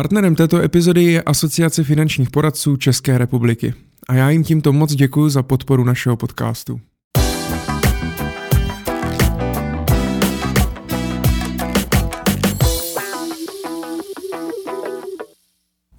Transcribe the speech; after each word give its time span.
Partnerem 0.00 0.34
této 0.34 0.62
epizody 0.62 1.02
je 1.02 1.22
Asociace 1.22 1.84
finančních 1.84 2.30
poradců 2.30 2.76
České 2.76 3.18
republiky. 3.18 3.74
A 4.08 4.14
já 4.14 4.30
jim 4.30 4.44
tímto 4.44 4.72
moc 4.72 4.94
děkuji 4.94 5.28
za 5.28 5.42
podporu 5.42 5.84
našeho 5.84 6.16
podcastu. 6.16 6.80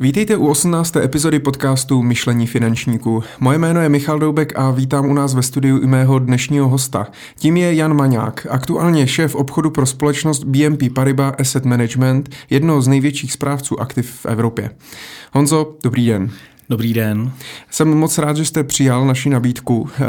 Vítejte 0.01 0.37
u 0.37 0.47
18. 0.47 0.95
epizody 0.95 1.39
podcastu 1.39 2.01
Myšlení 2.01 2.47
finančníků. 2.47 3.23
Moje 3.39 3.57
jméno 3.57 3.81
je 3.81 3.89
Michal 3.89 4.19
Doubek 4.19 4.59
a 4.59 4.71
vítám 4.71 5.09
u 5.09 5.13
nás 5.13 5.35
ve 5.35 5.41
studiu 5.41 5.79
i 5.79 5.87
mého 5.87 6.19
dnešního 6.19 6.69
hosta. 6.69 7.07
Tím 7.35 7.57
je 7.57 7.73
Jan 7.73 7.93
Maňák, 7.93 8.47
aktuálně 8.49 9.07
šéf 9.07 9.35
obchodu 9.35 9.69
pro 9.69 9.85
společnost 9.85 10.43
BNP 10.43 10.93
Paribas 10.95 11.33
Asset 11.39 11.65
Management, 11.65 12.29
jednoho 12.49 12.81
z 12.81 12.87
největších 12.87 13.33
správců 13.33 13.79
aktiv 13.79 14.11
v 14.11 14.25
Evropě. 14.25 14.71
Honzo, 15.33 15.75
dobrý 15.83 16.07
den. 16.07 16.31
Dobrý 16.71 16.93
den. 16.93 17.31
Jsem 17.69 17.97
moc 17.97 18.17
rád, 18.17 18.37
že 18.37 18.45
jste 18.45 18.63
přijal 18.63 19.05
naši 19.05 19.29
nabídku 19.29 19.89
eh, 19.93 20.05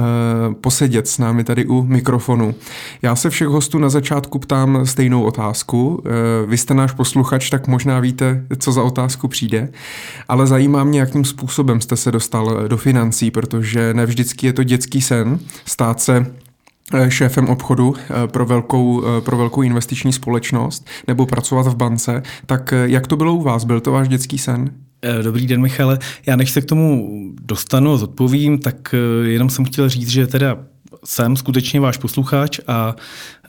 posedět 0.60 1.08
s 1.08 1.18
námi 1.18 1.44
tady 1.44 1.66
u 1.66 1.82
mikrofonu. 1.82 2.54
Já 3.02 3.16
se 3.16 3.30
všech 3.30 3.48
hostů 3.48 3.78
na 3.78 3.88
začátku 3.88 4.38
ptám 4.38 4.86
stejnou 4.86 5.22
otázku. 5.22 6.02
Eh, 6.06 6.46
vy 6.46 6.58
jste 6.58 6.74
náš 6.74 6.92
posluchač, 6.92 7.50
tak 7.50 7.66
možná 7.66 8.00
víte, 8.00 8.44
co 8.58 8.72
za 8.72 8.82
otázku 8.82 9.28
přijde, 9.28 9.68
ale 10.28 10.46
zajímá 10.46 10.84
mě, 10.84 11.00
jakým 11.00 11.24
způsobem 11.24 11.80
jste 11.80 11.96
se 11.96 12.12
dostal 12.12 12.68
do 12.68 12.76
financí, 12.76 13.30
protože 13.30 13.94
ne 13.94 14.06
vždycky 14.06 14.46
je 14.46 14.52
to 14.52 14.64
dětský 14.64 15.02
sen 15.02 15.38
stát 15.66 16.00
se 16.00 16.26
eh, 16.94 17.10
šéfem 17.10 17.48
obchodu 17.48 17.94
pro 18.26 18.46
velkou, 18.46 19.02
pro 19.20 19.36
velkou 19.36 19.62
investiční 19.62 20.12
společnost 20.12 20.86
nebo 21.06 21.26
pracovat 21.26 21.66
v 21.66 21.76
bance. 21.76 22.22
Tak 22.46 22.74
jak 22.84 23.06
to 23.06 23.16
bylo 23.16 23.34
u 23.34 23.42
vás? 23.42 23.64
Byl 23.64 23.80
to 23.80 23.92
váš 23.92 24.08
dětský 24.08 24.38
sen? 24.38 24.70
Eh, 25.04 25.22
dobrý 25.22 25.46
den, 25.46 25.60
Michale. 25.60 25.98
Já 26.26 26.36
než 26.36 26.50
se 26.50 26.60
k 26.60 26.64
tomu 26.64 27.08
dostanu 27.42 27.92
a 27.92 27.96
zodpovím, 27.96 28.58
tak 28.58 28.94
eh, 28.94 29.28
jenom 29.28 29.50
jsem 29.50 29.64
chtěl 29.64 29.88
říct, 29.88 30.08
že 30.08 30.26
teda 30.26 30.58
jsem 31.04 31.36
skutečně 31.36 31.80
váš 31.80 31.96
posluchač 31.96 32.60
a 32.66 32.96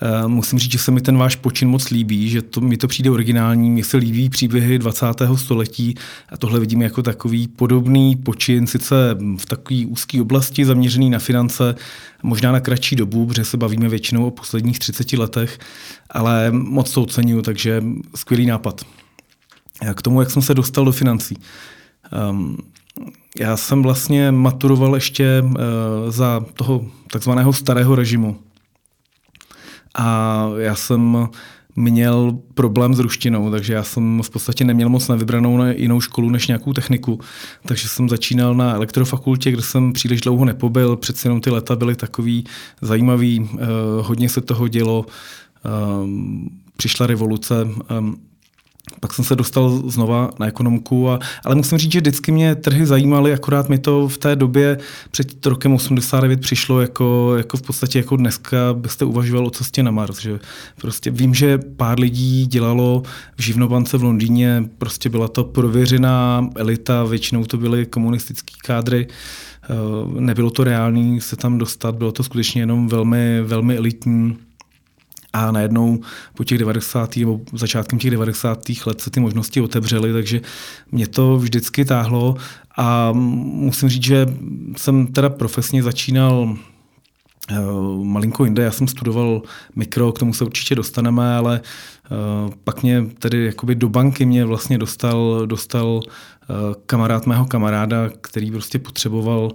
uh, 0.01 0.27
musím 0.27 0.59
říct, 0.59 0.71
že 0.71 0.77
se 0.77 0.91
mi 0.91 1.01
ten 1.01 1.17
váš 1.17 1.35
počin 1.35 1.69
moc 1.69 1.89
líbí, 1.89 2.29
že 2.29 2.41
to, 2.41 2.61
mi 2.61 2.77
to 2.77 2.87
přijde 2.87 3.11
originální, 3.11 3.71
mně 3.71 3.83
se 3.83 3.97
líbí 3.97 4.29
příběhy 4.29 4.79
20. 4.79 5.05
století 5.35 5.95
a 6.29 6.37
tohle 6.37 6.59
vidím 6.59 6.81
jako 6.81 7.03
takový 7.03 7.47
podobný 7.47 8.15
počin, 8.15 8.67
sice 8.67 8.95
v 9.37 9.45
takové 9.45 9.85
úzké 9.85 10.21
oblasti 10.21 10.65
zaměřený 10.65 11.09
na 11.09 11.19
finance, 11.19 11.75
možná 12.23 12.51
na 12.51 12.59
kratší 12.59 12.95
dobu, 12.95 13.25
protože 13.25 13.45
se 13.45 13.57
bavíme 13.57 13.89
většinou 13.89 14.25
o 14.25 14.31
posledních 14.31 14.79
30 14.79 15.13
letech, 15.13 15.59
ale 16.09 16.51
moc 16.51 16.93
to 16.93 17.01
oceňuju, 17.01 17.41
takže 17.41 17.83
skvělý 18.15 18.45
nápad. 18.45 18.85
K 19.95 20.01
tomu, 20.01 20.19
jak 20.19 20.31
jsem 20.31 20.41
se 20.41 20.53
dostal 20.53 20.85
do 20.85 20.91
financí. 20.91 21.37
Um, 22.29 22.57
já 23.39 23.57
jsem 23.57 23.83
vlastně 23.83 24.31
maturoval 24.31 24.95
ještě 24.95 25.43
uh, 25.45 25.51
za 26.09 26.45
toho 26.53 26.85
takzvaného 27.11 27.53
starého 27.53 27.95
režimu. 27.95 28.37
A 29.95 30.49
já 30.57 30.75
jsem 30.75 31.27
měl 31.75 32.37
problém 32.53 32.93
s 32.93 32.99
ruštinou, 32.99 33.51
takže 33.51 33.73
já 33.73 33.83
jsem 33.83 34.21
v 34.23 34.29
podstatě 34.29 34.65
neměl 34.65 34.89
moc 34.89 35.07
na 35.07 35.15
vybranou 35.15 35.57
na 35.57 35.71
jinou 35.71 36.01
školu 36.01 36.29
než 36.29 36.47
nějakou 36.47 36.73
techniku. 36.73 37.19
Takže 37.65 37.87
jsem 37.87 38.09
začínal 38.09 38.55
na 38.55 38.73
elektrofakultě, 38.73 39.51
kde 39.51 39.61
jsem 39.61 39.93
příliš 39.93 40.21
dlouho 40.21 40.45
nepobyl, 40.45 40.95
přeci 40.95 41.27
jenom 41.27 41.41
ty 41.41 41.49
leta 41.49 41.75
byly 41.75 41.95
takový 41.95 42.43
zajímavý, 42.81 43.39
uh, 43.39 43.59
hodně 44.01 44.29
se 44.29 44.41
toho 44.41 44.67
dělo, 44.67 45.05
um, 46.03 46.49
přišla 46.77 47.07
revoluce, 47.07 47.67
um, 47.99 48.17
pak 48.99 49.13
jsem 49.13 49.25
se 49.25 49.35
dostal 49.35 49.83
znova 49.87 50.29
na 50.39 50.47
ekonomku, 50.47 51.09
a, 51.09 51.19
ale 51.45 51.55
musím 51.55 51.77
říct, 51.77 51.91
že 51.91 51.99
vždycky 51.99 52.31
mě 52.31 52.55
trhy 52.55 52.85
zajímaly, 52.85 53.33
akorát 53.33 53.69
mi 53.69 53.77
to 53.77 54.07
v 54.07 54.17
té 54.17 54.35
době 54.35 54.77
před 55.11 55.45
rokem 55.45 55.73
89 55.73 56.39
přišlo 56.39 56.81
jako, 56.81 57.33
jako 57.37 57.57
v 57.57 57.61
podstatě 57.61 57.99
jako 57.99 58.17
dneska 58.17 58.57
byste 58.73 59.05
uvažoval 59.05 59.47
o 59.47 59.49
cestě 59.49 59.83
na 59.83 59.91
Mars. 59.91 60.21
Že 60.21 60.39
prostě 60.81 61.11
vím, 61.11 61.33
že 61.33 61.57
pár 61.57 61.99
lidí 61.99 62.45
dělalo 62.45 63.03
v 63.37 63.41
živnobance 63.41 63.97
v 63.97 64.03
Londýně, 64.03 64.63
prostě 64.77 65.09
byla 65.09 65.27
to 65.27 65.43
prověřená 65.43 66.49
elita, 66.55 67.03
většinou 67.03 67.45
to 67.45 67.57
byly 67.57 67.85
komunistické 67.85 68.53
kádry, 68.65 69.07
eh, 69.63 69.67
nebylo 70.19 70.51
to 70.51 70.63
reálný 70.63 71.21
se 71.21 71.35
tam 71.35 71.57
dostat, 71.57 71.95
bylo 71.95 72.11
to 72.11 72.23
skutečně 72.23 72.61
jenom 72.61 72.87
velmi, 72.87 73.41
velmi 73.41 73.77
elitní 73.77 74.37
a 75.33 75.51
najednou 75.51 75.99
po 76.33 76.43
těch 76.43 76.57
90. 76.57 77.17
nebo 77.17 77.41
začátkem 77.53 77.99
těch 77.99 78.11
90. 78.11 78.59
let 78.85 79.01
se 79.01 79.09
ty 79.09 79.19
možnosti 79.19 79.61
otevřely, 79.61 80.13
takže 80.13 80.41
mě 80.91 81.07
to 81.07 81.37
vždycky 81.37 81.85
táhlo 81.85 82.35
a 82.77 83.09
musím 83.13 83.89
říct, 83.89 84.03
že 84.03 84.27
jsem 84.77 85.07
teda 85.07 85.29
profesně 85.29 85.83
začínal 85.83 86.57
eh, 87.49 87.55
malinko 88.03 88.45
jinde. 88.45 88.63
Já 88.63 88.71
jsem 88.71 88.87
studoval 88.87 89.41
mikro, 89.75 90.11
k 90.11 90.19
tomu 90.19 90.33
se 90.33 90.45
určitě 90.45 90.75
dostaneme, 90.75 91.35
ale 91.35 91.61
eh, 91.63 92.09
pak 92.63 92.83
mě 92.83 93.05
tedy 93.19 93.45
jakoby 93.45 93.75
do 93.75 93.89
banky 93.89 94.25
mě 94.25 94.45
vlastně 94.45 94.77
dostal, 94.77 95.41
dostal 95.45 96.01
eh, 96.03 96.45
kamarád 96.85 97.25
mého 97.25 97.45
kamaráda, 97.45 98.09
který 98.21 98.51
prostě 98.51 98.79
potřeboval 98.79 99.51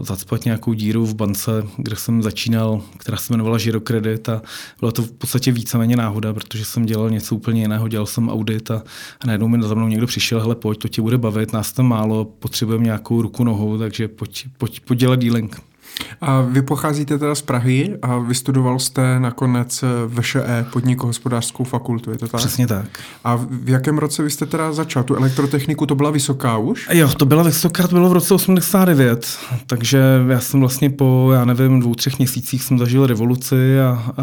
zacpat 0.00 0.44
nějakou 0.44 0.72
díru 0.72 1.06
v 1.06 1.14
bance, 1.14 1.66
kde 1.76 1.96
jsem 1.96 2.22
začínal, 2.22 2.82
která 2.98 3.16
se 3.16 3.32
jmenovala 3.32 3.58
Girokredit 3.58 4.28
a 4.28 4.42
bylo 4.80 4.92
to 4.92 5.02
v 5.02 5.12
podstatě 5.12 5.52
víceméně 5.52 5.96
náhoda, 5.96 6.32
protože 6.32 6.64
jsem 6.64 6.86
dělal 6.86 7.10
něco 7.10 7.34
úplně 7.34 7.60
jiného, 7.60 7.88
dělal 7.88 8.06
jsem 8.06 8.28
audit 8.28 8.70
a, 8.70 8.82
a 9.20 9.26
najednou 9.26 9.48
mi 9.48 9.62
za 9.62 9.74
mnou 9.74 9.88
někdo 9.88 10.06
přišel, 10.06 10.40
hele 10.40 10.54
pojď, 10.54 10.78
to 10.78 10.88
ti 10.88 11.00
bude 11.00 11.18
bavit, 11.18 11.52
nás 11.52 11.72
tam 11.72 11.86
málo, 11.86 12.24
potřebujeme 12.24 12.84
nějakou 12.84 13.22
ruku 13.22 13.44
nohou, 13.44 13.78
takže 13.78 14.08
pojď, 14.08 14.46
pojď, 14.58 14.80
pojď 14.80 14.98
dělat 14.98 15.18
dealing. 15.18 15.73
A 16.20 16.40
vy 16.40 16.62
pocházíte 16.62 17.18
teda 17.18 17.34
z 17.34 17.42
Prahy 17.42 17.96
a 18.02 18.18
vystudoval 18.18 18.78
jste 18.78 19.20
nakonec 19.20 19.84
VŠE, 20.08 20.66
podnikohospodářskou 20.72 21.64
fakultu, 21.64 22.10
je 22.10 22.18
to 22.18 22.28
tak? 22.28 22.40
Přesně 22.40 22.66
tak. 22.66 22.86
A 23.24 23.36
v 23.50 23.68
jakém 23.68 23.98
roce 23.98 24.22
vy 24.22 24.30
jste 24.30 24.46
teda 24.46 24.72
začal? 24.72 25.02
Tu 25.02 25.16
elektrotechniku 25.16 25.86
to 25.86 25.94
byla 25.94 26.10
vysoká 26.10 26.58
už? 26.58 26.88
Jo, 26.92 27.08
to 27.08 27.26
byla 27.26 27.42
vysoká, 27.42 27.88
to 27.88 27.94
bylo 27.94 28.08
v 28.08 28.12
roce 28.12 28.34
89, 28.34 29.38
takže 29.66 30.02
já 30.28 30.40
jsem 30.40 30.60
vlastně 30.60 30.90
po, 30.90 31.30
já 31.34 31.44
nevím, 31.44 31.80
dvou, 31.80 31.94
třech 31.94 32.18
měsících 32.18 32.62
jsem 32.62 32.78
zažil 32.78 33.06
revoluci 33.06 33.80
a, 33.80 34.12
a, 34.16 34.22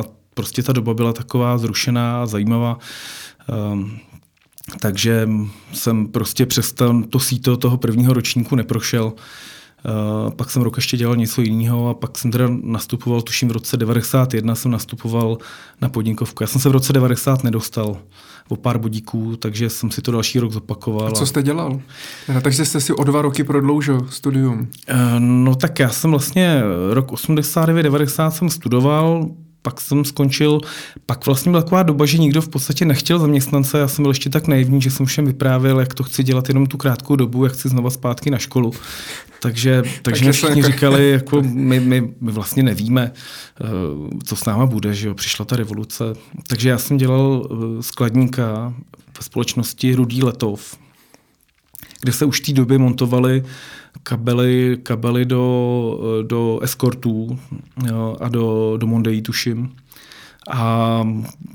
a 0.00 0.02
prostě 0.34 0.62
ta 0.62 0.72
doba 0.72 0.94
byla 0.94 1.12
taková 1.12 1.58
zrušená, 1.58 2.26
zajímavá. 2.26 2.78
Um, 3.72 3.98
takže 4.80 5.28
jsem 5.72 6.06
prostě 6.06 6.46
přes 6.46 6.74
to 7.10 7.20
síto 7.20 7.56
toho 7.56 7.76
prvního 7.76 8.12
ročníku 8.12 8.56
neprošel. 8.56 9.12
Uh, 9.84 10.30
pak 10.30 10.50
jsem 10.50 10.62
rok 10.62 10.76
ještě 10.76 10.96
dělal 10.96 11.16
něco 11.16 11.40
jiného 11.40 11.88
a 11.88 11.94
pak 11.94 12.18
jsem 12.18 12.30
teda 12.30 12.48
nastupoval, 12.62 13.22
tuším 13.22 13.48
v 13.48 13.52
roce 13.52 13.76
91 13.76 14.54
jsem 14.54 14.70
nastupoval 14.70 15.38
na 15.80 15.88
podnikovku. 15.88 16.42
Já 16.42 16.46
jsem 16.46 16.60
se 16.60 16.68
v 16.68 16.72
roce 16.72 16.92
90 16.92 17.44
nedostal 17.44 17.96
o 18.48 18.56
pár 18.56 18.78
bodíků, 18.78 19.36
takže 19.36 19.70
jsem 19.70 19.90
si 19.90 20.02
to 20.02 20.12
další 20.12 20.38
rok 20.38 20.52
zopakoval. 20.52 21.08
A 21.08 21.10
co 21.10 21.26
jste 21.26 21.42
dělal? 21.42 21.80
Takže 22.42 22.64
jste 22.64 22.80
si 22.80 22.92
o 22.92 23.04
dva 23.04 23.22
roky 23.22 23.44
prodloužil 23.44 24.06
studium. 24.10 24.58
Uh, 24.58 24.96
no 25.18 25.54
tak 25.54 25.78
já 25.78 25.88
jsem 25.88 26.10
vlastně 26.10 26.62
rok 26.90 27.12
89-90 27.12 28.30
jsem 28.30 28.50
studoval, 28.50 29.28
pak 29.62 29.80
jsem 29.80 30.04
skončil, 30.04 30.60
pak 31.06 31.26
vlastně 31.26 31.50
byla 31.50 31.62
taková 31.62 31.82
doba, 31.82 32.06
že 32.06 32.18
nikdo 32.18 32.42
v 32.42 32.48
podstatě 32.48 32.84
nechtěl 32.84 33.18
zaměstnance, 33.18 33.78
já 33.78 33.88
jsem 33.88 34.02
byl 34.02 34.10
ještě 34.10 34.30
tak 34.30 34.46
naivní, 34.46 34.82
že 34.82 34.90
jsem 34.90 35.06
všem 35.06 35.26
vyprávěl, 35.26 35.80
jak 35.80 35.94
to 35.94 36.02
chci 36.02 36.24
dělat 36.24 36.48
jenom 36.48 36.66
tu 36.66 36.76
krátkou 36.76 37.16
dobu, 37.16 37.44
jak 37.44 37.52
chci 37.52 37.68
znova 37.68 37.90
zpátky 37.90 38.30
na 38.30 38.38
školu. 38.38 38.72
Takže, 39.42 39.82
takže 40.02 40.24
mi 40.24 40.32
všichni 40.32 40.62
říkali, 40.62 41.10
jako 41.10 41.42
my, 41.42 41.80
my, 41.80 42.12
my 42.20 42.32
vlastně 42.32 42.62
nevíme, 42.62 43.12
eh, 43.60 43.64
co 44.24 44.36
s 44.36 44.44
náma 44.44 44.66
bude, 44.66 44.94
že 44.94 45.08
jo, 45.08 45.14
přišla 45.14 45.44
ta 45.44 45.56
revoluce. 45.56 46.04
Takže 46.46 46.68
já 46.68 46.78
jsem 46.78 46.96
dělal 46.96 47.48
eh, 47.50 47.82
skladníka 47.82 48.74
ve 49.18 49.24
společnosti 49.24 49.94
Rudý 49.94 50.22
Letov, 50.22 50.76
kde 52.00 52.12
se 52.12 52.24
už 52.24 52.40
v 52.40 52.44
té 52.44 52.52
době 52.52 52.78
montovaly 52.78 53.44
kabely, 54.02 54.78
kabely 54.82 55.24
do, 55.24 56.00
do 56.26 56.60
eskortů 56.62 57.38
jo, 57.88 58.16
a 58.20 58.28
do, 58.28 58.76
do 58.76 58.86
Mondejí, 58.86 59.22
tuším. 59.22 59.76
A 60.50 61.02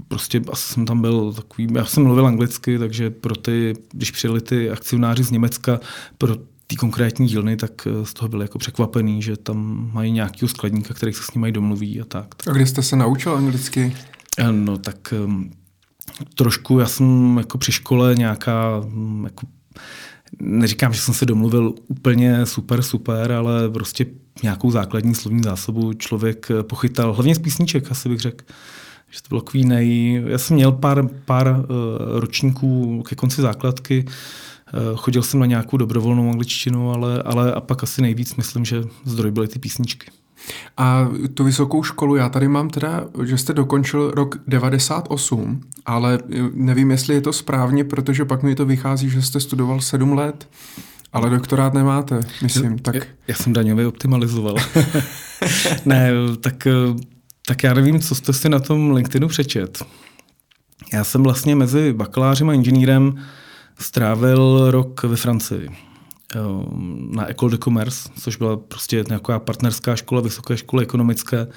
prostě 0.07 0.41
asi 0.51 0.73
jsem 0.73 0.85
tam 0.85 1.01
byl 1.01 1.33
takový, 1.33 1.67
já 1.75 1.85
jsem 1.85 2.03
mluvil 2.03 2.27
anglicky, 2.27 2.79
takže 2.79 3.09
pro 3.09 3.35
ty, 3.35 3.73
když 3.91 4.11
přijeli 4.11 4.41
ty 4.41 4.69
akcionáři 4.69 5.23
z 5.23 5.31
Německa, 5.31 5.79
pro 6.17 6.35
ty 6.67 6.75
konkrétní 6.75 7.27
dílny, 7.27 7.57
tak 7.57 7.87
z 8.03 8.13
toho 8.13 8.29
byli 8.29 8.43
jako 8.43 8.59
překvapený, 8.59 9.21
že 9.21 9.37
tam 9.37 9.89
mají 9.93 10.11
nějaký 10.11 10.47
skladníka, 10.47 10.93
který 10.93 11.13
se 11.13 11.23
s 11.23 11.33
ním 11.33 11.41
mají 11.41 11.53
domluví 11.53 12.01
a 12.01 12.05
tak. 12.05 12.35
A 12.47 12.51
kde 12.51 12.65
jste 12.65 12.83
se 12.83 12.95
naučil 12.95 13.35
anglicky? 13.35 13.95
Eh, 14.37 14.51
no 14.51 14.77
tak 14.77 15.13
um, 15.25 15.51
trošku, 16.35 16.79
já 16.79 16.85
jsem 16.85 17.37
jako 17.37 17.57
při 17.57 17.71
škole 17.71 18.15
nějaká 18.15 18.79
um, 18.79 19.23
jako 19.25 19.47
neříkám, 20.39 20.93
že 20.93 21.01
jsem 21.01 21.13
se 21.13 21.25
domluvil 21.25 21.73
úplně 21.87 22.45
super, 22.45 22.81
super, 22.81 23.31
ale 23.31 23.69
prostě 23.69 24.05
nějakou 24.43 24.71
základní 24.71 25.15
slovní 25.15 25.43
zásobu 25.43 25.93
člověk 25.93 26.47
pochytal, 26.61 27.13
hlavně 27.13 27.35
z 27.35 27.39
písniček, 27.39 27.91
asi 27.91 28.09
bych 28.09 28.19
řekl 28.19 28.45
že 29.13 29.21
to 29.21 29.27
bylo 29.29 29.41
takový 29.41 29.65
nej... 29.65 30.21
Já 30.27 30.37
jsem 30.37 30.55
měl 30.55 30.71
pár, 30.71 31.07
pár 31.25 31.47
uh, 31.47 31.65
ročníků 32.19 33.03
ke 33.03 33.15
konci 33.15 33.41
základky, 33.41 34.05
uh, 34.05 34.97
chodil 34.97 35.23
jsem 35.23 35.39
na 35.39 35.45
nějakou 35.45 35.77
dobrovolnou 35.77 36.29
angličtinu, 36.29 36.91
ale, 36.91 37.21
ale 37.21 37.53
a 37.53 37.61
pak 37.61 37.83
asi 37.83 38.01
nejvíc 38.01 38.35
myslím, 38.35 38.65
že 38.65 38.83
zdroj 39.05 39.31
byly 39.31 39.47
ty 39.47 39.59
písničky. 39.59 40.11
A 40.77 41.09
tu 41.33 41.43
vysokou 41.43 41.83
školu, 41.83 42.15
já 42.15 42.29
tady 42.29 42.47
mám 42.47 42.69
teda, 42.69 43.05
že 43.23 43.37
jste 43.37 43.53
dokončil 43.53 44.11
rok 44.11 44.37
98, 44.47 45.61
ale 45.85 46.19
nevím, 46.53 46.91
jestli 46.91 47.13
je 47.13 47.21
to 47.21 47.33
správně, 47.33 47.83
protože 47.83 48.25
pak 48.25 48.43
mi 48.43 48.55
to 48.55 48.65
vychází, 48.65 49.09
že 49.09 49.21
jste 49.21 49.39
studoval 49.39 49.81
7 49.81 50.13
let, 50.13 50.49
ale 51.13 51.29
doktorát 51.29 51.73
nemáte, 51.73 52.19
myslím. 52.41 52.79
Tak... 52.79 52.95
Já, 52.95 53.01
já 53.27 53.35
jsem 53.35 53.53
daňově 53.53 53.87
optimalizoval. 53.87 54.55
ne, 55.85 56.11
tak, 56.39 56.67
tak 57.47 57.63
já 57.63 57.73
nevím, 57.73 57.99
co 57.99 58.15
jste 58.15 58.33
si 58.33 58.49
na 58.49 58.59
tom 58.59 58.91
LinkedInu 58.91 59.27
přečet. 59.27 59.83
Já 60.93 61.03
jsem 61.03 61.23
vlastně 61.23 61.55
mezi 61.55 61.93
bakalářem 61.93 62.49
a 62.49 62.53
inženýrem 62.53 63.15
strávil 63.79 64.71
rok 64.71 65.03
ve 65.03 65.15
Francii 65.15 65.69
na 67.09 67.29
École 67.29 67.51
de 67.51 67.57
Commerce, 67.57 68.09
což 68.19 68.35
byla 68.35 68.57
prostě 68.57 69.03
nějaká 69.07 69.39
partnerská 69.39 69.95
škola, 69.95 70.21
vysoké 70.21 70.57
školy 70.57 70.83
ekonomické. 70.83 71.47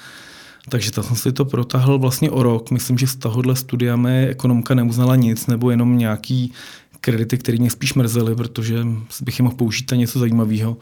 Takže 0.69 0.91
tam 0.91 1.03
jsem 1.03 1.15
si 1.15 1.31
to 1.31 1.45
protahl 1.45 1.99
vlastně 1.99 2.31
o 2.31 2.43
rok. 2.43 2.71
Myslím, 2.71 2.97
že 2.97 3.07
z 3.07 3.15
tohohle 3.15 3.55
studia 3.55 3.95
mi 3.95 4.27
ekonomka 4.27 4.73
neuznala 4.73 5.15
nic, 5.15 5.47
nebo 5.47 5.71
jenom 5.71 5.97
nějaký 5.97 6.53
kredity, 7.01 7.37
které 7.37 7.57
mě 7.57 7.69
spíš 7.69 7.93
mrzely, 7.93 8.35
protože 8.35 8.87
bych 9.21 9.39
je 9.39 9.43
mohl 9.43 9.55
použít 9.55 9.91
na 9.91 9.97
něco 9.97 10.19
zajímavého. 10.19 10.77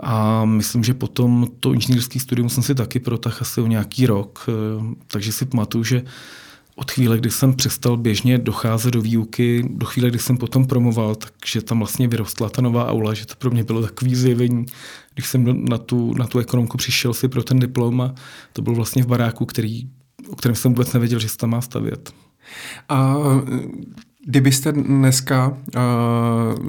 A 0.00 0.44
myslím, 0.44 0.84
že 0.84 0.94
potom 0.94 1.46
to 1.60 1.72
inženýrský 1.72 2.20
studium 2.20 2.48
jsem 2.48 2.62
si 2.62 2.74
taky 2.74 2.98
protahl 2.98 3.36
asi 3.40 3.60
o 3.60 3.66
nějaký 3.66 4.06
rok, 4.06 4.46
takže 5.06 5.32
si 5.32 5.44
pamatuju, 5.44 5.84
že 5.84 6.02
od 6.78 6.90
chvíle, 6.90 7.18
kdy 7.18 7.30
jsem 7.30 7.54
přestal 7.54 7.96
běžně 7.96 8.38
docházet 8.38 8.90
do 8.90 9.00
výuky, 9.02 9.68
do 9.70 9.86
chvíle, 9.86 10.10
kdy 10.10 10.18
jsem 10.18 10.36
potom 10.36 10.66
promoval, 10.66 11.14
takže 11.14 11.62
tam 11.62 11.78
vlastně 11.78 12.08
vyrostla 12.08 12.48
ta 12.48 12.62
nová 12.62 12.88
aula, 12.88 13.14
že 13.14 13.26
to 13.26 13.34
pro 13.38 13.50
mě 13.50 13.64
bylo 13.64 13.82
takový 13.82 14.14
zjevení. 14.14 14.66
Když 15.14 15.28
jsem 15.28 15.64
na 15.64 15.78
tu, 15.78 16.14
na 16.14 16.26
tu 16.26 16.38
ekonomku 16.38 16.76
přišel 16.76 17.14
si 17.14 17.28
pro 17.28 17.42
ten 17.42 17.58
diplom 17.58 18.00
a 18.00 18.14
to 18.52 18.62
byl 18.62 18.74
vlastně 18.74 19.02
v 19.02 19.06
baráku, 19.06 19.46
který, 19.46 19.88
o 20.28 20.36
kterém 20.36 20.54
jsem 20.54 20.72
vůbec 20.72 20.92
nevěděl, 20.92 21.18
že 21.18 21.28
se 21.28 21.36
tam 21.36 21.50
má 21.50 21.60
stavět. 21.60 22.12
A 22.88 23.16
Kdybyste 24.30 24.72
dneska 24.72 25.48
uh, 25.48 25.54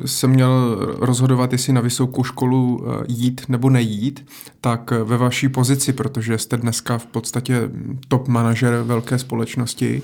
se 0.05 0.27
měl 0.27 0.77
rozhodovat, 0.99 1.51
jestli 1.51 1.73
na 1.73 1.81
vysokou 1.81 2.23
školu 2.23 2.77
uh, 2.77 2.93
jít 3.07 3.41
nebo 3.47 3.69
nejít, 3.69 4.25
tak 4.61 4.91
ve 4.91 5.17
vaší 5.17 5.49
pozici, 5.49 5.93
protože 5.93 6.37
jste 6.37 6.57
dneska 6.57 6.97
v 6.97 7.05
podstatě 7.05 7.69
top 8.07 8.27
manažer 8.27 8.83
velké 8.83 9.17
společnosti, 9.17 10.01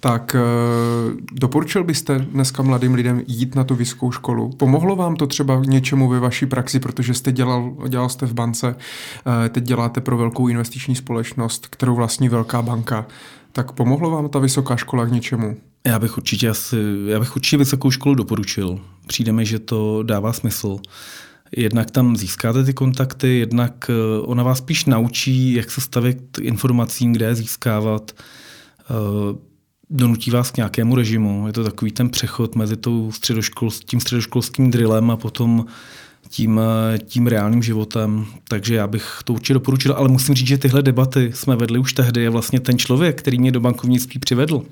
tak 0.00 0.36
uh, 0.36 1.16
doporučil 1.32 1.84
byste 1.84 2.18
dneska 2.18 2.62
mladým 2.62 2.94
lidem 2.94 3.22
jít 3.26 3.54
na 3.54 3.64
tu 3.64 3.74
vysokou 3.74 4.12
školu? 4.12 4.50
Pomohlo 4.50 4.96
vám 4.96 5.16
to 5.16 5.26
třeba 5.26 5.62
něčemu 5.66 6.08
ve 6.08 6.20
vaší 6.20 6.46
praxi, 6.46 6.80
protože 6.80 7.14
jste 7.14 7.32
dělal, 7.32 7.72
dělal 7.88 8.08
jste 8.08 8.26
v 8.26 8.34
bance, 8.34 8.68
uh, 8.68 9.32
teď 9.48 9.64
děláte 9.64 10.00
pro 10.00 10.16
velkou 10.16 10.48
investiční 10.48 10.94
společnost, 10.94 11.66
kterou 11.70 11.94
vlastní 11.94 12.28
velká 12.28 12.62
banka. 12.62 13.06
Tak 13.52 13.72
pomohlo 13.72 14.10
vám 14.10 14.28
ta 14.28 14.38
vysoká 14.38 14.76
škola 14.76 15.06
k 15.06 15.12
něčemu? 15.12 15.56
Já 15.86 15.98
bych 15.98 16.16
určitě 16.16 16.48
asi, 16.48 16.76
já 17.06 17.18
bych 17.20 17.36
určitě 17.36 17.56
vysokou 17.56 17.90
školu 17.90 18.14
doporučil. 18.14 18.80
Přijde 19.06 19.32
mi, 19.32 19.46
že 19.46 19.58
to 19.58 20.02
dává 20.02 20.32
smysl. 20.32 20.78
Jednak 21.56 21.90
tam 21.90 22.16
získáte 22.16 22.64
ty 22.64 22.74
kontakty, 22.74 23.38
jednak 23.38 23.90
eh, 23.90 24.20
ona 24.20 24.42
vás 24.42 24.58
spíš 24.58 24.84
naučí, 24.84 25.52
jak 25.52 25.70
se 25.70 25.80
stavit 25.80 26.38
informacím, 26.40 27.12
kde 27.12 27.26
je 27.26 27.34
získávat. 27.34 28.12
Eh, 28.90 29.38
donutí 29.90 30.30
vás 30.30 30.50
k 30.50 30.56
nějakému 30.56 30.96
režimu. 30.96 31.46
Je 31.46 31.52
to 31.52 31.64
takový 31.64 31.92
ten 31.92 32.10
přechod 32.10 32.54
mezi 32.54 32.76
tou 32.76 33.12
středoškol, 33.12 33.70
tím 33.84 34.00
středoškolským 34.00 34.70
drillem 34.70 35.10
a 35.10 35.16
potom 35.16 35.66
tím, 36.28 36.60
eh, 36.94 36.98
tím 36.98 37.26
reálným 37.26 37.62
životem. 37.62 38.26
Takže 38.48 38.74
já 38.74 38.86
bych 38.86 39.18
to 39.24 39.32
určitě 39.32 39.54
doporučil, 39.54 39.92
ale 39.92 40.08
musím 40.08 40.34
říct, 40.34 40.48
že 40.48 40.58
tyhle 40.58 40.82
debaty 40.82 41.32
jsme 41.34 41.56
vedli 41.56 41.78
už 41.78 41.92
tehdy 41.92 42.26
a 42.26 42.30
vlastně 42.30 42.60
ten 42.60 42.78
člověk, 42.78 43.18
který 43.18 43.38
mě 43.38 43.52
do 43.52 43.60
bankovnictví 43.60 44.20
přivedl, 44.20 44.62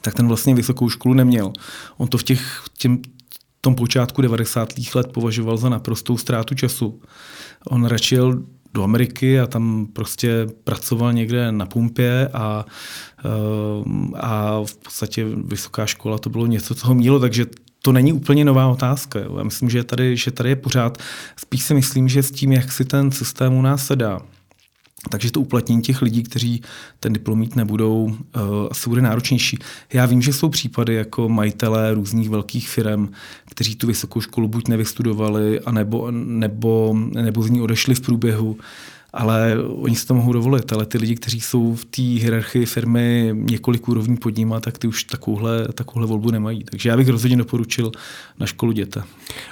tak 0.00 0.14
ten 0.14 0.28
vlastně 0.28 0.54
vysokou 0.54 0.88
školu 0.88 1.14
neměl. 1.14 1.52
On 1.96 2.08
to 2.08 2.18
v 2.18 2.22
těch, 2.22 2.62
těm, 2.78 2.98
tom 3.60 3.74
počátku 3.74 4.22
90. 4.22 4.68
let 4.94 5.12
považoval 5.12 5.56
za 5.56 5.68
naprostou 5.68 6.16
ztrátu 6.16 6.54
času. 6.54 7.00
On 7.66 7.84
radši 7.84 8.14
jel 8.14 8.42
do 8.74 8.84
Ameriky 8.84 9.40
a 9.40 9.46
tam 9.46 9.86
prostě 9.92 10.46
pracoval 10.64 11.12
někde 11.12 11.52
na 11.52 11.66
pumpě 11.66 12.28
a, 12.32 12.64
eh, 13.24 14.18
a 14.20 14.60
v 14.64 14.76
podstatě 14.76 15.26
vysoká 15.44 15.86
škola 15.86 16.18
to 16.18 16.30
bylo 16.30 16.46
něco, 16.46 16.74
co 16.74 16.86
ho 16.86 16.94
mělo, 16.94 17.20
takže 17.20 17.46
to 17.82 17.92
není 17.92 18.12
úplně 18.12 18.44
nová 18.44 18.68
otázka. 18.68 19.18
Jo. 19.18 19.34
Já 19.38 19.44
myslím, 19.44 19.70
že 19.70 19.84
tady, 19.84 20.16
že 20.16 20.30
tady 20.30 20.48
je 20.48 20.56
pořád, 20.56 20.98
spíš 21.36 21.62
si 21.62 21.74
myslím, 21.74 22.08
že 22.08 22.22
s 22.22 22.30
tím, 22.30 22.52
jak 22.52 22.72
si 22.72 22.84
ten 22.84 23.10
systém 23.10 23.54
u 23.54 23.62
nás 23.62 23.86
sedá, 23.86 24.20
takže 25.08 25.32
to 25.32 25.40
uplatnění 25.40 25.82
těch 25.82 26.02
lidí, 26.02 26.22
kteří 26.22 26.62
ten 27.00 27.12
diplom 27.12 27.38
mít 27.38 27.56
nebudou, 27.56 28.16
asi 28.70 28.88
bude 28.88 29.02
náročnější. 29.02 29.58
Já 29.92 30.06
vím, 30.06 30.22
že 30.22 30.32
jsou 30.32 30.48
případy 30.48 30.94
jako 30.94 31.28
majitelé 31.28 31.94
různých 31.94 32.30
velkých 32.30 32.68
firm, 32.68 33.08
kteří 33.50 33.76
tu 33.76 33.86
vysokou 33.86 34.20
školu 34.20 34.48
buď 34.48 34.68
nevystudovali, 34.68 35.60
anebo, 35.60 36.10
nebo, 36.10 36.96
nebo 37.14 37.42
z 37.42 37.50
ní 37.50 37.60
odešli 37.60 37.94
v 37.94 38.00
průběhu 38.00 38.56
ale 39.12 39.56
oni 39.64 39.96
si 39.96 40.06
to 40.06 40.14
mohou 40.14 40.32
dovolit, 40.32 40.72
ale 40.72 40.86
ty 40.86 40.98
lidi, 40.98 41.14
kteří 41.14 41.40
jsou 41.40 41.74
v 41.74 41.84
té 41.84 42.02
hierarchii 42.02 42.66
firmy 42.66 43.30
několik 43.34 43.88
úrovní 43.88 44.16
pod 44.16 44.36
nima, 44.36 44.60
tak 44.60 44.78
ty 44.78 44.88
už 44.88 45.04
takovouhle, 45.04 45.68
takovouhle 45.68 46.06
volbu 46.06 46.30
nemají. 46.30 46.64
Takže 46.64 46.88
já 46.88 46.96
bych 46.96 47.08
rozhodně 47.08 47.36
doporučil 47.36 47.92
na 48.40 48.46
školu 48.46 48.72
děte. 48.72 49.02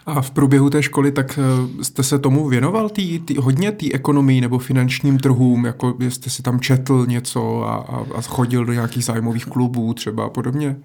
A 0.07 0.23
v 0.23 0.31
průběhu 0.31 0.71
té 0.71 0.83
školy, 0.83 1.13
tak 1.13 1.39
eh, 1.39 1.85
jste 1.85 2.03
se 2.03 2.19
tomu 2.19 2.49
věnoval 2.49 2.89
tý, 2.89 3.19
tý, 3.19 3.37
hodně 3.37 3.73
té 3.73 3.87
ekonomii 3.93 4.41
nebo 4.41 4.59
finančním 4.59 5.19
trhům, 5.19 5.65
jako 5.65 5.97
jste 6.01 6.31
si 6.31 6.43
tam 6.43 6.61
četl 6.61 7.07
něco 7.09 7.63
a, 7.63 7.75
a, 7.75 8.07
a 8.15 8.23
chodil 8.23 8.65
do 8.65 8.73
nějakých 8.73 9.05
zájmových 9.05 9.47
klubů 9.47 9.95
třeba 9.95 10.25
a 10.25 10.29
podobně? 10.29 10.77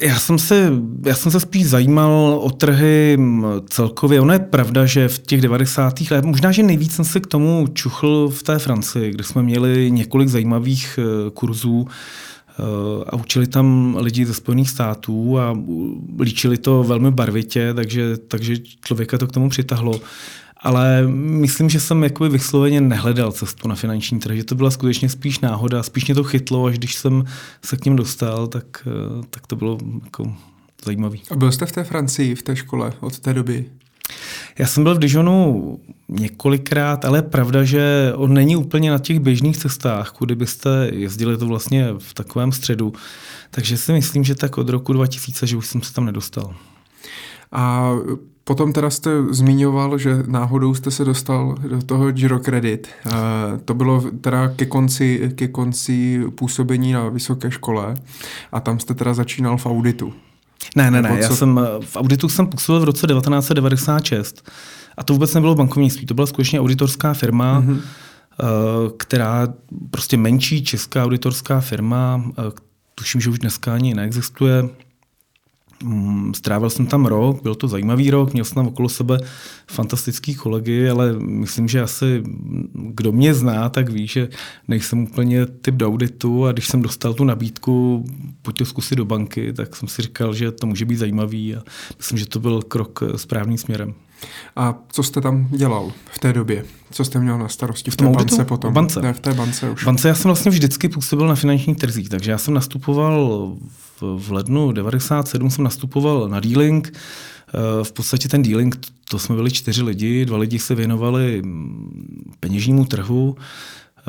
Já 0.00 0.18
jsem, 0.18 0.38
se, 0.38 0.72
já 1.06 1.14
jsem 1.14 1.32
se 1.32 1.40
spíš 1.40 1.68
zajímal 1.68 2.40
o 2.42 2.50
trhy 2.50 3.18
celkově. 3.68 4.20
Ono 4.20 4.32
je 4.32 4.38
pravda, 4.38 4.86
že 4.86 5.08
v 5.08 5.18
těch 5.18 5.40
90. 5.40 6.00
letech, 6.10 6.24
možná, 6.30 6.52
že 6.52 6.62
nejvíc 6.62 6.94
jsem 6.94 7.04
se 7.04 7.20
k 7.20 7.26
tomu 7.26 7.66
čuchl 7.72 8.28
v 8.28 8.42
té 8.42 8.58
Francii, 8.58 9.10
kde 9.10 9.24
jsme 9.24 9.42
měli 9.42 9.90
několik 9.90 10.28
zajímavých 10.28 10.98
eh, 11.02 11.30
kurzů 11.30 11.86
eh, 11.88 12.62
a 13.06 13.16
učili 13.16 13.46
tam 13.46 13.96
lidi 14.00 14.26
ze 14.26 14.34
Spojených 14.34 14.70
států 14.70 15.38
a 15.38 15.58
líčili 16.20 16.58
to 16.58 16.82
velmi 16.82 17.10
barvitě, 17.10 17.74
takže, 17.74 18.16
takže 18.16 18.56
člověka 18.84 19.18
to 19.18 19.26
k 19.26 19.32
tomu 19.32 19.48
přitahlo 19.48 20.00
ale 20.62 21.02
myslím, 21.06 21.70
že 21.70 21.80
jsem 21.80 22.02
jakoby 22.02 22.30
vysloveně 22.30 22.80
nehledal 22.80 23.32
cestu 23.32 23.68
na 23.68 23.74
finanční 23.74 24.20
trh, 24.20 24.36
že 24.36 24.44
to 24.44 24.54
byla 24.54 24.70
skutečně 24.70 25.08
spíš 25.08 25.40
náhoda, 25.40 25.82
spíš 25.82 26.06
mě 26.06 26.14
to 26.14 26.24
chytlo, 26.24 26.66
až 26.66 26.78
když 26.78 26.94
jsem 26.94 27.24
se 27.64 27.76
k 27.76 27.84
něm 27.84 27.96
dostal, 27.96 28.46
tak, 28.46 28.64
eh, 28.86 29.26
tak 29.30 29.46
to 29.46 29.56
bylo 29.56 29.78
jako 30.04 30.34
zajímavý. 30.84 31.22
A 31.30 31.36
byl 31.36 31.52
jste 31.52 31.66
v 31.66 31.72
té 31.72 31.84
Francii, 31.84 32.34
v 32.34 32.42
té 32.42 32.56
škole 32.56 32.92
od 33.00 33.18
té 33.18 33.34
doby? 33.34 33.64
Já 34.58 34.66
jsem 34.66 34.82
byl 34.82 34.94
v 34.94 34.98
Dijonu 34.98 35.78
několikrát, 36.08 37.04
ale 37.04 37.18
je 37.18 37.22
pravda, 37.22 37.64
že 37.64 38.12
on 38.16 38.34
není 38.34 38.56
úplně 38.56 38.90
na 38.90 38.98
těch 38.98 39.20
běžných 39.20 39.56
cestách, 39.56 40.10
kudy 40.10 40.34
byste 40.34 40.90
jezdili 40.92 41.36
to 41.36 41.46
vlastně 41.46 41.88
v 41.98 42.14
takovém 42.14 42.52
středu. 42.52 42.92
Takže 43.50 43.76
si 43.76 43.92
myslím, 43.92 44.24
že 44.24 44.34
tak 44.34 44.58
od 44.58 44.68
roku 44.68 44.92
2000, 44.92 45.46
že 45.46 45.56
už 45.56 45.66
jsem 45.66 45.82
se 45.82 45.94
tam 45.94 46.04
nedostal. 46.04 46.54
A 47.52 47.92
Potom 48.50 48.72
teda 48.72 48.90
jste 48.90 49.10
zmiňoval, 49.30 49.98
že 49.98 50.22
náhodou 50.26 50.74
jste 50.74 50.90
se 50.90 51.04
dostal 51.04 51.54
do 51.68 51.82
toho 51.82 52.12
Giro 52.12 52.38
Credit. 52.38 52.88
To 53.64 53.74
bylo 53.74 54.04
teda 54.20 54.48
ke 54.48 54.66
konci, 54.66 55.32
ke 55.34 55.48
konci 55.48 56.24
působení 56.34 56.92
na 56.92 57.08
vysoké 57.08 57.50
škole 57.50 57.96
a 58.52 58.60
tam 58.60 58.78
jste 58.78 58.94
teda 58.94 59.14
začínal 59.14 59.56
v 59.56 59.66
auditu. 59.66 60.12
Ne, 60.76 60.90
ne, 60.90 61.02
ne, 61.02 61.18
já 61.20 61.28
jsem 61.28 61.60
v 61.80 61.96
auditu 61.96 62.28
jsem 62.28 62.46
působil 62.46 62.80
v 62.80 62.84
roce 62.84 63.06
1996 63.06 64.50
a 64.96 65.04
to 65.04 65.12
vůbec 65.12 65.34
nebylo 65.34 65.54
bankovnictví, 65.54 66.06
to 66.06 66.14
byla 66.14 66.26
skutečně 66.26 66.60
auditorská 66.60 67.14
firma, 67.14 67.62
mm-hmm. 67.62 67.80
která 68.96 69.48
prostě 69.90 70.16
menší 70.16 70.64
česká 70.64 71.04
auditorská 71.04 71.60
firma, 71.60 72.24
eh, 72.38 72.42
tuším, 72.94 73.20
že 73.20 73.30
už 73.30 73.38
dneska 73.38 73.74
ani 73.74 73.94
neexistuje, 73.94 74.68
strávil 76.34 76.70
jsem 76.70 76.86
tam 76.86 77.06
rok, 77.06 77.42
byl 77.42 77.54
to 77.54 77.68
zajímavý 77.68 78.10
rok, 78.10 78.32
měl 78.32 78.44
jsem 78.44 78.54
tam 78.54 78.66
okolo 78.66 78.88
sebe 78.88 79.18
fantastický 79.70 80.34
kolegy, 80.34 80.90
ale 80.90 81.12
myslím, 81.18 81.68
že 81.68 81.82
asi 81.82 82.22
kdo 82.72 83.12
mě 83.12 83.34
zná, 83.34 83.68
tak 83.68 83.88
ví, 83.88 84.06
že 84.06 84.28
nejsem 84.68 85.02
úplně 85.02 85.46
typ 85.46 85.74
do 85.74 85.88
auditu 85.88 86.46
a 86.46 86.52
když 86.52 86.68
jsem 86.68 86.82
dostal 86.82 87.14
tu 87.14 87.24
nabídku, 87.24 88.04
pojď 88.42 88.58
to 88.58 88.64
zkusit 88.64 88.96
do 88.96 89.04
banky, 89.04 89.52
tak 89.52 89.76
jsem 89.76 89.88
si 89.88 90.02
říkal, 90.02 90.34
že 90.34 90.52
to 90.52 90.66
může 90.66 90.84
být 90.84 90.96
zajímavý 90.96 91.56
a 91.56 91.62
myslím, 91.98 92.18
že 92.18 92.26
to 92.26 92.40
byl 92.40 92.62
krok 92.62 93.02
správným 93.16 93.58
směrem. 93.58 93.94
A 94.56 94.74
co 94.88 95.02
jste 95.02 95.20
tam 95.20 95.48
dělal 95.50 95.92
v 96.12 96.18
té 96.18 96.32
době? 96.32 96.64
Co 96.90 97.04
jste 97.04 97.20
měl 97.20 97.38
na 97.38 97.48
starosti 97.48 97.90
v, 97.90 97.94
v 97.94 97.96
té 97.96 98.04
bance 98.04 98.34
auditu? 98.34 98.44
potom? 98.44 98.70
V 98.70 98.74
bance. 98.74 99.02
Ne, 99.02 99.12
v 99.12 99.20
té 99.20 99.34
bance 99.34 99.70
už. 99.70 99.82
V 99.82 99.84
bance 99.84 100.08
já 100.08 100.14
jsem 100.14 100.28
vlastně 100.28 100.50
vždycky 100.50 100.88
působil 100.88 101.26
na 101.26 101.34
finančních 101.34 101.76
trzích, 101.76 102.08
takže 102.08 102.30
já 102.30 102.38
jsem 102.38 102.54
nastupoval 102.54 103.52
v, 104.00 104.32
lednu 104.32 104.72
97 104.72 105.50
jsem 105.50 105.64
nastupoval 105.64 106.28
na 106.28 106.40
dealing. 106.40 106.92
Eh, 106.92 107.84
v 107.84 107.92
podstatě 107.92 108.28
ten 108.28 108.42
dealing, 108.42 108.76
to 109.10 109.18
jsme 109.18 109.36
byli 109.36 109.50
čtyři 109.50 109.82
lidi, 109.82 110.24
dva 110.24 110.38
lidi 110.38 110.58
se 110.58 110.74
věnovali 110.74 111.42
mm, 111.42 112.34
peněžnímu 112.40 112.84
trhu, 112.84 113.36
eh, 113.98 114.02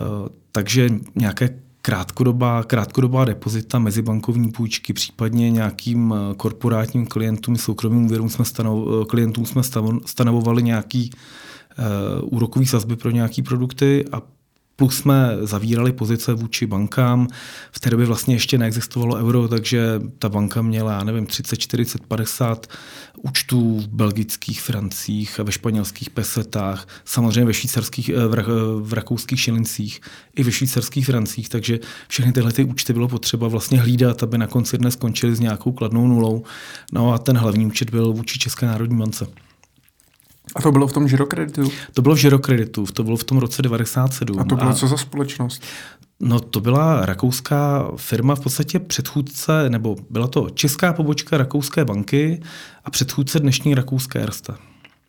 takže 0.51 0.89
nějaké 1.15 1.59
krátkodobá, 1.81 2.63
krátkodobá 2.63 3.25
depozita, 3.25 3.79
mezibankovní 3.79 4.51
půjčky, 4.51 4.93
případně 4.93 5.51
nějakým 5.51 6.13
eh, 6.13 6.35
korporátním 6.35 7.05
klientům, 7.07 7.57
soukromým 7.57 8.05
úvěrům 8.05 8.29
jsme 8.29 8.45
stanov, 8.45 9.07
klientům 9.07 9.45
jsme 9.45 9.61
stanovovali 10.05 10.63
nějaký 10.63 11.11
úrokový 12.21 12.65
sazby 12.65 12.95
pro 12.95 13.11
nějaké 13.11 13.43
produkty 13.43 14.05
a 14.11 14.21
Plus 14.81 14.97
jsme 14.97 15.37
zavírali 15.41 15.91
pozice 15.91 16.33
vůči 16.33 16.65
bankám. 16.65 17.27
V 17.71 17.79
té 17.79 17.89
době 17.89 18.05
vlastně 18.05 18.35
ještě 18.35 18.57
neexistovalo 18.57 19.15
euro, 19.15 19.47
takže 19.47 20.01
ta 20.19 20.29
banka 20.29 20.61
měla, 20.61 20.91
já 20.91 21.03
nevím, 21.03 21.25
30, 21.25 21.55
40, 21.55 22.05
50 22.05 22.67
účtů 23.17 23.79
v 23.79 23.87
belgických 23.87 24.61
francích 24.61 25.39
ve 25.39 25.51
španělských 25.51 26.09
pesetách, 26.09 26.87
samozřejmě 27.05 27.45
ve 27.45 27.53
švýcarských, 27.53 28.09
eh, 28.09 28.27
v, 28.27 28.35
v 28.81 28.93
rakouských 28.93 29.39
šilincích 29.39 30.01
i 30.35 30.43
ve 30.43 30.51
švýcarských 30.51 31.05
francích, 31.05 31.49
takže 31.49 31.79
všechny 32.07 32.33
tyhle 32.33 32.51
ty 32.51 32.63
účty 32.63 32.93
bylo 32.93 33.07
potřeba 33.07 33.47
vlastně 33.47 33.79
hlídat, 33.79 34.23
aby 34.23 34.37
na 34.37 34.47
konci 34.47 34.77
dne 34.77 34.91
skončili 34.91 35.35
s 35.35 35.39
nějakou 35.39 35.71
kladnou 35.71 36.07
nulou. 36.07 36.43
No 36.91 37.13
a 37.13 37.17
ten 37.17 37.37
hlavní 37.37 37.65
účet 37.65 37.89
byl 37.89 38.13
vůči 38.13 38.39
České 38.39 38.65
národní 38.65 38.97
bance. 38.97 39.27
A 40.55 40.61
to 40.61 40.71
bylo 40.71 40.87
v 40.87 40.93
tom 40.93 41.07
žirokreditu? 41.07 41.71
To 41.93 42.01
bylo 42.01 42.15
v 42.15 42.17
žirokreditu, 42.17 42.85
to 42.85 43.03
bylo 43.03 43.17
v 43.17 43.23
tom 43.23 43.37
roce 43.37 43.61
97. 43.61 44.39
A 44.39 44.43
to 44.43 44.55
bylo 44.55 44.69
a... 44.69 44.73
co 44.73 44.87
za 44.87 44.97
společnost? 44.97 45.63
No 46.19 46.39
to 46.39 46.59
byla 46.59 47.05
rakouská 47.05 47.91
firma, 47.95 48.35
v 48.35 48.39
podstatě 48.39 48.79
předchůdce, 48.79 49.69
nebo 49.69 49.95
byla 50.09 50.27
to 50.27 50.49
česká 50.49 50.93
pobočka 50.93 51.37
rakouské 51.37 51.85
banky 51.85 52.41
a 52.85 52.91
předchůdce 52.91 53.39
dnešní 53.39 53.75
rakouské 53.75 54.19
Erste. 54.19 54.53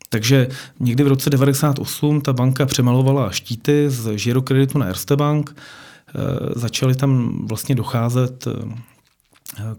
Takže 0.09 0.47
někdy 0.79 1.03
v 1.03 1.07
roce 1.07 1.29
98 1.29 2.21
ta 2.21 2.33
banka 2.33 2.65
přemalovala 2.65 3.31
štíty 3.31 3.89
z 3.89 4.17
žirokreditu 4.17 4.77
na 4.77 4.85
Erste 4.85 5.15
Bank. 5.15 5.55
E, 5.55 6.59
začaly 6.59 6.95
tam 6.95 7.39
vlastně 7.47 7.75
docházet 7.75 8.47
e, 8.47 8.51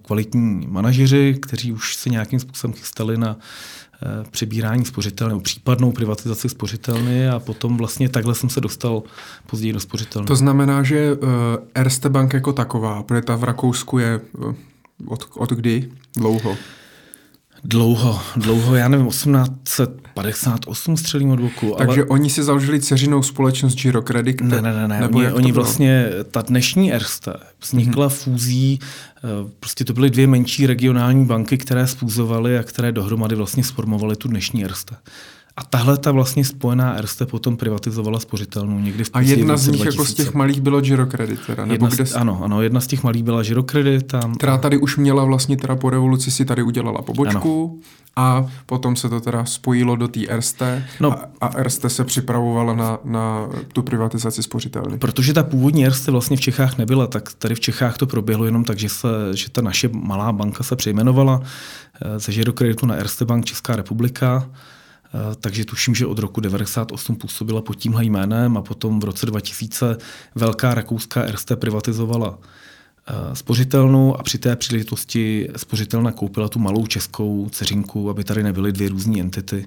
kvalitní 0.02 0.66
manažeři, 0.66 1.38
kteří 1.42 1.72
už 1.72 1.96
se 1.96 2.10
nějakým 2.10 2.40
způsobem 2.40 2.74
chystali 2.74 3.18
na 3.18 3.36
Eh, 3.36 3.83
přebírání 4.30 4.84
spořitelny, 4.84 5.32
nebo 5.32 5.40
případnou 5.40 5.92
privatizaci 5.92 6.48
spořitelny 6.48 7.28
a 7.28 7.38
potom 7.38 7.76
vlastně 7.76 8.08
takhle 8.08 8.34
jsem 8.34 8.50
se 8.50 8.60
dostal 8.60 9.02
později 9.46 9.72
do 9.72 9.80
spořitelny. 9.80 10.26
To 10.26 10.36
znamená, 10.36 10.82
že 10.82 11.12
uh, 11.12 11.28
Erste 11.74 12.08
Bank 12.08 12.32
jako 12.34 12.52
taková, 12.52 13.02
protože 13.02 13.22
ta 13.22 13.36
v 13.36 13.44
Rakousku 13.44 13.98
je 13.98 14.20
uh, 14.38 14.54
od, 15.06 15.28
od 15.34 15.50
kdy? 15.50 15.90
Dlouho? 16.16 16.56
Dlouho, 17.64 18.20
dlouho, 18.36 18.74
já 18.74 18.88
nevím, 18.88 19.08
1858 19.08 20.96
střelím 20.96 21.30
od 21.30 21.40
boku. 21.40 21.74
Takže 21.78 22.00
ale... 22.00 22.08
oni 22.08 22.30
si 22.30 22.42
založili 22.42 22.80
ceřinou 22.80 23.22
společnost 23.22 23.74
Giro 23.74 24.02
Credit? 24.02 24.40
Ne, 24.40 24.62
ne, 24.62 24.72
ne, 24.72 24.88
ne. 24.88 25.00
Nebo 25.00 25.18
oni, 25.18 25.32
oni 25.32 25.52
vlastně, 25.52 26.08
ta 26.30 26.42
dnešní 26.42 26.92
Erste 26.92 27.32
vznikla 27.62 28.06
hmm. 28.06 28.16
fúzí, 28.16 28.78
eh, 29.16 29.20
prostě 29.60 29.84
to 29.84 29.92
byly 29.92 30.10
dvě 30.10 30.26
menší 30.26 30.66
regionální 30.66 31.26
banky, 31.26 31.58
které 31.58 31.86
spůzovaly 31.86 32.58
a 32.58 32.62
které 32.62 32.92
dohromady 32.92 33.34
vlastně 33.34 33.64
sformovaly 33.64 34.16
tu 34.16 34.28
dnešní 34.28 34.64
Erste. 34.64 34.96
A 35.56 35.64
tahle 35.64 35.98
ta 35.98 36.12
vlastně 36.12 36.44
spojená 36.44 36.94
Erste 36.98 37.26
potom 37.26 37.56
privatizovala 37.56 38.20
spořitelnou 38.20 38.80
někdy 38.80 39.04
v 39.04 39.10
A 39.12 39.20
jedna 39.20 39.56
z 39.56 39.68
nich 39.68 39.82
2000. 39.82 39.96
jako 39.96 40.04
z 40.04 40.14
těch 40.14 40.34
malých 40.34 40.60
bylo 40.60 40.80
Girocredit 40.80 41.40
teda? 41.46 41.64
Nebo 41.64 41.84
jedna 41.84 41.88
kde... 41.88 42.06
z, 42.06 42.14
ano, 42.14 42.40
ano, 42.44 42.62
jedna 42.62 42.80
z 42.80 42.86
těch 42.86 43.02
malých 43.02 43.22
byla 43.22 43.42
Girocredit. 43.42 44.14
A... 44.14 44.20
Která 44.36 44.58
tady 44.58 44.78
už 44.78 44.96
měla 44.96 45.24
vlastně 45.24 45.56
teda 45.56 45.76
po 45.76 45.90
revoluci 45.90 46.30
si 46.30 46.44
tady 46.44 46.62
udělala 46.62 47.02
pobočku 47.02 47.80
ano. 48.16 48.36
a 48.42 48.46
potom 48.66 48.96
se 48.96 49.08
to 49.08 49.20
teda 49.20 49.44
spojilo 49.44 49.96
do 49.96 50.08
té 50.08 50.20
Erste 50.26 50.86
no, 51.00 51.12
a, 51.12 51.28
a 51.40 51.58
Erste 51.58 51.90
se 51.90 52.04
připravovala 52.04 52.74
na, 52.74 52.98
na 53.04 53.48
tu 53.72 53.82
privatizaci 53.82 54.42
spořitelny. 54.42 54.98
Protože 54.98 55.32
ta 55.32 55.42
původní 55.42 55.86
Erste 55.86 56.10
vlastně 56.10 56.36
v 56.36 56.40
Čechách 56.40 56.78
nebyla, 56.78 57.06
tak 57.06 57.32
tady 57.32 57.54
v 57.54 57.60
Čechách 57.60 57.96
to 57.96 58.06
proběhlo 58.06 58.44
jenom 58.44 58.64
tak, 58.64 58.78
že, 58.78 58.88
se, 58.88 59.08
že 59.32 59.50
ta 59.50 59.62
naše 59.62 59.88
malá 59.92 60.32
banka 60.32 60.64
se 60.64 60.76
přejmenovala 60.76 61.40
eh, 62.02 62.18
ze 62.18 62.32
Girocreditu 62.32 62.86
na 62.86 62.94
Erste 62.94 63.24
Bank 63.24 63.44
Česká 63.44 63.76
republika 63.76 64.48
takže 65.40 65.64
tuším, 65.64 65.94
že 65.94 66.06
od 66.06 66.18
roku 66.18 66.40
98 66.40 67.16
působila 67.16 67.62
pod 67.62 67.74
tímhle 67.74 68.04
jménem 68.04 68.56
a 68.56 68.62
potom 68.62 69.00
v 69.00 69.04
roce 69.04 69.26
2000 69.26 69.96
velká 70.34 70.74
rakouská 70.74 71.22
Erste 71.22 71.56
privatizovala 71.56 72.38
eh, 73.06 73.36
spořitelnu 73.36 74.20
a 74.20 74.22
při 74.22 74.38
té 74.38 74.56
příležitosti 74.56 75.48
spořitelna 75.56 76.12
koupila 76.12 76.48
tu 76.48 76.58
malou 76.58 76.86
českou 76.86 77.48
ceřinku, 77.52 78.10
aby 78.10 78.24
tady 78.24 78.42
nebyly 78.42 78.72
dvě 78.72 78.88
různé 78.88 79.20
entity 79.20 79.66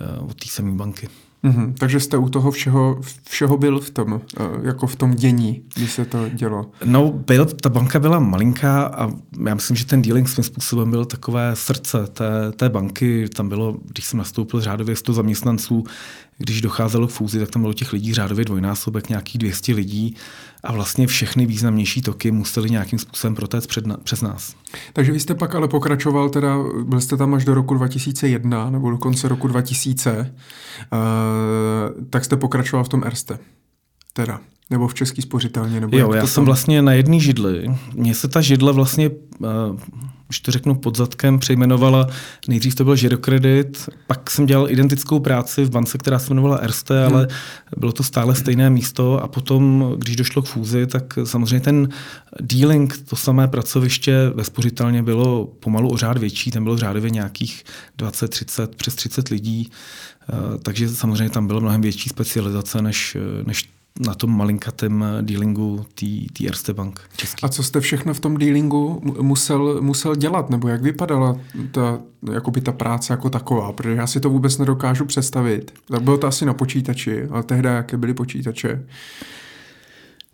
eh, 0.00 0.18
od 0.18 0.34
té 0.34 0.48
samé 0.48 0.72
banky. 0.72 1.08
Mm-hmm. 1.46 1.74
Takže 1.78 2.00
jste 2.00 2.16
u 2.16 2.28
toho 2.28 2.50
všeho, 2.50 3.00
všeho 3.28 3.56
byl 3.56 3.80
v 3.80 3.90
tom, 3.90 4.20
eh, 4.40 4.44
jako 4.62 4.86
v 4.86 4.96
tom 4.96 5.14
dění, 5.14 5.62
když 5.76 5.92
se 5.92 6.04
to 6.04 6.28
dělo? 6.28 6.70
No, 6.84 7.12
byl, 7.12 7.44
ta 7.44 7.68
banka 7.68 7.98
byla 7.98 8.18
malinká 8.18 8.84
a 8.84 9.10
já 9.46 9.54
myslím, 9.54 9.76
že 9.76 9.86
ten 9.86 10.02
dealing 10.02 10.28
svým 10.28 10.44
způsobem 10.44 10.90
byl 10.90 11.04
takové 11.04 11.56
srdce 11.56 12.06
té, 12.06 12.52
té 12.56 12.68
banky. 12.68 13.28
Tam 13.28 13.48
bylo, 13.48 13.76
když 13.92 14.04
jsem 14.04 14.18
nastoupil 14.18 14.60
řádově 14.60 14.96
100 14.96 15.12
zaměstnanců, 15.12 15.84
když 16.38 16.60
docházelo 16.60 17.06
k 17.06 17.10
fúzi, 17.10 17.38
tak 17.38 17.50
tam 17.50 17.62
bylo 17.62 17.74
těch 17.74 17.92
lidí 17.92 18.14
řádově 18.14 18.44
dvojnásobek, 18.44 19.08
nějakých 19.08 19.38
200 19.38 19.74
lidí 19.74 20.16
a 20.64 20.72
vlastně 20.72 21.06
všechny 21.06 21.46
významnější 21.46 22.02
toky 22.02 22.30
museli 22.30 22.70
nějakým 22.70 22.98
způsobem 22.98 23.34
protéct 23.34 23.66
před 23.66 23.86
na, 23.86 23.96
přes 23.96 24.22
nás. 24.22 24.54
Takže 24.92 25.12
vy 25.12 25.20
jste 25.20 25.34
pak 25.34 25.54
ale 25.54 25.68
pokračoval, 25.68 26.30
teda 26.30 26.56
byl 26.84 27.00
jste 27.00 27.16
tam 27.16 27.34
až 27.34 27.44
do 27.44 27.54
roku 27.54 27.74
2001 27.74 28.70
nebo 28.70 28.90
do 28.90 28.98
konce 28.98 29.28
roku 29.28 29.48
2000, 29.48 30.10
uh, 30.10 30.26
eh, 30.26 32.04
tak 32.10 32.24
jste 32.24 32.36
pokračoval 32.36 32.84
v 32.84 32.88
tom 32.88 33.04
Erste. 33.04 33.38
Teda. 34.12 34.40
Nebo 34.70 34.88
v 34.88 34.94
český 34.94 35.22
spořitelně? 35.22 35.80
Nebo 35.80 35.98
jo, 35.98 36.12
já 36.12 36.26
jsem 36.26 36.34
tam... 36.34 36.44
vlastně 36.44 36.82
na 36.82 36.92
jedné 36.92 37.20
židli. 37.20 37.74
Mně 37.94 38.14
se 38.14 38.28
ta 38.28 38.40
židle 38.40 38.72
vlastně 38.72 39.10
uh, 39.10 39.46
už 40.28 40.40
to 40.40 40.50
řeknu 40.50 40.74
pod 40.74 40.96
zadkem, 40.96 41.38
přejmenovala, 41.38 42.08
nejdřív 42.48 42.74
to 42.74 42.84
byl 42.84 42.96
Girokredit, 42.96 43.88
pak 44.06 44.30
jsem 44.30 44.46
dělal 44.46 44.70
identickou 44.70 45.20
práci 45.20 45.64
v 45.64 45.70
bance, 45.70 45.98
která 45.98 46.18
se 46.18 46.26
jmenovala 46.32 46.56
Erste, 46.56 47.06
hmm. 47.06 47.14
ale 47.14 47.28
bylo 47.76 47.92
to 47.92 48.02
stále 48.02 48.34
stejné 48.34 48.70
místo 48.70 49.22
a 49.22 49.28
potom, 49.28 49.94
když 49.98 50.16
došlo 50.16 50.42
k 50.42 50.46
fúzi, 50.46 50.86
tak 50.86 51.18
samozřejmě 51.24 51.60
ten 51.60 51.88
dealing, 52.40 52.98
to 53.08 53.16
samé 53.16 53.48
pracoviště 53.48 54.30
ve 54.34 54.44
spořitelně 54.44 55.02
bylo 55.02 55.46
pomalu 55.46 55.92
o 55.92 55.96
řád 55.96 56.18
větší, 56.18 56.50
tam 56.50 56.64
bylo 56.64 56.78
řádově 56.78 57.10
nějakých 57.10 57.64
20, 57.98 58.28
30, 58.28 58.76
přes 58.76 58.94
30 58.94 59.28
lidí, 59.28 59.70
eh, 60.28 60.58
takže 60.62 60.88
samozřejmě 60.88 61.30
tam 61.30 61.46
bylo 61.46 61.60
mnohem 61.60 61.80
větší 61.80 62.08
specializace 62.08 62.82
než, 62.82 63.16
než 63.46 63.68
na 64.00 64.14
tom 64.14 64.36
malinkatém 64.36 65.04
dealingu 65.20 65.86
té 66.38 66.44
Erste 66.46 66.74
Bank 66.74 67.00
český. 67.16 67.42
A 67.42 67.48
co 67.48 67.62
jste 67.62 67.80
všechno 67.80 68.14
v 68.14 68.20
tom 68.20 68.36
dealingu 68.36 69.00
musel, 69.20 69.78
musel 69.82 70.14
dělat, 70.16 70.50
nebo 70.50 70.68
jak 70.68 70.82
vypadala 70.82 71.36
ta, 71.70 71.98
jakoby 72.32 72.60
ta 72.60 72.72
práce 72.72 73.12
jako 73.12 73.30
taková, 73.30 73.72
protože 73.72 73.94
já 73.94 74.06
si 74.06 74.20
to 74.20 74.30
vůbec 74.30 74.58
nedokážu 74.58 75.04
představit. 75.04 75.74
Bylo 76.00 76.18
to 76.18 76.26
asi 76.26 76.46
na 76.46 76.54
počítači, 76.54 77.26
ale 77.30 77.42
tehdy 77.42 77.68
jaké 77.68 77.96
byly 77.96 78.14
počítače? 78.14 78.86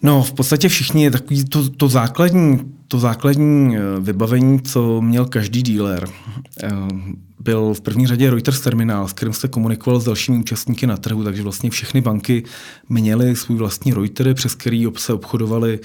No, 0.03 0.23
v 0.23 0.33
podstatě 0.33 0.69
všichni, 0.69 1.11
takový 1.11 1.45
to, 1.45 1.69
to, 1.69 1.89
základní, 1.89 2.61
to 2.89 2.99
základní 2.99 3.77
eh, 3.77 3.81
vybavení, 4.01 4.61
co 4.61 5.01
měl 5.01 5.27
každý 5.27 5.63
dealer, 5.63 6.09
eh, 6.63 6.71
byl 7.41 7.75
v 7.75 7.81
první 7.81 8.07
řadě 8.07 8.31
Reuters 8.31 8.61
terminál, 8.61 9.09
s 9.09 9.13
kterým 9.13 9.33
jste 9.33 9.49
komunikoval 9.49 10.01
s 10.01 10.05
dalšími 10.05 10.39
účastníky 10.39 10.87
na 10.87 10.97
trhu, 10.97 11.25
takže 11.25 11.43
vlastně 11.43 11.71
všechny 11.71 12.01
banky 12.01 12.45
měly 12.89 13.37
svůj 13.37 13.59
vlastní 13.59 13.93
Reutery, 13.93 14.35
přes 14.35 14.55
který 14.55 14.87
se 14.97 15.13
obchodovaly 15.13 15.81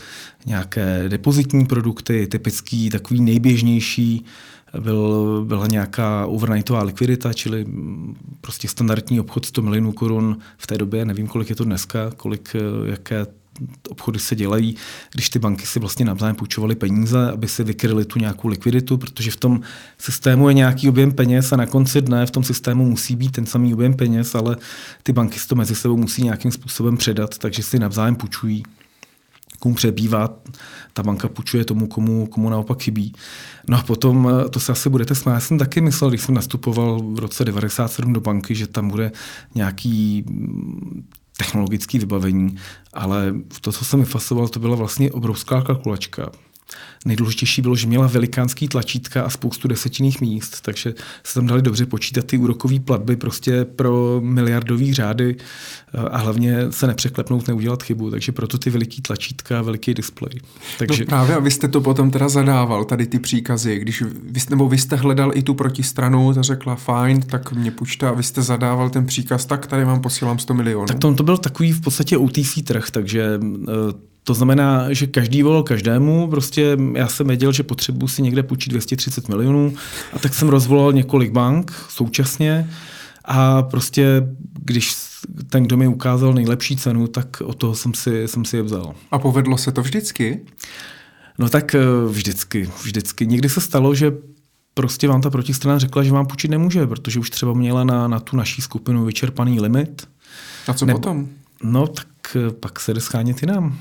nějaké 0.46 1.06
depozitní 1.08 1.66
produkty, 1.66 2.28
typický 2.28 2.90
takový 2.90 3.22
nejběžnější 3.22 4.26
byl, 4.80 5.46
byla 5.48 5.68
nějaká 5.68 6.26
overnightová 6.26 6.84
likvidita, 6.84 7.34
čili 7.34 7.66
prostě 8.42 8.68
standardní 8.68 9.20
obchod 9.20 9.46
100 9.46 9.62
milionů 9.62 9.92
korun 9.92 10.38
v 10.58 10.68
té 10.68 10.78
době, 10.78 11.06
nevím, 11.06 11.28
kolik 11.28 11.50
je 11.50 11.56
to 11.56 11.64
dneska, 11.64 12.12
kolik, 12.18 12.56
eh, 12.56 12.90
jaké 12.90 13.26
obchody 13.90 14.20
se 14.20 14.36
dělají, 14.36 14.76
když 15.14 15.30
ty 15.30 15.40
banky 15.40 15.66
si 15.66 15.80
vlastně 15.80 16.06
navzájem 16.06 16.36
půjčovaly 16.36 16.76
peníze, 16.76 17.32
aby 17.32 17.48
si 17.48 17.64
vykryli 17.64 18.06
tu 18.06 18.20
nějakou 18.20 18.48
likviditu, 18.48 18.98
protože 18.98 19.32
v 19.32 19.36
tom 19.36 19.62
systému 19.98 20.48
je 20.48 20.54
nějaký 20.54 20.90
objem 20.90 21.12
peněz 21.12 21.52
a 21.52 21.56
na 21.56 21.66
konci 21.66 22.02
dne 22.02 22.26
v 22.26 22.32
tom 22.32 22.44
systému 22.44 22.90
musí 22.90 23.16
být 23.16 23.32
ten 23.32 23.46
samý 23.46 23.74
objem 23.74 23.94
peněz, 23.94 24.36
ale 24.36 24.58
ty 25.04 25.14
banky 25.14 25.40
si 25.40 25.48
to 25.48 25.56
mezi 25.56 25.76
sebou 25.76 25.98
musí 25.98 26.24
nějakým 26.24 26.52
způsobem 26.52 26.98
předat, 26.98 27.38
takže 27.38 27.64
si 27.64 27.80
navzájem 27.80 28.16
půjčují. 28.16 28.64
komu 29.60 29.76
přebývá, 29.76 30.30
ta 30.94 31.04
banka 31.04 31.28
půjčuje 31.28 31.66
tomu, 31.66 31.88
komu, 31.88 32.28
komu 32.28 32.50
naopak 32.50 32.82
chybí. 32.82 33.14
No 33.70 33.78
a 33.78 33.84
potom, 33.84 34.30
eh, 34.30 34.50
to 34.50 34.60
se 34.60 34.72
asi 34.72 34.90
budete 34.90 35.16
smát, 35.16 35.34
já 35.34 35.40
jsem 35.40 35.58
taky 35.58 35.82
myslel, 35.82 36.10
když 36.10 36.22
jsem 36.22 36.36
nastupoval 36.36 37.00
v 37.00 37.20
roce 37.20 37.46
97 37.46 38.14
do 38.14 38.22
banky, 38.22 38.56
že 38.56 38.68
tam 38.68 38.90
bude 38.90 39.12
nějaký 39.56 40.26
technologický 41.38 42.00
vybavení, 42.00 42.58
ale 42.94 43.34
to, 43.62 43.72
co 43.72 43.86
jsem 43.86 44.00
vyfasoval, 44.00 44.48
to 44.48 44.60
byla 44.60 44.76
vlastně 44.76 45.12
obrovská 45.12 45.62
kalkulačka. 45.62 46.32
Nejdůležitější 47.06 47.62
bylo, 47.62 47.76
že 47.76 47.88
měla 47.88 48.08
velikánský 48.08 48.68
tlačítka 48.68 49.24
a 49.24 49.30
spoustu 49.30 49.68
desetinných 49.68 50.22
míst, 50.22 50.62
takže 50.62 50.94
se 51.24 51.34
tam 51.34 51.48
dali 51.48 51.62
dobře 51.62 51.86
počítat 51.86 52.26
ty 52.26 52.38
úrokové 52.38 52.80
platby 52.80 53.16
prostě 53.16 53.66
pro 53.66 54.22
miliardové 54.24 54.94
řády 54.94 55.36
eh, 55.94 55.98
a 55.98 56.18
hlavně 56.18 56.58
se 56.70 56.88
nepřeklepnout, 56.88 57.48
neudělat 57.48 57.84
chybu, 57.84 58.12
takže 58.12 58.32
proto 58.32 58.58
ty 58.58 58.70
veliký 58.70 59.02
tlačítka 59.02 59.60
a 59.60 59.62
veliký 59.62 59.94
displej. 59.94 60.40
Takže... 60.80 61.04
No 61.04 61.08
právě 61.08 61.36
a 61.36 61.40
vy 61.40 61.52
jste 61.52 61.68
to 61.68 61.82
potom 61.82 62.12
teda 62.12 62.30
zadával, 62.30 62.86
tady 62.86 63.08
ty 63.08 63.20
příkazy, 63.20 63.80
když 63.80 64.02
vy, 64.02 64.40
nebo 64.50 64.70
vy 64.70 64.78
jste 64.78 64.96
hledal 64.96 65.32
i 65.34 65.42
tu 65.44 65.54
protistranu, 65.54 66.34
ta 66.34 66.42
řekla 66.42 66.76
fajn, 66.76 67.22
tak 67.22 67.52
mě 67.52 67.74
a 68.08 68.12
vy 68.12 68.24
jste 68.24 68.42
zadával 68.42 68.90
ten 68.90 69.06
příkaz, 69.06 69.46
tak 69.46 69.68
tady 69.68 69.86
vám 69.86 70.02
posílám 70.02 70.40
100 70.40 70.54
milionů. 70.54 70.86
Tak 70.86 71.00
to, 71.00 71.16
to 71.16 71.24
byl 71.24 71.38
takový 71.38 71.72
v 71.72 71.82
podstatě 71.82 72.18
OTC 72.18 72.64
trh, 72.64 72.92
takže 72.92 73.40
eh, 73.70 74.17
to 74.28 74.34
znamená, 74.34 74.94
že 74.94 75.08
každý 75.08 75.44
volal 75.44 75.64
každému, 75.64 76.28
prostě 76.28 76.78
já 76.94 77.08
jsem 77.08 77.28
věděl, 77.28 77.52
že 77.52 77.64
potřebuji 77.64 78.08
si 78.08 78.22
někde 78.22 78.44
půjčit 78.44 78.70
230 78.70 79.30
milionů 79.30 79.74
a 80.14 80.20
tak 80.20 80.34
jsem 80.34 80.50
rozvolal 80.50 80.94
několik 80.94 81.32
bank 81.32 81.72
současně 81.90 82.70
a 83.26 83.64
prostě 83.64 84.28
když 84.66 84.96
ten, 85.50 85.64
kdo 85.64 85.78
mi 85.78 85.88
ukázal 85.88 86.34
nejlepší 86.34 86.78
cenu, 86.78 87.08
tak 87.08 87.42
o 87.42 87.54
toho 87.54 87.76
jsem 87.76 87.94
si, 87.94 88.28
jsem 88.28 88.46
si 88.46 88.56
je 88.56 88.64
vzal. 88.64 88.96
A 89.12 89.20
povedlo 89.20 89.58
se 89.58 89.72
to 89.72 89.82
vždycky? 89.82 90.42
No 91.40 91.50
tak 91.50 91.76
eh, 91.76 91.80
vždycky, 92.10 92.70
vždycky. 92.84 93.28
Někdy 93.28 93.50
se 93.50 93.62
stalo, 93.62 93.96
že 93.96 94.12
prostě 94.74 95.08
vám 95.08 95.22
ta 95.22 95.30
protistrana 95.30 95.80
řekla, 95.80 96.04
že 96.04 96.12
vám 96.12 96.26
půjčit 96.26 96.52
nemůže, 96.52 96.88
protože 96.88 97.20
už 97.20 97.30
třeba 97.30 97.54
měla 97.54 97.84
na, 97.84 98.08
na 98.08 98.20
tu 98.20 98.38
naší 98.38 98.62
skupinu 98.62 99.06
vyčerpaný 99.06 99.60
limit. 99.60 100.08
A 100.68 100.74
co 100.74 100.86
ne, 100.86 100.94
potom? 100.94 101.28
No 101.64 101.88
tak 101.88 102.08
pak 102.60 102.80
se 102.80 102.94
jde 102.94 103.02
schánět 103.02 103.42
jinam. 103.42 103.78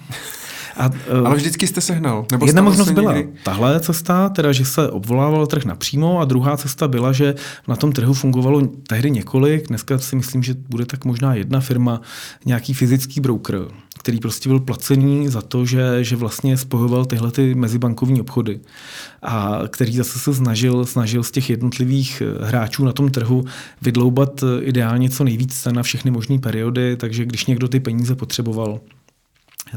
A, 0.76 0.86
uh, 0.86 1.26
Ale 1.26 1.36
vždycky 1.36 1.66
jste 1.66 1.80
sehnal? 1.80 2.26
Nebo 2.32 2.46
jedna 2.46 2.62
možnost 2.62 2.90
byla 2.90 3.12
někdy? 3.12 3.32
tahle 3.42 3.80
cesta, 3.80 4.28
teda, 4.28 4.52
že 4.52 4.64
se 4.64 4.90
obvolával 4.90 5.46
trh 5.46 5.64
napřímo 5.64 6.20
a 6.20 6.24
druhá 6.24 6.56
cesta 6.56 6.88
byla, 6.88 7.12
že 7.12 7.34
na 7.68 7.76
tom 7.76 7.92
trhu 7.92 8.14
fungovalo 8.14 8.62
tehdy 8.88 9.10
několik, 9.10 9.68
dneska 9.68 9.98
si 9.98 10.16
myslím, 10.16 10.42
že 10.42 10.54
bude 10.68 10.86
tak 10.86 11.04
možná 11.04 11.34
jedna 11.34 11.60
firma, 11.60 12.00
nějaký 12.44 12.74
fyzický 12.74 13.20
broker, 13.20 13.58
který 14.06 14.18
prostě 14.20 14.48
byl 14.48 14.60
placený 14.60 15.28
za 15.28 15.42
to, 15.42 15.66
že, 15.66 16.04
že 16.04 16.16
vlastně 16.16 16.56
spojoval 16.56 17.04
tyhle 17.04 17.30
ty 17.30 17.54
mezibankovní 17.54 18.20
obchody 18.20 18.60
a 19.22 19.60
který 19.68 19.96
zase 19.96 20.18
se 20.18 20.34
snažil, 20.34 20.84
snažil 20.84 21.22
z 21.22 21.30
těch 21.30 21.50
jednotlivých 21.50 22.22
eh, 22.22 22.46
hráčů 22.46 22.84
na 22.84 22.92
tom 22.92 23.10
trhu 23.10 23.44
vydloubat 23.82 24.44
ideálně 24.60 25.10
co 25.10 25.24
nejvíc 25.24 25.64
na 25.72 25.82
všechny 25.82 26.10
možné 26.10 26.38
periody, 26.38 26.96
takže 26.96 27.24
když 27.24 27.46
někdo 27.46 27.68
ty 27.68 27.80
peníze 27.80 28.14
potřeboval, 28.14 28.80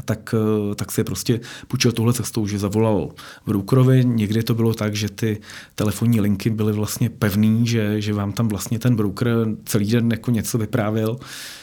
tak, 0.04 0.34
eh, 0.70 0.74
tak 0.74 0.92
si 0.92 1.04
prostě 1.04 1.40
půjčil 1.68 1.92
tohle 1.92 2.12
cestou, 2.12 2.46
že 2.46 2.58
zavolal 2.58 3.10
brokerovi. 3.46 4.04
Někdy 4.04 4.42
to 4.42 4.54
bylo 4.54 4.74
tak, 4.74 4.94
že 4.94 5.08
ty 5.08 5.40
telefonní 5.74 6.20
linky 6.20 6.50
byly 6.50 6.72
vlastně 6.72 7.10
pevný, 7.10 7.66
že, 7.66 8.00
že 8.00 8.12
vám 8.12 8.32
tam 8.32 8.48
vlastně 8.48 8.78
ten 8.78 8.96
broker 8.96 9.46
celý 9.64 9.90
den 9.90 10.10
jako 10.10 10.30
něco 10.30 10.58
vyprávěl 10.58 11.16
eh, 11.20 11.59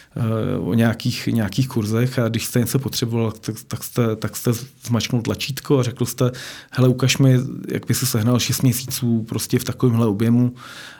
o 0.60 0.74
nějakých, 0.74 1.28
nějakých 1.28 1.68
kurzech 1.68 2.20
a 2.20 2.30
když 2.30 2.46
jste 2.46 2.60
něco 2.60 2.80
potřeboval, 2.80 3.32
tak, 3.32 3.56
tak, 3.68 3.84
jste, 3.84 4.16
tak 4.16 4.36
jste 4.36 4.52
zmačknul 4.84 5.22
tlačítko 5.22 5.80
a 5.80 5.84
řekl 5.84 6.06
jste, 6.06 6.32
hele, 6.72 6.90
ukaž 6.90 7.18
mi, 7.18 7.40
jak 7.72 7.88
by 7.88 7.94
se 7.94 8.06
sehnal 8.06 8.40
6 8.40 8.62
měsíců 8.62 9.26
prostě 9.30 9.60
v 9.60 9.64
takovémhle 9.64 10.08
objemu 10.08 10.54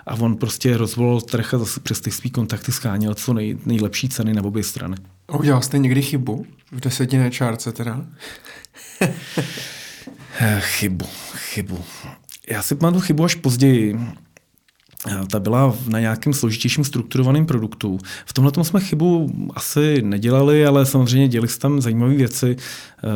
a 0.08 0.14
on 0.14 0.36
prostě 0.36 0.78
rozvolal 0.78 1.22
trh 1.22 1.54
a 1.54 1.58
zase 1.58 1.80
přes 1.80 2.02
ty 2.02 2.12
svý 2.12 2.30
kontakty 2.30 2.72
scháněl 2.72 3.14
co 3.14 3.34
nej, 3.34 3.58
nejlepší 3.66 4.10
ceny 4.10 4.34
na 4.34 4.44
obě 4.44 4.64
strany. 4.64 4.96
Udělal 5.40 5.62
jste 5.62 5.78
někdy 5.78 6.02
chybu? 6.02 6.46
V 6.72 6.80
desetinné 6.80 7.32
čárce 7.32 7.72
teda? 7.72 8.06
Eh, 10.40 10.62
chybu, 10.62 11.06
chybu. 11.36 11.84
Já 12.50 12.62
si 12.62 12.76
pamatuju 12.76 13.02
chybu 13.02 13.24
až 13.24 13.36
později. 13.36 14.00
Eh, 15.06 15.26
ta 15.32 15.40
byla 15.40 15.76
na 15.88 16.00
nějakém 16.00 16.34
složitějším 16.34 16.84
strukturovaném 16.84 17.46
produktu. 17.46 18.00
V 18.26 18.34
tomhle 18.34 18.52
tom 18.52 18.64
jsme 18.64 18.80
chybu 18.80 19.32
asi 19.54 20.02
nedělali, 20.02 20.66
ale 20.66 20.86
samozřejmě 20.86 21.28
dělali 21.28 21.48
se 21.48 21.60
tam 21.60 21.82
zajímavé 21.82 22.14
věci 22.14 22.56
eh, 23.04 23.08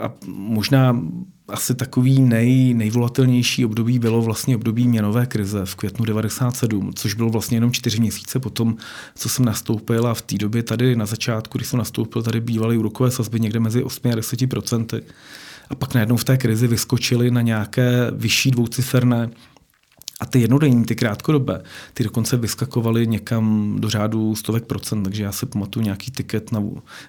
a 0.00 0.12
možná 0.26 1.00
asi 1.48 1.74
takový 1.74 2.20
nej, 2.20 2.74
nejvolatilnější 2.74 3.64
období 3.64 3.98
bylo 3.98 4.22
vlastně 4.22 4.56
období 4.56 4.88
měnové 4.88 5.26
krize 5.26 5.64
v 5.64 5.74
květnu 5.74 6.04
97, 6.04 6.92
což 6.94 7.14
bylo 7.14 7.30
vlastně 7.30 7.56
jenom 7.56 7.72
čtyři 7.72 8.00
měsíce 8.00 8.38
potom, 8.40 8.76
co 9.14 9.28
jsem 9.28 9.44
nastoupil 9.44 10.06
a 10.06 10.14
v 10.14 10.22
té 10.22 10.36
době 10.36 10.62
tady 10.62 10.96
na 10.96 11.06
začátku, 11.06 11.58
když 11.58 11.68
jsem 11.68 11.78
nastoupil, 11.78 12.22
tady 12.22 12.40
bývaly 12.40 12.78
úrokové 12.78 13.10
sazby 13.10 13.40
někde 13.40 13.60
mezi 13.60 13.82
8 13.84 14.12
a 14.12 14.14
10 14.14 14.46
procenty. 14.46 15.02
A 15.70 15.74
pak 15.74 15.94
najednou 15.94 16.16
v 16.16 16.24
té 16.24 16.36
krizi 16.36 16.66
vyskočily 16.66 17.30
na 17.30 17.42
nějaké 17.42 18.10
vyšší 18.10 18.50
dvouciferné 18.50 19.30
a 20.20 20.26
ty 20.26 20.40
jednodenní, 20.40 20.84
ty 20.84 20.96
krátkodobé, 20.96 21.62
ty 21.94 22.04
dokonce 22.04 22.36
vyskakovaly 22.36 23.06
někam 23.06 23.76
do 23.78 23.90
řádu 23.90 24.34
stovek 24.34 24.64
procent, 24.64 25.02
takže 25.02 25.22
já 25.22 25.32
si 25.32 25.46
pamatuju 25.46 25.84
nějaký 25.84 26.10
tiket 26.10 26.52
na, 26.52 26.62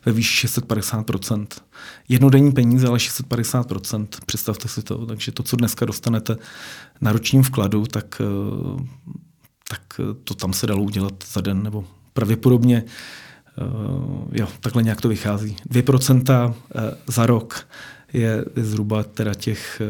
ve 0.05 0.11
výši 0.11 0.37
650 0.37 1.03
procent. 1.03 1.63
Jednodenní 2.09 2.51
peníze, 2.51 2.87
ale 2.87 2.99
650 2.99 3.67
procent, 3.67 4.17
představte 4.25 4.67
si 4.67 4.81
to. 4.81 5.05
Takže 5.05 5.31
to, 5.31 5.43
co 5.43 5.55
dneska 5.55 5.85
dostanete 5.85 6.37
na 7.01 7.11
ročním 7.11 7.43
vkladu, 7.43 7.85
tak, 7.85 8.21
eh, 8.21 8.83
tak 9.69 9.81
to 10.23 10.33
tam 10.33 10.53
se 10.53 10.67
dalo 10.67 10.83
udělat 10.83 11.13
za 11.31 11.41
den, 11.41 11.63
nebo 11.63 11.85
pravděpodobně 12.13 12.83
eh, 13.57 13.63
jo, 14.31 14.47
takhle 14.59 14.83
nějak 14.83 15.01
to 15.01 15.09
vychází. 15.09 15.55
2% 15.69 16.53
eh, 16.75 16.97
za 17.07 17.25
rok 17.25 17.67
je 18.13 18.45
zhruba 18.55 19.03
teda 19.03 19.33
těch 19.33 19.81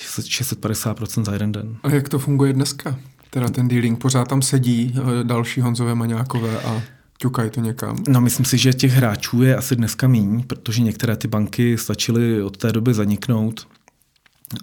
650% 0.00 1.24
za 1.24 1.32
jeden 1.32 1.52
den. 1.52 1.76
A 1.82 1.90
jak 1.90 2.08
to 2.08 2.18
funguje 2.18 2.52
dneska? 2.52 2.98
Teda 3.30 3.48
ten 3.48 3.68
dealing, 3.68 3.98
pořád 3.98 4.28
tam 4.28 4.42
sedí 4.42 4.94
eh, 4.96 5.24
další 5.24 5.60
Honzové 5.60 5.94
Maňákové 5.94 6.60
a 6.60 6.82
ťukají 7.18 7.50
to 7.50 7.60
někam. 7.60 7.96
No 8.08 8.20
myslím 8.20 8.46
si, 8.46 8.58
že 8.58 8.72
těch 8.72 8.92
hráčů 8.92 9.42
je 9.42 9.56
asi 9.56 9.76
dneska 9.76 10.08
míň, 10.08 10.42
protože 10.46 10.82
některé 10.82 11.16
ty 11.16 11.28
banky 11.28 11.78
stačily 11.78 12.42
od 12.42 12.56
té 12.56 12.72
doby 12.72 12.94
zaniknout. 12.94 13.66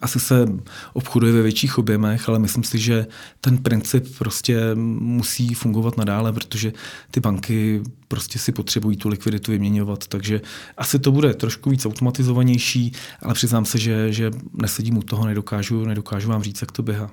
Asi 0.02 0.20
se 0.20 0.46
obchoduje 0.94 1.34
ve 1.34 1.42
větších 1.42 1.78
objemech, 1.78 2.30
ale 2.30 2.40
myslím 2.40 2.64
si, 2.64 2.80
že 2.80 3.08
ten 3.42 3.58
princip 3.58 4.18
prostě 4.18 4.76
musí 5.00 5.54
fungovat 5.54 5.98
nadále, 5.98 6.34
protože 6.34 6.74
ty 7.12 7.20
banky 7.20 7.82
prostě 8.08 8.40
si 8.40 8.52
potřebují 8.52 8.98
tu 8.98 9.10
likviditu 9.10 9.52
vyměňovat, 9.52 10.08
takže 10.08 10.42
asi 10.78 11.00
to 11.00 11.12
bude 11.12 11.34
trošku 11.34 11.70
víc 11.70 11.86
automatizovanější, 11.86 12.92
ale 13.22 13.34
přiznám 13.34 13.66
se, 13.66 13.78
že, 13.78 14.14
že 14.14 14.32
nesedím 14.54 14.98
u 14.98 15.02
toho, 15.02 15.26
nedokážu, 15.26 15.86
nedokážu 15.86 16.30
vám 16.30 16.44
říct, 16.44 16.62
jak 16.62 16.72
to 16.72 16.84
běhá. 16.84 17.12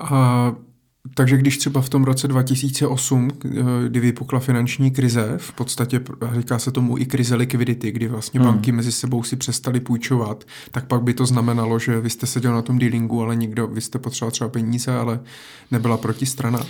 A 0.00 0.52
takže 1.14 1.36
když 1.36 1.58
třeba 1.58 1.80
v 1.80 1.88
tom 1.88 2.04
roce 2.04 2.28
2008, 2.28 3.30
kdy 3.88 4.00
vypukla 4.00 4.40
finanční 4.40 4.90
krize, 4.90 5.34
v 5.36 5.52
podstatě 5.52 6.00
říká 6.38 6.58
se 6.58 6.72
tomu 6.72 6.98
i 6.98 7.06
krize 7.06 7.34
likvidity, 7.34 7.90
kdy 7.90 8.08
vlastně 8.08 8.40
hmm. 8.40 8.48
banky 8.48 8.72
mezi 8.72 8.92
sebou 8.92 9.22
si 9.22 9.36
přestali 9.36 9.80
půjčovat, 9.80 10.44
tak 10.70 10.86
pak 10.86 11.02
by 11.02 11.14
to 11.14 11.26
znamenalo, 11.26 11.78
že 11.78 12.00
vy 12.00 12.10
jste 12.10 12.26
seděl 12.26 12.52
na 12.52 12.62
tom 12.62 12.78
dealingu, 12.78 13.22
ale 13.22 13.36
nikdo, 13.36 13.66
vy 13.66 13.80
jste 13.80 13.98
potřeboval 13.98 14.30
třeba 14.30 14.50
peníze, 14.50 14.92
ale 14.92 15.20
nebyla 15.70 15.96
protistrana. 15.96 16.60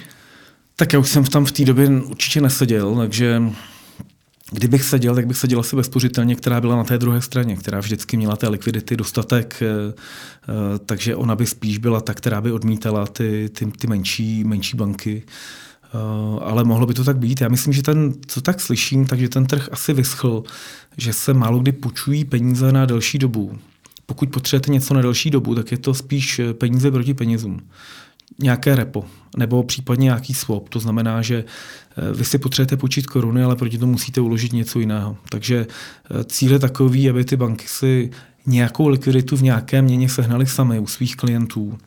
Tak 0.77 0.93
já 0.93 0.99
už 0.99 1.09
jsem 1.09 1.25
tam 1.25 1.45
v 1.45 1.53
té 1.53 1.64
době 1.64 1.88
určitě 1.88 2.40
neseděl, 2.40 2.97
takže 2.97 3.43
Kdybych 4.51 4.85
seděl, 4.85 5.15
tak 5.15 5.27
bych 5.27 5.37
seděl 5.37 5.61
asi 5.61 5.77
bezpořitelně, 5.77 6.37
která 6.37 6.61
byla 6.61 6.77
na 6.77 6.85
té 6.85 6.99
druhé 6.99 7.23
straně, 7.23 7.57
která 7.57 7.81
vždycky 7.81 8.17
měla 8.17 8.37
té 8.37 8.49
likvidity 8.49 8.97
dostatek, 8.97 9.63
eh, 9.63 9.93
eh, 9.93 10.79
takže 10.87 11.17
ona 11.17 11.37
by 11.37 11.47
spíš 11.47 11.79
byla 11.79 12.01
ta, 12.01 12.15
která 12.15 12.41
by 12.41 12.53
odmítala 12.53 13.07
ty, 13.07 13.51
ty, 13.53 13.67
ty 13.67 13.87
menší, 13.87 14.45
menší 14.45 14.77
banky. 14.77 15.23
Eh, 15.85 15.99
ale 16.41 16.65
mohlo 16.65 16.87
by 16.87 16.95
to 16.95 17.05
tak 17.05 17.19
být. 17.19 17.41
Já 17.41 17.49
myslím, 17.49 17.73
že 17.73 17.83
ten, 17.83 18.15
co 18.27 18.41
tak 18.41 18.61
slyším, 18.61 19.07
takže 19.07 19.29
ten 19.29 19.47
trh 19.47 19.69
asi 19.73 19.93
vyschl, 19.93 20.43
že 20.97 21.13
se 21.13 21.35
málo 21.35 21.59
kdy 21.59 21.73
půjčují 21.73 22.25
peníze 22.25 22.73
na 22.73 22.87
delší 22.87 23.19
dobu. 23.19 23.59
Pokud 24.07 24.31
potřebujete 24.31 24.73
něco 24.73 24.95
na 24.95 25.03
delší 25.03 25.31
dobu, 25.31 25.55
tak 25.55 25.73
je 25.73 25.79
to 25.79 25.95
spíš 25.95 26.41
peníze 26.59 26.91
proti 26.91 27.15
penězům 27.15 27.61
nějaké 28.38 28.77
repo 28.77 29.05
nebo 29.37 29.62
případně 29.62 30.05
nějaký 30.05 30.35
swap. 30.35 30.69
To 30.69 30.81
znamená, 30.81 31.23
že 31.23 31.45
eh, 31.45 32.12
vy 32.12 32.25
si 32.25 32.38
potřebujete 32.38 32.77
počít 32.77 33.07
koruny, 33.07 33.43
ale 33.43 33.57
proti 33.57 33.79
tomu 33.79 33.93
musíte 33.93 34.21
uložit 34.21 34.53
něco 34.53 34.81
jiného. 34.81 35.16
Takže 35.29 35.66
eh, 35.66 36.25
cíl 36.25 36.53
je 36.53 36.59
takový, 36.59 37.11
aby 37.11 37.25
ty 37.25 37.37
banky 37.37 37.69
si 37.69 38.11
nějakou 38.47 38.88
likviditu 38.88 39.37
v 39.37 39.43
nějaké 39.43 39.83
měně 39.83 40.09
sehnaly 40.09 40.47
sami 40.47 40.79
u 40.79 40.87
svých 40.87 41.16
klientů 41.16 41.79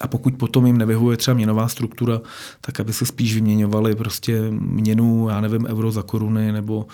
A 0.00 0.08
pokud 0.08 0.34
potom 0.34 0.66
jim 0.66 0.78
nevyhovuje 0.78 1.16
třeba 1.16 1.34
měnová 1.34 1.68
struktura, 1.68 2.20
tak 2.60 2.80
aby 2.80 2.92
se 2.92 3.06
spíš 3.06 3.34
vyměňovali 3.34 3.94
prostě 3.94 4.50
měnu, 4.50 5.28
já 5.28 5.40
nevím, 5.40 5.66
euro 5.66 5.90
za 5.90 6.02
koruny 6.02 6.52
nebo, 6.52 6.86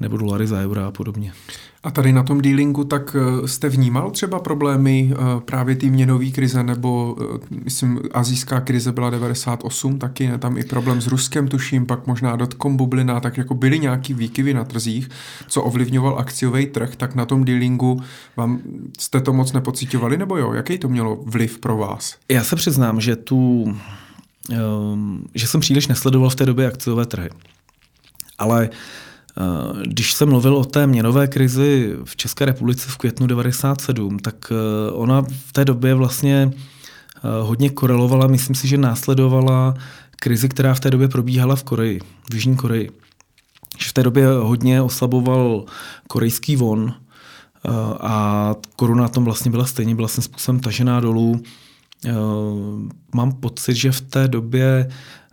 nebo 0.00 0.16
dolary 0.16 0.46
za 0.46 0.60
eura 0.60 0.86
a 0.86 0.90
podobně. 0.90 1.32
A 1.82 1.90
tady 1.90 2.12
na 2.12 2.22
tom 2.22 2.40
dealingu 2.40 2.84
tak 2.84 3.16
eh, 3.16 3.48
jste 3.48 3.68
vnímal 3.68 4.10
třeba 4.10 4.38
problémy 4.38 5.12
eh, 5.12 5.16
právě 5.40 5.76
ty 5.76 5.90
měnové 5.90 6.26
krize, 6.26 6.62
nebo 6.62 7.16
eh, 7.20 7.56
myslím, 7.64 8.00
azijská 8.12 8.60
krize 8.60 8.92
byla 8.92 9.10
98 9.10 9.98
taky, 9.98 10.28
ne? 10.28 10.38
tam 10.38 10.58
i 10.58 10.64
problém 10.64 11.00
s 11.00 11.06
Ruskem 11.06 11.48
tuším, 11.48 11.86
pak 11.86 12.06
možná 12.06 12.36
dotcom 12.36 12.76
bublina, 12.76 13.20
tak 13.20 13.38
jako 13.38 13.54
byly 13.54 13.78
nějaký 13.78 14.14
výkyvy 14.14 14.54
na 14.54 14.64
trzích, 14.64 15.08
co 15.48 15.62
ovlivňoval 15.62 16.18
akciový 16.18 16.66
trh, 16.66 16.96
tak 16.96 17.14
na 17.14 17.26
tom 17.26 17.44
dealingu 17.44 18.02
vám 18.36 18.60
jste 18.98 19.20
to 19.20 19.32
moc 19.32 19.52
nepocitovali, 19.52 20.18
nebo 20.18 20.36
jo? 20.36 20.52
Jaký 20.52 20.78
to 20.78 20.88
mělo 20.88 21.18
vliv 21.26 21.58
pro 21.58 21.76
vás? 21.76 22.16
Já 22.28 22.44
se 22.44 22.56
přiznám, 22.56 23.00
že 23.00 23.16
tu, 23.16 23.74
že 25.34 25.46
jsem 25.46 25.60
příliš 25.60 25.86
nesledoval 25.86 26.30
v 26.30 26.34
té 26.34 26.46
době 26.46 26.66
akciové 26.66 27.06
trhy. 27.06 27.30
Ale 28.38 28.68
uh, 28.68 28.74
když 29.86 30.14
jsem 30.14 30.28
mluvil 30.28 30.56
o 30.56 30.64
té 30.64 30.86
měnové 30.86 31.26
krizi 31.26 31.96
v 32.04 32.16
České 32.16 32.44
republice 32.44 32.88
v 32.90 32.96
květnu 32.96 33.26
97, 33.26 34.18
tak 34.18 34.34
eh, 34.52 34.92
ona 34.92 35.22
v 35.22 35.52
té 35.52 35.64
době 35.64 35.94
vlastně 35.94 36.52
eh, 36.52 37.20
hodně 37.42 37.70
korelovala, 37.70 38.26
myslím 38.26 38.56
si, 38.56 38.68
že 38.68 38.76
následovala 38.78 39.74
krizi, 40.16 40.48
která 40.48 40.74
v 40.74 40.80
té 40.80 40.90
době 40.90 41.08
probíhala 41.08 41.56
v 41.56 41.62
Koreji, 41.62 42.00
v 42.30 42.34
Jižní 42.34 42.56
Koreji. 42.56 42.90
Že 43.78 43.88
v 43.88 43.92
té 43.92 44.02
době 44.02 44.26
hodně 44.26 44.82
oslaboval 44.82 45.64
korejský 46.08 46.56
von 46.56 46.94
a 48.00 48.54
koruna 48.76 49.08
tom 49.08 49.24
vlastně 49.24 49.50
byla 49.50 49.64
stejně, 49.66 49.94
byla 49.94 50.08
jsem 50.08 50.24
způsobem 50.24 50.60
tažená 50.60 51.00
dolů. 51.00 51.42
Mám 53.14 53.32
pocit, 53.32 53.74
že 53.74 53.92
v 53.92 54.00
té 54.00 54.28
době 54.28 54.90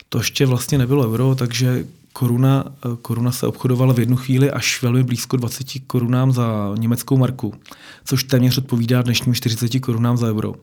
to 0.10 0.17
ještě 0.17 0.46
vlastně 0.46 0.78
nebylo 0.78 1.04
euro, 1.04 1.36
takže 1.36 1.86
koruna, 2.17 2.65
eh, 2.86 2.97
koruna 3.01 3.32
se 3.32 3.47
obchodovala 3.47 3.93
v 3.93 3.99
jednu 3.99 4.15
chvíli 4.15 4.51
až 4.51 4.82
velmi 4.82 5.03
blízko 5.03 5.38
20 5.38 5.80
korunám 5.88 6.32
za 6.32 6.73
německou 6.77 7.17
marku, 7.17 7.53
což 8.06 8.23
téměř 8.23 8.58
odpovídá 8.58 9.01
dnešním 9.01 9.36
40 9.36 9.80
korunám 9.80 10.17
za 10.17 10.27
euro. 10.27 10.53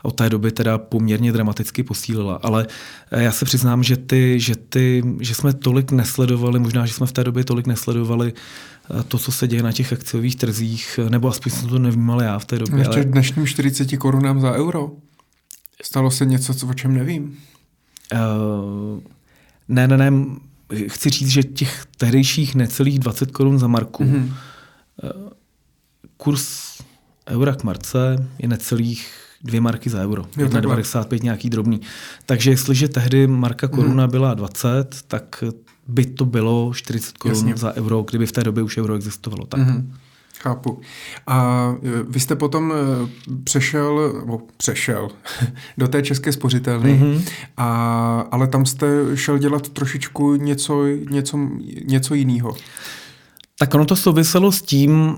A 0.00 0.04
od 0.04 0.10
té 0.10 0.30
doby 0.30 0.52
teda 0.52 0.78
poměrně 0.78 1.32
dramaticky 1.32 1.82
posílila. 1.82 2.40
Ale 2.42 2.66
eh, 3.10 3.22
já 3.22 3.32
se 3.32 3.44
přiznám, 3.44 3.82
že, 3.82 3.96
ty, 3.96 4.40
že, 4.40 4.56
ty, 4.56 5.02
že 5.20 5.34
jsme 5.34 5.52
tolik 5.52 5.92
nesledovali, 5.92 6.58
možná, 6.58 6.86
že 6.86 6.92
jsme 6.92 7.06
v 7.06 7.12
té 7.12 7.24
době 7.24 7.44
tolik 7.44 7.66
nesledovali 7.66 8.32
eh, 8.32 9.02
to, 9.02 9.18
co 9.18 9.32
se 9.32 9.48
děje 9.48 9.62
na 9.62 9.72
těch 9.72 9.92
akciových 9.92 10.36
trzích, 10.36 11.00
nebo 11.08 11.28
aspoň 11.28 11.52
jsem 11.52 11.68
to 11.68 11.78
nevnímal 11.78 12.22
já 12.22 12.38
v 12.38 12.44
té 12.44 12.58
době. 12.58 12.78
Ještě 12.78 12.94
ale... 12.94 13.04
dnešním 13.04 13.46
40 13.46 13.96
korunám 13.96 14.40
za 14.40 14.52
euro. 14.52 14.90
Stalo 15.82 16.10
se 16.10 16.26
něco, 16.26 16.54
co, 16.54 16.66
o 16.66 16.74
čem 16.74 16.94
nevím. 16.94 17.38
Uh, 18.12 19.00
ne, 19.68 19.88
ne, 19.88 19.96
ne, 19.96 20.12
chci 20.86 21.10
říct, 21.10 21.28
že 21.28 21.42
těch 21.42 21.86
tehdejších 21.96 22.54
necelých 22.54 22.98
20 22.98 23.30
korun 23.30 23.58
za 23.58 23.66
marku, 23.66 24.04
mm-hmm. 24.04 24.32
kurz 26.16 26.78
eura 27.28 27.54
k 27.54 27.64
marce 27.64 28.28
je 28.38 28.48
necelých 28.48 29.08
dvě 29.44 29.60
marky 29.60 29.90
za 29.90 30.02
euro. 30.02 30.24
Je 30.36 30.48
95 30.48 31.22
nějaký 31.22 31.50
drobný. 31.50 31.80
Takže 32.26 32.50
jestliže 32.50 32.88
tehdy 32.88 33.26
marka 33.26 33.68
koruna 33.68 34.06
mm-hmm. 34.06 34.10
byla 34.10 34.34
20, 34.34 35.02
tak 35.08 35.44
by 35.88 36.06
to 36.06 36.24
bylo 36.24 36.72
40 36.74 37.18
korun 37.18 37.36
Jasně. 37.36 37.56
za 37.56 37.74
euro, 37.74 38.02
kdyby 38.02 38.26
v 38.26 38.32
té 38.32 38.44
době 38.44 38.62
už 38.62 38.78
euro 38.78 38.94
existovalo. 38.94 39.46
Tak. 39.46 39.60
Mm-hmm. 39.60 39.92
Chápu. 40.40 40.80
A 41.26 41.68
e, 41.82 42.02
vy 42.08 42.20
jste 42.20 42.36
potom 42.36 42.72
e, 42.72 42.74
přešel, 43.44 44.12
nebo 44.20 44.40
přešel 44.56 45.08
do 45.78 45.88
té 45.88 46.02
české 46.02 46.32
spořitelny, 46.32 46.94
mm-hmm. 46.94 47.28
a, 47.56 48.20
ale 48.30 48.46
tam 48.46 48.66
jste 48.66 48.86
šel 49.14 49.38
dělat 49.38 49.68
trošičku 49.68 50.34
něco, 50.34 50.86
něco, 50.86 51.38
něco 51.84 52.14
jiného. 52.14 52.56
Tak 53.58 53.74
ono 53.74 53.84
to 53.84 53.96
souviselo 53.96 54.52
s 54.52 54.62
tím, 54.62 55.16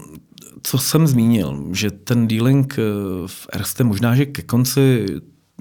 co 0.63 0.79
jsem 0.79 1.07
zmínil, 1.07 1.65
že 1.73 1.91
ten 1.91 2.29
dealing 2.29 2.79
e, 2.79 2.83
v 3.27 3.47
Erste 3.53 3.85
možná, 3.85 4.15
že 4.15 4.27
ke 4.27 4.43
konci 4.43 5.07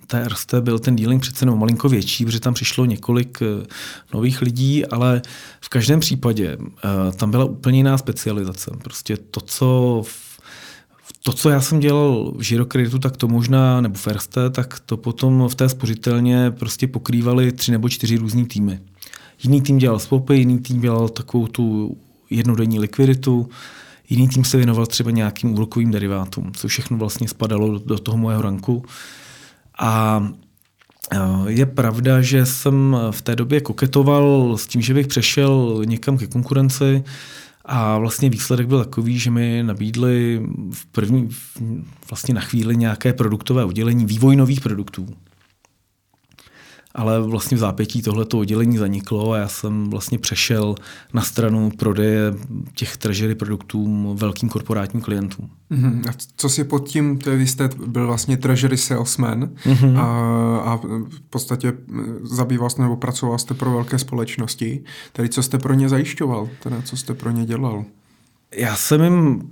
té 0.07 0.29
RST 0.29 0.53
byl 0.53 0.79
ten 0.79 0.95
dealing 0.95 1.21
přece 1.21 1.45
jenom 1.45 1.59
malinko 1.59 1.89
větší, 1.89 2.25
protože 2.25 2.39
tam 2.39 2.53
přišlo 2.53 2.85
několik 2.85 3.39
eh, 3.41 3.65
nových 4.13 4.41
lidí, 4.41 4.85
ale 4.85 5.21
v 5.61 5.69
každém 5.69 5.99
případě 5.99 6.57
eh, 6.59 7.11
tam 7.11 7.31
byla 7.31 7.45
úplně 7.45 7.79
jiná 7.79 7.97
specializace. 7.97 8.71
Prostě 8.83 9.17
to, 9.17 9.41
co 9.41 10.03
to, 11.23 11.33
co 11.33 11.49
já 11.49 11.61
jsem 11.61 11.79
dělal 11.79 12.31
v 12.35 12.41
Girokreditu, 12.41 12.99
tak 12.99 13.17
to 13.17 13.27
možná, 13.27 13.81
nebo 13.81 13.95
v 13.95 14.07
RST, 14.07 14.37
tak 14.51 14.79
to 14.79 14.97
potom 14.97 15.47
v 15.47 15.55
té 15.55 15.69
spořitelně 15.69 16.51
prostě 16.51 16.87
pokrývali 16.87 17.51
tři 17.51 17.71
nebo 17.71 17.89
čtyři 17.89 18.17
různý 18.17 18.45
týmy. 18.45 18.79
Jiný 19.43 19.61
tým 19.61 19.77
dělal 19.77 19.99
swapy, 19.99 20.35
jiný 20.35 20.59
tým 20.59 20.81
dělal 20.81 21.09
takovou 21.09 21.47
tu 21.47 21.97
jednodenní 22.29 22.79
likviditu, 22.79 23.49
jiný 24.09 24.27
tým 24.27 24.43
se 24.43 24.57
věnoval 24.57 24.85
třeba 24.85 25.11
nějakým 25.11 25.53
úrokovým 25.53 25.91
derivátům, 25.91 26.51
co 26.53 26.67
všechno 26.67 26.97
vlastně 26.97 27.27
spadalo 27.27 27.79
do 27.79 27.99
toho 27.99 28.17
mojeho 28.17 28.41
ranku. 28.41 28.85
A 29.79 30.23
e, 31.11 31.17
je 31.47 31.65
pravda, 31.65 32.21
že 32.21 32.45
jsem 32.45 32.97
v 33.11 33.21
té 33.21 33.35
době 33.35 33.61
koketoval 33.61 34.57
s 34.57 34.67
tím, 34.67 34.81
že 34.81 34.93
bych 34.93 35.07
přešel 35.07 35.81
někam 35.85 36.17
ke 36.17 36.27
konkurenci 36.27 37.03
a 37.65 37.97
vlastně 37.97 38.29
výsledek 38.29 38.67
byl 38.67 38.83
takový, 38.83 39.19
že 39.19 39.31
mi 39.31 39.63
nabídli 39.63 40.41
v 40.73 40.85
první, 40.85 41.29
vlastně 42.09 42.33
na 42.33 42.41
chvíli 42.41 42.77
nějaké 42.77 43.13
produktové 43.13 43.65
oddělení 43.65 44.05
vývoj 44.05 44.35
nových 44.35 44.61
produktů 44.61 45.07
ale 46.99 47.21
vlastně 47.21 47.57
v 47.57 47.59
zápětí 47.59 48.01
tohleto 48.01 48.39
oddělení 48.39 48.77
zaniklo 48.77 49.31
a 49.31 49.37
já 49.37 49.47
jsem 49.47 49.89
vlastně 49.89 50.19
přešel 50.19 50.75
na 51.13 51.21
stranu 51.21 51.71
prodeje 51.77 52.21
těch 52.75 52.97
treasury 52.97 53.35
produktů 53.35 54.13
velkým 54.13 54.49
korporátním 54.49 55.01
klientům. 55.03 55.49
Uh-huh. 55.71 56.09
A 56.09 56.13
co 56.37 56.49
si 56.49 56.63
pod 56.63 56.89
tím, 56.89 57.17
to 57.17 57.31
vy 57.31 57.47
jste 57.47 57.69
byl 57.87 58.07
vlastně 58.07 58.37
treasury 58.37 58.77
salesman 58.77 59.43
uh-huh. 59.43 59.97
a, 59.97 60.05
a 60.57 60.75
v 61.09 61.21
podstatě 61.29 61.73
zabýval 62.23 62.69
jste 62.69 62.81
nebo 62.81 62.97
pracoval 62.97 63.37
jste 63.37 63.53
pro 63.53 63.71
velké 63.71 63.99
společnosti. 63.99 64.83
Tady 65.13 65.29
co 65.29 65.43
jste 65.43 65.57
pro 65.57 65.73
ně 65.73 65.89
zajišťoval, 65.89 66.49
teda 66.63 66.81
co 66.81 66.97
jste 66.97 67.13
pro 67.13 67.31
ně 67.31 67.45
dělal? 67.45 67.85
Já 68.55 68.75
jsem 68.75 69.03
jim 69.03 69.49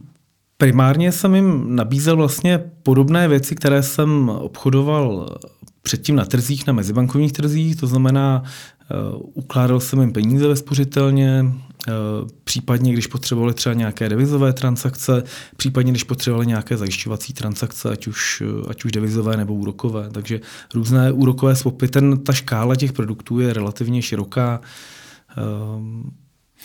Primárně 0.59 1.11
jsem 1.11 1.35
jim 1.35 1.75
nabízel 1.75 2.15
vlastně 2.15 2.59
podobné 2.83 3.27
věci, 3.27 3.55
které 3.55 3.83
jsem 3.83 4.29
obchodoval 4.29 5.37
předtím 5.87 6.15
na 6.15 6.25
trzích, 6.25 6.67
na 6.67 6.73
mezibankovních 6.73 7.31
trzích, 7.31 7.75
to 7.75 7.87
znamená, 7.87 8.43
uh, 8.43 9.21
ukládal 9.33 9.79
jsem 9.79 9.99
jim 10.01 10.13
peníze 10.13 10.47
ve 10.47 10.55
spořitelně, 10.55 11.45
uh, 11.45 12.27
případně 12.43 12.93
když 12.93 13.07
potřebovali 13.07 13.53
třeba 13.53 13.73
nějaké 13.73 14.09
devizové 14.09 14.53
transakce, 14.53 15.23
případně 15.57 15.91
když 15.91 16.03
potřebovali 16.03 16.47
nějaké 16.47 16.77
zajišťovací 16.77 17.33
transakce, 17.33 17.89
ať 17.89 18.07
už, 18.07 18.41
uh, 18.41 18.69
ať 18.69 18.85
už 18.85 18.91
devizové 18.91 19.37
nebo 19.37 19.53
úrokové. 19.53 20.09
Takže 20.11 20.39
různé 20.75 21.11
úrokové 21.11 21.55
swapy, 21.55 21.87
ten, 21.87 22.17
ta 22.17 22.33
škála 22.33 22.75
těch 22.75 22.93
produktů 22.93 23.39
je 23.39 23.53
relativně 23.53 24.01
široká. 24.01 24.61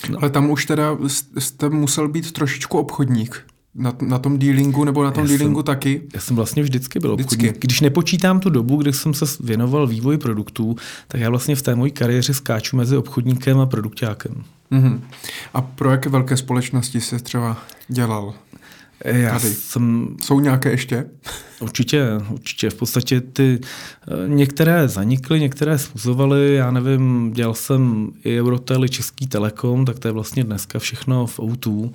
No. 0.09 0.19
Ale 0.21 0.29
tam 0.29 0.49
už 0.49 0.65
teda 0.65 0.97
jste 1.39 1.69
musel 1.69 2.07
být 2.07 2.31
trošičku 2.31 2.77
obchodník 2.77 3.52
na, 3.75 3.93
na 4.01 4.19
tom 4.19 4.39
dealingu 4.39 4.83
nebo 4.83 5.03
na 5.03 5.11
tom 5.11 5.23
já 5.23 5.27
dealingu 5.29 5.59
jsem, 5.59 5.65
taky? 5.65 6.01
Já 6.13 6.19
jsem 6.19 6.35
vlastně 6.35 6.63
vždycky 6.63 6.99
byl 6.99 7.15
vždycky. 7.15 7.35
obchodník. 7.35 7.61
Když 7.61 7.81
nepočítám 7.81 8.39
tu 8.39 8.49
dobu, 8.49 8.77
kdy 8.77 8.93
jsem 8.93 9.13
se 9.13 9.25
věnoval 9.39 9.87
vývoji 9.87 10.17
produktů, 10.17 10.75
tak 11.07 11.21
já 11.21 11.29
vlastně 11.29 11.55
v 11.55 11.61
té 11.61 11.75
mojí 11.75 11.91
kariéře 11.91 12.33
skáču 12.33 12.77
mezi 12.77 12.97
obchodníkem 12.97 13.59
a 13.59 13.65
produktákem. 13.65 14.43
Mm-hmm. 14.71 14.99
A 15.53 15.61
pro 15.61 15.91
jaké 15.91 16.09
velké 16.09 16.37
společnosti 16.37 17.01
se 17.01 17.19
třeba 17.19 17.57
dělal? 17.87 18.33
Já 19.05 19.39
Tady. 19.39 19.53
jsem... 19.53 20.15
Jsou 20.21 20.39
nějaké 20.39 20.71
ještě? 20.71 21.05
Určitě, 21.59 22.07
určitě. 22.29 22.69
V 22.69 22.75
podstatě 22.75 23.21
ty 23.21 23.59
eh, 23.61 24.29
některé 24.29 24.87
zanikly, 24.87 25.39
některé 25.39 25.77
sfuzovaly. 25.77 26.55
Já 26.55 26.71
nevím, 26.71 27.31
dělal 27.33 27.53
jsem 27.53 28.11
i 28.23 28.39
Eurotel, 28.39 28.85
i 28.85 28.89
Český 28.89 29.27
Telekom, 29.27 29.85
tak 29.85 29.99
to 29.99 30.07
je 30.07 30.11
vlastně 30.11 30.43
dneska 30.43 30.79
všechno 30.79 31.27
v 31.27 31.39
O2. 31.39 31.91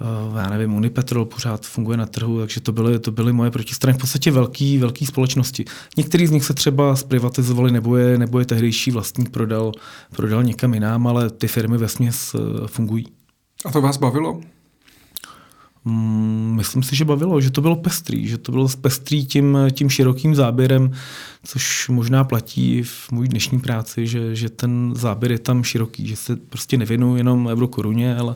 Eh, 0.00 0.38
já 0.38 0.50
nevím, 0.50 0.74
Unipetrol 0.74 1.24
pořád 1.24 1.66
funguje 1.66 1.96
na 1.96 2.06
trhu, 2.06 2.40
takže 2.40 2.60
to 2.60 2.72
byly, 2.72 2.98
to 2.98 3.10
byly 3.10 3.32
moje 3.32 3.50
protistrany 3.50 3.98
v 3.98 4.00
podstatě 4.00 4.30
velký, 4.30 4.78
velký 4.78 5.06
společnosti. 5.06 5.64
Některý 5.96 6.26
z 6.26 6.30
nich 6.30 6.44
se 6.44 6.54
třeba 6.54 6.96
zprivatizovali 6.96 7.72
nebo 7.72 7.96
je, 7.96 8.18
nebo 8.18 8.38
je 8.38 8.44
tehdejší 8.44 8.90
vlastník 8.90 9.30
prodal, 9.30 9.72
prodal 10.16 10.42
někam 10.42 10.74
jinam, 10.74 11.06
ale 11.06 11.30
ty 11.30 11.48
firmy 11.48 11.78
ve 11.78 11.86
eh, 11.86 12.38
fungují. 12.66 13.06
A 13.64 13.70
to 13.70 13.80
vás 13.80 13.96
bavilo? 13.96 14.40
Mm, 15.88 16.54
myslím 16.56 16.82
si, 16.82 16.96
že 16.96 17.04
bavilo, 17.04 17.40
že 17.40 17.50
to 17.50 17.60
bylo 17.60 17.76
pestrý, 17.76 18.28
že 18.28 18.38
to 18.38 18.52
bylo 18.52 18.68
pestrý 18.80 19.26
tím, 19.26 19.58
tím 19.72 19.90
širokým 19.90 20.34
záběrem, 20.34 20.92
což 21.44 21.88
možná 21.88 22.24
platí 22.24 22.82
v 22.82 23.12
mojí 23.12 23.28
dnešní 23.28 23.60
práci, 23.60 24.06
že, 24.06 24.34
že 24.34 24.48
ten 24.48 24.92
záběr 24.96 25.32
je 25.32 25.38
tam 25.38 25.64
široký, 25.64 26.06
že 26.06 26.16
se 26.16 26.36
prostě 26.36 26.76
nevěnuju 26.76 27.16
jenom 27.16 27.46
eurokoruně, 27.46 28.16
ale, 28.16 28.34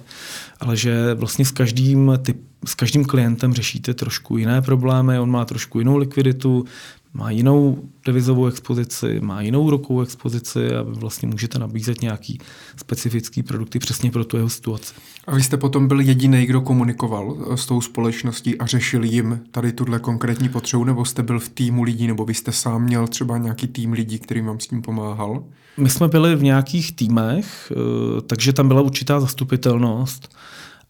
ale 0.61 0.77
že 0.77 1.15
vlastně 1.15 1.45
s 1.45 1.51
každým, 1.51 2.13
typ, 2.23 2.37
s 2.65 2.75
každým 2.75 3.05
klientem 3.05 3.55
řešíte 3.55 3.95
trošku 3.95 4.37
jiné 4.37 4.63
problémy, 4.63 5.19
on 5.19 5.31
má 5.31 5.45
trošku 5.45 5.79
jinou 5.79 5.97
likviditu, 5.97 6.65
má 7.13 7.31
jinou 7.31 7.83
devizovou 8.07 8.47
expozici, 8.47 9.21
má 9.21 9.43
jinou 9.43 9.71
rokovou 9.71 10.01
expozici 10.01 10.75
a 10.75 10.83
vlastně 10.83 11.29
můžete 11.29 11.59
nabízet 11.59 12.03
nějaký 12.03 12.39
specifický 12.77 13.43
produkty 13.43 13.79
přesně 13.79 14.11
pro 14.11 14.25
tu 14.25 14.37
jeho 14.37 14.49
situaci. 14.49 14.95
A 15.31 15.35
vy 15.35 15.43
jste 15.43 15.57
potom 15.57 15.89
byl 15.89 16.01
jediný, 16.01 16.47
kdo 16.47 16.61
komunikoval 16.61 17.37
eh, 17.41 17.57
s 17.57 17.67
tou 17.67 17.81
společností 17.81 18.59
a 18.59 18.67
řešil 18.67 19.05
jim 19.05 19.41
tady 19.51 19.73
tuhle 19.73 19.99
konkrétní 19.99 20.49
potřebu, 20.49 20.85
nebo 20.85 21.05
jste 21.05 21.23
byl 21.23 21.41
v 21.41 21.49
týmu 21.49 21.83
lidí, 21.83 22.07
nebo 22.07 22.25
vy 22.25 22.35
jste 22.35 22.53
sám 22.53 22.83
měl 22.83 23.07
třeba 23.07 23.39
nějaký 23.39 23.67
tým 23.67 23.93
lidí, 23.93 24.19
který 24.19 24.41
vám 24.41 24.61
s 24.61 24.67
tím 24.67 24.83
pomáhal? 24.83 25.45
My 25.77 25.91
jsme 25.91 26.09
byli 26.09 26.37
v 26.37 26.43
nějakých 26.43 26.97
týmech, 26.97 27.73
eh, 27.73 28.21
takže 28.21 28.53
tam 28.53 28.69
byla 28.69 28.81
určitá 28.81 29.21
zastupitelnost, 29.21 30.37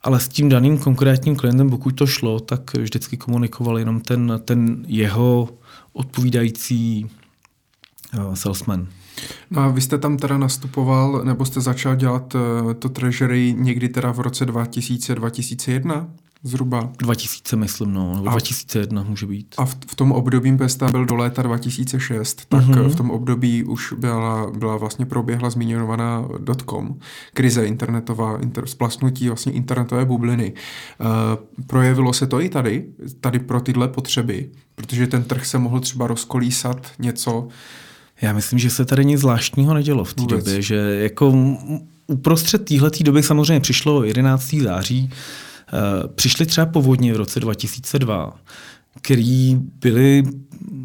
ale 0.03 0.21
s 0.21 0.29
tím 0.29 0.49
daným 0.49 0.79
konkrétním 0.79 1.37
klientem, 1.37 1.71
pokud 1.71 1.91
to 1.91 2.07
šlo, 2.07 2.41
tak 2.41 2.75
vždycky 2.75 3.17
komunikoval 3.17 3.79
jenom 3.79 4.01
ten, 4.01 4.41
ten 4.45 4.85
jeho 4.87 5.49
odpovídající 5.93 7.11
uh, 8.19 8.35
salesman. 8.35 8.89
No 9.51 9.63
a 9.63 9.69
vy 9.69 9.81
jste 9.81 9.99
tam 9.99 10.17
teda 10.17 10.39
nastupoval, 10.39 11.21
nebo 11.25 11.45
jste 11.45 11.61
začal 11.61 11.97
dělat 11.97 12.35
uh, 12.35 12.75
to 12.75 12.89
treasury 12.89 13.55
někdy 13.59 13.89
teda 13.89 14.13
v 14.13 14.21
roce 14.21 14.47
2000-2001? 14.47 16.07
Zhruba. 16.43 16.93
2000, 16.99 17.57
myslím, 17.57 17.95
no, 17.95 18.15
nebo 18.15 18.29
a, 18.29 18.31
2001 18.31 19.03
může 19.03 19.27
být. 19.27 19.55
A 19.59 19.65
v, 19.65 19.77
v 19.87 19.95
tom 19.95 20.13
období 20.13 20.57
PESTA 20.57 20.91
byl 20.91 21.07
do 21.07 21.17
léta 21.17 21.43
2006, 21.43 22.47
tak 22.49 22.65
mm-hmm. 22.65 22.89
v 22.89 22.97
tom 22.97 23.11
období 23.11 23.65
už 23.65 23.93
byla, 23.99 24.51
byla 24.51 24.77
vlastně 24.77 25.07
proběhla 25.07 25.51
zmíněnovaná 25.51 26.29
dotcom, 26.39 26.99
krize 27.35 27.67
internetová, 27.67 28.39
inter, 28.39 28.67
splasnutí 28.67 29.29
vlastně 29.29 29.53
internetové 29.53 30.05
bubliny. 30.05 30.53
Uh, 31.01 31.67
projevilo 31.67 32.13
se 32.13 32.27
to 32.27 32.41
i 32.41 32.49
tady, 32.49 32.87
tady 33.21 33.39
pro 33.39 33.61
tyhle 33.61 33.89
potřeby, 33.89 34.51
protože 34.75 35.07
ten 35.07 35.23
trh 35.23 35.47
se 35.47 35.59
mohl 35.59 35.81
třeba 35.81 36.07
rozkolísat 36.07 36.87
něco. 36.99 37.49
Já 38.23 38.33
myslím, 38.33 38.59
že 38.59 38.71
se 38.71 38.85
tady 38.85 39.05
nic 39.05 39.21
zvláštního 39.21 39.75
nedělo 39.75 40.05
v 40.05 40.15
té 40.15 40.23
době, 40.23 40.63
že 40.63 40.77
jako 41.03 41.57
uprostřed 42.07 42.65
téhle 42.65 42.91
doby 43.01 43.23
samozřejmě 43.23 43.61
přišlo 43.61 44.05
11. 44.05 44.55
září, 44.63 45.11
Eh, 45.73 46.09
přišly 46.15 46.47
třeba 46.47 46.67
povodně 46.67 47.13
v 47.13 47.17
roce 47.17 47.41
2002, 47.41 48.35
který 49.03 49.59
byly 49.81 50.23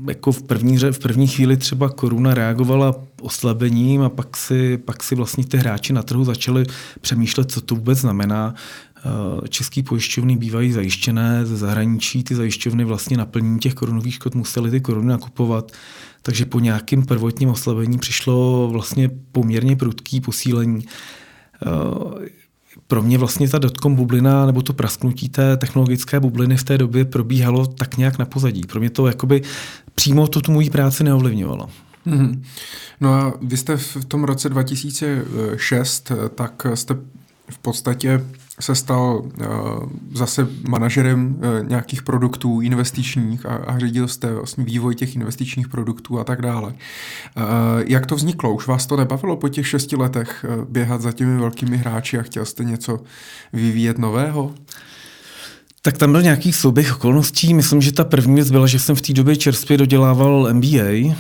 jako 0.08 0.32
v 0.32 0.44
první, 0.44 0.78
v 0.78 1.00
první 1.00 1.28
chvíli 1.28 1.58
třeba 1.58 1.90
koruna 1.90 2.34
reagovala 2.34 2.96
oslabením 3.22 4.02
a 4.02 4.10
pak 4.10 4.38
si, 4.38 4.78
pak 4.78 5.04
si 5.04 5.16
vlastně 5.16 5.46
ty 5.46 5.58
hráči 5.58 5.94
na 5.94 6.04
trhu 6.04 6.24
začali 6.24 6.66
přemýšlet, 7.02 7.52
co 7.52 7.62
to 7.62 7.76
vůbec 7.76 8.00
znamená. 8.00 8.56
Eh, 8.98 9.48
český 9.48 9.84
pojišťovny 9.84 10.38
bývají 10.38 10.72
zajištěné 10.72 11.46
ze 11.46 11.58
zahraničí, 11.58 12.24
ty 12.24 12.36
zajišťovny 12.36 12.84
vlastně 12.84 13.18
naplnění 13.18 13.60
těch 13.60 13.74
korunových 13.74 14.14
škod 14.14 14.36
museli 14.36 14.72
ty 14.72 14.82
koruny 14.82 15.08
nakupovat, 15.08 15.72
takže 16.26 16.46
po 16.46 16.60
nějakém 16.60 17.06
prvotním 17.06 17.50
oslabení 17.50 17.98
přišlo 17.98 18.68
vlastně 18.72 19.10
poměrně 19.32 19.76
prudký 19.76 20.22
posílení 20.22 20.86
eh, 21.66 22.30
pro 22.88 23.02
mě 23.02 23.18
vlastně 23.18 23.50
ta 23.50 23.58
dotcom 23.58 23.96
bublina 23.96 24.46
nebo 24.46 24.62
to 24.62 24.74
prasknutí 24.74 25.30
té 25.30 25.58
technologické 25.58 26.20
bubliny 26.20 26.58
v 26.58 26.64
té 26.64 26.78
době 26.78 27.06
probíhalo 27.06 27.68
tak 27.68 27.98
nějak 27.98 28.18
na 28.18 28.26
pozadí. 28.26 28.62
Pro 28.62 28.80
mě 28.80 28.90
to 28.90 29.08
jakoby 29.08 29.42
přímo 29.96 30.28
to 30.28 30.42
tu 30.42 30.52
mojí 30.52 30.70
práci 30.70 31.04
neovlivňovalo. 31.04 31.70
Mm-hmm. 32.08 32.42
No 33.02 33.14
a 33.14 33.34
vy 33.42 33.58
jste 33.58 33.78
v 33.78 34.06
tom 34.06 34.24
roce 34.24 34.50
2006, 34.50 36.12
tak 36.36 36.68
jste 36.74 36.94
v 37.50 37.58
podstatě 37.58 38.26
se 38.60 38.76
stal 38.76 39.22
uh, 39.24 39.90
zase 40.14 40.48
manažerem 40.70 41.36
uh, 41.36 41.70
nějakých 41.70 42.04
produktů 42.04 42.62
investičních 42.62 43.46
a, 43.46 43.56
a 43.56 43.80
řídil 43.80 44.08
jste 44.08 44.34
vlastně 44.34 44.64
vývoj 44.64 44.96
těch 44.96 45.16
investičních 45.16 45.68
produktů 45.68 46.20
a 46.20 46.24
tak 46.24 46.42
dále. 46.42 46.68
Uh, 46.68 46.74
jak 47.86 48.06
to 48.06 48.16
vzniklo? 48.16 48.54
Už 48.54 48.68
vás 48.68 48.86
to 48.86 48.98
nebavilo 48.98 49.38
po 49.38 49.50
těch 49.50 49.68
šesti 49.68 49.96
letech 49.96 50.46
uh, 50.50 50.66
běhat 50.66 51.02
za 51.02 51.12
těmi 51.12 51.40
velkými 51.40 51.78
hráči 51.78 52.20
a 52.20 52.22
chtěl 52.22 52.46
jste 52.46 52.64
něco 52.64 53.00
vyvíjet 53.54 53.98
nového? 53.98 54.54
Tak 55.82 55.98
tam 55.98 56.12
byl 56.12 56.22
nějaký 56.22 56.54
souběh 56.54 56.96
okolností. 56.96 57.54
Myslím, 57.54 57.82
že 57.82 57.92
ta 57.92 58.04
první 58.04 58.36
věc 58.36 58.52
byla, 58.52 58.68
že 58.68 58.80
jsem 58.80 58.96
v 58.96 59.02
té 59.02 59.14
době 59.14 59.36
čerstvě 59.36 59.78
dodělával 59.78 60.54
MBA. 60.54 61.16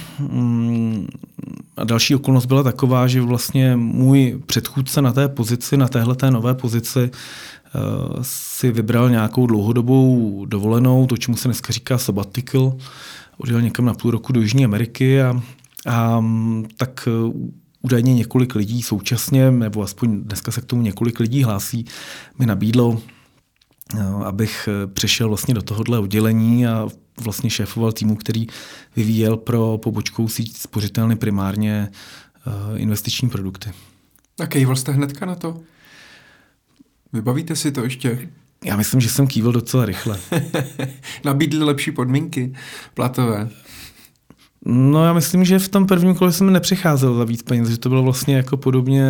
Mm, 1.77 1.81
a 1.81 1.83
další 1.83 2.15
okolnost 2.15 2.45
byla 2.45 2.63
taková, 2.63 3.07
že 3.07 3.21
vlastně 3.21 3.75
můj 3.75 4.41
předchůdce 4.45 5.01
na 5.01 5.13
té 5.13 5.27
pozici, 5.27 5.77
na 5.77 5.87
téhle 5.87 6.15
té 6.15 6.31
nové 6.31 6.53
pozici, 6.53 6.99
eh, 7.09 7.79
si 8.21 8.71
vybral 8.71 9.09
nějakou 9.09 9.47
dlouhodobou 9.47 10.45
dovolenou, 10.45 11.07
to, 11.07 11.17
čemu 11.17 11.37
se 11.37 11.47
dneska 11.47 11.73
říká 11.73 11.97
sabbatical. 11.97 12.77
Odjel 13.37 13.61
někam 13.61 13.85
na 13.85 13.93
půl 13.93 14.11
roku 14.11 14.33
do 14.33 14.41
Jižní 14.41 14.65
Ameriky 14.65 15.21
a, 15.21 15.41
a 15.89 16.23
tak 16.77 17.07
eh, 17.07 17.33
údajně 17.81 18.13
několik 18.13 18.55
lidí 18.55 18.81
současně, 18.81 19.51
nebo 19.51 19.83
aspoň 19.83 20.21
dneska 20.21 20.51
se 20.51 20.61
k 20.61 20.65
tomu 20.65 20.81
několik 20.81 21.19
lidí 21.19 21.43
hlásí, 21.43 21.85
mi 22.39 22.45
nabídlo 22.45 23.01
abych 24.25 24.69
eh, 24.71 24.87
přešel 24.87 25.27
vlastně 25.27 25.53
do 25.53 25.61
tohohle 25.61 25.99
oddělení 25.99 26.67
a 26.67 26.87
vlastně 27.21 27.49
šéfoval 27.49 27.91
týmu, 27.91 28.15
který 28.15 28.47
vyvíjel 28.95 29.37
pro 29.37 29.77
pobočkou 29.77 30.27
síť 30.27 30.57
spořitelny 30.57 31.15
primárně 31.15 31.89
eh, 31.91 32.51
investiční 32.77 33.29
produkty. 33.29 33.71
A 34.39 34.47
kejval 34.47 34.75
jste 34.75 34.91
hnedka 34.91 35.25
na 35.25 35.35
to? 35.35 35.59
Vybavíte 37.13 37.55
si 37.55 37.71
to 37.71 37.83
ještě? 37.83 38.29
Já 38.65 38.75
myslím, 38.77 39.01
že 39.01 39.09
jsem 39.09 39.27
kýval 39.27 39.51
docela 39.51 39.85
rychle. 39.85 40.19
Nabídli 41.25 41.63
lepší 41.63 41.91
podmínky 41.91 42.53
platové. 42.93 43.49
No 44.65 45.05
já 45.05 45.13
myslím, 45.13 45.45
že 45.45 45.59
v 45.59 45.69
tom 45.69 45.85
prvním 45.85 46.15
kole 46.15 46.33
jsem 46.33 46.53
nepřicházel 46.53 47.15
za 47.15 47.23
víc 47.23 47.41
peněz, 47.43 47.69
že 47.69 47.77
to 47.77 47.89
bylo 47.89 48.03
vlastně 48.03 48.35
jako 48.35 48.57
podobně, 48.57 49.03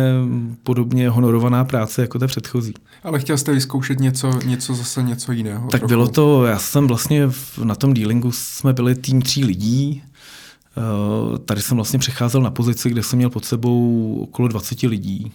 podobně 0.62 1.08
honorovaná 1.08 1.64
práce 1.64 2.02
jako 2.02 2.18
ta 2.18 2.26
předchozí. 2.26 2.74
Ale 3.04 3.18
chtěl 3.20 3.38
jste 3.38 3.52
vyzkoušet 3.52 4.00
něco, 4.00 4.30
něco 4.44 4.74
zase 4.74 5.02
něco 5.02 5.32
jiného? 5.32 5.68
Tak 5.68 5.80
trochu. 5.80 5.88
bylo 5.88 6.08
to, 6.08 6.44
já 6.44 6.58
jsem 6.58 6.86
vlastně 6.86 7.28
na 7.64 7.74
tom 7.74 7.94
dealingu 7.94 8.32
jsme 8.32 8.72
byli 8.72 8.94
tým 8.94 9.22
tří 9.22 9.44
lidí, 9.44 10.02
eh, 10.76 11.38
Tady 11.38 11.62
jsem 11.62 11.76
vlastně 11.76 11.98
přecházel 11.98 12.42
na 12.42 12.50
pozici, 12.50 12.90
kde 12.90 13.02
jsem 13.02 13.16
měl 13.16 13.30
pod 13.30 13.44
sebou 13.44 14.14
okolo 14.22 14.48
20 14.48 14.86
lidí. 14.86 15.32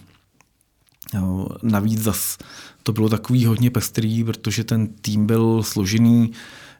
Eh, 1.14 1.20
navíc 1.62 2.02
zas 2.02 2.38
to 2.82 2.92
bylo 2.92 3.08
takový 3.08 3.46
hodně 3.46 3.70
pestrý, 3.70 4.24
protože 4.24 4.64
ten 4.64 4.86
tým 4.86 5.26
byl 5.26 5.62
složený 5.62 6.32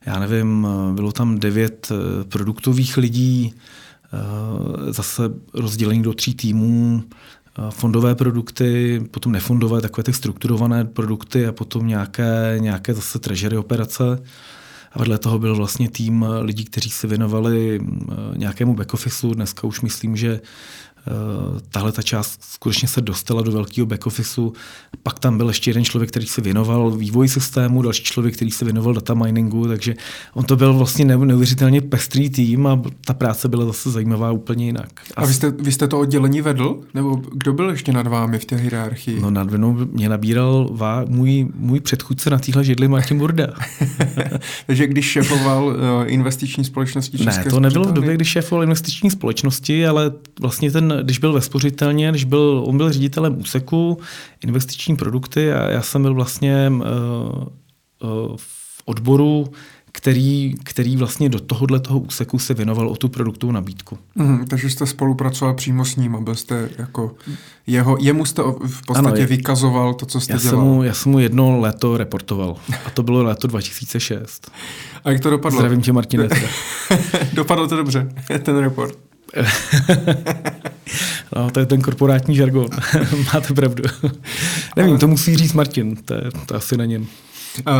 já 0.07 0.19
nevím, 0.19 0.67
bylo 0.95 1.13
tam 1.13 1.39
devět 1.39 1.89
eh, 1.93 2.25
produktových 2.25 2.97
lidí, 2.97 3.55
eh, 3.55 4.93
zase 4.93 5.23
rozdělení 5.55 6.03
do 6.03 6.13
tří 6.13 6.35
týmů, 6.35 7.03
eh, 7.03 7.63
fondové 7.71 8.15
produkty, 8.15 9.01
potom 9.11 9.33
nefondové, 9.33 9.81
takové 9.81 10.03
ty 10.05 10.13
strukturované 10.13 10.85
produkty 10.85 11.47
a 11.47 11.53
potom 11.53 11.87
nějaké, 11.87 12.57
nějaké 12.59 12.95
zase 12.95 13.19
treasury 13.19 13.57
operace. 13.57 14.23
A 14.93 14.99
vedle 14.99 15.19
toho 15.19 15.39
byl 15.39 15.57
vlastně 15.57 15.91
tým 15.91 16.27
lidí, 16.41 16.65
kteří 16.65 16.91
se 16.91 17.07
věnovali 17.07 17.81
nějakému 18.37 18.75
back 18.75 18.95
officeu. 18.95 19.35
Dneska 19.35 19.67
už 19.67 19.81
myslím, 19.81 20.17
že 20.17 20.41
tahle 21.69 21.93
ta 21.93 22.03
část 22.03 22.45
skutečně 22.45 22.89
se 22.89 23.01
dostala 23.01 23.43
do 23.43 23.53
velkého 23.53 23.87
back 23.87 24.07
officeu. 24.07 24.53
Pak 25.03 25.19
tam 25.19 25.37
byl 25.37 25.49
ještě 25.49 25.71
jeden 25.71 25.85
člověk, 25.85 26.11
který 26.11 26.27
se 26.27 26.41
věnoval 26.41 26.91
vývoji 26.91 27.29
systému, 27.29 27.83
další 27.83 28.05
člověk, 28.05 28.35
který 28.35 28.51
se 28.51 28.65
věnoval 28.65 28.95
data 28.95 29.15
miningu, 29.15 29.69
takže 29.69 29.95
on 30.35 30.45
to 30.45 30.57
byl 30.57 30.75
vlastně 30.75 31.05
neuvěřitelně 31.05 31.81
pestrý 31.81 32.31
tým 32.31 32.67
a 32.67 32.83
ta 33.05 33.15
práce 33.15 33.49
byla 33.49 33.65
zase 33.65 33.91
zajímavá 33.91 34.31
úplně 34.31 34.65
jinak. 34.65 34.91
A 35.17 35.27
vy 35.27 35.35
jste, 35.35 35.51
vy 35.51 35.73
jste 35.73 35.89
to 35.89 35.99
oddělení 35.99 36.41
vedl? 36.41 36.81
Nebo 36.95 37.23
kdo 37.33 37.53
byl 37.53 37.71
ještě 37.71 37.93
nad 37.93 38.07
vámi 38.07 38.39
v 38.39 38.45
té 38.45 38.57
hierarchii? 38.57 39.21
No 39.21 39.31
nad 39.31 39.51
mnou 39.51 39.73
mě 39.93 40.09
nabíral 40.09 40.69
vá, 40.73 41.05
můj, 41.09 41.49
můj 41.55 41.81
předchůdce 41.81 42.31
na 42.31 42.39
téhle 42.39 42.65
židli 42.65 42.89
Martin 42.89 43.19
Burda. 43.19 43.47
takže 44.67 44.87
když 44.87 45.07
šéfoval 45.07 45.65
uh, 45.65 45.75
investiční 46.07 46.65
společnosti 46.65 47.19
České 47.19 47.45
Ne, 47.45 47.51
to 47.51 47.61
nebylo 47.61 47.85
v 47.85 47.93
době, 47.93 48.15
když 48.15 48.29
šéfoval 48.29 48.65
investiční 48.65 49.11
společnosti, 49.11 49.87
ale 49.87 50.13
vlastně 50.41 50.71
ten 50.71 50.92
když 51.03 51.19
byl 51.19 51.33
ve 51.33 51.41
spořitelně, 51.41 52.11
když 52.11 52.25
byl, 52.25 52.65
on 52.67 52.77
byl 52.77 52.93
ředitelem 52.93 53.41
úseku 53.41 53.99
investiční 54.45 54.97
produkty 54.97 55.53
a 55.53 55.71
já 55.71 55.83
jsem 55.83 56.03
byl 56.03 56.15
vlastně 56.15 56.73
uh, 56.73 56.83
uh, 56.83 58.37
v 58.37 58.83
odboru, 58.85 59.47
který, 59.93 60.55
který 60.65 60.97
vlastně 60.97 61.29
do 61.29 61.41
tohohle 61.41 61.81
toho 61.81 61.99
úseku 61.99 62.39
se 62.39 62.55
věnoval 62.55 62.89
o 62.89 62.97
tu 62.97 63.09
produktovou 63.09 63.53
nabídku. 63.53 63.99
Mm, 64.15 64.47
takže 64.47 64.71
jste 64.71 64.87
spolupracoval 64.87 65.55
přímo 65.55 65.85
s 65.85 65.97
ním 65.97 66.17
a 66.17 66.21
byl 66.21 66.35
jste 66.35 66.69
jako 66.79 67.15
jeho, 67.67 67.97
jemu 68.01 68.25
jste 68.25 68.43
v 68.67 68.87
podstatě 68.87 69.23
ano, 69.23 69.27
vykazoval 69.27 69.95
to, 69.95 70.07
co 70.07 70.21
jste 70.21 70.33
já 70.33 70.39
dělal. 70.39 70.57
Jsem 70.57 70.65
mu, 70.65 70.83
já 70.83 70.95
jsem 70.95 71.13
mu 71.13 71.19
jedno 71.19 71.61
léto 71.61 71.97
reportoval 71.97 72.57
a 72.87 72.91
to 72.91 73.03
bylo 73.03 73.23
léto 73.23 73.47
2006. 73.47 74.51
A 75.05 75.11
jak 75.11 75.21
to 75.21 75.31
dopadlo? 75.31 75.59
Zdravím 75.59 75.81
tě, 75.81 75.93
Martine. 75.93 76.29
dopadlo 77.33 77.69
to 77.69 77.77
dobře, 77.77 78.09
ten 78.43 78.59
report. 78.59 79.12
no, 81.37 81.51
to 81.51 81.61
je 81.61 81.67
ten 81.67 81.83
korporátní 81.83 82.37
žargon. 82.37 82.69
Máte 83.35 83.55
pravdu. 83.55 83.85
Nevím, 84.77 84.99
to 84.99 85.09
musí 85.09 85.37
říct 85.37 85.53
Martin, 85.53 85.97
to 85.97 86.15
je, 86.15 86.31
to 86.47 86.57
asi 86.57 86.77
na 86.77 86.85
něm. 86.85 87.07
Uh, 87.69 87.75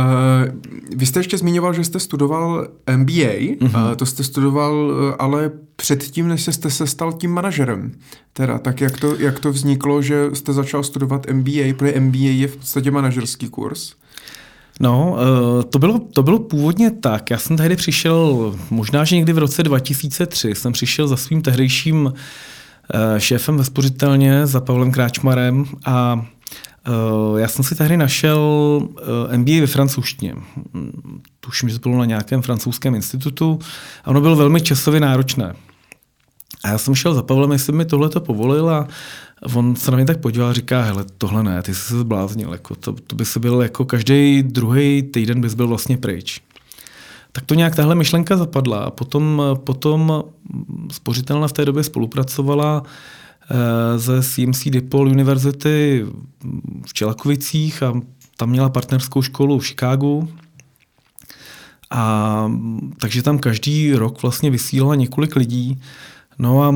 vy 0.97 1.07
jste 1.07 1.21
ještě 1.21 1.39
zmiňoval, 1.39 1.73
že 1.73 1.85
jste 1.85 2.01
studoval 2.01 2.69
MBA, 2.97 3.13
uh-huh. 3.13 3.91
uh, 3.91 3.95
to 3.95 4.07
jste 4.07 4.25
studoval 4.25 4.75
uh, 4.75 5.15
ale 5.19 5.51
předtím, 5.77 6.29
než 6.29 6.43
jste 6.43 6.71
se 6.71 6.87
stal 6.87 7.13
tím 7.13 7.31
manažerem. 7.31 7.93
Teda, 8.33 8.59
tak 8.59 8.81
jak 8.81 9.01
to, 9.01 9.17
jak 9.17 9.41
to 9.41 9.53
vzniklo, 9.53 10.03
že 10.03 10.31
jste 10.33 10.53
začal 10.53 10.83
studovat 10.83 11.27
MBA, 11.33 11.75
protože 11.77 12.01
MBA 12.01 12.19
je 12.19 12.49
v 12.49 12.57
podstatě 12.57 12.91
manažerský 12.91 13.49
kurz? 13.49 13.95
No, 14.83 15.13
uh, 15.13 15.63
to 15.63 15.79
bylo, 15.79 15.99
to 15.99 16.23
bylo 16.23 16.39
původně 16.39 16.91
tak. 16.91 17.31
Já 17.31 17.39
jsem 17.39 17.57
tehdy 17.57 17.77
přišel, 17.77 18.55
možná, 18.71 19.05
že 19.05 19.17
někdy 19.17 19.33
v 19.33 19.39
roce 19.39 19.63
2003, 19.63 20.55
jsem 20.55 20.73
přišel 20.73 21.09
za 21.09 21.17
svým 21.17 21.43
tehdejším 21.43 22.05
uh, 22.05 22.13
šéfem 23.19 23.57
ve 23.57 23.65
spořitelně, 23.65 24.47
za 24.47 24.61
Pavlem 24.61 24.93
Kráčmarem 24.93 25.65
a 25.87 26.27
Uh, 27.33 27.39
já 27.39 27.49
jsem 27.49 27.65
si 27.65 27.75
tehdy 27.75 27.97
našel 27.97 28.41
MBA 29.37 29.61
ve 29.61 29.67
francouzštině. 29.67 30.35
Tuším, 31.41 31.69
že 31.69 31.79
to 31.79 31.89
bylo 31.89 31.99
na 31.99 32.05
nějakém 32.05 32.43
francouzském 32.43 32.95
institutu 32.95 33.59
a 34.05 34.11
ono 34.11 34.21
bylo 34.21 34.37
velmi 34.37 34.61
časově 34.61 35.01
náročné. 35.01 35.55
A 36.65 36.69
já 36.69 36.79
jsem 36.79 36.95
šel 36.95 37.15
za 37.15 37.23
Pavlem, 37.23 37.53
jestli 37.53 37.73
mi 37.73 37.85
tohle 37.85 38.09
to 38.09 38.21
povolil 38.21 38.71
a 38.71 38.89
on 39.55 39.77
se 39.77 39.91
na 39.91 39.97
mě 39.97 40.07
tak 40.07 40.21
podíval 40.21 40.49
a 40.49 40.53
říká, 40.53 40.83
hele, 40.83 41.05
tohle 41.19 41.43
ne, 41.43 41.63
ty 41.63 41.75
jsi 41.75 41.81
se 41.81 41.99
zbláznil, 41.99 42.53
jako 42.53 42.75
to, 42.75 42.93
to 42.93 43.17
by 43.17 43.25
se 43.25 43.41
byl 43.41 43.63
jako 43.63 43.85
každý 43.85 44.43
druhý 44.43 45.03
týden 45.03 45.41
bys 45.41 45.55
byl 45.55 45.69
vlastně 45.69 45.99
pryč. 45.99 46.41
Tak 47.33 47.45
to 47.47 47.55
nějak 47.55 47.77
tahle 47.77 47.95
myšlenka 47.95 48.37
zapadla 48.37 48.79
a 48.79 48.91
potom, 48.91 49.43
potom 49.65 50.25
spořitelna 50.91 51.49
v 51.49 51.53
té 51.53 51.65
době 51.65 51.85
spolupracovala 51.85 52.83
Eh, 53.51 53.99
ze 53.99 54.23
CMC 54.23 54.65
DePaul 54.71 55.09
University 55.09 56.07
v 56.87 56.95
Čelakovicích 56.95 57.83
a 57.83 58.01
tam 58.37 58.51
měla 58.51 58.69
partnerskou 58.69 59.23
školu 59.23 59.59
v 59.59 59.67
Chicagu. 59.67 60.29
A 61.91 62.53
takže 63.01 63.23
tam 63.23 63.39
každý 63.39 63.93
rok 63.95 64.23
vlastně 64.23 64.51
vysílala 64.51 64.95
několik 64.95 65.37
lidí. 65.37 65.81
No 66.39 66.63
a 66.63 66.75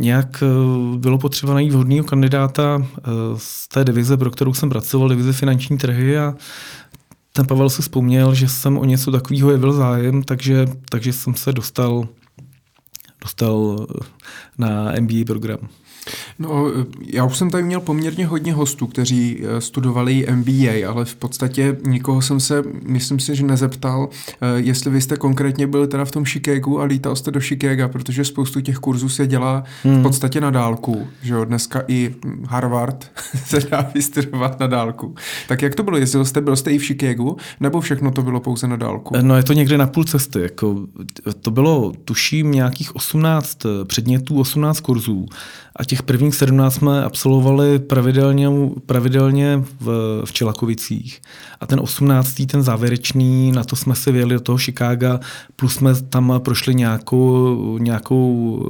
nějak 0.00 0.42
eh, 0.42 0.96
bylo 0.98 1.18
potřeba 1.18 1.54
najít 1.54 1.72
vhodného 1.72 2.04
kandidáta 2.04 2.82
eh, 2.82 3.02
z 3.36 3.68
té 3.68 3.84
divize, 3.84 4.16
pro 4.16 4.30
kterou 4.30 4.54
jsem 4.54 4.68
pracoval, 4.68 5.08
divize 5.08 5.32
finanční 5.32 5.78
trhy 5.78 6.18
a 6.18 6.34
ten 7.32 7.46
Pavel 7.46 7.70
se 7.70 7.82
vzpomněl, 7.82 8.34
že 8.34 8.48
jsem 8.48 8.78
o 8.78 8.84
něco 8.84 9.12
takového 9.12 9.50
jevil 9.50 9.72
zájem, 9.72 10.22
takže, 10.22 10.66
takže 10.88 11.12
jsem 11.12 11.34
se 11.34 11.52
dostal, 11.52 12.08
dostal 13.22 13.86
na 14.58 14.92
MBA 15.00 15.24
program. 15.26 15.58
No, 16.38 16.66
já 17.12 17.24
už 17.24 17.36
jsem 17.36 17.50
tady 17.50 17.62
měl 17.62 17.80
poměrně 17.80 18.26
hodně 18.26 18.52
hostů, 18.52 18.86
kteří 18.86 19.42
eh, 19.42 19.60
studovali 19.60 20.26
MBA, 20.34 20.88
ale 20.88 21.04
v 21.04 21.14
podstatě 21.14 21.76
nikoho 21.86 22.22
jsem 22.22 22.40
se, 22.40 22.62
myslím 22.86 23.20
si, 23.20 23.36
že 23.36 23.44
nezeptal, 23.44 24.08
eh, 24.40 24.46
jestli 24.56 24.90
vy 24.90 25.00
jste 25.00 25.16
konkrétně 25.16 25.66
byl 25.66 25.86
teda 25.86 26.04
v 26.04 26.10
tom 26.10 26.24
Chicagu 26.24 26.80
a 26.80 26.84
lítal 26.84 27.16
jste 27.16 27.30
do 27.30 27.40
Chicaga, 27.40 27.88
protože 27.88 28.24
spoustu 28.24 28.60
těch 28.60 28.76
kurzů 28.76 29.08
se 29.08 29.26
dělá 29.26 29.64
hmm. 29.84 30.00
v 30.00 30.02
podstatě 30.02 30.40
na 30.40 30.50
dálku, 30.50 31.08
že 31.22 31.34
jo, 31.34 31.44
dneska 31.44 31.82
i 31.88 32.14
Harvard 32.46 33.10
se 33.46 33.60
dá 33.60 33.90
vystudovat 33.94 34.60
na 34.60 34.66
dálku. 34.66 35.14
Tak 35.48 35.62
jak 35.62 35.74
to 35.74 35.82
bylo? 35.82 35.96
Jezdil 35.96 36.24
jste, 36.24 36.40
byl 36.40 36.56
jste 36.56 36.70
i 36.70 36.78
v 36.78 36.84
Chicagu, 36.84 37.36
nebo 37.60 37.80
všechno 37.80 38.10
to 38.10 38.22
bylo 38.22 38.40
pouze 38.40 38.68
na 38.68 38.76
dálku? 38.76 39.14
No 39.22 39.36
je 39.36 39.42
to 39.42 39.52
někde 39.52 39.78
na 39.78 39.86
půl 39.86 40.04
cesty, 40.04 40.40
jako 40.40 40.86
to 41.40 41.50
bylo, 41.50 41.92
tuším, 42.04 42.52
nějakých 42.52 42.96
18 42.96 43.58
předmětů, 43.86 44.40
18 44.40 44.80
kurzů 44.80 45.26
a 45.76 45.84
těch 45.84 45.97
prvních 46.02 46.34
17 46.34 46.74
jsme 46.74 47.04
absolvovali 47.04 47.78
pravidelně, 47.78 48.48
pravidelně 48.86 49.64
v, 49.80 50.22
v 50.24 50.32
Čelakovicích. 50.32 51.20
A 51.60 51.66
ten 51.66 51.80
18. 51.80 52.42
ten 52.50 52.62
závěrečný, 52.62 53.52
na 53.52 53.64
to 53.64 53.76
jsme 53.76 53.94
se 53.94 54.12
vyjeli 54.12 54.34
do 54.34 54.40
toho 54.40 54.58
Chicaga, 54.58 55.20
plus 55.56 55.74
jsme 55.74 55.94
tam 55.94 56.34
prošli 56.38 56.74
nějakou, 56.74 57.78
nějakou 57.78 58.62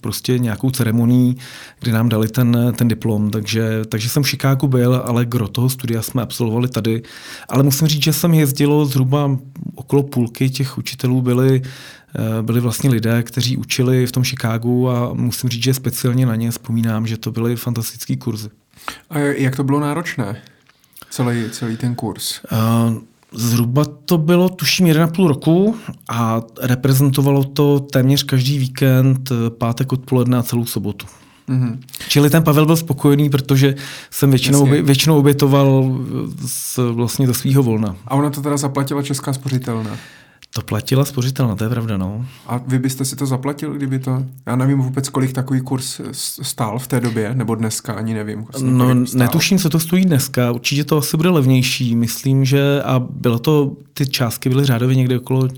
prostě 0.00 0.38
nějakou 0.38 0.70
ceremonii, 0.70 1.34
kdy 1.80 1.92
nám 1.92 2.08
dali 2.08 2.28
ten, 2.28 2.74
ten 2.76 2.88
diplom. 2.88 3.30
Takže, 3.30 3.82
takže 3.88 4.08
jsem 4.08 4.22
v 4.22 4.28
Chicagu 4.28 4.68
byl, 4.68 5.02
ale 5.04 5.24
gro 5.24 5.48
toho 5.48 5.68
studia 5.68 6.02
jsme 6.02 6.22
absolvovali 6.22 6.68
tady. 6.68 7.02
Ale 7.48 7.62
musím 7.62 7.88
říct, 7.88 8.02
že 8.02 8.12
jsem 8.12 8.34
jezdilo 8.34 8.86
zhruba 8.86 9.38
okolo 9.74 10.02
půlky 10.02 10.50
těch 10.50 10.78
učitelů 10.78 11.22
byli 11.22 11.62
byli 12.42 12.60
vlastně 12.60 12.90
lidé, 12.90 13.22
kteří 13.22 13.56
učili 13.56 14.06
v 14.06 14.12
tom 14.12 14.24
Chicagu 14.24 14.90
a 14.90 15.12
musím 15.12 15.50
říct, 15.50 15.62
že 15.62 15.74
speciálně 15.74 16.26
na 16.26 16.34
ně 16.34 16.50
vzpomínám, 16.50 17.06
že 17.06 17.16
to 17.16 17.32
byly 17.32 17.56
fantastické 17.56 18.16
kurzy. 18.16 18.48
A 19.10 19.18
jak 19.18 19.56
to 19.56 19.64
bylo 19.64 19.80
náročné, 19.80 20.42
celý, 21.10 21.50
celý 21.50 21.76
ten 21.76 21.94
kurz? 21.94 22.40
Uh, 22.52 22.98
Zhruba 23.32 23.84
to 23.84 24.18
bylo, 24.18 24.48
tuším, 24.48 24.88
půl 25.16 25.28
roku 25.28 25.76
a 26.08 26.42
reprezentovalo 26.60 27.44
to 27.44 27.80
téměř 27.80 28.22
každý 28.22 28.58
víkend, 28.58 29.30
eh, 29.30 29.50
pátek 29.50 29.92
odpoledne 29.92 30.38
a 30.38 30.42
celou 30.42 30.64
sobotu. 30.64 31.06
Mm-hmm. 31.48 31.78
Čili 32.08 32.30
ten 32.30 32.42
Pavel 32.42 32.66
byl 32.66 32.76
spokojený, 32.76 33.30
protože 33.30 33.74
jsem 34.10 34.30
většinou, 34.30 34.66
většinou 34.66 35.18
obětoval 35.18 35.98
z, 36.46 36.78
vlastně 36.92 37.26
do 37.26 37.34
svého 37.34 37.62
volna. 37.62 37.96
A 38.06 38.14
ona 38.14 38.30
to 38.30 38.42
teda 38.42 38.56
zaplatila 38.56 39.02
Česká 39.02 39.32
spořitelna? 39.32 39.90
To 40.54 40.62
platila 40.62 41.04
spořitelna, 41.04 41.56
to 41.56 41.64
je 41.64 41.70
pravda, 41.70 41.96
no. 41.96 42.26
A 42.46 42.60
vy 42.66 42.78
byste 42.78 43.04
si 43.04 43.16
to 43.16 43.26
zaplatil, 43.26 43.74
kdyby 43.74 43.98
to... 43.98 44.24
Já 44.46 44.56
nevím 44.56 44.78
vůbec, 44.78 45.08
kolik 45.08 45.32
takový 45.32 45.60
kurz 45.60 46.00
stál 46.42 46.78
v 46.78 46.86
té 46.86 47.00
době, 47.00 47.34
nebo 47.34 47.54
dneska, 47.54 47.92
ani 47.92 48.14
nevím. 48.14 48.44
Vlastně, 48.44 48.70
no, 48.70 48.94
netuším, 49.14 49.58
co 49.58 49.70
to 49.70 49.80
stojí 49.80 50.04
dneska. 50.04 50.52
Určitě 50.52 50.84
to 50.84 50.96
asi 50.96 51.16
bude 51.16 51.28
levnější. 51.28 51.96
Myslím, 51.96 52.44
že 52.44 52.82
a 52.82 52.98
bylo 53.10 53.38
to, 53.38 53.72
ty 53.94 54.06
částky 54.06 54.48
byly 54.48 54.64
řádově 54.64 54.96
někde 54.96 55.16
okolo 55.18 55.48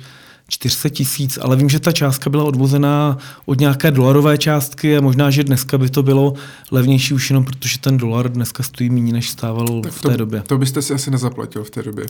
400 0.50 0.88
tisíc, 0.88 1.38
ale 1.42 1.56
vím, 1.56 1.68
že 1.68 1.80
ta 1.80 1.92
částka 1.92 2.30
byla 2.30 2.44
odvozená 2.44 3.18
od 3.46 3.60
nějaké 3.60 3.90
dolarové 3.90 4.38
částky 4.38 4.96
a 4.96 5.00
možná, 5.00 5.30
že 5.30 5.44
dneska 5.44 5.78
by 5.78 5.90
to 5.90 6.02
bylo 6.02 6.34
levnější 6.70 7.14
už 7.14 7.30
jenom, 7.30 7.44
protože 7.44 7.78
ten 7.78 7.96
dolar 7.96 8.32
dneska 8.32 8.62
stojí 8.62 8.90
méně, 8.90 9.12
než 9.12 9.30
stával 9.30 9.80
tak 9.82 9.92
v 9.92 10.02
té 10.02 10.08
to, 10.08 10.16
době. 10.16 10.42
To 10.46 10.58
byste 10.58 10.82
si 10.82 10.94
asi 10.94 11.10
nezaplatil 11.10 11.64
v 11.64 11.70
té 11.70 11.82
době. 11.82 12.06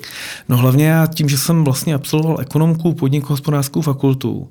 No 0.49 0.57
hlavně 0.57 0.87
já 0.87 1.07
tím, 1.07 1.29
že 1.29 1.39
jsem 1.39 1.65
vlastně 1.65 1.95
absolvoval 1.95 2.41
ekonomku, 2.41 2.95
podnik 2.95 3.25
hospodářskou 3.25 3.81
fakultu, 3.81 4.49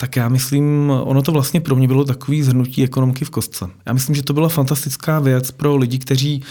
tak 0.00 0.16
já 0.16 0.28
myslím, 0.28 0.90
ono 0.90 1.22
to 1.22 1.32
vlastně 1.32 1.60
pro 1.60 1.76
mě 1.76 1.86
bylo 1.88 2.04
takový 2.04 2.42
zhrnutí 2.42 2.84
ekonomky 2.84 3.24
v 3.24 3.30
kostce. 3.30 3.66
Já 3.86 3.92
myslím, 3.92 4.16
že 4.16 4.22
to 4.22 4.32
byla 4.32 4.48
fantastická 4.48 5.20
věc 5.20 5.50
pro 5.50 5.76
lidi, 5.76 5.98
kteří 5.98 6.42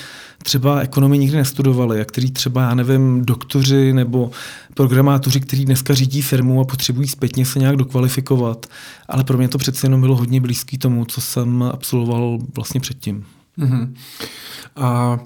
třeba 0.44 0.80
ekonomii 0.80 1.20
nikdy 1.20 1.38
nestudovali 1.38 2.02
a 2.02 2.06
kteří 2.06 2.32
třeba, 2.32 2.62
já 2.62 2.76
nevím, 2.76 3.26
doktoři 3.26 3.94
nebo 3.94 4.32
programátoři, 4.74 5.40
kteří 5.40 5.66
dneska 5.66 5.94
řídí 5.94 6.22
firmu 6.22 6.62
a 6.62 6.66
potřebují 6.66 7.08
zpětně 7.08 7.46
se 7.46 7.60
nějak 7.60 7.76
dokvalifikovat. 7.76 8.66
Ale 9.08 9.24
pro 9.24 9.38
mě 9.38 9.48
to 9.48 9.58
přece 9.58 9.88
jenom 9.88 10.02
bylo 10.02 10.16
hodně 10.16 10.42
blízký 10.42 10.78
tomu, 10.78 11.06
co 11.06 11.22
jsem 11.22 11.64
absolvoval 11.64 12.40
vlastně 12.56 12.80
předtím. 12.80 13.26
Mm-hmm. 13.60 13.94
A, 14.76 15.20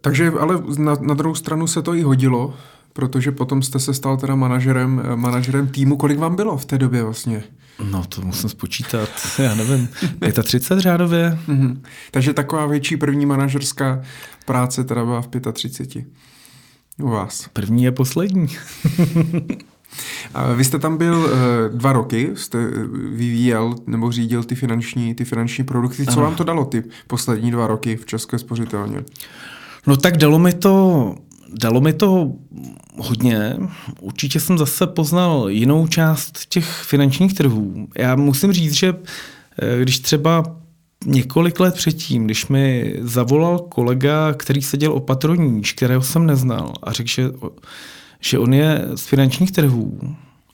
takže 0.00 0.32
ale 0.40 0.62
na, 0.78 0.94
na 1.00 1.14
druhou 1.14 1.34
stranu 1.34 1.66
se 1.66 1.82
to 1.82 1.94
i 1.94 2.02
hodilo, 2.02 2.54
protože 3.00 3.32
potom 3.32 3.62
jste 3.62 3.78
se 3.78 3.94
stal 3.94 4.16
teda 4.16 4.34
manažerem, 4.34 5.02
manažerem 5.14 5.68
týmu. 5.68 5.96
Kolik 5.96 6.18
vám 6.18 6.36
bylo 6.36 6.56
v 6.56 6.64
té 6.64 6.78
době 6.78 7.02
vlastně? 7.02 7.42
No 7.90 8.04
to 8.08 8.22
musím 8.22 8.48
spočítat, 8.48 9.08
já 9.38 9.54
nevím, 9.54 9.88
35 10.42 10.80
řádově. 10.80 11.38
Mm-hmm. 11.48 11.80
Takže 12.10 12.32
taková 12.32 12.66
větší 12.66 12.96
první 12.96 13.26
manažerská 13.26 14.02
práce 14.46 14.84
teda 14.84 15.04
byla 15.04 15.22
v 15.22 15.28
35. 15.52 16.04
U 17.02 17.08
vás. 17.08 17.48
První 17.52 17.84
je 17.84 17.92
poslední. 17.92 18.46
A 20.34 20.52
vy 20.52 20.64
jste 20.64 20.78
tam 20.78 20.96
byl 20.96 21.14
uh, 21.14 21.30
dva 21.78 21.92
roky, 21.92 22.30
jste 22.34 22.58
vyvíjel 23.12 23.74
nebo 23.86 24.12
řídil 24.12 24.44
ty 24.44 24.54
finanční, 24.54 25.14
ty 25.14 25.24
finanční 25.24 25.64
produkty. 25.64 26.06
Co 26.06 26.12
ano. 26.12 26.22
vám 26.22 26.34
to 26.34 26.44
dalo 26.44 26.64
ty 26.64 26.82
poslední 27.06 27.50
dva 27.50 27.66
roky 27.66 27.96
v 27.96 28.06
České 28.06 28.38
spořitelně? 28.38 29.04
No 29.86 29.96
tak 29.96 30.16
dalo 30.16 30.38
mi 30.38 30.52
to 30.52 31.14
Dalo 31.54 31.80
mi 31.80 31.92
to 31.92 32.32
hodně. 32.96 33.56
Určitě 34.00 34.40
jsem 34.40 34.58
zase 34.58 34.86
poznal 34.86 35.48
jinou 35.48 35.86
část 35.86 36.46
těch 36.48 36.82
finančních 36.82 37.34
trhů. 37.34 37.88
Já 37.98 38.16
musím 38.16 38.52
říct, 38.52 38.74
že 38.74 38.94
eh, 39.62 39.82
když 39.82 39.98
třeba 39.98 40.56
několik 41.06 41.60
let 41.60 41.74
předtím, 41.74 42.24
když 42.24 42.46
mi 42.46 42.94
zavolal 43.00 43.58
kolega, 43.58 44.32
který 44.32 44.62
seděl 44.62 44.92
o 44.92 45.00
patroníž, 45.00 45.72
kterého 45.72 46.02
jsem 46.02 46.26
neznal 46.26 46.72
a 46.82 46.92
řekl, 46.92 47.08
že, 47.08 47.30
že 48.20 48.38
on 48.38 48.54
je 48.54 48.84
z 48.94 49.06
finančních 49.06 49.52
trhů 49.52 50.00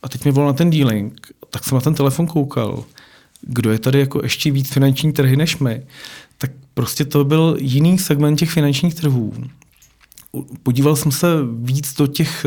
a 0.03 0.09
teď 0.09 0.25
mi 0.25 0.31
volal 0.31 0.51
na 0.51 0.57
ten 0.57 0.71
dealing, 0.71 1.27
tak 1.51 1.65
jsem 1.65 1.75
na 1.75 1.81
ten 1.81 1.95
telefon 1.95 2.27
koukal, 2.27 2.85
kdo 3.41 3.73
je 3.73 3.79
tady 3.79 4.01
jako 4.01 4.21
ještě 4.23 4.51
víc 4.51 4.71
finanční 4.71 5.13
trhy 5.13 5.37
než 5.37 5.59
my, 5.59 5.83
tak 6.39 6.51
prostě 6.75 7.05
to 7.05 7.25
byl 7.25 7.57
jiný 7.61 7.99
segment 7.99 8.39
těch 8.39 8.51
finančních 8.51 8.95
trhů 8.95 9.33
podíval 10.63 10.97
jsem 10.97 11.13
se 11.13 11.27
víc 11.59 11.95
do 11.95 12.07
těch 12.07 12.47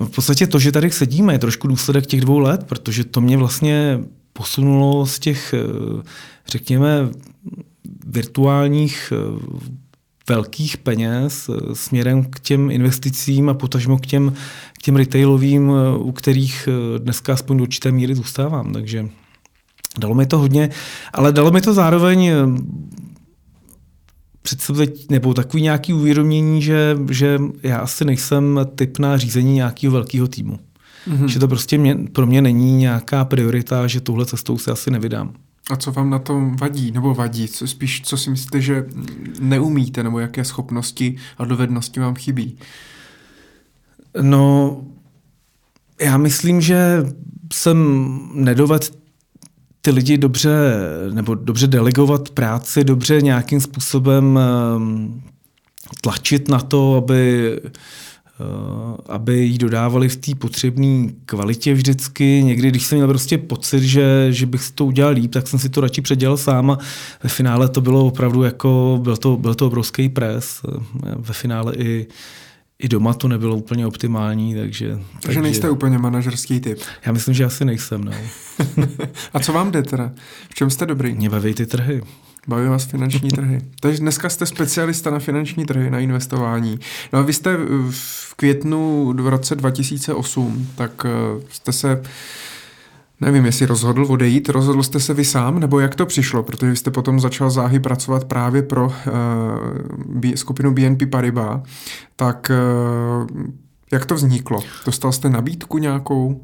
v 0.00 0.08
podstatě 0.08 0.46
to, 0.46 0.58
že 0.58 0.72
tady 0.72 0.90
sedíme, 0.90 1.34
je 1.34 1.38
trošku 1.38 1.68
důsledek 1.68 2.06
těch 2.06 2.20
dvou 2.20 2.38
let, 2.38 2.64
protože 2.64 3.04
to 3.04 3.20
mě 3.20 3.36
vlastně 3.36 4.00
posunulo 4.32 5.06
z 5.06 5.18
těch, 5.18 5.54
řekněme, 6.46 7.08
virtuálních 8.06 9.12
velkých 10.28 10.76
peněz 10.76 11.48
eh, 11.48 11.74
směrem 11.74 12.24
k 12.24 12.40
těm 12.40 12.70
investicím 12.70 13.48
a 13.48 13.54
potažmo 13.54 13.98
k 13.98 14.06
těm, 14.06 14.34
k 14.72 14.82
těm 14.82 14.96
retailovým, 14.96 15.70
eh, 15.70 15.98
u 15.98 16.12
kterých 16.12 16.68
eh, 16.68 16.98
dneska 16.98 17.32
aspoň 17.32 17.56
do 17.56 17.62
určité 17.62 17.92
míry 17.92 18.14
zůstávám. 18.14 18.72
Takže 18.72 19.08
dalo 19.98 20.14
mi 20.14 20.26
to 20.26 20.38
hodně, 20.38 20.70
ale 21.12 21.32
dalo 21.32 21.50
mi 21.50 21.60
to 21.60 21.74
zároveň 21.74 22.30
představit, 24.44 25.10
nebo 25.10 25.34
takový 25.34 25.62
nějaký 25.62 25.92
uvědomění, 25.92 26.62
že, 26.62 26.96
že 27.10 27.38
já 27.62 27.78
asi 27.78 28.04
nejsem 28.04 28.60
typ 28.74 28.98
na 28.98 29.16
řízení 29.16 29.54
nějakého 29.54 29.92
velkého 29.92 30.28
týmu. 30.28 30.58
Mm-hmm. 31.08 31.24
Že 31.24 31.38
to 31.38 31.48
prostě 31.48 31.78
mě, 31.78 31.94
pro 32.12 32.26
mě 32.26 32.42
není 32.42 32.76
nějaká 32.76 33.24
priorita, 33.24 33.86
že 33.86 34.00
touhle 34.00 34.26
cestou 34.26 34.58
se 34.58 34.70
asi 34.70 34.90
nevydám. 34.90 35.32
A 35.70 35.76
co 35.76 35.92
vám 35.92 36.10
na 36.10 36.18
tom 36.18 36.56
vadí, 36.56 36.90
nebo 36.90 37.14
vadí? 37.14 37.48
Co 37.48 37.66
spíš, 37.66 38.02
co 38.02 38.16
si 38.16 38.30
myslíte, 38.30 38.60
že 38.60 38.86
neumíte, 39.40 40.02
nebo 40.02 40.18
jaké 40.18 40.44
schopnosti 40.44 41.16
a 41.38 41.44
dovednosti 41.44 42.00
vám 42.00 42.14
chybí? 42.14 42.58
No, 44.22 44.80
já 46.00 46.16
myslím, 46.16 46.60
že 46.60 47.04
jsem 47.52 48.08
nedovedl 48.34 48.86
ty 49.84 49.90
lidi 49.90 50.18
dobře, 50.18 50.50
nebo 51.12 51.34
dobře 51.34 51.66
delegovat 51.66 52.28
práci, 52.28 52.84
dobře 52.84 53.22
nějakým 53.22 53.60
způsobem 53.60 54.38
ehm, 54.38 55.22
tlačit 56.00 56.48
na 56.48 56.60
to, 56.60 56.96
aby 56.96 57.50
Eh, 58.40 58.96
aby 59.08 59.38
jí 59.38 59.58
dodávali 59.58 60.08
v 60.08 60.16
té 60.16 60.34
potřebné 60.34 61.08
kvalitě 61.26 61.74
vždycky. 61.74 62.42
Někdy, 62.44 62.68
když 62.68 62.86
jsem 62.86 62.98
měl 62.98 63.08
prostě 63.08 63.38
pocit, 63.38 63.82
že, 63.82 64.26
že 64.30 64.46
bych 64.46 64.62
si 64.62 64.72
to 64.72 64.84
udělal 64.84 65.12
líp, 65.12 65.32
tak 65.32 65.48
jsem 65.48 65.58
si 65.58 65.68
to 65.68 65.80
radši 65.80 66.00
předělal 66.00 66.36
sám 66.36 66.70
a 66.70 66.78
ve 67.22 67.30
finále 67.30 67.68
to 67.68 67.80
bylo 67.80 68.06
opravdu 68.06 68.42
jako, 68.42 68.98
byl 69.02 69.16
to, 69.16 69.36
byl 69.36 69.54
to 69.54 69.66
obrovský 69.66 70.08
pres. 70.08 70.60
Ve 71.16 71.34
finále 71.34 71.74
i, 71.76 72.06
i 72.78 72.88
doma 72.88 73.14
to 73.14 73.28
nebylo 73.28 73.56
úplně 73.56 73.86
optimální, 73.86 74.54
takže... 74.54 74.88
Takže, 74.88 75.02
takže 75.20 75.42
nejste 75.42 75.70
úplně 75.70 75.98
manažerský 75.98 76.60
typ. 76.60 76.78
Já 77.06 77.12
myslím, 77.12 77.34
že 77.34 77.44
asi 77.44 77.64
nejsem, 77.64 78.04
no. 78.04 78.12
a 79.34 79.40
co 79.40 79.52
vám 79.52 79.70
jde 79.70 79.82
teda? 79.82 80.12
V 80.50 80.54
čem 80.54 80.70
jste 80.70 80.86
dobrý? 80.86 81.14
Mě 81.14 81.30
baví 81.30 81.54
ty 81.54 81.66
trhy. 81.66 82.02
Baví 82.48 82.68
vás 82.68 82.84
finanční 82.84 83.30
trhy. 83.30 83.60
Takže 83.80 83.98
dneska 83.98 84.28
jste 84.28 84.46
specialista 84.46 85.10
na 85.10 85.18
finanční 85.18 85.64
trhy, 85.64 85.90
na 85.90 85.98
investování. 85.98 86.78
No 87.12 87.18
a 87.18 87.22
vy 87.22 87.32
jste 87.32 87.56
v 87.90 88.34
květnu 88.36 89.12
v 89.16 89.28
roce 89.28 89.54
2008, 89.54 90.68
tak 90.76 91.06
eh, 91.06 91.10
jste 91.50 91.72
se 91.72 92.02
Nevím, 93.24 93.46
jestli 93.46 93.66
rozhodl 93.66 94.06
odejít, 94.08 94.48
rozhodl 94.48 94.82
jste 94.82 95.00
se 95.00 95.14
vy 95.14 95.24
sám, 95.24 95.60
nebo 95.60 95.80
jak 95.80 95.94
to 95.94 96.06
přišlo, 96.06 96.42
protože 96.42 96.76
jste 96.76 96.90
potom 96.90 97.20
začal 97.20 97.50
záhy 97.50 97.80
pracovat 97.80 98.24
právě 98.24 98.62
pro 98.62 98.86
uh, 98.86 100.32
skupinu 100.34 100.74
BNP 100.74 101.02
Paribas, 101.10 101.60
tak 102.16 102.50
uh, 102.50 103.46
jak 103.92 104.06
to 104.06 104.14
vzniklo? 104.14 104.60
Dostal 104.86 105.12
jste 105.12 105.30
nabídku 105.30 105.78
nějakou? 105.78 106.40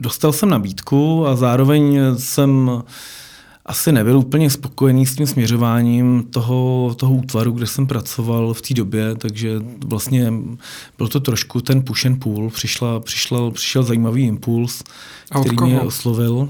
Dostal 0.00 0.32
jsem 0.32 0.48
nabídku 0.48 1.26
a 1.26 1.36
zároveň 1.36 1.98
jsem 2.18 2.68
uh, 2.68 2.82
asi 3.66 3.92
nebyl 3.92 4.18
úplně 4.18 4.50
spokojený 4.50 5.06
s 5.06 5.16
tím 5.16 5.26
směřováním 5.26 6.22
toho, 6.22 6.94
toho 6.96 7.14
útvaru, 7.14 7.52
kde 7.52 7.66
jsem 7.66 7.86
pracoval 7.86 8.54
v 8.54 8.62
té 8.62 8.74
době, 8.74 9.14
takže 9.14 9.60
vlastně 9.86 10.32
byl 10.98 11.08
to 11.08 11.20
trošku 11.20 11.60
ten 11.60 11.82
push 11.82 12.06
and 12.06 12.16
pull, 12.16 12.50
přišla, 12.50 13.00
přišla, 13.00 13.50
přišel 13.50 13.82
zajímavý 13.82 14.22
impuls, 14.22 14.82
který 15.40 15.56
mě 15.62 15.80
oslovil. 15.80 16.48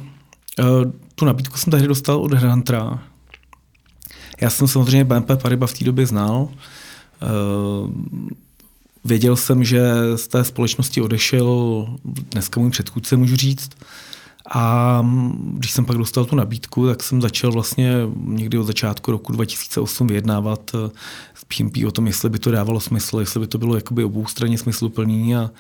Eh, 0.59 0.65
tu 1.15 1.25
nabídku 1.25 1.59
jsem 1.59 1.71
tehdy 1.71 1.89
dostal 1.89 2.21
od 2.21 2.33
Hrantra. 2.33 3.03
Já 4.41 4.51
jsem 4.51 4.69
samozřejmě 4.69 5.05
BNP 5.05 5.37
Paribas 5.37 5.73
v 5.73 5.79
té 5.79 5.85
době 5.85 6.07
znal. 6.07 6.49
Eh, 7.23 7.27
věděl 9.05 9.37
jsem, 9.37 9.65
že 9.65 9.83
z 10.17 10.29
té 10.29 10.45
společnosti 10.45 11.01
odešel 11.01 11.87
dneska 12.05 12.61
můj 12.61 12.71
předchůdce, 12.71 13.17
můžu 13.17 13.37
říct, 13.37 13.71
a 14.51 15.07
když 15.45 15.70
jsem 15.70 15.84
pak 15.84 15.97
dostal 15.97 16.24
tu 16.24 16.36
nabídku, 16.36 16.86
tak 16.86 17.03
jsem 17.03 17.22
začal 17.22 17.53
vlastně 17.53 17.92
někdy 18.24 18.59
od 18.59 18.64
začátku 18.64 19.11
roku 19.11 19.32
2008 19.32 20.07
vyjednávat 20.07 20.70
eh, 20.74 20.90
s 21.34 21.45
PMP 21.45 21.76
o 21.86 21.90
tom, 21.90 22.07
jestli 22.07 22.30
by 22.30 22.38
to 22.38 22.51
dávalo 22.51 22.80
smysl, 22.80 23.20
jestli 23.20 23.40
by 23.40 23.47
to 23.47 23.59
bylo 23.59 23.74
jakoby 23.74 24.05
oboustranně 24.05 24.59
smysluplný 24.59 25.36
a, 25.36 25.51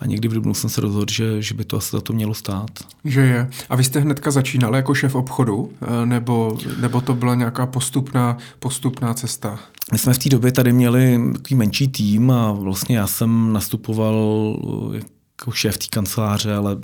a 0.00 0.06
někdy 0.06 0.28
v 0.28 0.34
dubnu 0.34 0.54
jsem 0.54 0.70
se 0.70 0.80
rozhodl, 0.80 1.12
že, 1.12 1.42
že 1.42 1.54
by 1.54 1.64
to 1.64 1.76
asi 1.76 1.90
za 1.90 2.00
to 2.00 2.12
mělo 2.12 2.34
stát. 2.34 2.70
Že 3.04 3.20
je. 3.20 3.50
A 3.68 3.76
vy 3.76 3.84
jste 3.84 4.00
hnedka 4.00 4.30
začínal 4.30 4.76
jako 4.76 4.94
šéf 4.94 5.14
obchodu, 5.14 5.72
eh, 5.82 6.06
nebo, 6.06 6.58
nebo 6.80 7.00
to 7.00 7.14
byla 7.14 7.34
nějaká 7.34 7.66
postupná, 7.66 8.36
postupná 8.58 9.14
cesta? 9.14 9.58
My 9.92 9.98
jsme 9.98 10.14
v 10.14 10.18
té 10.18 10.28
době 10.28 10.52
tady 10.52 10.72
měli 10.72 11.20
takový 11.32 11.54
menší 11.54 11.88
tým 11.88 12.30
a 12.30 12.52
vlastně 12.52 12.96
já 12.96 13.06
jsem 13.06 13.52
nastupoval 13.52 14.56
eh, 14.96 15.19
jako 15.40 15.50
šéf 15.50 15.78
té 15.78 15.86
kanceláře, 15.90 16.54
ale 16.54 16.76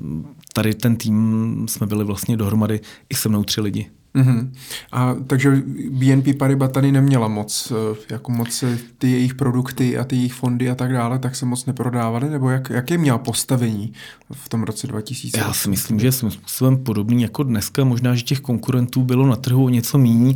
tady 0.52 0.74
ten 0.74 0.96
tým 0.96 1.66
jsme 1.68 1.86
byli 1.86 2.04
vlastně 2.04 2.36
dohromady 2.36 2.80
i 3.08 3.14
se 3.14 3.28
mnou 3.28 3.44
tři 3.44 3.60
lidi. 3.60 3.90
Mm-hmm. 4.14 4.50
A 4.92 5.14
takže 5.26 5.62
BNP 5.90 6.38
Paribas 6.38 6.70
tady 6.70 6.92
neměla 6.92 7.28
moc, 7.28 7.72
eh, 7.72 7.96
jako 8.10 8.32
moc 8.32 8.64
ty 8.98 9.10
jejich 9.10 9.34
produkty 9.34 9.98
a 9.98 10.04
ty 10.04 10.16
jejich 10.16 10.34
fondy 10.34 10.70
a 10.70 10.74
tak 10.74 10.92
dále, 10.92 11.18
tak 11.18 11.36
se 11.36 11.46
moc 11.46 11.66
neprodávaly, 11.66 12.30
nebo 12.30 12.50
jak, 12.50 12.70
jaké 12.70 12.98
měla 12.98 13.18
postavení 13.18 13.92
v 14.32 14.48
tom 14.48 14.62
roce 14.62 14.86
2000? 14.86 15.38
Já 15.38 15.52
si 15.52 15.70
myslím, 15.70 16.00
že 16.00 16.12
jsem 16.12 16.30
způsobem 16.30 16.76
podobný 16.76 17.22
jako 17.22 17.42
dneska, 17.42 17.84
možná, 17.84 18.14
že 18.14 18.22
těch 18.22 18.40
konkurentů 18.40 19.02
bylo 19.02 19.26
na 19.26 19.36
trhu 19.36 19.64
o 19.64 19.68
něco 19.68 19.98
méně, 19.98 20.34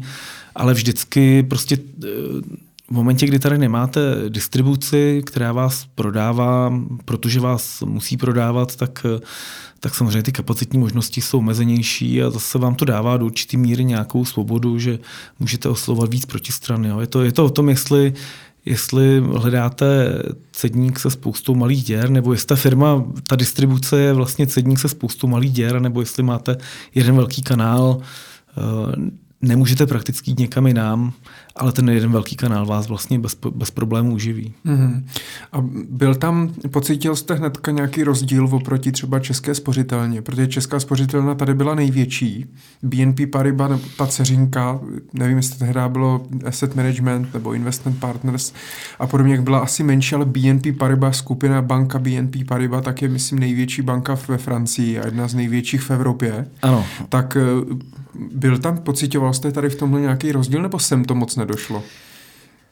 ale 0.54 0.74
vždycky 0.74 1.42
prostě 1.42 1.78
eh, 2.04 2.08
v 2.90 2.94
momentě, 2.94 3.26
kdy 3.26 3.38
tady 3.38 3.58
nemáte 3.58 4.00
distribuci, 4.28 5.22
která 5.26 5.52
vás 5.52 5.86
prodává, 5.94 6.72
protože 7.04 7.40
vás 7.40 7.82
musí 7.82 8.16
prodávat, 8.16 8.76
tak, 8.76 9.06
tak 9.80 9.94
samozřejmě 9.94 10.22
ty 10.22 10.32
kapacitní 10.32 10.78
možnosti 10.78 11.20
jsou 11.20 11.38
omezenější 11.38 12.22
a 12.22 12.30
zase 12.30 12.58
vám 12.58 12.74
to 12.74 12.84
dává 12.84 13.16
do 13.16 13.26
určitý 13.26 13.56
míry 13.56 13.84
nějakou 13.84 14.24
svobodu, 14.24 14.78
že 14.78 14.98
můžete 15.38 15.68
oslovovat 15.68 16.12
víc 16.12 16.26
protistrany. 16.26 16.88
Jo. 16.88 17.00
Je, 17.00 17.06
to, 17.06 17.22
je 17.22 17.32
to 17.32 17.44
o 17.44 17.50
tom, 17.50 17.68
jestli, 17.68 18.12
jestli 18.64 19.20
hledáte 19.20 20.18
cedník 20.52 20.98
se 20.98 21.10
spoustou 21.10 21.54
malých 21.54 21.84
děr, 21.84 22.10
nebo 22.10 22.32
jestli 22.32 22.46
ta 22.46 22.56
firma, 22.56 23.04
ta 23.28 23.36
distribuce 23.36 24.00
je 24.00 24.12
vlastně 24.12 24.46
cedník 24.46 24.78
se 24.78 24.88
spoustou 24.88 25.26
malých 25.26 25.52
děr, 25.52 25.80
nebo 25.80 26.00
jestli 26.00 26.22
máte 26.22 26.56
jeden 26.94 27.16
velký 27.16 27.42
kanál, 27.42 28.00
nemůžete 29.42 29.86
prakticky 29.86 30.30
jít 30.30 30.38
někam 30.38 30.66
jinam, 30.66 31.12
ale 31.56 31.72
ten 31.72 31.88
jeden 31.88 32.12
velký 32.12 32.36
kanál 32.36 32.66
vás 32.66 32.88
vlastně 32.88 33.18
bez, 33.18 33.36
bez 33.54 33.70
problémů 33.70 34.14
uživí. 34.14 34.54
Mm-hmm. 34.66 35.02
A 35.52 35.64
byl 35.90 36.14
tam, 36.14 36.54
pocítil 36.70 37.16
jste 37.16 37.34
hnedka 37.34 37.70
nějaký 37.70 38.04
rozdíl 38.04 38.48
oproti 38.52 38.92
třeba 38.92 39.18
České 39.18 39.54
spořitelně, 39.54 40.22
protože 40.22 40.48
Česká 40.48 40.80
spořitelna 40.80 41.34
tady 41.34 41.54
byla 41.54 41.74
největší. 41.74 42.46
BNP 42.82 43.20
Paribas, 43.32 43.80
ta 43.96 44.06
ceřinka, 44.06 44.80
nevím, 45.12 45.36
jestli 45.36 45.58
tehdy 45.58 45.80
bylo 45.88 46.26
Asset 46.46 46.76
Management 46.76 47.34
nebo 47.34 47.52
Investment 47.52 48.00
Partners 48.00 48.52
a 48.98 49.06
podobně, 49.06 49.32
jak 49.32 49.42
byla 49.42 49.58
asi 49.58 49.82
menší, 49.82 50.14
ale 50.14 50.24
BNP 50.24 50.78
Paribas, 50.78 51.16
skupina 51.16 51.62
banka 51.62 51.98
BNP 51.98 52.36
Paribas, 52.48 52.84
tak 52.84 53.02
je, 53.02 53.08
myslím, 53.08 53.38
největší 53.38 53.82
banka 53.82 54.18
ve 54.28 54.38
Francii 54.38 54.98
a 54.98 55.06
jedna 55.06 55.28
z 55.28 55.34
největších 55.34 55.82
v 55.82 55.90
Evropě. 55.90 56.46
Ano. 56.62 56.86
Tak 57.08 57.36
eh, 57.36 57.99
byl 58.14 58.58
tam, 58.58 58.78
pocitoval 58.78 59.34
jste 59.34 59.52
tady 59.52 59.68
v 59.70 59.76
tomhle 59.76 60.00
nějaký 60.00 60.32
rozdíl, 60.32 60.62
nebo 60.62 60.78
sem 60.78 61.04
to 61.04 61.14
moc 61.14 61.36
nedošlo? 61.36 61.82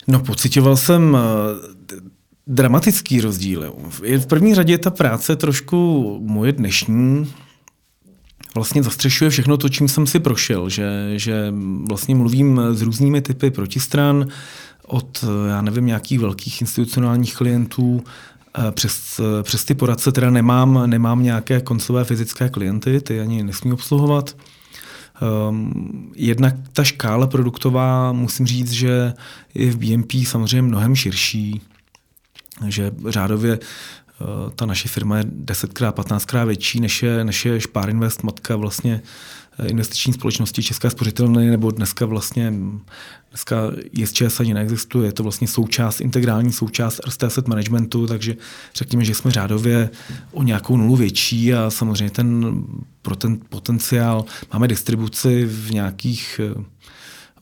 No, 0.07 0.20
pocitoval 0.20 0.76
jsem 0.76 1.14
uh, 1.14 1.20
dramatický 2.47 3.20
rozdíl. 3.20 3.74
V 4.18 4.26
první 4.26 4.55
řadě 4.55 4.78
ta 4.78 4.91
práce 4.91 5.36
trošku 5.36 6.18
moje 6.22 6.53
dnešní 6.53 7.32
vlastně 8.55 8.82
zastřešuje 8.82 9.30
všechno 9.30 9.57
to, 9.57 9.68
čím 9.68 9.89
jsem 9.89 10.07
si 10.07 10.20
prošel, 10.20 10.68
že, 10.68 11.12
že 11.16 11.55
vlastně 11.89 12.14
mluvím 12.14 12.61
s 12.72 12.82
různými 12.82 13.20
typy 13.20 13.51
protistran, 13.51 14.26
od, 14.86 15.24
já 15.49 15.62
nevím, 15.62 15.86
nějakých 15.86 16.18
velkých 16.18 16.61
institucionálních 16.61 17.36
klientů, 17.36 18.05
eh, 18.59 18.72
přes, 18.72 19.20
přes 19.43 19.64
ty 19.64 19.74
poradce 19.74 20.12
teda 20.12 20.30
nemám, 20.30 20.82
nemám 20.86 21.22
nějaké 21.22 21.61
koncové 21.61 22.05
fyzické 22.05 22.49
klienty, 22.49 23.01
ty 23.01 23.20
ani 23.20 23.43
nesmí 23.43 23.72
obsluhovat. 23.72 24.36
Um, 25.21 26.12
jednak 26.16 26.55
ta 26.73 26.85
škála 26.85 27.27
produktová, 27.27 28.12
musím 28.12 28.47
říct, 28.47 28.71
že 28.71 29.12
je 29.55 29.71
v 29.71 29.77
BNP 29.77 30.12
samozřejmě 30.27 30.62
mnohem 30.62 30.97
širší, 30.97 31.61
že 32.66 32.91
řádově 33.09 33.59
uh, 33.59 34.51
ta 34.51 34.66
naše 34.66 34.89
firma 34.89 35.19
je 35.19 35.25
10krát, 35.25 35.93
15krát 35.93 36.47
větší, 36.47 36.81
než 36.81 37.03
je, 37.03 37.25
než 37.25 37.45
je 37.45 37.61
Spar 37.61 37.91
Invest, 37.91 38.23
matka 38.23 38.57
vlastně 38.57 39.03
eh, 39.03 39.47
investiční 39.67 40.13
společnosti 40.13 40.63
České 40.63 40.91
spořitelny, 40.91 41.51
nebo 41.51 41.71
dneska 41.71 42.07
vlastně 42.07 42.53
Dneska 43.31 43.57
JSČS 43.93 44.41
ani 44.41 44.55
neexistuje, 44.55 45.09
je 45.09 45.13
to 45.13 45.23
vlastně 45.23 45.49
součást, 45.49 46.01
integrální 46.01 46.53
součást 46.53 47.01
Erste 47.07 47.27
Asset 47.27 47.49
Managementu, 47.49 48.07
takže 48.07 48.37
řekněme, 48.75 49.05
že 49.05 49.15
jsme 49.15 49.31
řádově 49.31 49.91
o 50.33 50.43
nějakou 50.43 50.77
nulu 50.77 50.97
větší 50.97 51.55
a 51.55 51.71
samozřejmě 51.71 52.11
ten, 52.11 52.63
pro 53.03 53.17
ten 53.17 53.39
potenciál. 53.49 54.25
Máme 54.53 54.69
distribuci 54.69 55.45
v 55.45 55.71
nějakých 55.71 56.41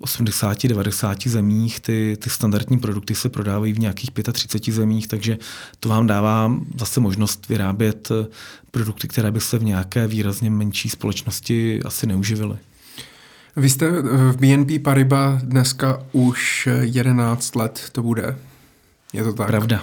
80-90 0.00 1.30
zemích, 1.30 1.80
ty, 1.80 2.16
ty 2.20 2.30
standardní 2.30 2.78
produkty 2.78 3.14
se 3.14 3.28
prodávají 3.28 3.72
v 3.72 3.78
nějakých 3.78 4.10
35 4.32 4.74
zemích, 4.74 5.08
takže 5.08 5.38
to 5.80 5.88
vám 5.88 6.06
dává 6.06 6.52
zase 6.78 7.00
možnost 7.00 7.48
vyrábět 7.48 8.08
eh, 8.10 8.26
produkty, 8.70 9.08
které 9.08 9.30
by 9.30 9.40
se 9.40 9.58
v 9.58 9.64
nějaké 9.64 10.06
výrazně 10.06 10.50
menší 10.50 10.88
společnosti 10.88 11.80
asi 11.82 12.06
neuživily. 12.06 12.56
Vy 13.56 13.70
jste 13.70 13.86
eh, 13.86 14.32
v 14.32 14.36
BNP 14.36 14.82
Paribas 14.82 15.42
dneska 15.42 16.02
už 16.12 16.68
11 16.80 17.56
let 17.56 17.88
to 17.92 18.02
bude. 18.02 18.38
Je 19.12 19.24
to 19.24 19.32
tak? 19.32 19.46
Pravda. 19.46 19.82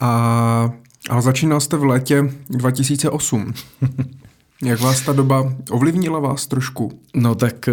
A, 0.00 0.70
ale 1.10 1.22
začínal 1.22 1.60
jste 1.60 1.76
v 1.76 1.84
létě 1.84 2.34
2008. 2.48 3.54
Jak 4.64 4.80
vás 4.80 5.00
ta 5.00 5.12
doba 5.12 5.54
ovlivnila 5.70 6.18
vás 6.18 6.46
trošku? 6.46 7.00
No 7.14 7.34
tak 7.34 7.68
eh, 7.68 7.72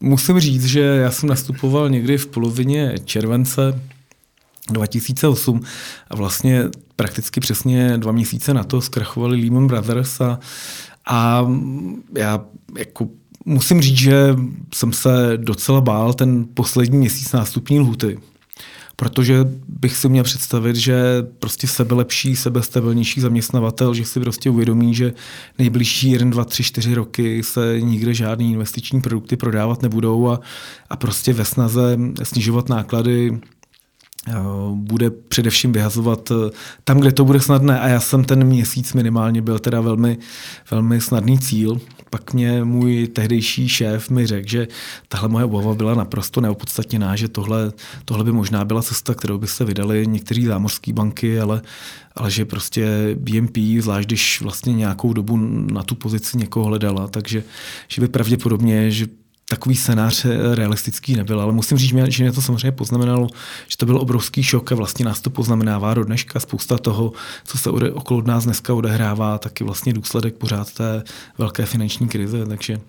musím 0.00 0.40
říct, 0.40 0.64
že 0.64 0.80
já 0.80 1.10
jsem 1.10 1.28
nastupoval 1.28 1.90
někdy 1.90 2.18
v 2.18 2.26
polovině 2.26 2.94
července 3.04 3.80
2008 4.70 5.60
a 6.10 6.16
vlastně 6.16 6.64
prakticky 6.96 7.40
přesně 7.40 7.98
dva 7.98 8.12
měsíce 8.12 8.54
na 8.54 8.64
to 8.64 8.80
zkrachovali 8.80 9.40
Lehman 9.40 9.66
Brothers 9.66 10.20
a, 10.20 10.38
a 11.06 11.46
já 12.16 12.44
jako 12.78 13.08
musím 13.44 13.80
říct, 13.80 13.98
že 13.98 14.36
jsem 14.74 14.92
se 14.92 15.32
docela 15.36 15.80
bál 15.80 16.14
ten 16.14 16.46
poslední 16.54 16.98
měsíc 16.98 17.32
nástupní 17.32 17.80
lhuty, 17.80 18.18
protože 19.00 19.44
bych 19.68 19.96
si 19.96 20.08
měl 20.08 20.24
představit, 20.24 20.76
že 20.76 21.26
prostě 21.38 21.66
sebelepší, 21.66 22.36
sebestabilnější 22.36 23.20
zaměstnavatel, 23.20 23.94
že 23.94 24.04
si 24.04 24.20
prostě 24.20 24.50
uvědomí, 24.50 24.94
že 24.94 25.12
nejbližší 25.58 26.10
1, 26.10 26.30
2, 26.30 26.44
3, 26.44 26.62
4 26.62 26.94
roky 26.94 27.42
se 27.42 27.80
nikde 27.80 28.14
žádný 28.14 28.52
investiční 28.52 29.00
produkty 29.00 29.36
prodávat 29.36 29.82
nebudou 29.82 30.28
a, 30.28 30.40
a 30.90 30.96
prostě 30.96 31.32
ve 31.32 31.44
snaze 31.44 31.98
snižovat 32.22 32.68
náklady 32.68 33.40
bude 34.74 35.10
především 35.10 35.72
vyhazovat 35.72 36.30
eh, 36.30 36.50
tam, 36.84 37.00
kde 37.00 37.12
to 37.12 37.24
bude 37.24 37.40
snadné. 37.40 37.80
A 37.80 37.88
já 37.88 38.00
jsem 38.00 38.24
ten 38.24 38.44
měsíc 38.44 38.92
minimálně 38.92 39.42
byl 39.42 39.58
teda 39.58 39.80
velmi, 39.80 40.18
velmi 40.70 41.00
snadný 41.00 41.38
cíl, 41.38 41.80
pak 42.10 42.34
mě 42.34 42.64
můj 42.64 43.06
tehdejší 43.06 43.68
šéf 43.68 44.10
mi 44.10 44.26
řekl, 44.26 44.48
že 44.48 44.68
tahle 45.08 45.28
moje 45.28 45.44
obava 45.44 45.74
byla 45.74 45.94
naprosto 45.94 46.40
neopodstatněná, 46.40 47.16
že 47.16 47.28
tohle, 47.28 47.72
tohle 48.04 48.24
by 48.24 48.32
možná 48.32 48.64
byla 48.64 48.82
cesta, 48.82 49.14
kterou 49.14 49.38
by 49.38 49.46
se 49.46 49.64
vydali 49.64 50.06
někteří 50.06 50.44
zámořské 50.44 50.92
banky, 50.92 51.40
ale, 51.40 51.62
ale 52.16 52.30
že 52.30 52.44
prostě 52.44 52.86
BNP, 53.14 53.56
zvlášť 53.80 54.08
když 54.08 54.40
vlastně 54.40 54.74
nějakou 54.74 55.12
dobu 55.12 55.36
na 55.72 55.82
tu 55.82 55.94
pozici 55.94 56.38
někoho 56.38 56.66
hledala, 56.66 57.08
takže 57.08 57.44
že 57.88 58.00
by 58.00 58.08
pravděpodobně, 58.08 58.90
že 58.90 59.06
takový 59.48 59.76
scénář 59.76 60.26
realistický 60.54 61.16
nebyl, 61.16 61.40
ale 61.40 61.52
musím 61.52 61.78
říct, 61.78 61.94
že 62.08 62.22
mě 62.24 62.32
to 62.32 62.42
samozřejmě 62.42 62.72
poznamenalo, 62.72 63.28
že 63.68 63.76
to 63.76 63.86
byl 63.86 64.00
obrovský 64.00 64.42
šok 64.42 64.72
a 64.72 64.74
vlastně 64.74 65.04
nás 65.04 65.20
to 65.20 65.30
poznamenává 65.30 65.94
do 65.94 66.04
dneška. 66.04 66.40
Spousta 66.40 66.78
toho, 66.78 67.12
co 67.44 67.58
se 67.58 67.70
okolo 67.70 68.22
nás 68.22 68.44
dneska 68.44 68.74
odehrává, 68.74 69.38
taky 69.38 69.64
vlastně 69.64 69.92
důsledek 69.92 70.34
pořád 70.34 70.72
té 70.72 71.02
velké 71.38 71.66
finanční 71.66 72.08
krize, 72.08 72.46
takže 72.46 72.80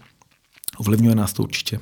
ovlivňuje 0.78 1.16
nás 1.16 1.34
to 1.34 1.44
určitě. 1.44 1.80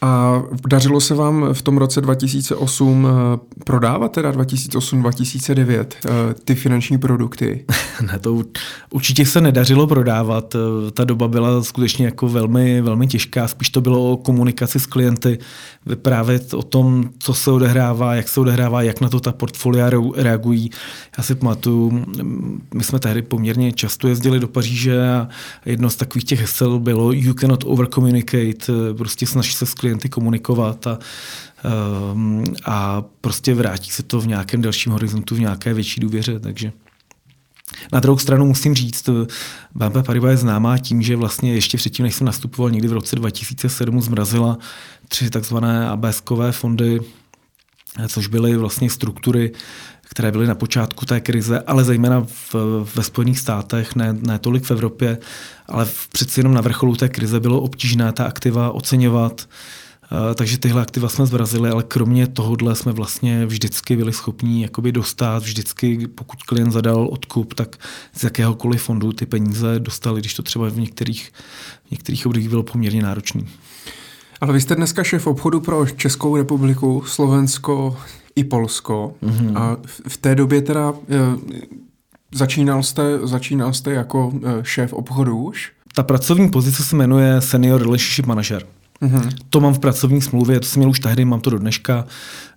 A 0.00 0.42
dařilo 0.68 1.00
se 1.00 1.14
vám 1.14 1.48
v 1.52 1.62
tom 1.62 1.78
roce 1.78 2.00
2008 2.00 3.06
eh, 3.06 3.38
prodávat, 3.64 4.12
teda 4.12 4.30
2008-2009, 4.32 5.86
eh, 6.06 6.10
ty 6.44 6.54
finanční 6.54 6.98
produkty? 6.98 7.64
ne, 8.12 8.18
to 8.18 8.42
určitě 8.90 9.26
se 9.26 9.40
nedařilo 9.40 9.86
prodávat. 9.86 10.54
Eh, 10.54 10.90
ta 10.90 11.04
doba 11.04 11.28
byla 11.28 11.62
skutečně 11.62 12.04
jako 12.04 12.28
velmi, 12.28 12.80
velmi 12.80 13.06
těžká. 13.06 13.48
Spíš 13.48 13.70
to 13.70 13.80
bylo 13.80 14.12
o 14.12 14.16
komunikaci 14.16 14.80
s 14.80 14.86
klienty, 14.86 15.38
vyprávět 15.86 16.54
o 16.54 16.62
tom, 16.62 17.10
co 17.18 17.34
se 17.34 17.50
odehrává, 17.50 18.14
jak 18.14 18.28
se 18.28 18.40
odehrává, 18.40 18.82
jak 18.82 19.00
na 19.00 19.08
to 19.08 19.20
ta 19.20 19.32
portfolia 19.32 19.90
reagují. 20.16 20.70
Já 21.18 21.24
si 21.24 21.34
pamatuju, 21.34 22.04
my 22.74 22.84
jsme 22.84 22.98
tehdy 22.98 23.22
poměrně 23.22 23.72
často 23.72 24.08
jezdili 24.08 24.40
do 24.40 24.48
Paříže 24.48 25.08
a 25.08 25.28
jedno 25.66 25.90
z 25.90 25.96
takových 25.96 26.24
těch 26.24 26.40
hesel 26.40 26.78
bylo 26.78 27.12
You 27.12 27.34
cannot 27.34 27.64
overcommunicate, 27.66 28.94
prostě 28.96 29.26
snaží 29.26 29.52
se 29.52 29.66
s 29.66 29.74
klienty 29.74 29.87
komunikovat 30.10 30.86
a, 30.86 30.98
ehm, 31.64 32.44
a 32.64 33.02
prostě 33.20 33.54
vrátí 33.54 33.90
se 33.90 34.02
to 34.02 34.20
v 34.20 34.26
nějakém 34.26 34.62
delším 34.62 34.92
horizontu, 34.92 35.34
v 35.34 35.40
nějaké 35.40 35.74
větší 35.74 36.00
důvěře, 36.00 36.40
takže 36.40 36.72
na 37.92 38.00
druhou 38.00 38.18
stranu 38.18 38.46
musím 38.46 38.74
říct, 38.74 39.08
BNP 39.74 40.02
Paribas 40.06 40.30
je 40.30 40.36
známá 40.36 40.78
tím, 40.78 41.02
že 41.02 41.16
vlastně 41.16 41.54
ještě 41.54 41.76
předtím, 41.76 42.02
než 42.02 42.14
jsem 42.14 42.26
nastupoval 42.26 42.70
někdy 42.70 42.88
v 42.88 42.92
roce 42.92 43.16
2007, 43.16 44.00
zmrazila 44.00 44.58
tři 45.08 45.30
takzvané 45.30 45.88
ABSkové 45.88 46.52
fondy, 46.52 47.00
což 48.08 48.26
byly 48.26 48.56
vlastně 48.56 48.90
struktury, 48.90 49.52
které 50.10 50.32
byly 50.32 50.46
na 50.46 50.54
počátku 50.54 51.06
té 51.06 51.20
krize, 51.20 51.60
ale 51.60 51.84
zejména 51.84 52.26
v, 52.26 52.54
ve 52.94 53.02
Spojených 53.02 53.38
státech, 53.38 53.96
ne, 53.96 54.16
ne 54.20 54.38
tolik 54.38 54.64
v 54.64 54.70
Evropě, 54.70 55.18
ale 55.66 55.84
v, 55.84 56.08
přeci 56.08 56.40
jenom 56.40 56.54
na 56.54 56.60
vrcholu 56.60 56.96
té 56.96 57.08
krize 57.08 57.40
bylo 57.40 57.60
obtížné 57.60 58.12
ta 58.12 58.24
aktiva 58.24 58.70
oceňovat, 58.70 59.48
Uh, 60.12 60.34
takže 60.34 60.58
tyhle 60.58 60.82
aktiva 60.82 61.08
jsme 61.08 61.26
zvrazili, 61.26 61.70
ale 61.70 61.82
kromě 61.82 62.26
tohohle 62.26 62.74
jsme 62.74 62.92
vlastně 62.92 63.46
vždycky 63.46 63.96
byli 63.96 64.12
schopní 64.12 64.62
jakoby 64.62 64.92
dostat, 64.92 65.42
vždycky 65.42 66.08
pokud 66.08 66.42
klient 66.42 66.72
zadal 66.72 67.08
odkup, 67.10 67.54
tak 67.54 67.76
z 68.14 68.24
jakéhokoliv 68.24 68.82
fondu 68.82 69.12
ty 69.12 69.26
peníze 69.26 69.78
dostali, 69.78 70.20
když 70.20 70.34
to 70.34 70.42
třeba 70.42 70.68
v 70.68 70.78
některých, 70.78 71.32
v 71.86 71.90
některých 71.90 72.26
obdobích 72.26 72.48
bylo 72.48 72.62
poměrně 72.62 73.02
náročné. 73.02 73.42
Ale 74.40 74.52
vy 74.52 74.60
jste 74.60 74.74
dneska 74.74 75.04
šéf 75.04 75.26
obchodu 75.26 75.60
pro 75.60 75.86
Českou 75.86 76.36
republiku, 76.36 77.04
Slovensko 77.06 77.96
i 78.38 78.44
Polsko. 78.44 79.14
Mm-hmm. 79.22 79.58
A 79.58 79.76
v 80.08 80.16
té 80.16 80.34
době 80.34 80.62
teda 80.62 80.92
e, 80.92 81.16
začínal 82.34 82.82
jste, 82.82 83.18
začínal 83.22 83.72
jste 83.72 83.92
jako 83.92 84.32
e, 84.44 84.64
šéf 84.64 84.92
obchodu 84.92 85.36
už? 85.36 85.72
Ta 85.94 86.02
pracovní 86.02 86.48
pozice 86.48 86.82
se 86.82 86.96
jmenuje 86.96 87.40
Senior 87.40 87.80
Relationship 87.80 88.26
Manager. 88.26 88.66
Mm-hmm. 89.02 89.30
To 89.50 89.60
mám 89.60 89.74
v 89.74 89.78
pracovní 89.78 90.22
smlouvě, 90.22 90.60
to 90.60 90.66
jsem 90.66 90.80
měl 90.80 90.90
už 90.90 91.00
tehdy, 91.00 91.24
mám 91.24 91.40
to 91.40 91.50
do 91.50 91.58
dneška. 91.58 92.06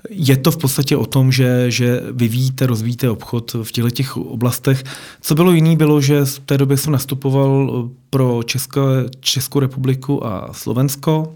Je 0.09 0.37
to 0.37 0.51
v 0.51 0.57
podstatě 0.57 0.97
o 0.97 1.05
tom, 1.05 1.31
že, 1.31 1.71
že 1.71 2.01
vyvíjíte, 2.11 2.65
rozvíjíte 2.65 3.09
obchod 3.09 3.55
v 3.63 3.71
těchto 3.71 3.89
těch 3.89 4.17
oblastech. 4.17 4.83
Co 5.21 5.35
bylo 5.35 5.51
jiný, 5.51 5.77
bylo, 5.77 6.01
že 6.01 6.25
v 6.25 6.39
té 6.39 6.57
době 6.57 6.77
jsem 6.77 6.93
nastupoval 6.93 7.89
pro 8.09 8.43
Česko, 8.43 8.81
Českou 9.19 9.59
republiku 9.59 10.25
a 10.25 10.49
Slovensko. 10.51 11.35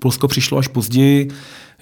Polsko 0.00 0.28
přišlo 0.28 0.58
až 0.58 0.68
později, 0.68 1.30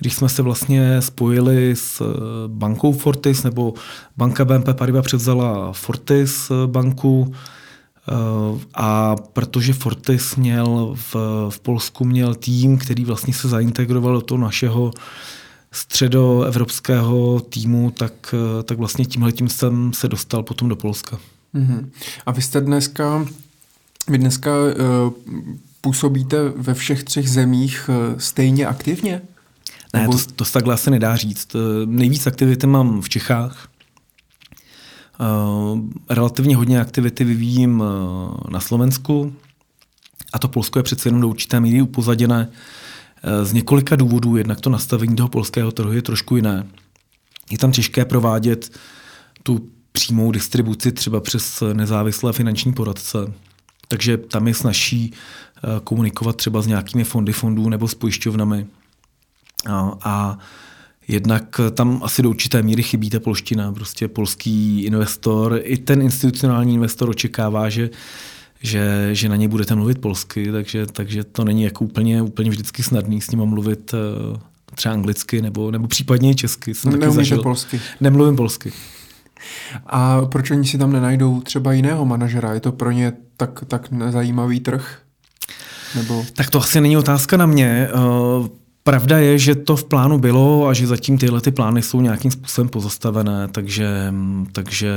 když 0.02 0.14
jsme 0.14 0.28
se 0.28 0.42
vlastně 0.42 1.02
spojili 1.02 1.76
s 1.76 2.00
eh, 2.00 2.04
bankou 2.46 2.92
Fortis, 2.92 3.42
nebo 3.42 3.74
banka 4.16 4.44
BNP 4.44 4.68
Paribas 4.72 5.04
převzala 5.04 5.72
Fortis 5.72 6.50
eh, 6.50 6.66
banku, 6.66 7.34
eh, 7.34 8.60
a 8.74 9.16
protože 9.32 9.72
Fortis 9.72 10.36
měl 10.36 10.94
v, 10.94 11.16
v 11.50 11.60
Polsku 11.60 12.04
měl 12.04 12.34
tým, 12.34 12.78
který 12.78 13.04
vlastně 13.04 13.34
se 13.34 13.48
zaintegroval 13.48 14.14
do 14.14 14.20
toho 14.20 14.38
našeho 14.38 14.90
středoevropského 15.72 17.40
týmu, 17.40 17.90
tak, 17.90 18.34
tak 18.64 18.78
vlastně 18.78 19.04
tímhle 19.04 19.32
tím 19.32 19.48
jsem 19.48 19.92
se 19.92 20.08
dostal 20.08 20.42
potom 20.42 20.68
do 20.68 20.76
Polska. 20.76 21.18
Mm-hmm. 21.54 21.88
A 22.26 22.32
vy 22.32 22.42
jste 22.42 22.60
dneska, 22.60 23.26
vy 24.08 24.18
dneska 24.18 24.50
uh, 24.50 25.12
působíte 25.80 26.48
ve 26.56 26.74
všech 26.74 27.04
třech 27.04 27.30
zemích 27.30 27.88
uh, 27.88 28.18
stejně 28.18 28.66
aktivně? 28.66 29.22
Ne, 29.92 30.00
Nebo... 30.00 30.12
to, 30.12 30.24
to 30.36 30.44
se 30.44 30.52
takhle 30.52 30.74
asi 30.74 30.90
nedá 30.90 31.16
říct. 31.16 31.56
Nejvíc 31.86 32.26
aktivity 32.26 32.66
mám 32.66 33.00
v 33.00 33.08
Čechách. 33.08 33.68
Uh, 35.20 35.80
relativně 36.10 36.56
hodně 36.56 36.80
aktivity 36.80 37.24
vyvíjím 37.24 37.80
uh, 37.80 37.86
na 38.50 38.60
Slovensku 38.60 39.32
a 40.32 40.38
to 40.38 40.48
Polsko 40.48 40.78
je 40.78 40.82
přece 40.82 41.08
jenom 41.08 41.20
do 41.20 41.28
určité 41.28 41.60
míry 41.60 41.82
upozaděné 41.82 42.48
z 43.42 43.52
několika 43.52 43.96
důvodů. 43.96 44.36
Jednak 44.36 44.60
to 44.60 44.70
nastavení 44.70 45.16
toho 45.16 45.28
polského 45.28 45.72
trhu 45.72 45.92
je 45.92 46.02
trošku 46.02 46.36
jiné. 46.36 46.66
Je 47.50 47.58
tam 47.58 47.72
těžké 47.72 48.04
provádět 48.04 48.78
tu 49.42 49.68
přímou 49.92 50.32
distribuci 50.32 50.92
třeba 50.92 51.20
přes 51.20 51.62
nezávislé 51.72 52.32
finanční 52.32 52.72
poradce. 52.72 53.18
Takže 53.88 54.16
tam 54.16 54.48
je 54.48 54.54
snažší 54.54 55.12
komunikovat 55.84 56.36
třeba 56.36 56.62
s 56.62 56.66
nějakými 56.66 57.04
fondy 57.04 57.32
fondů 57.32 57.68
nebo 57.68 57.88
s 57.88 57.94
pojišťovnami. 57.94 58.66
A, 59.66 59.92
a 60.04 60.38
jednak 61.08 61.60
tam 61.74 62.00
asi 62.04 62.22
do 62.22 62.30
určité 62.30 62.62
míry 62.62 62.82
chybí 62.82 63.10
ta 63.10 63.20
polština. 63.20 63.72
Prostě 63.72 64.08
polský 64.08 64.84
investor, 64.84 65.60
i 65.62 65.76
ten 65.76 66.02
institucionální 66.02 66.74
investor 66.74 67.10
očekává, 67.10 67.68
že 67.68 67.90
že, 68.62 69.08
že 69.12 69.28
na 69.28 69.36
něj 69.36 69.48
budete 69.48 69.74
mluvit 69.74 70.00
polsky, 70.00 70.52
takže, 70.52 70.86
takže 70.86 71.24
to 71.24 71.44
není 71.44 71.62
jako 71.62 71.84
úplně, 71.84 72.22
úplně 72.22 72.50
vždycky 72.50 72.82
snadný 72.82 73.20
s 73.20 73.30
ním 73.30 73.44
mluvit 73.44 73.94
eh, 73.94 74.38
třeba 74.74 74.94
anglicky 74.94 75.42
nebo, 75.42 75.70
nebo 75.70 75.88
případně 75.88 76.30
i 76.30 76.34
česky. 76.34 76.74
Jsem 76.74 76.90
Neumíte 76.90 77.10
zažil. 77.10 77.42
polsky? 77.42 77.80
Nemluvím 78.00 78.36
polsky. 78.36 78.72
A 79.86 80.24
proč 80.24 80.50
oni 80.50 80.68
si 80.68 80.78
tam 80.78 80.92
nenajdou 80.92 81.40
třeba 81.40 81.72
jiného 81.72 82.04
manažera? 82.04 82.54
Je 82.54 82.60
to 82.60 82.72
pro 82.72 82.90
ně 82.90 83.12
tak, 83.36 83.64
tak 83.68 83.90
nezajímavý 83.90 84.60
trh? 84.60 84.98
Nebo... 85.96 86.24
Tak 86.32 86.50
to 86.50 86.58
asi 86.58 86.80
není 86.80 86.96
otázka 86.96 87.36
na 87.36 87.46
mě. 87.46 87.88
Pravda 88.84 89.18
je, 89.18 89.38
že 89.38 89.54
to 89.54 89.76
v 89.76 89.84
plánu 89.84 90.18
bylo 90.18 90.66
a 90.66 90.72
že 90.72 90.86
zatím 90.86 91.18
tyhle 91.18 91.40
ty 91.40 91.50
plány 91.50 91.82
jsou 91.82 92.00
nějakým 92.00 92.30
způsobem 92.30 92.68
pozastavené, 92.68 93.48
takže, 93.48 94.14
takže 94.52 94.94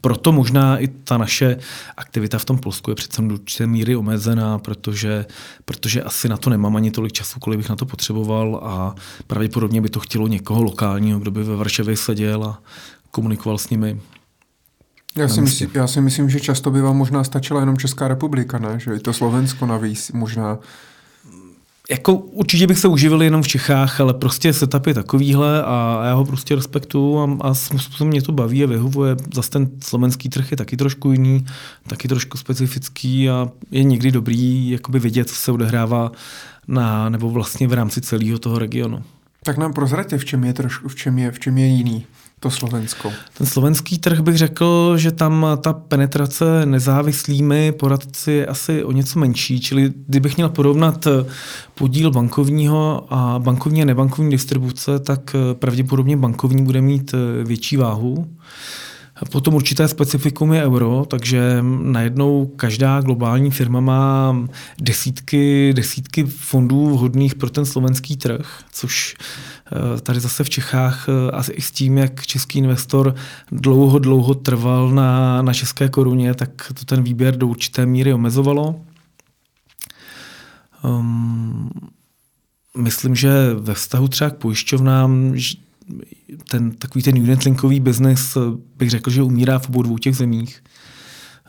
proto 0.00 0.32
možná 0.32 0.78
i 0.78 0.88
ta 0.88 1.18
naše 1.18 1.56
aktivita 1.96 2.38
v 2.38 2.44
tom 2.44 2.58
Polsku 2.58 2.90
je 2.90 2.94
přece 2.94 3.22
do 3.22 3.34
určité 3.34 3.66
míry 3.66 3.96
omezená, 3.96 4.58
protože, 4.58 5.26
protože 5.64 6.02
asi 6.02 6.28
na 6.28 6.36
to 6.36 6.50
nemám 6.50 6.76
ani 6.76 6.90
tolik 6.90 7.12
času, 7.12 7.40
kolik 7.40 7.58
bych 7.58 7.68
na 7.68 7.76
to 7.76 7.86
potřeboval 7.86 8.60
a 8.64 8.94
pravděpodobně 9.26 9.80
by 9.80 9.88
to 9.88 10.00
chtělo 10.00 10.28
někoho 10.28 10.62
lokálního, 10.62 11.18
kdo 11.18 11.30
by 11.30 11.44
ve 11.44 11.56
Varšavě 11.56 11.96
seděl 11.96 12.44
a 12.44 12.62
komunikoval 13.10 13.58
s 13.58 13.70
nimi. 13.70 14.00
Já 15.16 15.28
si, 15.28 15.40
myslím, 15.40 15.70
já 15.74 15.86
si 15.86 16.00
myslím, 16.00 16.30
že 16.30 16.40
často 16.40 16.70
by 16.70 16.80
vám 16.80 16.96
možná 16.96 17.24
stačila 17.24 17.60
jenom 17.60 17.78
Česká 17.78 18.08
republika, 18.08 18.58
ne? 18.58 18.80
Že 18.80 18.96
i 18.96 18.98
to 18.98 19.12
Slovensko 19.12 19.66
navíc 19.66 20.12
možná 20.12 20.58
jako 21.90 22.14
určitě 22.14 22.66
bych 22.66 22.78
se 22.78 22.88
uživil 22.88 23.22
jenom 23.22 23.42
v 23.42 23.48
Čechách, 23.48 24.00
ale 24.00 24.14
prostě 24.14 24.52
setup 24.52 24.86
je 24.86 24.94
takovýhle 24.94 25.62
a 25.62 26.02
já 26.04 26.14
ho 26.14 26.24
prostě 26.24 26.54
respektuju 26.54 27.18
a, 27.18 27.48
a 27.48 27.54
způsobem 27.54 28.08
mě 28.08 28.22
to 28.22 28.32
baví 28.32 28.64
a 28.64 28.66
vyhovuje. 28.66 29.16
Zase 29.34 29.50
ten 29.50 29.68
slovenský 29.84 30.28
trh 30.28 30.50
je 30.50 30.56
taky 30.56 30.76
trošku 30.76 31.12
jiný, 31.12 31.46
taky 31.86 32.08
trošku 32.08 32.38
specifický 32.38 33.30
a 33.30 33.48
je 33.70 33.84
někdy 33.84 34.12
dobrý 34.12 34.70
jakoby 34.70 34.98
vidět, 34.98 35.28
co 35.28 35.34
se 35.34 35.52
odehrává 35.52 36.12
na, 36.68 37.08
nebo 37.08 37.30
vlastně 37.30 37.68
v 37.68 37.72
rámci 37.72 38.00
celého 38.00 38.38
toho 38.38 38.58
regionu. 38.58 39.02
Tak 39.44 39.58
nám 39.58 39.72
prozraďte, 39.72 40.18
v 40.18 40.24
čem 40.24 40.44
je, 40.44 40.52
trošku, 40.52 40.88
v 40.88 40.94
čem 40.94 41.18
je, 41.18 41.30
v 41.30 41.38
čem 41.38 41.58
je 41.58 41.66
jiný 41.66 42.06
to 42.40 42.50
Slovensko? 42.50 43.12
Ten 43.38 43.46
slovenský 43.46 43.98
trh 43.98 44.20
bych 44.20 44.38
řekl, 44.38 44.96
že 44.96 45.12
tam 45.12 45.46
ta 45.60 45.72
penetrace 45.72 46.66
nezávislými 46.66 47.72
poradci 47.72 48.32
je 48.32 48.46
asi 48.46 48.84
o 48.84 48.92
něco 48.92 49.18
menší, 49.18 49.60
čili 49.60 49.92
kdybych 50.06 50.36
měl 50.36 50.48
porovnat 50.48 51.06
podíl 51.74 52.10
bankovního 52.10 53.06
a 53.10 53.38
bankovní 53.38 53.82
a 53.82 53.84
nebankovní 53.84 54.30
distribuce, 54.30 54.98
tak 54.98 55.36
pravděpodobně 55.52 56.16
bankovní 56.16 56.64
bude 56.64 56.80
mít 56.80 57.14
větší 57.44 57.76
váhu. 57.76 58.26
Potom 59.28 59.54
určité 59.54 59.88
specifikum 59.88 60.52
je 60.52 60.64
euro, 60.64 61.04
takže 61.08 61.58
najednou 61.82 62.46
každá 62.46 63.00
globální 63.00 63.50
firma 63.50 63.80
má 63.80 64.36
desítky, 64.78 65.72
desítky 65.76 66.24
fondů 66.24 66.88
vhodných 66.88 67.34
pro 67.34 67.50
ten 67.50 67.66
slovenský 67.66 68.16
trh, 68.16 68.64
což 68.72 69.14
eh, 69.16 70.00
tady 70.00 70.20
zase 70.20 70.44
v 70.44 70.50
Čechách 70.50 71.08
eh, 71.08 71.30
asi 71.30 71.52
i 71.52 71.62
s 71.62 71.70
tím, 71.70 71.98
jak 71.98 72.26
český 72.26 72.58
investor 72.58 73.14
dlouho, 73.52 73.98
dlouho 73.98 74.34
trval 74.34 74.90
na, 74.90 75.42
na 75.42 75.52
české 75.52 75.88
koruně, 75.88 76.34
tak 76.34 76.72
to 76.78 76.84
ten 76.84 77.02
výběr 77.02 77.36
do 77.36 77.46
určité 77.46 77.86
míry 77.86 78.14
omezovalo. 78.14 78.80
Um, 80.84 81.70
myslím, 82.76 83.14
že 83.14 83.54
ve 83.54 83.74
vztahu 83.74 84.08
třeba 84.08 84.30
k 84.30 84.36
pojišťovnám 84.36 85.34
ten 86.48 86.70
takový 86.70 87.02
ten 87.02 87.18
unitlinkový 87.18 87.80
biznis 87.80 88.38
bych 88.78 88.90
řekl, 88.90 89.10
že 89.10 89.22
umírá 89.22 89.58
v 89.58 89.68
obou 89.68 89.82
dvou 89.82 89.98
těch 89.98 90.16
zemích. 90.16 90.62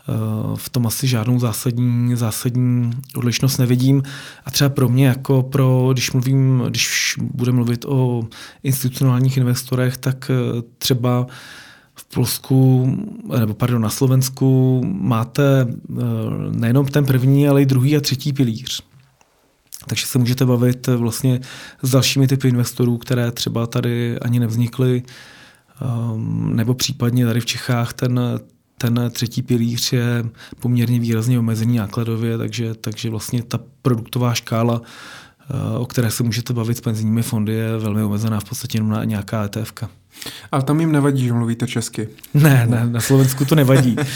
Eh, 0.08 0.56
v 0.56 0.68
tom 0.68 0.86
asi 0.86 1.06
žádnou 1.06 1.38
zásadní, 1.38 2.16
zásadní 2.16 2.90
odlišnost 3.14 3.58
nevidím. 3.58 4.02
A 4.44 4.50
třeba 4.50 4.70
pro 4.70 4.88
mě, 4.88 5.06
jako 5.06 5.42
pro, 5.42 5.88
když 5.92 6.12
mluvím, 6.12 6.64
když 6.68 7.14
budeme 7.20 7.56
mluvit 7.56 7.84
o 7.84 8.22
institucionálních 8.62 9.36
investorech, 9.36 9.96
tak 9.96 10.30
eh, 10.30 10.62
třeba 10.78 11.26
v 11.94 12.04
Polsku, 12.14 12.86
nebo 13.38 13.54
pardon, 13.54 13.82
na 13.82 13.90
Slovensku 13.90 14.80
máte 14.84 15.66
eh, 15.66 16.02
nejenom 16.50 16.86
ten 16.86 17.04
první, 17.04 17.48
ale 17.48 17.62
i 17.62 17.66
druhý 17.66 17.96
a 17.96 18.00
třetí 18.00 18.32
pilíř. 18.32 18.82
Takže 19.86 20.06
se 20.06 20.18
můžete 20.18 20.44
bavit 20.44 20.86
vlastně 20.86 21.40
s 21.82 21.90
dalšími 21.90 22.26
typy 22.26 22.48
investorů, 22.48 22.98
které 22.98 23.30
třeba 23.30 23.66
tady 23.66 24.18
ani 24.18 24.40
nevznikly, 24.40 25.02
um, 26.12 26.56
nebo 26.56 26.74
případně 26.74 27.26
tady 27.26 27.40
v 27.40 27.46
Čechách 27.46 27.92
ten, 27.92 28.20
ten 28.78 29.10
třetí 29.10 29.42
pilíř 29.42 29.92
je 29.92 30.24
poměrně 30.60 31.00
výrazně 31.00 31.38
omezený 31.38 31.76
nákladově, 31.76 32.38
takže, 32.38 32.74
takže 32.74 33.10
vlastně 33.10 33.42
ta 33.42 33.58
produktová 33.82 34.34
škála, 34.34 34.80
uh, 34.80 35.82
o 35.82 35.86
které 35.86 36.10
se 36.10 36.22
můžete 36.22 36.52
bavit 36.52 36.78
s 36.78 36.80
penzijními 36.80 37.22
fondy, 37.22 37.52
je 37.52 37.78
velmi 37.78 38.02
omezená 38.02 38.40
v 38.40 38.44
podstatě 38.44 38.78
jenom 38.78 38.90
na 38.90 39.04
nějaká 39.04 39.44
ETF. 39.44 39.72
Ale 40.52 40.62
tam 40.62 40.80
jim 40.80 40.92
nevadí, 40.92 41.24
že 41.24 41.32
mluvíte 41.32 41.66
česky. 41.66 42.08
Ne, 42.34 42.66
ne, 42.70 42.86
na 42.86 43.00
Slovensku 43.00 43.44
to 43.44 43.54
nevadí. 43.54 43.96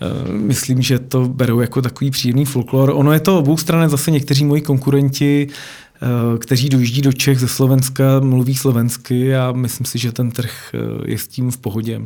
Eh, 0.00 0.32
myslím, 0.32 0.82
že 0.82 0.98
to 0.98 1.28
berou 1.28 1.60
jako 1.60 1.82
takový 1.82 2.10
příjemný 2.10 2.44
folklor. 2.44 2.92
Ono 2.94 3.12
je 3.12 3.20
to 3.20 3.38
obou 3.38 3.56
strany 3.56 3.88
zase 3.88 4.10
někteří 4.10 4.44
moji 4.44 4.62
konkurenti, 4.62 5.48
eh, 5.48 6.38
kteří 6.38 6.68
dojíždí 6.68 7.02
do 7.02 7.12
Čech 7.12 7.38
ze 7.38 7.48
Slovenska, 7.48 8.20
mluví 8.20 8.54
slovensky 8.54 9.36
a 9.36 9.52
myslím 9.52 9.86
si, 9.86 9.98
že 9.98 10.12
ten 10.12 10.30
trh 10.30 10.50
eh, 10.74 10.78
je 11.10 11.18
s 11.18 11.28
tím 11.28 11.50
v 11.50 11.58
pohodě. 11.58 12.00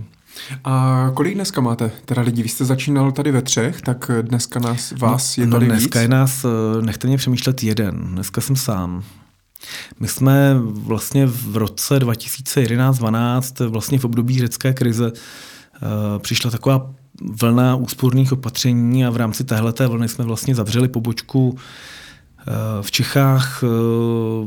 A 0.64 1.06
kolik 1.14 1.34
dneska 1.34 1.60
máte 1.60 1.90
teda 2.04 2.22
lidí? 2.22 2.42
Vy 2.42 2.48
jste 2.48 2.64
začínal 2.64 3.12
tady 3.12 3.32
ve 3.32 3.42
třech, 3.42 3.80
tak 3.80 4.10
dneska 4.22 4.60
nás, 4.60 4.92
vás 4.92 5.36
no, 5.36 5.44
je 5.44 5.50
tady 5.50 5.66
no 5.66 5.72
dneska 5.72 5.98
víc? 5.98 6.02
je 6.02 6.08
nás, 6.08 6.46
nechte 6.80 7.08
mě 7.08 7.16
přemýšlet, 7.16 7.62
jeden. 7.62 8.00
Dneska 8.12 8.40
jsem 8.40 8.56
sám. 8.56 9.02
My 10.00 10.08
jsme 10.08 10.54
vlastně 10.62 11.26
v 11.26 11.56
roce 11.56 11.98
2011-12, 11.98 13.66
vlastně 13.68 13.98
v 13.98 14.04
období 14.04 14.40
řecké 14.40 14.72
krize, 14.72 15.12
eh, 15.12 15.78
přišla 16.18 16.50
taková 16.50 16.94
vlna 17.40 17.76
úsporných 17.76 18.32
opatření 18.32 19.04
a 19.04 19.10
v 19.10 19.16
rámci 19.16 19.44
téhleté 19.44 19.86
vlny 19.86 20.08
jsme 20.08 20.24
vlastně 20.24 20.54
zavřeli 20.54 20.88
pobočku 20.88 21.58
eh, 21.58 22.44
v 22.82 22.90
Čechách, 22.90 23.62
eh, 23.62 23.66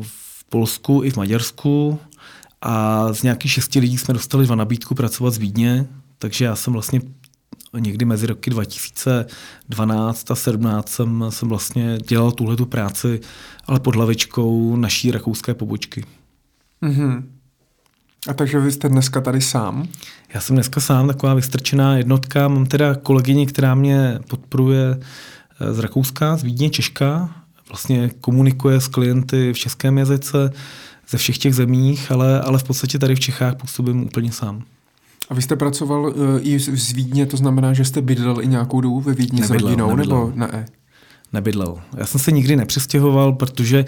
v 0.02 0.44
Polsku 0.50 1.02
i 1.04 1.12
v 1.12 1.18
Maďarsku 1.18 2.00
a 2.62 3.08
z 3.14 3.24
nějakých 3.24 3.52
šesti 3.52 3.80
lidí 3.80 3.98
jsme 3.98 4.14
dostali 4.14 4.46
dva 4.46 4.56
nabídku 4.56 4.96
pracovat 4.96 5.34
z 5.34 5.38
Vídně, 5.38 5.86
takže 6.18 6.46
já 6.46 6.56
jsem 6.56 6.74
vlastně 6.74 7.02
někdy 7.80 8.06
mezi 8.06 8.28
roky 8.28 8.50
2012 8.50 10.32
a 10.32 10.36
17 10.36 10.90
jsem, 10.90 11.26
jsem 11.30 11.50
vlastně 11.50 11.98
dělal 12.08 12.32
tuhle 12.32 12.56
tu 12.56 12.66
práci, 12.66 13.22
ale 13.66 13.80
pod 13.80 13.96
hlavičkou 13.96 14.76
naší 14.76 15.12
rakouské 15.12 15.54
pobočky. 15.54 16.06
Mm-hmm. 16.84 17.24
A 18.28 18.34
takže 18.34 18.60
vy 18.60 18.72
jste 18.72 18.90
dneska 18.90 19.22
tady 19.22 19.42
sám? 19.42 19.88
Já 20.34 20.42
jsem 20.42 20.56
dneska 20.56 20.82
sám, 20.82 21.08
taková 21.08 21.34
vystrčená 21.34 21.98
jednotka. 21.98 22.48
Mám 22.48 22.66
teda 22.66 22.96
kolegyni, 22.96 23.48
která 23.48 23.76
mě 23.76 24.20
podporuje 24.30 25.00
eh, 25.60 25.74
z 25.74 25.80
Rakouska, 25.80 26.38
z 26.38 26.44
Vídně, 26.44 26.70
Češka. 26.70 27.30
Vlastně 27.70 28.12
komunikuje 28.22 28.82
s 28.82 28.88
klienty 28.88 29.54
v 29.54 29.58
českém 29.58 29.98
jazyce 29.98 30.54
ze 31.10 31.18
všech 31.18 31.38
těch 31.38 31.56
zemích, 31.56 32.12
ale, 32.12 32.42
ale 32.42 32.60
v 32.60 32.64
podstatě 32.64 33.00
tady 33.00 33.16
v 33.16 33.20
Čechách 33.20 33.56
působím 33.56 34.04
úplně 34.04 34.32
sám. 34.32 34.64
A 35.30 35.34
vy 35.34 35.42
jste 35.42 35.56
pracoval 35.56 36.06
uh, 36.06 36.14
i 36.42 36.60
z 36.60 36.92
Vídně, 36.92 37.26
to 37.26 37.38
znamená, 37.38 37.74
že 37.74 37.86
jste 37.86 38.02
bydlel 38.02 38.42
i 38.42 38.48
nějakou 38.48 38.82
dobu 38.82 39.02
ve 39.02 39.14
Vídni 39.14 39.42
nebydlel, 39.42 39.60
s 39.60 39.64
rodinou, 39.64 39.90
nebydlel. 39.90 40.32
nebo 40.36 40.52
ne? 40.54 40.66
Nebydlel. 41.34 41.78
Já 41.98 42.06
jsem 42.06 42.20
se 42.20 42.32
nikdy 42.32 42.56
nepřestěhoval, 42.56 43.34
protože 43.34 43.86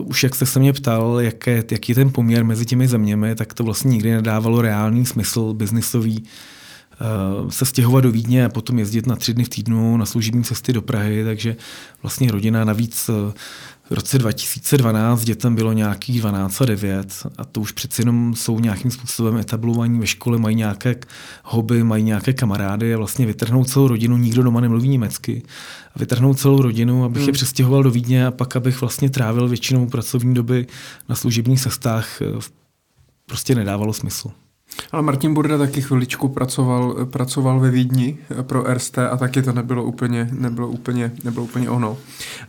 uh, 0.00 0.08
už 0.08 0.22
jak 0.22 0.34
jste 0.34 0.46
se 0.46 0.60
mě 0.60 0.72
ptal, 0.72 1.20
jaké, 1.20 1.64
jaký 1.70 1.92
je 1.92 1.94
ten 1.94 2.12
poměr 2.12 2.44
mezi 2.44 2.66
těmi 2.66 2.88
zeměmi, 2.88 3.34
tak 3.34 3.54
to 3.54 3.64
vlastně 3.64 3.90
nikdy 3.90 4.12
nedávalo 4.12 4.62
reálný 4.62 5.06
smysl 5.06 5.54
biznisový 5.54 6.22
uh, 6.22 7.50
se 7.50 7.64
stěhovat 7.64 8.04
do 8.04 8.10
Vídně 8.10 8.44
a 8.44 8.48
potom 8.48 8.78
jezdit 8.78 9.06
na 9.06 9.16
tři 9.16 9.34
dny 9.34 9.44
v 9.44 9.48
týdnu 9.48 9.96
na 9.96 10.06
služební 10.06 10.44
cesty 10.44 10.72
do 10.72 10.82
Prahy, 10.82 11.24
takže 11.24 11.56
vlastně 12.02 12.32
rodina 12.32 12.64
navíc 12.64 13.08
uh, 13.08 13.32
v 13.90 13.94
roce 13.94 14.18
2012 14.18 15.24
dětem 15.24 15.54
bylo 15.54 15.72
nějakých 15.72 16.20
12 16.20 16.62
a 16.62 16.64
9 16.64 17.26
a 17.38 17.44
to 17.44 17.60
už 17.60 17.72
přeci 17.72 18.02
jenom 18.02 18.34
jsou 18.36 18.60
nějakým 18.60 18.90
způsobem 18.90 19.36
etablovaní 19.36 20.00
ve 20.00 20.06
škole, 20.06 20.38
mají 20.38 20.56
nějaké 20.56 20.96
hobby, 21.44 21.84
mají 21.84 22.04
nějaké 22.04 22.32
kamarády 22.32 22.94
a 22.94 22.98
vlastně 22.98 23.26
vytrhnout 23.26 23.68
celou 23.68 23.88
rodinu, 23.88 24.16
nikdo 24.16 24.42
doma 24.42 24.60
nemluví 24.60 24.88
německy, 24.88 25.42
a 25.94 25.98
vytrhnout 25.98 26.38
celou 26.38 26.62
rodinu, 26.62 27.04
abych 27.04 27.22
hmm. 27.22 27.28
je 27.28 27.32
přestěhoval 27.32 27.82
do 27.82 27.90
Vídně 27.90 28.26
a 28.26 28.30
pak 28.30 28.56
abych 28.56 28.80
vlastně 28.80 29.10
trávil 29.10 29.48
většinou 29.48 29.86
pracovní 29.86 30.34
doby 30.34 30.66
na 31.08 31.14
služebních 31.14 31.60
cestách, 31.60 32.22
eh, 32.22 32.26
prostě 33.26 33.54
nedávalo 33.54 33.92
smysl. 33.92 34.30
Ale 34.92 35.02
Martin 35.02 35.34
Burda 35.34 35.58
taky 35.58 35.82
chviličku 35.82 36.28
pracoval, 36.28 37.06
pracoval 37.10 37.60
ve 37.60 37.70
Vídni 37.70 38.18
pro 38.42 38.74
RST 38.74 38.98
a 38.98 39.16
taky 39.16 39.42
to 39.42 39.52
nebylo 39.52 39.84
úplně, 39.84 40.28
nebylo 40.32 40.68
úplně, 40.68 41.12
nebylo 41.24 41.44
úplně 41.44 41.70
ono. 41.70 41.96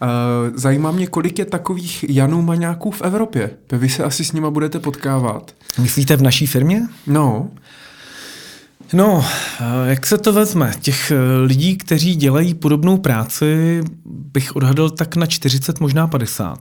Eh, 0.02 0.08
zajímá 0.56 0.92
mě, 0.92 1.08
kolik 1.08 1.40
je 1.40 1.46
takových 1.46 2.06
Janů 2.10 2.42
Maňáků 2.42 2.92
v 2.92 3.02
Evropě. 3.02 3.50
Vy 3.72 3.90
se 3.90 4.04
asi 4.04 4.26
s 4.26 4.32
nima 4.32 4.50
budete 4.50 4.80
potkávat. 4.80 5.56
Myslíte 5.82 6.16
v 6.16 6.22
naší 6.22 6.48
firmě? 6.48 6.88
No. 7.08 7.50
No, 8.94 9.26
eh, 9.62 9.90
jak 9.90 10.06
se 10.06 10.18
to 10.18 10.34
vezme? 10.34 10.72
Těch 10.82 11.12
eh, 11.12 11.16
lidí, 11.46 11.78
kteří 11.78 12.16
dělají 12.16 12.54
podobnou 12.54 12.98
práci, 12.98 13.82
bych 14.06 14.56
odhadl 14.56 14.90
tak 14.90 15.16
na 15.16 15.26
40, 15.26 15.80
možná 15.80 16.08
50. 16.08 16.60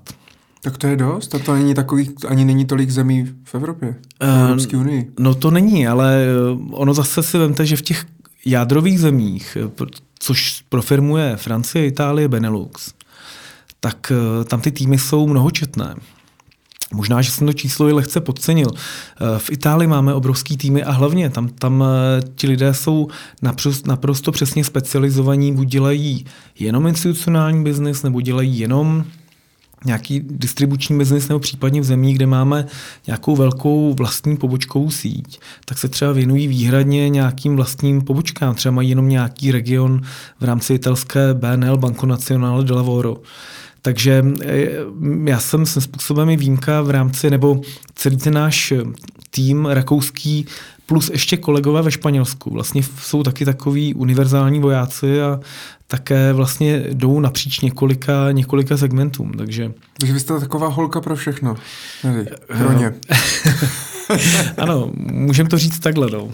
Tak 0.62 0.78
to 0.78 0.86
je 0.86 0.96
dost? 0.96 1.34
A 1.34 1.38
to 1.38 1.54
není 1.54 1.74
takových, 1.74 2.10
ani 2.28 2.44
není 2.44 2.64
tolik 2.64 2.90
zemí 2.90 3.28
v 3.44 3.54
Evropě, 3.54 3.94
v 4.22 4.28
uh, 4.28 4.44
Evropské 4.44 4.76
unii. 4.76 5.12
No 5.18 5.34
to 5.34 5.50
není, 5.50 5.86
ale 5.86 6.24
eh, 6.24 6.58
ono 6.70 6.94
zase 6.94 7.22
si 7.22 7.38
vemte, 7.38 7.66
že 7.66 7.76
v 7.76 7.82
těch 7.82 8.06
jádrových 8.44 9.00
zemích, 9.00 9.58
eh, 9.60 9.86
což 10.18 10.64
pro 10.68 10.82
firmu 10.82 11.16
je 11.16 11.36
Francie, 11.36 11.86
Itálie, 11.86 12.28
Benelux, 12.28 12.92
tak 13.80 14.12
tam 14.44 14.60
ty 14.60 14.70
týmy 14.70 14.98
jsou 14.98 15.26
mnohočetné. 15.26 15.94
Možná, 16.94 17.22
že 17.22 17.30
jsem 17.30 17.46
to 17.46 17.52
číslo 17.52 17.88
i 17.88 17.92
lehce 17.92 18.20
podcenil. 18.20 18.68
Eh, 18.70 19.38
v 19.38 19.50
Itálii 19.50 19.86
máme 19.88 20.14
obrovský 20.14 20.56
týmy 20.56 20.82
a 20.82 20.90
hlavně 20.90 21.30
tam, 21.30 21.48
tam 21.48 21.84
eh, 21.84 22.22
ti 22.34 22.46
lidé 22.46 22.74
jsou 22.74 23.08
naprosto, 23.42 23.88
naprosto 23.88 24.32
přesně 24.32 24.64
specializovaní, 24.64 25.52
buď 25.52 25.68
dělají 25.68 26.24
jenom 26.58 26.86
institucionální 26.86 27.64
biznis, 27.64 28.02
nebo 28.02 28.20
dělají 28.20 28.58
jenom 28.58 29.04
nějaký 29.84 30.20
distribuční 30.30 30.98
biznis 30.98 31.28
nebo 31.28 31.38
případně 31.38 31.80
v 31.80 31.84
zemích, 31.84 32.16
kde 32.16 32.26
máme 32.26 32.66
nějakou 33.06 33.36
velkou 33.36 33.94
vlastní 33.94 34.36
pobočkovou 34.36 34.90
síť, 34.90 35.40
tak 35.64 35.78
se 35.78 35.88
třeba 35.88 36.12
věnují 36.12 36.48
výhradně 36.48 37.08
nějakým 37.08 37.56
vlastním 37.56 38.02
pobočkám. 38.02 38.54
Třeba 38.54 38.74
mají 38.74 38.88
jenom 38.88 39.08
nějaký 39.08 39.52
region 39.52 40.00
v 40.40 40.44
rámci 40.44 40.74
italské 40.74 41.34
BNL, 41.34 41.76
Banco 41.76 42.06
de 42.62 42.74
Lavoro. 42.74 43.16
Takže 43.82 44.24
eh, 44.42 44.68
já 45.24 45.40
jsem 45.40 45.66
svým 45.66 45.82
způsobem 45.82 46.30
i 46.30 46.36
výjimka 46.36 46.82
v 46.82 46.90
rámci, 46.90 47.30
nebo 47.30 47.60
celý 47.94 48.16
ten 48.16 48.34
náš 48.34 48.72
tým 49.30 49.66
rakouský 49.66 50.46
plus 50.86 51.10
ještě 51.10 51.36
kolegové 51.36 51.82
ve 51.82 51.90
Španělsku. 51.90 52.50
Vlastně 52.50 52.82
jsou 52.82 53.22
taky 53.22 53.44
takový 53.44 53.94
univerzální 53.94 54.60
vojáci 54.60 55.22
a 55.22 55.40
také 55.86 56.32
vlastně 56.32 56.84
jdou 56.92 57.20
napříč 57.20 57.60
několika, 57.60 58.32
několika 58.32 58.76
segmentům. 58.76 59.32
Takže... 59.32 59.72
takže 59.98 60.12
vy 60.12 60.20
jste 60.20 60.40
taková 60.40 60.68
holka 60.68 61.00
pro 61.00 61.16
všechno. 61.16 61.56
Pro 62.58 62.72
ně. 62.72 62.94
ano, 64.58 64.90
můžeme 64.96 65.48
to 65.48 65.58
říct 65.58 65.78
takhle. 65.78 66.10
No. 66.10 66.28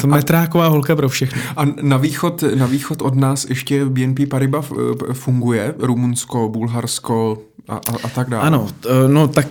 Jsem 0.00 0.12
a, 0.12 0.16
metráková 0.16 0.68
holka 0.68 0.96
pro 0.96 1.08
všechno. 1.08 1.42
A 1.56 1.64
na 1.82 1.96
východ, 1.96 2.44
na 2.54 2.66
východ 2.66 3.02
od 3.02 3.14
nás 3.14 3.46
ještě 3.48 3.84
BNP 3.84 4.20
Paribas 4.30 4.72
funguje? 5.12 5.74
Rumunsko, 5.78 6.48
Bulharsko 6.48 7.38
a, 7.68 7.74
a, 7.74 7.78
a 8.04 8.08
tak 8.08 8.30
dále? 8.30 8.46
Ano, 8.46 8.68
no 9.06 9.28
tak 9.28 9.46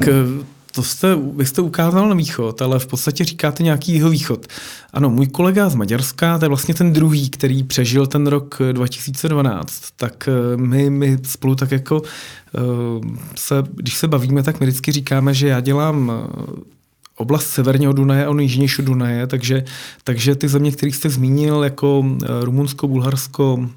to 0.78 0.84
jste, 0.84 1.18
vy 1.36 1.46
jste 1.46 1.62
ukázal 1.62 2.10
na 2.10 2.16
východ, 2.16 2.62
ale 2.62 2.80
v 2.80 2.88
podstatě 2.88 3.24
říkáte 3.24 3.64
nějaký 3.64 3.94
jeho 3.94 4.10
východ. 4.10 4.48
Ano, 4.94 5.10
můj 5.10 5.28
kolega 5.28 5.70
z 5.70 5.76
Maďarska, 5.76 6.38
to 6.38 6.46
je 6.46 6.50
vlastně 6.50 6.74
ten 6.74 6.94
druhý, 6.94 7.30
který 7.30 7.64
přežil 7.64 8.08
ten 8.08 8.28
rok 8.28 8.62
2012, 8.72 9.84
tak 9.96 10.28
eh, 10.28 10.58
my, 10.58 10.90
my 10.90 11.18
spolu 11.24 11.56
tak 11.56 11.72
jako 11.72 12.02
eh, 12.02 12.60
se, 13.36 13.64
když 13.74 13.98
se 13.98 14.08
bavíme, 14.08 14.44
tak 14.44 14.60
my 14.60 14.66
vždycky 14.66 14.92
říkáme, 14.92 15.34
že 15.34 15.48
já 15.48 15.60
dělám 15.60 16.12
eh, 16.12 16.77
oblast 17.18 17.48
severního 17.48 17.94
Dunaje 17.94 18.26
a 18.26 18.30
on 18.30 18.40
jižnější 18.40 18.82
Dunaje, 18.82 19.28
takže, 19.28 19.64
takže 20.04 20.36
ty 20.36 20.48
země, 20.48 20.72
které 20.72 20.92
jste 20.92 21.10
zmínil, 21.10 21.64
jako 21.64 22.06
Rumunsko, 22.42 22.88
Bulharsko, 22.88 23.70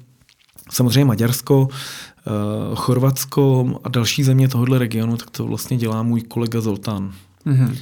samozřejmě 0.71 1.05
Maďarsko, 1.05 1.61
uh, 1.61 2.75
Chorvatsko 2.75 3.65
a 3.83 3.89
další 3.89 4.23
země 4.23 4.47
tohohle 4.47 4.79
regionu, 4.79 5.17
tak 5.17 5.29
to 5.29 5.45
vlastně 5.45 5.77
dělá 5.77 6.03
můj 6.03 6.21
kolega 6.21 6.61
Zoltán. 6.61 7.13
Mm-hmm. 7.45 7.77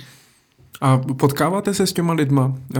A 0.81 0.97
potkáváte 0.97 1.73
se 1.73 1.87
s 1.87 1.93
těma 1.93 2.13
lidma, 2.13 2.53
eh, 2.75 2.79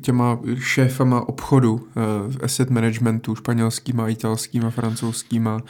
těma 0.00 0.38
šéfama 0.58 1.28
obchodu, 1.28 1.86
eh, 1.96 2.44
asset 2.44 2.70
managementu, 2.70 3.34
španělskýma, 3.34 4.08
italskýma, 4.08 4.70
francouzskýma 4.70 5.60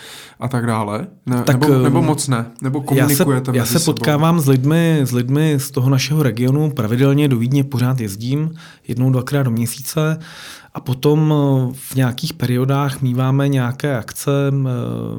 a 0.40 0.48
tak 0.48 0.66
dále? 0.66 1.06
Ne, 1.26 1.42
tak, 1.42 1.60
nebo, 1.60 1.78
nebo 1.78 2.02
moc 2.02 2.28
ne? 2.28 2.46
Nebo 2.62 2.80
komunikujete 2.80 3.50
Já 3.54 3.66
se, 3.66 3.74
já 3.74 3.78
se 3.78 3.84
potkávám 3.84 4.40
s 4.40 4.48
lidmi, 4.48 5.00
s 5.04 5.12
lidmi 5.12 5.54
z 5.58 5.70
toho 5.70 5.90
našeho 5.90 6.22
regionu, 6.22 6.70
pravidelně 6.70 7.28
do 7.28 7.36
Vídně 7.38 7.64
pořád 7.64 8.00
jezdím, 8.00 8.50
jednou, 8.88 9.10
dvakrát 9.10 9.42
do 9.42 9.50
měsíce 9.50 10.18
a 10.76 10.80
potom 10.80 11.34
eh, 11.34 11.74
v 11.74 11.94
nějakých 11.94 12.32
periodách 12.32 13.02
míváme 13.02 13.48
nějaké 13.48 13.96
akce 13.96 14.30
eh, 14.48 14.52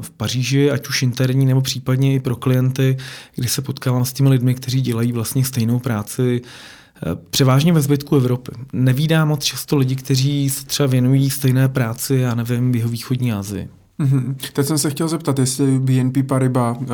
v 0.00 0.10
Paříži, 0.10 0.70
ať 0.70 0.88
už 0.88 1.02
interní 1.02 1.46
nebo 1.46 1.60
případně 1.60 2.14
i 2.14 2.20
pro 2.20 2.36
klienty, 2.36 2.96
kdy 3.34 3.48
se 3.48 3.62
potkávám 3.62 4.04
s 4.04 4.12
těmi 4.12 4.28
lidmi, 4.28 4.54
kteří 4.54 4.80
dělají 4.80 5.12
vlastně 5.12 5.44
stejnou 5.44 5.78
práci 5.78 6.42
eh, 6.42 7.00
převážně 7.30 7.72
ve 7.72 7.80
zbytku 7.80 8.16
Evropy. 8.16 8.52
Nevídám 8.72 9.28
moc 9.28 9.44
často 9.44 9.76
lidi, 9.76 9.96
kteří 9.96 10.50
se 10.50 10.66
třeba 10.66 10.86
věnují 10.86 11.30
stejné 11.30 11.68
práci, 11.68 12.14
já 12.14 12.34
nevím, 12.34 12.72
v 12.72 12.76
jeho 12.76 12.88
východní 12.88 13.32
Asii. 13.32 13.68
Mm-hmm. 14.00 14.34
Teď 14.52 14.66
jsem 14.66 14.78
se 14.78 14.90
chtěl 14.90 15.08
zeptat, 15.08 15.38
jestli 15.38 15.78
BNP 15.78 16.26
Paribas, 16.26 16.76
uh, 16.78 16.86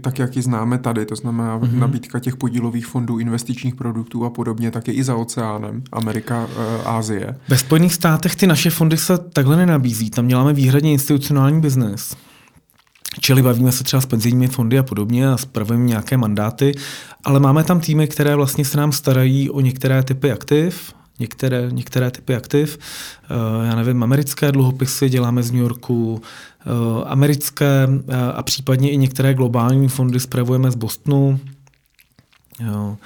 tak 0.00 0.18
jak 0.18 0.36
ji 0.36 0.42
známe 0.42 0.78
tady, 0.78 1.06
to 1.06 1.16
znamená 1.16 1.58
mm-hmm. 1.58 1.78
nabídka 1.78 2.18
těch 2.18 2.36
podílových 2.36 2.86
fondů, 2.86 3.18
investičních 3.18 3.74
produktů 3.74 4.24
a 4.24 4.30
podobně, 4.30 4.70
tak 4.70 4.88
je 4.88 4.94
i 4.94 5.04
za 5.04 5.16
oceánem, 5.16 5.82
Amerika, 5.92 6.44
uh, 6.44 6.88
Ázie. 6.88 7.36
Ve 7.48 7.58
Spojených 7.58 7.94
státech 7.94 8.36
ty 8.36 8.46
naše 8.46 8.70
fondy 8.70 8.96
se 8.96 9.18
takhle 9.18 9.56
nenabízí, 9.56 10.10
tam 10.10 10.28
děláme 10.28 10.52
výhradně 10.52 10.92
institucionální 10.92 11.60
biznes. 11.60 12.16
Čili 13.20 13.42
bavíme 13.42 13.72
se 13.72 13.84
třeba 13.84 14.00
s 14.00 14.06
penzijními 14.06 14.48
fondy 14.48 14.78
a 14.78 14.82
podobně 14.82 15.28
a 15.28 15.36
spravujeme 15.36 15.84
nějaké 15.84 16.16
mandáty, 16.16 16.74
ale 17.24 17.40
máme 17.40 17.64
tam 17.64 17.80
týmy, 17.80 18.08
které 18.08 18.36
vlastně 18.36 18.64
se 18.64 18.78
nám 18.78 18.92
starají 18.92 19.50
o 19.50 19.60
některé 19.60 20.02
typy 20.02 20.32
aktiv, 20.32 20.94
některé, 21.18 21.68
některé 21.70 22.10
typy 22.10 22.34
aktiv. 22.34 22.78
Eh, 23.24 23.66
já 23.66 23.74
nevím, 23.76 24.02
americké 24.02 24.52
dluhopisy 24.52 25.08
děláme 25.08 25.42
z 25.42 25.50
New 25.50 25.60
Yorku, 25.60 26.22
eh, 26.60 26.70
americké 27.04 27.88
eh, 28.08 28.32
a 28.34 28.42
případně 28.42 28.90
i 28.90 28.96
některé 28.96 29.34
globální 29.34 29.88
fondy 29.88 30.20
spravujeme 30.20 30.70
z 30.70 30.74
Bostonu. 30.74 31.40
Jo. 32.66 32.96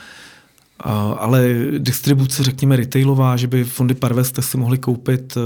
Ale 1.18 1.48
distribuce, 1.78 2.44
řekněme, 2.44 2.76
retailová, 2.76 3.36
že 3.36 3.46
by 3.46 3.64
fondy 3.64 3.94
Parveste 3.94 4.42
si 4.42 4.56
mohli 4.56 4.78
koupit 4.78 5.38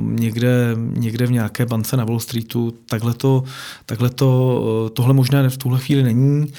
někde, 0.00 0.76
někde 0.76 1.26
v 1.26 1.32
nějaké 1.32 1.66
bance 1.66 1.96
na 1.96 2.04
Wall 2.04 2.20
Streetu, 2.20 2.74
takhle 2.86 3.14
to, 3.14 3.44
takhle 3.86 4.10
to 4.10 4.90
tohle 4.94 5.14
možná 5.14 5.48
v 5.48 5.56
tuhle 5.56 5.78
chvíli 5.78 6.02
není 6.02 6.52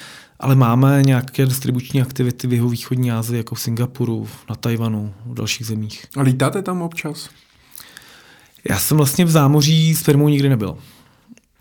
ale 0.43 0.55
máme 0.55 1.03
nějaké 1.05 1.45
distribuční 1.45 2.01
aktivity 2.01 2.47
v 2.47 2.53
jeho 2.53 2.69
východní 2.69 3.11
Asii, 3.11 3.37
jako 3.37 3.55
v 3.55 3.59
Singapuru, 3.59 4.27
na 4.49 4.55
Tajvanu, 4.55 5.13
v 5.25 5.33
dalších 5.33 5.67
zemích. 5.67 6.05
A 6.17 6.21
lítáte 6.21 6.61
tam 6.61 6.81
občas? 6.81 7.29
Já 8.69 8.79
jsem 8.79 8.97
vlastně 8.97 9.25
v 9.25 9.29
zámoří 9.29 9.95
s 9.95 10.01
firmou 10.01 10.29
nikdy 10.29 10.49
nebyl. 10.49 10.77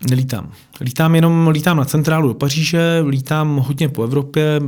Nelítám. 0.09 0.51
Lítám 0.81 1.15
jenom, 1.15 1.47
lítám 1.47 1.77
na 1.77 1.85
centrálu 1.85 2.27
do 2.27 2.33
Paříže, 2.33 3.03
lítám 3.07 3.57
hodně 3.57 3.89
po 3.89 4.03
Evropě. 4.03 4.61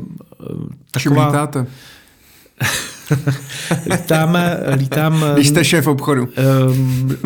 Taková... 0.92 1.00
Čím 1.00 1.12
lítáte? 1.12 1.68
Lítáme, 3.92 4.60
lítám... 4.76 5.26
Když 5.34 5.48
jste 5.48 5.66
šéf 5.66 5.88
obchodu. 5.88 6.28
Um, 6.68 7.18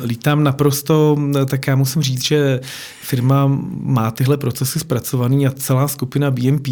lítám 0.00 0.44
naprosto, 0.44 1.16
tak 1.46 1.66
já 1.66 1.76
musím 1.76 2.02
říct, 2.02 2.24
že 2.24 2.60
firma 3.02 3.46
má 3.80 4.10
tyhle 4.10 4.36
procesy 4.36 4.78
zpracovaný 4.78 5.46
a 5.46 5.50
celá 5.50 5.88
skupina 5.88 6.30
BMP 6.30 6.68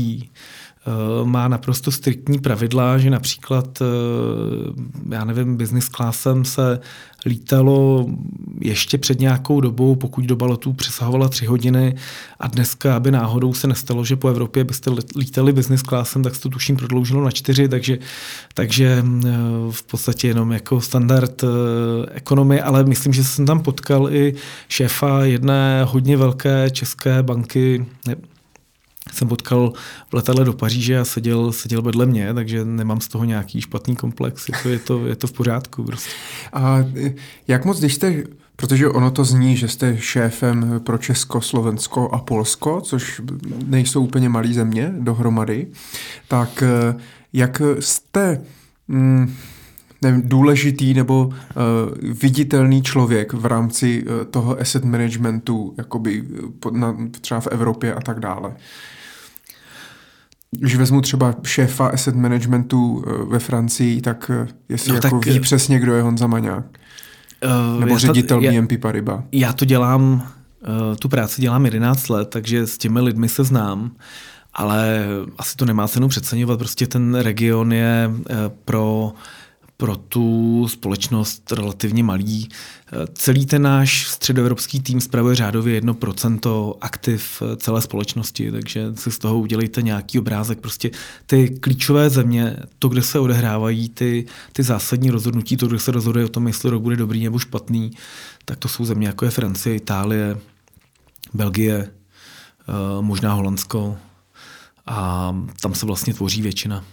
má 1.25 1.49
naprosto 1.49 1.91
striktní 1.91 2.39
pravidla, 2.39 2.99
že 2.99 3.11
například, 3.11 3.83
eh, 3.83 3.85
já 5.15 5.25
nevím, 5.25 5.57
business 5.57 5.89
classem 5.89 6.45
se 6.45 6.81
lítalo 7.27 8.07
ještě 8.61 8.99
před 8.99 9.21
nějakou 9.21 9.61
dobou, 9.61 9.97
pokud 9.97 10.25
doba 10.25 10.47
letů 10.47 10.73
přesahovala 10.73 11.29
tři 11.29 11.47
hodiny. 11.47 11.95
A 12.41 12.49
dneska, 12.49 12.97
aby 12.97 13.11
náhodou 13.11 13.55
se 13.55 13.67
nestalo, 13.67 14.05
že 14.05 14.17
po 14.17 14.29
Evropě 14.29 14.65
byste 14.65 14.91
lítali 15.17 15.53
business 15.53 15.83
classem, 15.83 16.23
tak 16.23 16.35
se 16.35 16.41
to 16.41 16.49
tuším 16.49 16.77
prodloužilo 16.77 17.25
na 17.25 17.31
čtyři, 17.31 17.69
takže, 17.69 17.99
takže 18.55 19.05
eh, 19.05 19.31
v 19.71 19.83
podstatě 19.83 20.29
jenom 20.29 20.53
jako 20.53 20.81
standard 20.81 21.45
ekonomie, 22.13 22.63
ale 22.63 22.85
myslím, 22.85 23.13
že 23.13 23.25
jsem 23.25 23.47
tam 23.47 23.61
potkal 23.61 24.15
i 24.15 24.35
šéfa 24.69 25.25
jedné 25.25 25.85
hodně 25.85 26.17
velké 26.17 26.71
české 26.71 27.23
banky, 27.23 27.87
jsem 29.13 29.29
potkal 29.29 29.73
v 30.11 30.15
letadle 30.15 30.45
do 30.45 30.53
Paříže 30.53 30.99
a 30.99 31.05
seděl, 31.05 31.53
seděl 31.53 31.83
vedle 31.83 32.07
mě, 32.07 32.35
takže 32.35 32.65
nemám 32.65 33.01
z 33.01 33.09
toho 33.09 33.25
nějaký 33.25 33.61
špatný 33.61 33.97
komplex. 33.97 34.49
Je 34.49 34.55
to, 34.63 34.69
je 34.69 34.79
to, 34.79 35.07
je 35.07 35.17
to 35.17 35.27
v 35.27 35.33
pořádku. 35.33 35.85
Prostě. 35.85 36.11
A 36.53 36.85
jak 37.49 37.65
moc, 37.65 37.79
když 37.79 37.95
jste 37.95 38.25
Protože 38.57 38.89
ono 38.89 39.11
to 39.11 39.25
zní, 39.25 39.57
že 39.57 39.69
jste 39.69 39.99
šéfem 39.99 40.81
pro 40.85 40.99
Česko, 40.99 41.41
Slovensko 41.41 42.09
a 42.09 42.19
Polsko, 42.19 42.81
což 42.81 43.21
nejsou 43.67 44.05
úplně 44.05 44.29
malé 44.29 44.53
země 44.53 44.95
dohromady, 44.99 45.67
tak 46.29 46.63
jak 47.33 47.63
jste 47.79 48.41
mm, 48.89 49.35
nevím, 50.03 50.23
důležitý 50.25 50.95
nebo 50.95 51.25
uh, 51.27 51.33
viditelný 52.23 52.83
člověk 52.83 53.33
v 53.33 53.47
rámci 53.47 54.05
uh, 54.05 54.25
toho 54.25 54.61
asset 54.61 54.85
managementu, 54.85 55.75
jakoby 55.79 56.25
na, 56.71 56.97
třeba 57.21 57.41
v 57.41 57.47
Evropě 57.47 57.95
a 57.95 58.01
tak 58.01 58.21
dále? 58.21 58.55
Když 60.59 60.77
vezmu 60.77 61.01
třeba 61.01 61.35
šéfa 61.43 61.87
asset 61.87 62.15
managementu 62.15 63.05
eh, 63.07 63.25
ve 63.25 63.39
Francii, 63.39 64.01
tak 64.01 64.31
eh, 64.35 64.49
jestli 64.69 64.89
no, 64.89 64.95
jako 64.95 65.09
tak, 65.11 65.27
ví 65.27 65.37
eh, 65.37 65.41
přesně, 65.41 65.79
kdo 65.79 65.95
je 65.95 66.03
Honza 66.03 66.27
Maňák. 66.27 66.65
Uh, 67.75 67.81
Nebo 67.81 67.99
ředitel 67.99 68.41
to, 68.41 68.49
BNP 68.49 68.73
Paribas. 68.81 69.21
Já 69.33 69.53
to 69.53 69.65
dělám, 69.65 70.13
uh, 70.13 70.97
tu 70.97 71.09
práci 71.09 71.43
dělám 71.43 71.65
11 71.65 72.09
let, 72.09 72.29
takže 72.29 72.67
s 72.67 72.79
těmi 72.79 73.01
lidmi 73.01 73.29
se 73.29 73.45
znám, 73.45 73.91
ale 74.55 75.07
asi 75.39 75.57
to 75.57 75.65
nemá 75.65 75.89
cenu 75.89 76.09
přeceňovat. 76.09 76.59
Prostě 76.59 76.87
ten 76.87 77.15
region 77.15 77.73
je 77.73 78.11
uh, 78.11 78.25
pro 78.65 79.13
pro 79.83 79.97
tu 79.97 80.69
společnost 80.69 81.53
relativně 81.53 82.05
malý. 82.05 82.49
Celý 83.15 83.47
ten 83.47 83.63
náš 83.63 84.07
středoevropský 84.07 84.81
tým 84.81 85.01
spravuje 85.01 85.37
řádově 85.37 85.81
1% 85.81 86.75
aktiv 86.81 87.43
celé 87.57 87.81
společnosti, 87.81 88.53
takže 88.53 88.93
si 88.95 89.11
z 89.11 89.19
toho 89.19 89.39
udělejte 89.39 89.83
nějaký 89.83 90.19
obrázek. 90.19 90.61
Prostě 90.61 90.91
ty 91.27 91.49
klíčové 91.49 92.11
země, 92.11 92.57
to, 92.79 92.89
kde 92.89 93.03
se 93.03 93.19
odehrávají 93.19 93.89
ty, 93.89 94.27
ty 94.53 94.63
zásadní 94.63 95.11
rozhodnutí, 95.11 95.57
to, 95.57 95.67
kde 95.67 95.79
se 95.79 95.91
rozhoduje 95.91 96.25
o 96.25 96.29
tom, 96.29 96.47
jestli 96.47 96.71
rok 96.71 96.83
bude 96.83 96.97
dobrý 96.97 97.25
nebo 97.25 97.39
špatný, 97.39 97.91
tak 98.45 98.59
to 98.59 98.69
jsou 98.69 98.85
země 98.85 99.07
jako 99.07 99.25
je 99.25 99.31
Francie, 99.31 99.77
Itálie, 99.77 100.39
Belgie, 101.35 101.79
eh, 101.89 102.73
možná 103.01 103.33
Holandsko 103.35 103.99
a 104.87 105.37
tam 105.61 105.75
se 105.75 105.87
vlastně 105.87 106.15
tvoří 106.15 106.43
většina. 106.43 106.85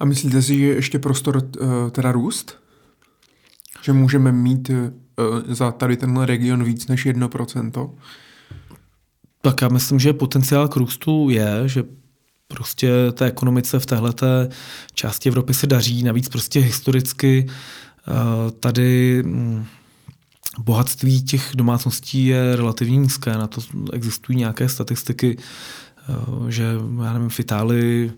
A 0.00 0.04
myslíte 0.04 0.42
si, 0.42 0.58
že 0.58 0.64
je 0.64 0.74
ještě 0.74 0.98
prostor 0.98 1.36
uh, 1.36 1.90
teda 1.90 2.12
růst? 2.12 2.58
Že 3.82 3.92
můžeme 3.92 4.32
mít 4.32 4.70
uh, 4.70 4.76
za 5.48 5.72
tady 5.72 5.96
tenhle 5.96 6.26
region 6.26 6.64
víc 6.64 6.86
než 6.86 7.06
1%? 7.06 7.90
Tak 9.40 9.62
já 9.62 9.68
myslím, 9.68 9.98
že 9.98 10.12
potenciál 10.12 10.68
k 10.68 10.76
růstu 10.76 11.30
je, 11.30 11.62
že 11.66 11.84
prostě 12.48 12.92
té 13.12 13.26
ekonomice 13.26 13.78
v 13.78 13.86
téhleté 13.86 14.48
části 14.94 15.28
Evropy 15.28 15.54
se 15.54 15.66
daří, 15.66 16.02
navíc 16.02 16.28
prostě 16.28 16.60
historicky 16.60 17.46
uh, 17.46 18.50
tady 18.50 19.22
um, 19.24 19.66
bohatství 20.58 21.22
těch 21.22 21.50
domácností 21.54 22.26
je 22.26 22.56
relativně 22.56 22.96
nízké. 22.96 23.32
Na 23.32 23.46
to 23.46 23.60
existují 23.92 24.38
nějaké 24.38 24.68
statistiky, 24.68 25.38
že 26.48 26.64
já 27.04 27.12
nevím, 27.12 27.28
v 27.28 27.40
Itálii 27.40 28.12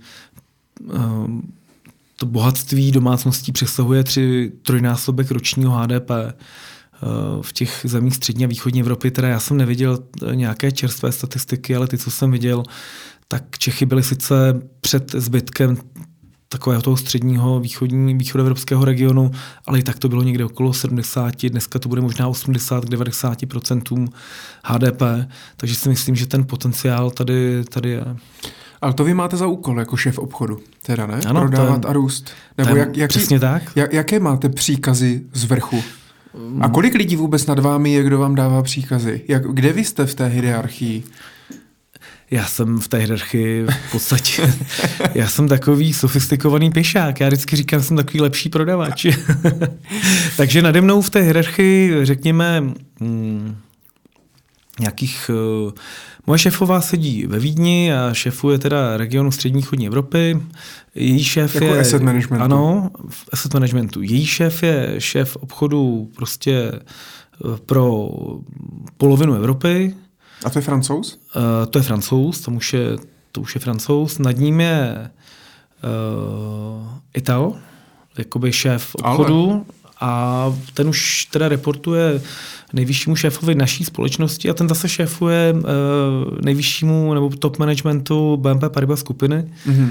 to 2.17 2.27
bohatství 2.27 2.93
domácností 2.93 3.53
přesahuje 3.53 4.05
tři, 4.05 4.53
trojnásobek 4.63 5.31
ročního 5.31 5.73
HDP. 5.73 6.11
Eh, 7.05 7.43
v 7.43 7.53
těch 7.53 7.81
zemích 7.85 8.15
střední 8.15 8.45
a 8.45 8.49
východní 8.49 8.81
Evropy, 8.81 9.11
teda 9.11 9.29
já 9.29 9.41
jsem 9.41 9.57
neviděl 9.57 9.99
eh, 9.99 10.37
nějaké 10.37 10.73
čerstvé 10.73 11.13
statistiky, 11.13 11.77
ale 11.77 11.87
ty, 11.87 11.99
co 11.99 12.11
jsem 12.11 12.31
viděl, 12.31 12.63
tak 13.29 13.59
Čechy 13.59 13.87
byly 13.87 14.03
sice 14.03 14.63
před 14.81 15.13
zbytkem 15.13 15.77
takového 16.49 16.83
toho 16.83 16.97
středního 16.97 17.61
východní, 17.61 18.15
východoevropského 18.15 18.85
regionu, 18.85 19.31
ale 19.67 19.79
i 19.79 19.83
tak 19.83 19.99
to 19.99 20.09
bylo 20.09 20.23
někde 20.23 20.45
okolo 20.45 20.73
70, 20.73 21.47
dneska 21.47 21.79
to 21.79 21.89
bude 21.89 22.01
možná 22.01 22.29
80 22.29 22.85
k 22.85 22.89
90% 22.89 24.09
HDP, 24.65 25.03
takže 25.57 25.75
si 25.75 25.89
myslím, 25.89 26.17
že 26.17 26.27
ten 26.27 26.47
potenciál 26.47 27.11
tady, 27.11 27.65
tady 27.65 27.91
je. 27.91 28.05
Ale 28.81 28.95
to 28.95 29.05
vy 29.05 29.15
máte 29.15 29.37
za 29.37 29.47
úkol 29.47 29.79
jako 29.79 29.97
šéf 29.97 30.19
obchodu, 30.19 30.59
teda 30.83 31.07
ne? 31.07 31.21
Ano, 31.27 31.41
Prodávat 31.41 31.85
je, 31.85 31.91
a 31.91 31.93
růst. 31.93 32.31
Nebo 32.59 32.77
jak, 32.77 32.97
jaký, 32.97 33.09
přesně 33.09 33.41
tak. 33.41 33.63
Jak, 33.77 33.93
jaké 33.93 34.21
máte 34.21 34.49
příkazy 34.49 35.23
z 35.33 35.45
vrchu? 35.45 35.83
A 36.61 36.69
kolik 36.69 36.95
lidí 36.95 37.17
vůbec 37.17 37.47
nad 37.47 37.59
vámi 37.59 37.93
je, 37.93 38.03
kdo 38.03 38.19
vám 38.19 38.35
dává 38.35 38.63
příkazy? 38.63 39.21
Jak, 39.29 39.43
kde 39.43 39.73
vy 39.73 39.85
jste 39.85 40.07
v 40.07 40.15
té 40.15 40.27
hierarchii? 40.27 41.03
Já 42.31 42.47
jsem 42.47 42.81
v 42.81 42.89
té 42.89 42.99
hierarchii 42.99 43.67
v 43.89 43.93
podstatě, 43.93 44.55
já 45.15 45.29
jsem 45.29 45.49
takový 45.49 45.93
sofistikovaný 45.93 46.71
pěšák. 46.71 47.21
Já 47.21 47.27
vždycky 47.27 47.57
říkám, 47.57 47.81
že 47.81 47.87
jsem 47.87 47.97
takový 47.97 48.21
lepší 48.21 48.49
prodavač. 48.49 49.07
Takže 50.37 50.63
nade 50.63 50.81
mnou 50.81 51.03
v 51.03 51.11
té 51.11 51.21
hierarchii, 51.21 52.05
řekněme, 52.05 52.63
hmm, 53.01 53.57
nějakých 54.81 55.31
uh, 55.65 55.73
Moje 56.27 56.39
šéfová 56.39 56.81
sedí 56.81 57.27
ve 57.27 57.39
Vídni 57.39 57.95
a 57.95 58.15
šéfuje 58.15 58.59
teda 58.59 58.97
regionu 58.97 59.31
střední 59.31 59.63
chodní 59.63 59.87
Evropy. 59.87 60.43
Její 60.95 61.25
šéf 61.25 61.55
jako 61.55 61.67
je... 61.67 61.81
asset 61.81 62.03
managementu. 62.03 62.45
Ano, 62.45 62.91
v 63.09 63.29
asset 63.33 63.55
managementu. 63.55 64.03
Její 64.03 64.27
šéf 64.27 64.63
je 64.63 64.95
šéf 64.99 65.37
obchodu 65.37 66.11
prostě 66.17 66.73
eh, 66.73 67.59
pro 67.67 68.11
polovinu 68.97 69.35
Evropy. 69.35 69.95
A 70.45 70.51
to 70.51 70.59
je 70.59 70.63
francouz? 70.63 71.19
Uh, 71.37 71.67
to 71.71 71.79
je 71.79 71.83
francouz, 71.83 72.41
to 72.41 72.51
už 72.51 72.73
je, 72.73 72.97
to 73.33 73.41
už 73.41 73.55
je 73.55 73.61
francouz. 73.61 74.19
Nad 74.19 74.37
ním 74.37 74.61
je 74.61 75.11
uh, 75.85 76.89
Ital, 77.15 77.57
jakoby 78.19 78.53
šéf 78.53 78.95
obchodu. 78.95 79.51
Ale. 79.51 79.84
A 80.01 80.53
ten 80.75 80.89
už 80.89 81.25
teda 81.31 81.49
reportuje 81.49 82.21
nejvyššímu 82.73 83.17
šéfovi 83.17 83.55
naší 83.55 83.85
společnosti 83.85 84.51
a 84.51 84.55
ten 84.55 84.69
zase 84.69 84.89
šéfuje 84.89 85.53
uh, 85.53 85.61
nejvyššímu 86.45 87.15
nebo 87.15 87.29
top 87.29 87.59
managementu 87.59 88.37
BNP 88.37 88.65
Paribas 88.69 89.01
skupiny. 89.01 89.45
Mm-hmm. 89.67 89.89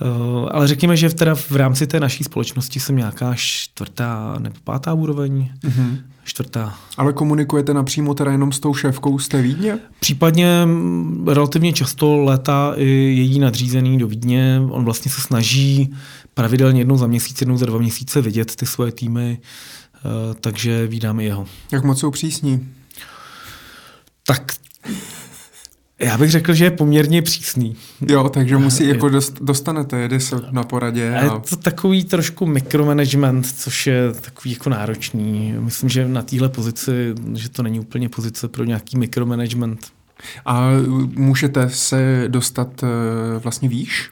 Uh, 0.00 0.48
ale 0.52 0.68
řekněme, 0.68 0.96
že 0.96 1.14
teda 1.14 1.34
v 1.34 1.52
rámci 1.56 1.86
té 1.86 2.00
naší 2.00 2.24
společnosti 2.24 2.80
jsem 2.80 2.96
nějaká 2.96 3.34
čtvrtá 3.34 4.36
nebo 4.38 4.56
pátá 4.64 4.94
úroveň. 4.94 5.50
Mm-hmm. 5.64 5.98
Čtvrtá. 6.24 6.74
Ale 6.96 7.12
komunikujete 7.12 7.74
napřímo 7.74 8.14
teda 8.14 8.32
jenom 8.32 8.52
s 8.52 8.60
tou 8.60 8.74
šéfkou 8.74 9.18
z 9.18 9.28
té 9.28 9.42
Vídně? 9.42 9.78
Případně 10.00 10.62
mm, 10.64 11.28
relativně 11.28 11.72
často 11.72 12.16
létá 12.16 12.72
i 12.76 12.88
její 12.88 13.38
nadřízený 13.38 13.98
do 13.98 14.06
Vídně. 14.06 14.62
On 14.70 14.84
vlastně 14.84 15.10
se 15.10 15.20
snaží 15.20 15.94
pravidelně 16.36 16.80
jednou 16.80 16.96
za 16.96 17.06
měsíc, 17.06 17.40
jednou 17.40 17.56
za 17.56 17.66
dva 17.66 17.78
měsíce 17.78 18.20
vidět 18.20 18.56
ty 18.56 18.66
svoje 18.66 18.92
týmy. 18.92 19.38
Eh, 19.94 20.00
takže 20.40 20.86
vídám 20.86 21.20
i 21.20 21.24
jeho. 21.24 21.46
Jak 21.72 21.84
moc 21.84 22.00
jsou 22.00 22.10
přísní? 22.10 22.68
Tak 24.26 24.52
já 25.98 26.18
bych 26.18 26.30
řekl, 26.30 26.54
že 26.54 26.64
je 26.64 26.70
poměrně 26.70 27.22
přísný. 27.22 27.76
Jo, 28.08 28.28
takže 28.28 28.56
musí 28.56 28.88
jako 28.88 29.08
dost, 29.08 29.38
dostanete, 29.40 29.98
jede 29.98 30.20
se 30.20 30.36
na 30.50 30.62
poradě. 30.62 31.14
A... 31.14 31.24
Je 31.24 31.30
to 31.48 31.56
takový 31.56 32.04
trošku 32.04 32.46
mikromanagement, 32.46 33.46
což 33.46 33.86
je 33.86 34.12
takový 34.20 34.52
jako 34.52 34.70
náročný. 34.70 35.54
Myslím, 35.58 35.88
že 35.88 36.08
na 36.08 36.22
téhle 36.22 36.48
pozici, 36.48 37.14
že 37.34 37.48
to 37.48 37.62
není 37.62 37.80
úplně 37.80 38.08
pozice 38.08 38.48
pro 38.48 38.64
nějaký 38.64 38.98
mikromanagement. 38.98 39.86
A 40.46 40.70
můžete 41.14 41.70
se 41.70 42.24
dostat 42.28 42.82
eh, 42.82 43.38
vlastně 43.38 43.68
výš? 43.68 44.10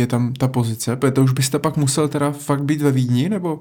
Je 0.00 0.06
tam 0.06 0.32
ta 0.32 0.48
pozice? 0.48 0.98
To 1.12 1.22
už 1.22 1.32
byste 1.32 1.58
pak 1.58 1.76
musel 1.76 2.08
teda 2.08 2.32
fakt 2.32 2.64
být 2.64 2.82
ve 2.82 2.92
Vídni, 2.92 3.28
nebo? 3.28 3.60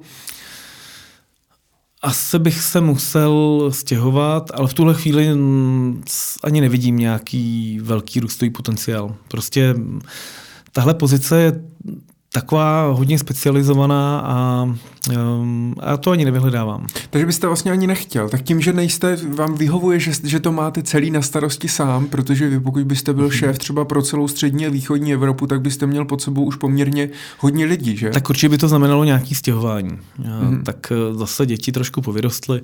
Asi 2.01 2.39
bych 2.39 2.61
se 2.61 2.81
musel 2.81 3.69
stěhovat, 3.73 4.51
ale 4.53 4.67
v 4.67 4.73
tuhle 4.73 4.93
chvíli 4.93 5.27
ani 6.43 6.61
nevidím 6.61 6.97
nějaký 6.97 7.79
velký 7.81 8.19
růstový 8.19 8.51
potenciál. 8.51 9.15
Prostě 9.27 9.75
tahle 10.71 10.93
pozice 10.93 11.41
je 11.41 11.63
taková 12.31 12.91
hodně 12.91 13.19
specializovaná 13.19 14.19
a, 14.19 14.63
um, 15.15 15.75
a 15.79 15.97
to 15.97 16.11
ani 16.11 16.25
nevyhledávám. 16.25 16.87
Takže 17.09 17.25
byste 17.25 17.47
vlastně 17.47 17.71
ani 17.71 17.87
nechtěl. 17.87 18.29
Tak 18.29 18.41
tím, 18.41 18.61
že 18.61 18.73
nejste, 18.73 19.17
vám 19.35 19.55
vyhovuje, 19.55 19.99
že, 19.99 20.11
že 20.23 20.39
to 20.39 20.51
máte 20.51 20.83
celý 20.83 21.11
na 21.11 21.21
starosti 21.21 21.67
sám, 21.67 22.07
protože 22.07 22.49
vy 22.49 22.59
pokud 22.59 22.83
byste 22.83 23.13
byl 23.13 23.31
šéf 23.31 23.57
třeba 23.57 23.85
pro 23.85 24.01
celou 24.01 24.27
střední 24.27 24.65
a 24.65 24.69
východní 24.69 25.13
Evropu, 25.13 25.47
tak 25.47 25.61
byste 25.61 25.87
měl 25.87 26.05
pod 26.05 26.21
sebou 26.21 26.43
už 26.43 26.55
poměrně 26.55 27.09
hodně 27.39 27.65
lidí, 27.65 27.97
že? 27.97 28.09
Tak 28.09 28.29
určitě 28.29 28.49
by 28.49 28.57
to 28.57 28.67
znamenalo 28.67 29.03
nějaký 29.03 29.35
stěhování. 29.35 29.99
Mm. 30.17 30.63
Tak 30.63 30.91
eh, 30.91 31.13
zase 31.13 31.45
děti 31.45 31.71
trošku 31.71 32.01
povyrostly. 32.01 32.61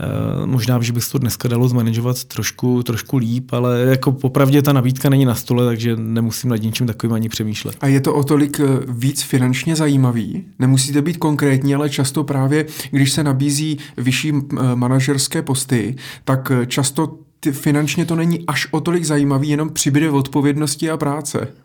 Eh, 0.00 0.46
možná, 0.46 0.82
že 0.82 0.92
by 0.92 1.00
se 1.00 1.12
to 1.12 1.18
dneska 1.18 1.48
dalo 1.48 1.68
zmanežovat 1.68 2.24
trošku, 2.24 2.82
trošku 2.82 3.16
líp, 3.16 3.52
ale 3.52 3.80
jako 3.80 4.12
popravdě 4.12 4.62
ta 4.62 4.72
nabídka 4.72 5.10
není 5.10 5.24
na 5.24 5.34
stole, 5.34 5.66
takže 5.66 5.96
nemusím 5.96 6.50
nad 6.50 6.62
ničím 6.62 6.86
takovým 6.86 7.12
ani 7.12 7.28
přemýšlet. 7.28 7.76
A 7.80 7.86
je 7.86 8.00
to 8.00 8.14
o 8.14 8.24
tolik 8.24 8.60
eh, 8.60 8.64
víc 8.88 9.22
finančně 9.22 9.76
zajímavý? 9.76 10.44
Nemusíte 10.58 11.02
být 11.02 11.16
konkrétní, 11.16 11.74
ale 11.74 11.90
často 11.90 12.24
právě, 12.24 12.66
když 12.90 13.12
se 13.12 13.24
nabízí 13.24 13.78
vyšší 13.96 14.32
eh, 14.32 14.76
manažerské 14.76 15.42
posty, 15.42 15.96
tak 16.24 16.52
často 16.66 17.25
ty, 17.46 17.52
finančně 17.52 18.04
to 18.04 18.16
není 18.16 18.44
až 18.46 18.68
o 18.70 18.80
tolik 18.80 19.04
zajímavý, 19.04 19.48
jenom 19.48 19.70
přibyde 19.70 20.10
odpovědnosti 20.10 20.90
a 20.90 20.96
práce. 20.96 21.48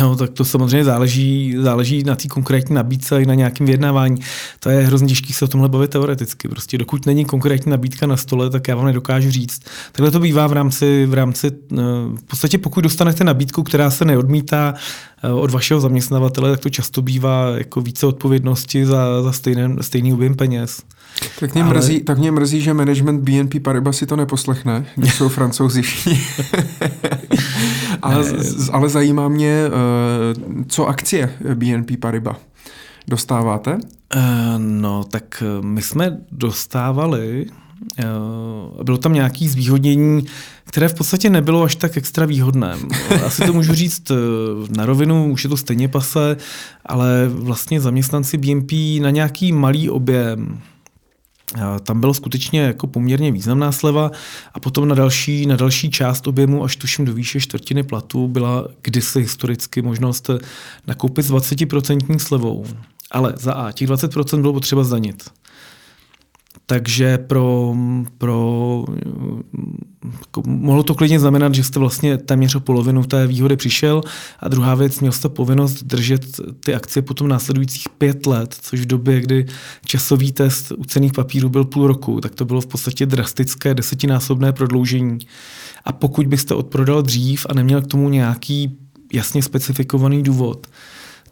No, 0.00 0.16
tak 0.16 0.30
to 0.30 0.44
samozřejmě 0.44 0.84
záleží, 0.84 1.54
záleží 1.58 2.02
na 2.02 2.16
té 2.16 2.28
konkrétní 2.28 2.74
nabídce 2.74 3.22
i 3.22 3.26
na 3.26 3.34
nějakém 3.34 3.66
vyjednávání. 3.66 4.20
To 4.60 4.70
je 4.70 4.86
hrozně 4.86 5.08
těžké 5.08 5.32
se 5.32 5.44
o 5.44 5.48
tomhle 5.48 5.68
bavit 5.68 5.90
teoreticky. 5.90 6.48
Prostě 6.48 6.78
dokud 6.78 7.06
není 7.06 7.24
konkrétní 7.24 7.70
nabídka 7.70 8.06
na 8.06 8.16
stole, 8.16 8.50
tak 8.50 8.68
já 8.68 8.76
vám 8.76 8.86
nedokážu 8.86 9.30
říct. 9.30 9.62
Takhle 9.92 10.10
to 10.10 10.20
bývá 10.20 10.46
v 10.46 10.52
rámci, 10.52 11.06
v 11.06 11.14
rámci, 11.14 11.46
eh, 11.46 11.76
v 12.16 12.22
podstatě 12.26 12.58
pokud 12.58 12.80
dostanete 12.80 13.24
nabídku, 13.24 13.62
která 13.62 13.90
se 13.90 14.04
neodmítá 14.04 14.74
eh, 15.22 15.30
od 15.32 15.50
vašeho 15.50 15.80
zaměstnavatele, 15.80 16.50
tak 16.50 16.60
to 16.60 16.70
často 16.70 17.02
bývá 17.02 17.50
jako 17.50 17.80
více 17.80 18.06
odpovědnosti 18.06 18.86
za, 18.86 19.22
za 19.22 19.32
stejný, 19.32 19.76
stejný 19.80 20.12
objem 20.12 20.34
peněz. 20.34 20.82
Tak 21.40 21.54
mě, 21.54 21.62
ale... 21.62 21.74
mrzí, 21.74 22.00
tak 22.00 22.18
mě 22.18 22.32
mrzí, 22.32 22.60
že 22.60 22.74
management 22.74 23.20
BNP 23.20 23.62
Paribas 23.62 23.96
si 23.96 24.06
to 24.06 24.16
neposlechne, 24.16 24.86
když 24.96 25.14
jsou 25.14 25.28
francouzi 25.28 25.82
ale, 28.02 28.24
ale 28.72 28.88
zajímá 28.88 29.28
mě, 29.28 29.64
eh, 29.66 29.70
co 30.68 30.86
akcie 30.86 31.34
BNP 31.54 31.90
Paribas 32.00 32.36
dostáváte? 33.08 33.74
Uh, 33.74 33.80
no, 34.58 35.04
tak 35.04 35.42
my 35.60 35.82
jsme 35.82 36.18
dostávali, 36.32 37.46
uh, 37.98 38.84
bylo 38.84 38.98
tam 38.98 39.12
nějaké 39.12 39.48
zvýhodnění 39.48 40.26
které 40.66 40.88
v 40.88 40.94
podstatě 40.94 41.30
nebylo 41.30 41.62
až 41.62 41.76
tak 41.76 41.96
extra 41.96 42.26
výhodné. 42.26 42.76
Asi 43.26 43.46
to 43.46 43.52
můžu 43.52 43.74
říct 43.74 44.10
eh, 44.10 44.14
na 44.76 44.86
rovinu, 44.86 45.32
už 45.32 45.44
je 45.44 45.50
to 45.50 45.56
stejně 45.56 45.88
pase, 45.88 46.36
ale 46.86 47.28
vlastně 47.28 47.80
zaměstnanci 47.80 48.36
BNP 48.36 48.72
na 49.00 49.10
nějaký 49.10 49.52
malý 49.52 49.90
objem 49.90 50.60
tam 51.82 52.00
bylo 52.00 52.14
skutečně 52.14 52.60
jako 52.60 52.86
poměrně 52.86 53.32
významná 53.32 53.72
sleva 53.72 54.10
a 54.54 54.60
potom 54.60 54.88
na 54.88 54.94
další, 54.94 55.46
na 55.46 55.56
další 55.56 55.90
část 55.90 56.26
objemu, 56.26 56.64
až 56.64 56.76
tuším 56.76 57.04
do 57.04 57.12
výše 57.12 57.40
čtvrtiny 57.40 57.82
platu, 57.82 58.28
byla 58.28 58.68
kdysi 58.82 59.20
historicky 59.20 59.82
možnost 59.82 60.30
nakoupit 60.86 61.22
s 61.22 61.30
20% 61.30 62.18
slevou. 62.18 62.66
Ale 63.10 63.34
za 63.36 63.52
A, 63.52 63.72
těch 63.72 63.88
20% 63.88 64.40
bylo 64.40 64.52
potřeba 64.52 64.84
zdanit. 64.84 65.30
Takže 66.68 67.18
pro, 67.18 67.74
pro 68.18 68.84
jako, 70.20 70.42
mohlo 70.46 70.82
to 70.82 70.94
klidně 70.94 71.20
znamenat, 71.20 71.54
že 71.54 71.64
jste 71.64 71.78
vlastně 71.78 72.18
téměř 72.18 72.54
o 72.54 72.60
polovinu 72.60 73.04
té 73.04 73.26
výhody 73.26 73.56
přišel 73.56 74.02
a 74.40 74.48
druhá 74.48 74.74
věc, 74.74 75.00
měl 75.00 75.12
jste 75.12 75.28
povinnost 75.28 75.82
držet 75.82 76.40
ty 76.64 76.74
akcie 76.74 77.02
potom 77.02 77.28
následujících 77.28 77.88
pět 77.98 78.26
let, 78.26 78.56
což 78.60 78.80
v 78.80 78.86
době, 78.86 79.20
kdy 79.20 79.46
časový 79.84 80.32
test 80.32 80.72
u 80.76 80.84
cených 80.84 81.12
papírů 81.12 81.48
byl 81.48 81.64
půl 81.64 81.86
roku, 81.86 82.20
tak 82.20 82.34
to 82.34 82.44
bylo 82.44 82.60
v 82.60 82.66
podstatě 82.66 83.06
drastické 83.06 83.74
desetinásobné 83.74 84.52
prodloužení. 84.52 85.18
A 85.84 85.92
pokud 85.92 86.26
byste 86.26 86.54
odprodal 86.54 87.02
dřív 87.02 87.46
a 87.48 87.54
neměl 87.54 87.82
k 87.82 87.86
tomu 87.86 88.08
nějaký 88.08 88.78
jasně 89.12 89.42
specifikovaný 89.42 90.22
důvod, 90.22 90.66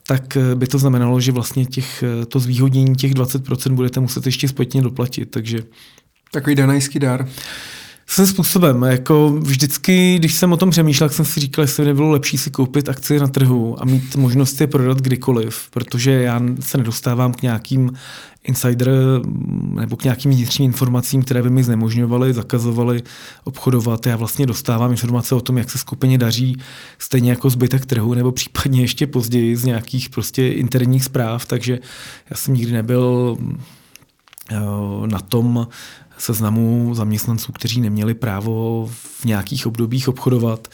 tak 0.07 0.37
eh, 0.37 0.55
by 0.55 0.67
to 0.67 0.79
znamenalo, 0.79 1.21
že 1.21 1.33
vlastně 1.33 1.67
těch, 1.67 2.03
eh, 2.03 2.27
to 2.27 2.41
zvýhodnění 2.41 2.95
těch 2.95 3.15
20% 3.15 3.75
budete 3.75 4.01
muset 4.01 4.27
ještě 4.27 4.49
zpětně 4.49 4.83
doplatit. 4.83 5.31
Takže... 5.31 5.59
Takový 6.33 6.57
danajský 6.57 6.99
dar. 6.99 7.29
Svým 8.07 8.27
způsobem, 8.27 8.83
jako 8.83 9.31
vždycky, 9.41 10.19
když 10.19 10.35
jsem 10.35 10.53
o 10.53 10.57
tom 10.57 10.71
přemýšlel, 10.71 11.09
jsem 11.09 11.25
si 11.25 11.41
říkal, 11.41 11.63
jestli 11.63 11.83
by 11.83 11.87
nebylo 11.87 12.11
lepší 12.11 12.39
si 12.39 12.51
koupit 12.51 12.89
akcie 12.89 13.21
na 13.21 13.27
trhu 13.27 13.83
a 13.83 13.85
mít 13.85 14.17
možnost 14.17 14.61
je 14.61 14.67
prodat 14.67 15.01
kdykoliv, 15.01 15.69
protože 15.71 16.11
já 16.11 16.41
se 16.61 16.79
nedostávám 16.79 17.35
k 17.35 17.43
nějakým 17.43 17.93
insider 18.45 18.91
nebo 19.71 19.97
k 19.97 20.05
nějakým 20.05 20.31
vnitřním 20.31 20.67
informacím, 20.67 21.23
které 21.23 21.43
by 21.43 21.51
mi 21.51 21.65
znemožňovaly, 21.65 22.33
zakazovaly 22.33 23.03
obchodovat. 23.45 24.07
Já 24.07 24.17
vlastně 24.17 24.47
dostávám 24.47 24.91
informace 24.91 25.35
o 25.35 25.41
tom, 25.41 25.59
jak 25.59 25.71
se 25.71 25.79
skupině 25.79 26.19
daří, 26.19 26.57
stejně 26.99 27.31
jako 27.31 27.51
zbytek 27.51 27.87
trhu, 27.87 28.15
nebo 28.15 28.33
případně 28.33 28.81
ještě 28.81 29.07
později 29.07 29.57
z 29.57 29.65
nějakých 29.65 30.11
prostě 30.11 30.49
interních 30.49 31.05
zpráv, 31.05 31.47
takže 31.47 31.79
já 32.31 32.37
jsem 32.37 32.55
nikdy 32.55 32.73
nebyl 32.73 33.37
na 35.07 35.19
tom 35.19 35.69
seznamu 36.19 36.95
zaměstnanců, 36.95 37.53
kteří 37.53 37.81
neměli 37.81 38.15
právo 38.15 38.87
v 38.93 39.25
nějakých 39.25 39.67
obdobích 39.67 40.09
obchodovat. 40.09 40.69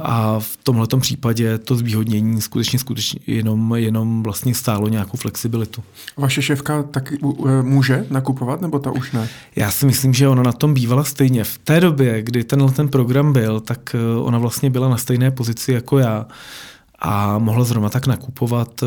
A 0.00 0.36
v 0.38 0.58
tomhle 0.62 0.86
případě 1.00 1.58
to 1.58 1.76
zvýhodnění 1.76 2.40
skutečně, 2.40 2.78
skutečně 2.78 3.20
jenom, 3.26 3.74
jenom 3.74 4.22
vlastně 4.22 4.54
stálo 4.54 4.88
nějakou 4.88 5.16
flexibilitu. 5.16 5.82
Vaše 6.16 6.42
šéfka 6.42 6.82
tak 6.82 7.12
může 7.62 8.06
nakupovat, 8.10 8.60
nebo 8.60 8.78
ta 8.78 8.90
už 8.90 9.12
ne? 9.12 9.28
Já 9.56 9.70
si 9.70 9.86
myslím, 9.86 10.14
že 10.14 10.28
ona 10.28 10.42
na 10.42 10.52
tom 10.52 10.74
bývala 10.74 11.04
stejně. 11.04 11.44
V 11.44 11.58
té 11.58 11.80
době, 11.80 12.22
kdy 12.22 12.44
tenhle 12.44 12.72
ten 12.72 12.88
program 12.88 13.32
byl, 13.32 13.60
tak 13.60 13.96
ona 14.22 14.38
vlastně 14.38 14.70
byla 14.70 14.88
na 14.88 14.96
stejné 14.96 15.30
pozici 15.30 15.72
jako 15.72 15.98
já 15.98 16.26
a 16.98 17.38
mohla 17.38 17.64
zrovna 17.64 17.88
tak 17.88 18.06
nakupovat 18.06 18.84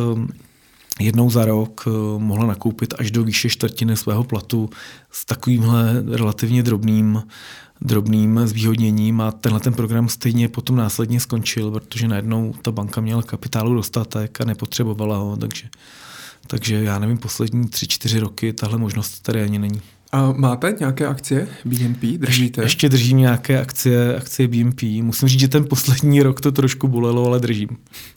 jednou 1.00 1.30
za 1.30 1.46
rok 1.46 1.86
e, 1.88 1.90
mohla 2.20 2.46
nakoupit 2.46 2.94
až 2.98 3.12
do 3.12 3.24
výše 3.24 3.50
čtvrtiny 3.50 3.98
svého 3.98 4.24
platu 4.24 4.70
s 5.12 5.26
takovýmhle 5.26 6.04
relativně 6.12 6.64
drobným 6.64 7.24
drobným 7.82 8.40
zvýhodněním 8.46 9.22
a 9.22 9.32
tenhle 9.32 9.60
ten 9.60 9.74
program 9.74 10.10
stejně 10.10 10.50
potom 10.50 10.76
následně 10.76 11.20
skončil, 11.20 11.72
protože 11.72 12.08
najednou 12.08 12.54
ta 12.62 12.72
banka 12.72 13.02
měla 13.02 13.22
kapitálu 13.22 13.74
dostatek 13.74 14.42
a 14.42 14.46
nepotřebovala 14.46 15.18
ho, 15.18 15.38
takže, 15.38 15.70
takže 16.48 16.84
já 16.84 17.00
nevím, 17.00 17.18
poslední 17.18 17.68
tři, 17.68 17.88
čtyři 17.88 18.20
roky 18.20 18.54
tahle 18.54 18.78
možnost 18.78 19.20
tady 19.20 19.44
ani 19.44 19.60
není. 19.60 19.82
A 20.12 20.32
máte 20.32 20.76
nějaké 20.80 21.08
akcie 21.08 21.48
BNP? 21.66 22.02
Držíte? 22.02 22.62
Ještě 22.62 22.90
držím 22.90 23.18
nějaké 23.18 23.62
akcie, 23.62 24.16
akcie 24.16 24.48
BNP. 24.48 24.82
Musím 24.84 25.30
říct, 25.30 25.40
že 25.40 25.48
ten 25.48 25.66
poslední 25.66 26.24
rok 26.24 26.42
to 26.42 26.52
trošku 26.52 26.88
bolelo, 26.88 27.26
ale 27.26 27.40
držím. 27.40 27.70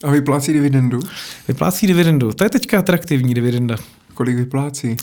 A 0.05 0.11
vyplácí 0.11 0.53
dividendu? 0.53 1.01
Vyplácí 1.49 1.86
dividendu. 1.86 2.32
To 2.32 2.45
je 2.45 2.51
teďka 2.51 2.78
atraktivní 2.78 3.34
dividenda. 3.34 3.76
Kolik 4.14 4.36
vyplácí? 4.36 4.97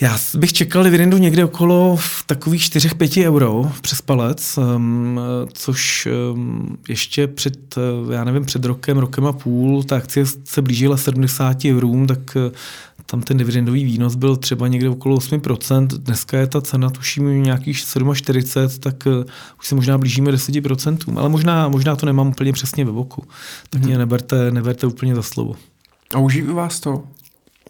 Já 0.00 0.18
bych 0.36 0.52
čekal 0.52 0.84
dividendu 0.84 1.18
někde 1.18 1.44
okolo 1.44 1.98
takových 2.26 2.62
4-5 2.62 3.26
euro 3.26 3.72
přes 3.80 4.02
palec, 4.02 4.58
um, 4.58 5.20
což 5.52 6.08
um, 6.34 6.78
ještě 6.88 7.26
před, 7.26 7.74
eh, 7.76 8.14
já 8.14 8.24
nevím, 8.24 8.44
před 8.44 8.64
rokem, 8.64 8.98
rokem 8.98 9.26
a 9.26 9.32
půl, 9.32 9.82
ta 9.82 9.96
akcie 9.96 10.26
se 10.44 10.62
blížila 10.62 10.96
70 10.96 11.64
eurům, 11.64 12.06
tak 12.06 12.36
tam 13.12 13.22
ten 13.22 13.36
dividendový 13.36 13.84
výnos 13.84 14.14
byl 14.14 14.36
třeba 14.36 14.68
někde 14.68 14.88
okolo 14.88 15.16
8%, 15.16 15.86
dneska 15.86 16.38
je 16.38 16.46
ta 16.46 16.60
cena, 16.60 16.90
tuším, 16.90 17.42
nějakých 17.42 17.78
47, 17.78 18.80
tak 18.80 19.06
uh, 19.06 19.24
už 19.58 19.66
se 19.66 19.74
možná 19.74 19.98
blížíme 19.98 20.30
10%, 20.32 21.18
ale 21.18 21.28
možná, 21.28 21.68
možná 21.68 21.96
to 21.96 22.06
nemám 22.06 22.28
úplně 22.28 22.52
přesně 22.52 22.84
ve 22.84 22.92
boku, 22.92 23.24
tak 23.70 23.80
hmm. 23.80 23.88
mě 23.88 23.98
neberte, 23.98 24.50
neberte 24.50 24.86
úplně 24.86 25.14
za 25.14 25.22
slovo. 25.22 25.54
A 26.14 26.18
uživí 26.18 26.52
vás 26.52 26.80
to? 26.80 27.02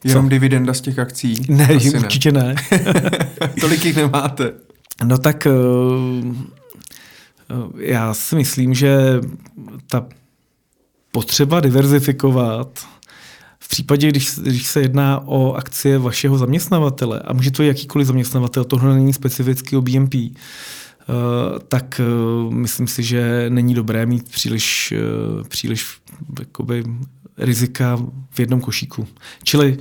Jenom 0.05 0.25
Co? 0.25 0.29
dividenda 0.29 0.75
z 0.75 0.81
těch 0.81 0.99
akcí? 0.99 1.47
Ne, 1.49 1.69
Asi 1.77 1.99
určitě 1.99 2.33
ne. 2.33 2.55
ne. 2.71 2.81
Tolik 3.61 3.85
jich 3.85 3.97
nemáte. 3.97 4.53
No 5.05 5.19
tak 5.19 5.47
uh, 5.47 6.37
já 7.77 8.15
si 8.15 8.37
myslím, 8.37 8.75
že 8.75 9.21
ta 9.87 10.07
potřeba 11.13 11.61
diverzifikovat 11.61 12.87
případě, 13.73 14.09
když, 14.09 14.39
když 14.39 14.67
se 14.67 14.81
jedná 14.81 15.21
o 15.27 15.53
akcie 15.53 15.99
vašeho 15.99 16.39
zaměstnavatele, 16.39 17.21
a 17.21 17.33
může 17.33 17.51
to 17.51 17.63
jakýkoliv 17.63 18.07
zaměstnavatel, 18.07 18.65
tohle 18.65 18.95
není 18.95 19.13
specificky 19.13 19.77
o 19.77 19.83
BNP, 19.83 20.15
uh, 20.15 20.31
tak 21.69 22.01
uh, 22.01 22.53
myslím 22.53 22.87
si, 22.87 23.03
že 23.03 23.47
není 23.49 23.75
dobré 23.75 24.07
mít 24.07 24.29
příliš, 24.29 24.95
uh, 25.37 25.45
příliš 25.49 25.87
jakoby, 26.39 26.85
rizika 27.39 27.99
v 28.31 28.41
jednom 28.41 28.61
košíku. 28.61 29.07
Čili, 29.43 29.79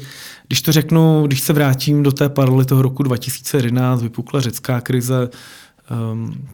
když 0.47 0.61
to 0.61 0.71
řeknu, 0.71 1.27
když 1.27 1.41
se 1.41 1.53
vrátím 1.53 2.03
do 2.03 2.11
té 2.11 2.29
paralely 2.29 2.65
toho 2.65 2.81
roku 2.81 3.03
2011, 3.03 4.01
vypukla 4.01 4.41
řecká 4.41 4.81
krize, 4.81 5.29
um, 6.13 6.47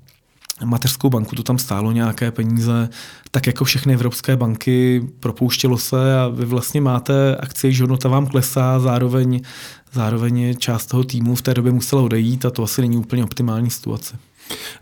mateřskou 0.66 1.10
banku 1.10 1.36
to 1.36 1.43
tam 1.43 1.58
stálo 1.60 1.91
nějaké 1.91 2.32
peníze, 2.32 2.89
tak 3.32 3.47
jako 3.47 3.66
všechny 3.66 3.93
evropské 3.93 4.36
banky 4.36 5.08
propouštělo 5.20 5.78
se 5.78 6.20
a 6.20 6.28
vy 6.28 6.45
vlastně 6.45 6.82
máte 6.82 7.36
akcie, 7.36 7.72
že 7.72 7.84
hodnota 7.84 8.10
vám 8.10 8.28
klesá, 8.28 8.80
zároveň, 8.80 9.41
zároveň 9.93 10.55
část 10.58 10.86
toho 10.86 11.03
týmu 11.03 11.36
v 11.36 11.41
té 11.41 11.53
době 11.53 11.72
musela 11.72 12.01
odejít 12.01 12.45
a 12.45 12.49
to 12.49 12.64
asi 12.64 12.82
není 12.82 12.97
úplně 12.97 13.24
optimální 13.24 13.70
situace. 13.70 14.18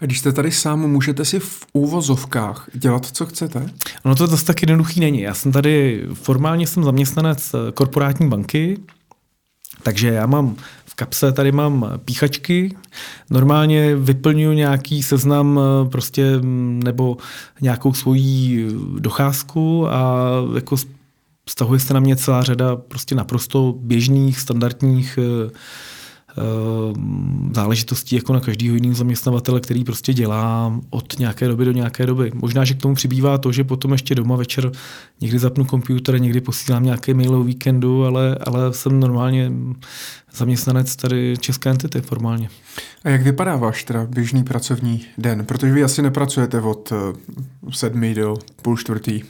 A 0.02 0.06
když 0.06 0.20
jste 0.20 0.32
tady 0.32 0.52
sám, 0.52 0.80
můžete 0.80 1.26
si 1.26 1.40
v 1.40 1.66
úvozovkách 1.74 2.70
dělat, 2.74 3.06
co 3.06 3.26
chcete? 3.26 3.70
No 4.06 4.16
to 4.16 4.28
zase 4.28 4.46
tak 4.46 4.62
jednoduchý 4.62 5.00
není. 5.00 5.22
Já 5.22 5.34
jsem 5.34 5.52
tady, 5.52 6.04
formálně 6.14 6.68
jsem 6.68 6.84
zaměstnanec 6.84 7.56
korporátní 7.74 8.30
banky, 8.30 8.78
takže 9.84 10.08
já 10.08 10.26
mám 10.26 10.56
kapse 10.96 11.32
tady 11.32 11.52
mám 11.52 11.92
píchačky, 12.06 12.76
normálně 13.30 13.96
vyplňuji 13.96 14.56
nějaký 14.56 15.04
seznam 15.04 15.60
prostě 15.92 16.40
nebo 16.84 17.18
nějakou 17.62 17.94
svoji 17.94 18.68
docházku 19.00 19.88
a 19.88 20.30
jako 20.56 20.76
stahuje 21.50 21.80
se 21.80 21.94
na 21.94 22.00
mě 22.00 22.16
celá 22.16 22.44
řada 22.44 22.76
prostě 22.76 23.16
naprosto 23.16 23.76
běžných, 23.78 24.40
standardních 24.40 25.20
Eh, 25.22 25.52
záležitostí 27.54 28.16
jako 28.16 28.34
na 28.34 28.40
každého 28.40 28.76
jiného 28.76 28.96
zaměstnavatele, 28.96 29.62
který 29.62 29.84
prostě 29.84 30.14
dělá 30.14 30.80
od 30.90 31.20
nějaké 31.20 31.48
doby 31.48 31.66
do 31.66 31.72
nějaké 31.72 32.06
doby. 32.06 32.32
Možná, 32.34 32.66
že 32.66 32.74
k 32.74 32.82
tomu 32.82 32.96
přibývá 32.96 33.38
to, 33.38 33.52
že 33.52 33.64
potom 33.64 33.92
ještě 33.92 34.16
doma 34.16 34.36
večer 34.36 34.72
někdy 35.22 35.40
zapnu 35.40 35.66
počítač, 35.66 36.22
někdy 36.22 36.42
posílám 36.42 36.84
nějaké 36.84 37.14
mail 37.14 37.36
o 37.36 37.44
víkendu, 37.44 38.06
ale, 38.06 38.38
ale 38.42 38.74
jsem 38.74 39.00
normálně 39.00 39.52
zaměstnanec 40.36 40.96
tady 40.96 41.38
české 41.40 41.70
entity 41.70 42.02
formálně. 42.02 42.50
A 43.04 43.10
jak 43.10 43.22
vypadá 43.22 43.56
váš 43.56 43.84
teda 43.84 44.06
běžný 44.06 44.44
pracovní 44.44 45.06
den? 45.18 45.46
Protože 45.46 45.72
vy 45.72 45.84
asi 45.84 46.02
nepracujete 46.02 46.62
od 46.62 46.92
eh, 46.92 46.96
sedmi 47.72 48.14
do 48.14 48.38
půl 48.62 48.78
čtvrtý. 48.78 49.22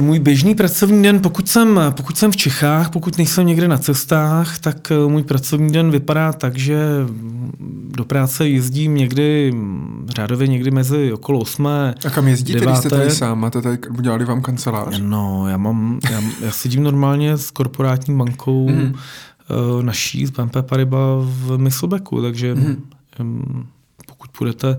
Můj 0.00 0.18
běžný 0.18 0.54
pracovní 0.54 1.02
den, 1.02 1.20
pokud 1.20 1.48
jsem, 1.48 1.80
pokud 1.90 2.18
jsem 2.18 2.32
v 2.32 2.36
Čechách, 2.36 2.90
pokud 2.90 3.18
nejsem 3.18 3.46
někde 3.46 3.68
na 3.68 3.78
cestách, 3.78 4.58
tak 4.58 4.90
eh, 4.90 5.08
můj 5.08 5.22
pracovní 5.22 5.72
den 5.72 5.90
vypadá 5.90 6.32
tak, 6.32 6.58
že 6.58 6.78
do 7.96 8.04
práce 8.04 8.48
jezdím 8.48 8.94
někdy, 8.94 9.54
řádově 10.08 10.48
někdy 10.48 10.70
mezi 10.70 11.12
okolo 11.12 11.38
8. 11.38 11.66
A 11.66 11.94
kam 12.10 12.28
jezdíte, 12.28 12.60
když 12.60 12.78
jste 12.78 12.90
tady 12.90 13.10
sám? 13.10 13.40
Máte 13.40 13.62
tady, 13.62 13.78
udělali 13.98 14.24
vám 14.24 14.42
kancelář? 14.42 15.00
No, 15.02 15.48
já 15.48 15.56
mám, 15.56 15.98
já, 16.10 16.20
já 16.40 16.50
sedím 16.50 16.82
normálně 16.82 17.36
s 17.36 17.50
korporátní 17.50 18.18
bankou 18.18 18.68
mm. 18.68 18.94
naší, 19.82 20.26
z 20.26 20.30
BNP 20.30 20.56
Paribas 20.62 21.24
v 21.24 21.58
Myslbeku, 21.58 22.22
takže 22.22 22.54
mm. 22.54 23.66
pokud 24.06 24.30
půjdete 24.30 24.78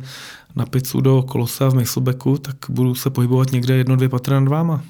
na 0.56 0.66
pizzu 0.66 1.02
do 1.02 1.22
Kolosa 1.22 1.70
v 1.70 1.76
Myslbeku, 1.76 2.38
tak 2.38 2.56
budu 2.70 2.96
se 2.96 3.10
pohybovat 3.10 3.52
někde 3.52 3.76
jedno, 3.76 3.96
dvě 3.96 4.10
patra 4.10 4.40
nad 4.40 4.50
váma. 4.50 4.82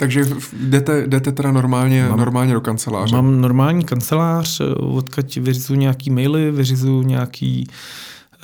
Takže 0.00 0.24
jdete, 0.52 1.06
jdete 1.06 1.32
teda 1.32 1.52
normálně, 1.52 2.08
mám, 2.08 2.18
normálně 2.18 2.54
do 2.54 2.60
kanceláře? 2.60 3.16
Mám 3.16 3.40
normální 3.40 3.84
kancelář, 3.84 4.60
odkud 4.76 5.34
vyřizuju 5.34 5.80
nějaký 5.80 6.10
maily, 6.10 6.50
vyřizuju 6.50 7.02
nějaký 7.02 7.66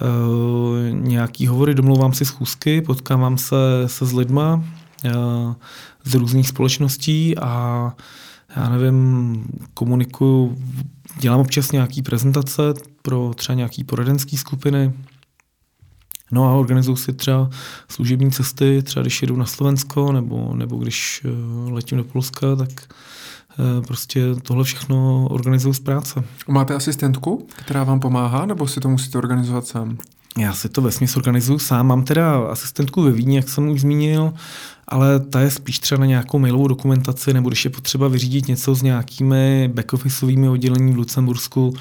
uh, 0.02 1.00
nějaký 1.07 1.46
hovory, 1.46 1.74
domlouvám 1.74 2.12
si 2.12 2.24
schůzky, 2.24 2.80
potkávám 2.82 3.38
se, 3.38 3.57
se 3.86 4.07
s 4.07 4.12
lidma 4.12 4.54
uh, 4.54 5.12
z 6.04 6.14
různých 6.14 6.48
společností 6.48 7.38
a 7.38 7.92
já 8.57 8.68
nevím, 8.68 9.44
komunikuju, 9.74 10.57
dělám 11.20 11.40
občas 11.40 11.72
nějaký 11.72 12.02
prezentace 12.02 12.62
pro 13.02 13.32
třeba 13.36 13.57
nějaký 13.57 13.84
poradenský 13.84 14.36
skupiny, 14.36 14.92
No 16.33 16.45
a 16.45 16.53
organizuju 16.53 16.97
si 16.97 17.12
třeba 17.12 17.51
služební 17.89 18.31
cesty, 18.31 18.83
třeba 18.83 19.03
když 19.03 19.22
jedu 19.22 19.37
na 19.37 19.45
Slovensko 19.45 20.12
nebo, 20.12 20.53
nebo 20.55 20.77
když 20.77 21.24
uh, 21.24 21.72
letím 21.72 21.99
do 21.99 22.05
Polska, 22.05 22.57
tak 22.57 22.68
uh, 22.68 23.87
prostě 23.87 24.35
tohle 24.43 24.64
všechno 24.64 25.29
organizuju 25.31 25.74
z 25.74 25.81
práce. 25.81 26.24
Máte 26.49 26.74
asistentku, 26.74 27.47
která 27.57 27.85
vám 27.85 28.01
pomáhá, 28.01 28.47
nebo 28.47 28.68
si 28.68 28.81
to 28.81 28.89
musíte 28.89 29.18
organizovat 29.18 29.66
sám? 29.66 29.99
Já 30.39 30.53
si 30.53 30.68
to 30.68 30.83
vesměs 30.83 31.16
organizuju 31.16 31.59
sám. 31.59 31.87
Mám 31.87 32.05
teda 32.05 32.47
asistentku 32.47 33.03
ve 33.03 33.12
Vídni, 33.12 33.37
jak 33.37 33.49
jsem 33.49 33.68
už 33.68 33.81
zmínil, 33.81 34.33
ale 34.89 35.20
ta 35.20 35.41
je 35.41 35.51
spíš 35.51 35.79
třeba 35.79 36.01
na 36.01 36.07
nějakou 36.07 36.39
mailovou 36.39 36.68
dokumentaci, 36.68 37.35
nebo 37.35 37.49
když 37.49 37.64
je 37.64 37.70
potřeba 37.70 38.09
vyřídit 38.09 38.49
něco 38.49 38.74
s 38.74 38.83
nějakými 38.83 39.70
backofficeovými 39.74 40.49
oddělení 40.49 40.93
v 40.93 40.97
Lucembursku, 40.97 41.74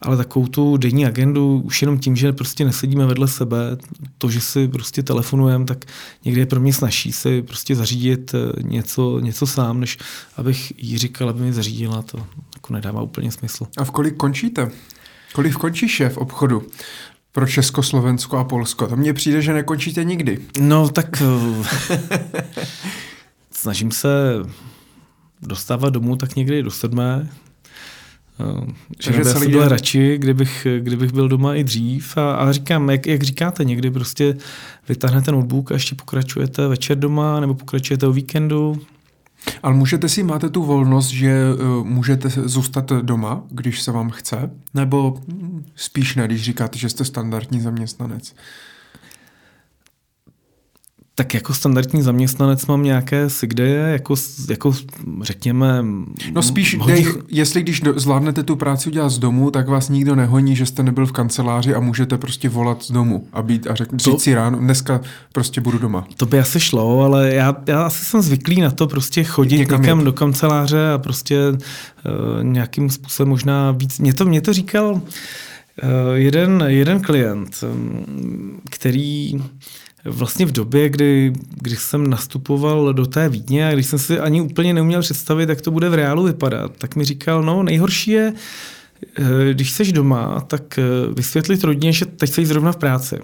ale 0.00 0.16
takovou 0.16 0.46
tu 0.46 0.76
denní 0.76 1.06
agendu 1.06 1.60
už 1.64 1.82
jenom 1.82 1.98
tím, 1.98 2.16
že 2.16 2.32
prostě 2.32 2.64
nesedíme 2.64 3.06
vedle 3.06 3.28
sebe, 3.28 3.56
to, 4.18 4.30
že 4.30 4.40
si 4.40 4.68
prostě 4.68 5.02
telefonujeme, 5.02 5.64
tak 5.64 5.84
někdy 6.24 6.40
je 6.40 6.46
pro 6.46 6.60
mě 6.60 6.72
snažší 6.72 7.12
si 7.12 7.42
prostě 7.42 7.76
zařídit 7.76 8.34
eh, 8.34 8.62
něco, 8.62 9.20
něco 9.20 9.46
sám, 9.46 9.80
než 9.80 9.98
abych 10.36 10.72
jí 10.84 10.98
říkal, 10.98 11.28
aby 11.28 11.42
mi 11.42 11.52
zařídila, 11.52 12.02
to 12.02 12.26
jako 12.54 12.72
nedává 12.72 13.02
úplně 13.02 13.32
smysl. 13.32 13.66
A 13.76 13.84
v 13.84 13.90
kolik 13.90 14.16
končíte? 14.16 14.70
Kolik 15.32 15.54
končí 15.54 15.88
šéf 15.88 16.16
obchodu? 16.16 16.62
pro 17.32 17.46
Česko, 17.46 17.82
Slovensko 17.82 18.38
a 18.38 18.44
Polsko. 18.44 18.86
To 18.86 18.96
mně 18.96 19.12
přijde, 19.12 19.42
že 19.42 19.52
nekončíte 19.52 20.04
nikdy. 20.04 20.38
No 20.60 20.88
tak 20.88 21.22
eh, 21.22 21.98
snažím 23.50 23.90
se 23.90 24.08
dostávat 25.42 25.90
domů 25.90 26.16
tak 26.16 26.36
někdy 26.36 26.62
do 26.62 26.70
sedmé, 26.70 27.28
že 29.00 29.10
Takže 29.10 29.24
celý 29.24 29.48
byl 29.48 29.68
radši, 29.68 30.18
kdybych, 30.18 30.66
kdybych 30.78 31.12
byl 31.12 31.28
doma 31.28 31.54
i 31.54 31.64
dřív 31.64 32.16
a, 32.16 32.34
a 32.34 32.52
říkám, 32.52 32.90
jak, 32.90 33.06
jak 33.06 33.22
říkáte, 33.22 33.64
někdy 33.64 33.90
prostě 33.90 34.36
vytáhnete 34.88 35.32
notebook 35.32 35.70
a 35.70 35.74
ještě 35.74 35.94
pokračujete 35.94 36.68
večer 36.68 36.98
doma 36.98 37.40
nebo 37.40 37.54
pokračujete 37.54 38.06
o 38.06 38.12
víkendu. 38.12 38.80
Ale 39.62 39.74
můžete 39.74 40.08
si, 40.08 40.22
máte 40.22 40.48
tu 40.48 40.62
volnost, 40.62 41.08
že 41.08 41.42
uh, 41.54 41.86
můžete 41.86 42.28
zůstat 42.28 42.92
doma, 42.92 43.42
když 43.50 43.82
se 43.82 43.92
vám 43.92 44.10
chce? 44.10 44.50
Nebo 44.74 45.20
spíš 45.76 46.14
ne, 46.14 46.26
když 46.26 46.42
říkáte, 46.42 46.78
že 46.78 46.88
jste 46.88 47.04
standardní 47.04 47.60
zaměstnanec? 47.60 48.34
Tak 51.18 51.34
jako 51.34 51.54
standardní 51.54 52.02
zaměstnanec 52.02 52.66
mám 52.66 52.82
nějaké 52.82 53.30
sigdeje, 53.30 53.78
jako, 53.78 54.14
jako 54.50 54.72
řekněme... 55.22 55.84
No 56.32 56.42
spíš, 56.42 56.78
hodí... 56.78 56.92
dej, 56.92 57.06
jestli 57.28 57.62
když 57.62 57.80
do, 57.80 58.00
zvládnete 58.00 58.42
tu 58.42 58.56
práci 58.56 58.90
udělat 58.90 59.08
z 59.08 59.18
domu, 59.18 59.50
tak 59.50 59.68
vás 59.68 59.88
nikdo 59.88 60.14
nehoní, 60.14 60.56
že 60.56 60.66
jste 60.66 60.82
nebyl 60.82 61.06
v 61.06 61.12
kanceláři 61.12 61.74
a 61.74 61.80
můžete 61.80 62.18
prostě 62.18 62.48
volat 62.48 62.82
z 62.82 62.90
domu 62.90 63.28
a 63.32 63.42
být 63.42 63.66
a 63.66 63.74
řek, 63.74 63.88
to, 63.88 63.96
říct 63.96 64.22
si 64.22 64.34
ráno, 64.34 64.58
dneska 64.58 65.00
prostě 65.32 65.60
budu 65.60 65.78
doma. 65.78 66.06
To 66.16 66.26
by 66.26 66.38
asi 66.38 66.60
šlo, 66.60 67.00
ale 67.00 67.34
já, 67.34 67.56
já 67.66 67.82
asi 67.82 68.04
jsem 68.04 68.22
zvyklý 68.22 68.60
na 68.60 68.70
to 68.70 68.86
prostě 68.86 69.24
chodit 69.24 69.58
někam, 69.58 69.82
někam 69.82 70.04
do 70.04 70.12
kanceláře 70.12 70.90
a 70.94 70.98
prostě 70.98 71.38
uh, 71.50 71.58
nějakým 72.44 72.90
způsobem 72.90 73.28
možná 73.28 73.70
víc... 73.70 73.98
Mě 73.98 74.14
to, 74.14 74.24
mě 74.24 74.40
to 74.40 74.52
říkal 74.52 74.92
uh, 74.92 75.00
jeden, 76.14 76.64
jeden 76.66 77.00
klient, 77.00 77.64
um, 77.72 78.60
který 78.70 79.32
vlastně 80.06 80.46
v 80.46 80.52
době, 80.52 80.88
kdy, 80.88 81.32
kdy 81.62 81.76
jsem 81.76 82.10
nastupoval 82.10 82.94
do 82.94 83.06
té 83.06 83.28
Vídně 83.28 83.68
a 83.68 83.72
když 83.72 83.86
jsem 83.86 83.98
si 83.98 84.18
ani 84.18 84.40
úplně 84.40 84.74
neuměl 84.74 85.00
představit, 85.00 85.48
jak 85.48 85.60
to 85.60 85.70
bude 85.70 85.88
v 85.88 85.94
reálu 85.94 86.22
vypadat, 86.22 86.72
tak 86.78 86.96
mi 86.96 87.04
říkal, 87.04 87.42
no 87.42 87.62
nejhorší 87.62 88.10
je, 88.10 88.32
eh, 89.18 89.22
když 89.52 89.70
jsi 89.70 89.92
doma, 89.92 90.40
tak 90.40 90.78
eh, 90.78 90.82
vysvětlit 91.14 91.64
rodině, 91.64 91.92
že 91.92 92.06
teď 92.06 92.30
jsi 92.30 92.46
zrovna 92.46 92.72
v 92.72 92.76
práci. 92.76 93.18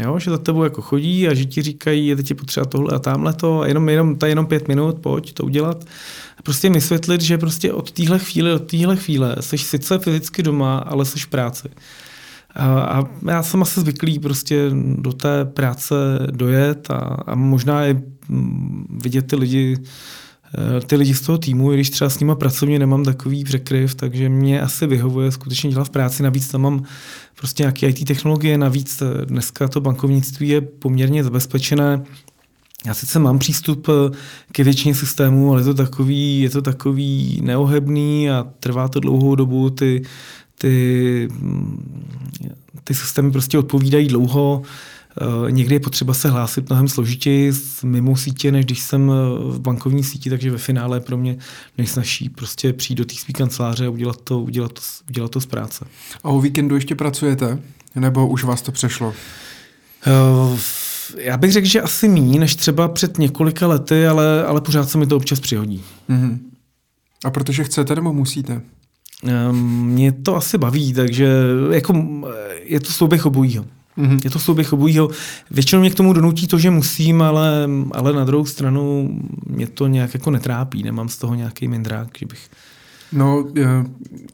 Jo, 0.00 0.18
že 0.18 0.30
za 0.30 0.38
tebou 0.38 0.64
jako 0.64 0.82
chodí 0.82 1.28
a 1.28 1.34
že 1.34 1.44
ti 1.44 1.62
říkají, 1.62 2.06
je 2.06 2.16
teď 2.16 2.30
je 2.30 2.36
potřeba 2.36 2.66
tohle 2.66 2.94
a 2.94 2.98
tamhle 2.98 3.32
to, 3.32 3.60
a 3.60 3.66
jenom, 3.66 3.88
jenom, 3.88 4.16
to 4.16 4.26
jenom 4.26 4.46
pět 4.46 4.68
minut, 4.68 4.98
pojď 4.98 5.32
to 5.32 5.44
udělat. 5.44 5.84
A 6.38 6.42
prostě 6.42 6.70
vysvětlit, 6.70 7.20
že 7.20 7.38
prostě 7.38 7.72
od 7.72 7.90
téhle 7.90 8.18
chvíle, 8.18 8.54
od 8.54 8.70
téhle 8.70 8.96
chvíle 8.96 9.36
jsi 9.40 9.58
sice 9.58 9.98
fyzicky 9.98 10.42
doma, 10.42 10.78
ale 10.78 11.04
jsi 11.04 11.18
v 11.18 11.26
práci. 11.26 11.68
A, 12.56 13.04
já 13.28 13.42
jsem 13.42 13.62
asi 13.62 13.80
zvyklý 13.80 14.18
prostě 14.18 14.70
do 14.96 15.12
té 15.12 15.44
práce 15.44 15.94
dojet 16.30 16.90
a, 16.90 16.96
a 17.26 17.34
možná 17.34 17.86
i 17.86 17.94
mm, 18.28 18.98
vidět 19.02 19.22
ty 19.22 19.36
lidi, 19.36 19.76
eh, 19.78 20.80
ty 20.80 20.96
lidi 20.96 21.14
z 21.14 21.20
toho 21.20 21.38
týmu, 21.38 21.72
i 21.72 21.74
když 21.74 21.90
třeba 21.90 22.10
s 22.10 22.20
nima 22.20 22.34
pracovně 22.34 22.78
nemám 22.78 23.04
takový 23.04 23.44
překryv, 23.44 23.94
takže 23.94 24.28
mě 24.28 24.60
asi 24.60 24.86
vyhovuje 24.86 25.32
skutečně 25.32 25.70
dělat 25.70 25.84
v 25.84 25.90
práci. 25.90 26.22
Navíc 26.22 26.48
tam 26.48 26.60
mám 26.60 26.82
prostě 27.36 27.62
nějaké 27.62 27.88
IT 27.88 28.04
technologie, 28.06 28.58
navíc 28.58 29.02
eh, 29.02 29.26
dneska 29.26 29.68
to 29.68 29.80
bankovnictví 29.80 30.48
je 30.48 30.60
poměrně 30.60 31.24
zabezpečené. 31.24 32.04
Já 32.86 32.94
sice 32.94 33.18
mám 33.18 33.38
přístup 33.38 33.88
eh, 33.88 34.16
ke 34.52 34.64
většině 34.64 34.94
systémů, 34.94 35.52
ale 35.52 35.60
je 35.60 35.64
to 35.64 35.74
takový, 35.74 36.40
je 36.40 36.50
to 36.50 36.62
takový 36.62 37.40
neohebný 37.42 38.30
a 38.30 38.46
trvá 38.60 38.88
to 38.88 39.00
dlouhou 39.00 39.34
dobu. 39.34 39.70
Ty 39.70 40.02
ty, 40.62 41.28
ty 42.84 42.94
systémy 42.94 43.32
prostě 43.32 43.58
odpovídají 43.58 44.08
dlouho, 44.08 44.62
eh, 44.62 45.50
Někdy 45.50 45.74
je 45.74 45.80
potřeba 45.80 46.14
se 46.14 46.28
hlásit 46.28 46.68
mnohem 46.68 46.88
složitěji 46.88 47.52
mimo 47.84 48.16
sítě, 48.16 48.52
než 48.52 48.64
když 48.64 48.80
jsem 48.80 49.12
v 49.48 49.60
bankovní 49.60 50.04
síti, 50.04 50.30
takže 50.30 50.50
ve 50.50 50.58
finále 50.58 51.00
pro 51.00 51.16
mě 51.16 51.36
nejsnažší 51.78 52.28
prostě 52.28 52.72
přijít 52.72 52.96
do 52.96 53.04
té 53.04 53.14
své 53.14 53.32
kanceláře 53.32 53.86
a 53.86 53.90
udělat 53.90 54.16
to, 54.24 54.40
udělat, 54.40 54.72
to, 54.72 54.80
udělat 55.08 55.30
to 55.30 55.40
z 55.40 55.46
práce. 55.46 55.84
A 56.24 56.28
o 56.28 56.40
víkendu 56.40 56.74
ještě 56.74 56.94
pracujete? 56.94 57.58
Nebo 57.94 58.28
už 58.28 58.44
vás 58.44 58.62
to 58.62 58.72
přešlo? 58.72 59.14
Uh, 60.06 60.58
já 61.16 61.36
bych 61.36 61.52
řekl, 61.52 61.66
že 61.66 61.80
asi 61.80 62.08
méně 62.08 62.40
než 62.40 62.56
třeba 62.56 62.88
před 62.88 63.18
několika 63.18 63.66
lety, 63.66 64.06
ale, 64.06 64.44
ale 64.44 64.60
pořád 64.60 64.90
se 64.90 64.98
mi 64.98 65.06
to 65.06 65.16
občas 65.16 65.40
přihodí. 65.40 65.84
Mm-hmm. 66.10 66.38
A 67.24 67.30
protože 67.30 67.64
chcete 67.64 67.94
nebo 67.94 68.12
musíte? 68.12 68.62
Ehm, 69.26 69.86
mě 69.86 70.12
to 70.12 70.36
asi 70.36 70.58
baví, 70.58 70.92
takže 70.92 71.32
jako 71.70 72.04
je 72.62 72.80
to 72.80 72.92
souběh 72.92 73.26
obojího. 73.26 73.64
Mm-hmm. 73.98 74.20
Je 74.24 74.30
to 74.30 74.38
souběh 74.38 74.72
obojího. 74.72 75.10
Většinou 75.50 75.80
mě 75.80 75.90
k 75.90 75.94
tomu 75.94 76.12
donutí 76.12 76.46
to, 76.46 76.58
že 76.58 76.70
musím, 76.70 77.22
ale, 77.22 77.68
ale 77.92 78.12
na 78.12 78.24
druhou 78.24 78.46
stranu 78.46 79.10
mě 79.46 79.66
to 79.66 79.86
nějak 79.86 80.14
jako 80.14 80.30
netrápí. 80.30 80.82
Nemám 80.82 81.08
z 81.08 81.16
toho 81.16 81.34
nějaký 81.34 81.68
mindrák, 81.68 82.08
že 82.18 82.26
bych... 82.26 82.48
No, 83.12 83.38
uh, 83.38 83.50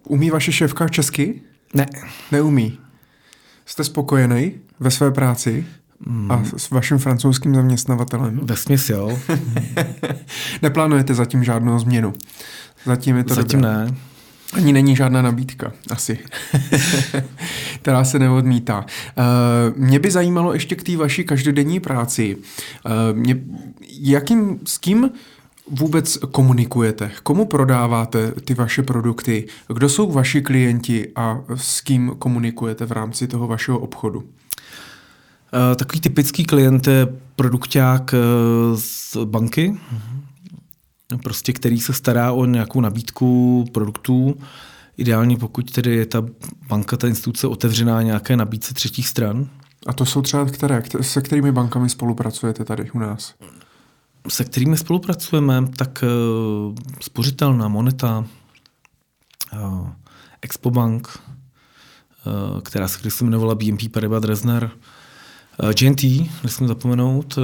umí 0.04 0.30
vaše 0.30 0.52
šéfka 0.52 0.88
česky? 0.88 1.40
Ne. 1.74 1.86
Neumí. 2.32 2.78
Jste 3.66 3.84
spokojený 3.84 4.52
ve 4.80 4.90
své 4.90 5.10
práci? 5.10 5.66
Mm. 6.06 6.32
A 6.32 6.44
s 6.56 6.70
vaším 6.70 6.98
francouzským 6.98 7.54
zaměstnavatelem? 7.54 8.40
Ve 8.42 8.56
směs, 8.56 8.90
jo. 8.90 9.18
Neplánujete 10.62 11.14
zatím 11.14 11.44
žádnou 11.44 11.78
změnu? 11.78 12.12
Zatím 12.84 13.16
je 13.16 13.24
to 13.24 13.34
Zatím 13.34 13.60
dobré. 13.60 13.84
ne. 13.84 13.94
Ani 14.52 14.72
není 14.72 14.96
žádná 14.96 15.22
nabídka, 15.22 15.72
asi, 15.90 16.18
která 17.82 18.04
se 18.04 18.18
neodmítá. 18.18 18.78
Uh, 18.80 19.24
mě 19.76 19.98
by 19.98 20.10
zajímalo 20.10 20.52
ještě 20.52 20.74
k 20.74 20.82
té 20.82 20.96
vaší 20.96 21.24
každodenní 21.24 21.80
práci. 21.80 22.36
Uh, 22.36 23.18
mě, 23.18 23.40
jakým, 24.00 24.60
s 24.64 24.78
kým 24.78 25.10
vůbec 25.70 26.18
komunikujete? 26.30 27.10
Komu 27.22 27.44
prodáváte 27.44 28.32
ty 28.32 28.54
vaše 28.54 28.82
produkty? 28.82 29.46
Kdo 29.74 29.88
jsou 29.88 30.10
vaši 30.12 30.42
klienti 30.42 31.08
a 31.16 31.40
s 31.54 31.80
kým 31.80 32.14
komunikujete 32.18 32.86
v 32.86 32.92
rámci 32.92 33.26
toho 33.26 33.46
vašeho 33.46 33.78
obchodu? 33.78 34.18
Uh, 34.18 34.26
takový 35.76 36.00
typický 36.00 36.44
klient 36.44 36.86
je 36.86 37.08
produkták 37.36 38.14
z 38.74 39.16
banky. 39.24 39.70
Uh-huh 39.70 40.27
prostě 41.16 41.52
který 41.52 41.80
se 41.80 41.92
stará 41.92 42.32
o 42.32 42.44
nějakou 42.44 42.80
nabídku 42.80 43.64
produktů. 43.72 44.40
Ideálně 44.96 45.36
pokud 45.36 45.72
tedy 45.72 45.96
je 45.96 46.06
ta 46.06 46.24
banka, 46.68 46.96
ta 46.96 47.08
instituce 47.08 47.46
otevřená 47.46 48.02
nějaké 48.02 48.36
nabídce 48.36 48.74
třetích 48.74 49.08
stran. 49.08 49.48
A 49.86 49.92
to 49.92 50.06
jsou 50.06 50.22
třeba 50.22 50.44
které? 50.44 50.82
Se 51.00 51.20
kterými 51.20 51.52
bankami 51.52 51.88
spolupracujete 51.88 52.64
tady 52.64 52.90
u 52.90 52.98
nás? 52.98 53.34
Se 54.28 54.44
kterými 54.44 54.76
spolupracujeme, 54.76 55.68
tak 55.76 56.04
uh, 56.68 56.74
spořitelná 57.00 57.68
Moneta, 57.68 58.24
uh, 59.52 59.88
Expobank, 60.42 61.18
která 62.62 62.88
se 62.88 63.00
kdysi 63.00 63.24
jmenovala 63.24 63.54
BNP 63.54 63.92
Paribas 63.92 64.22
Dresner, 64.22 64.70
GNT, 65.80 66.02
nesmím 66.44 66.68
zapomenout, 66.68 67.38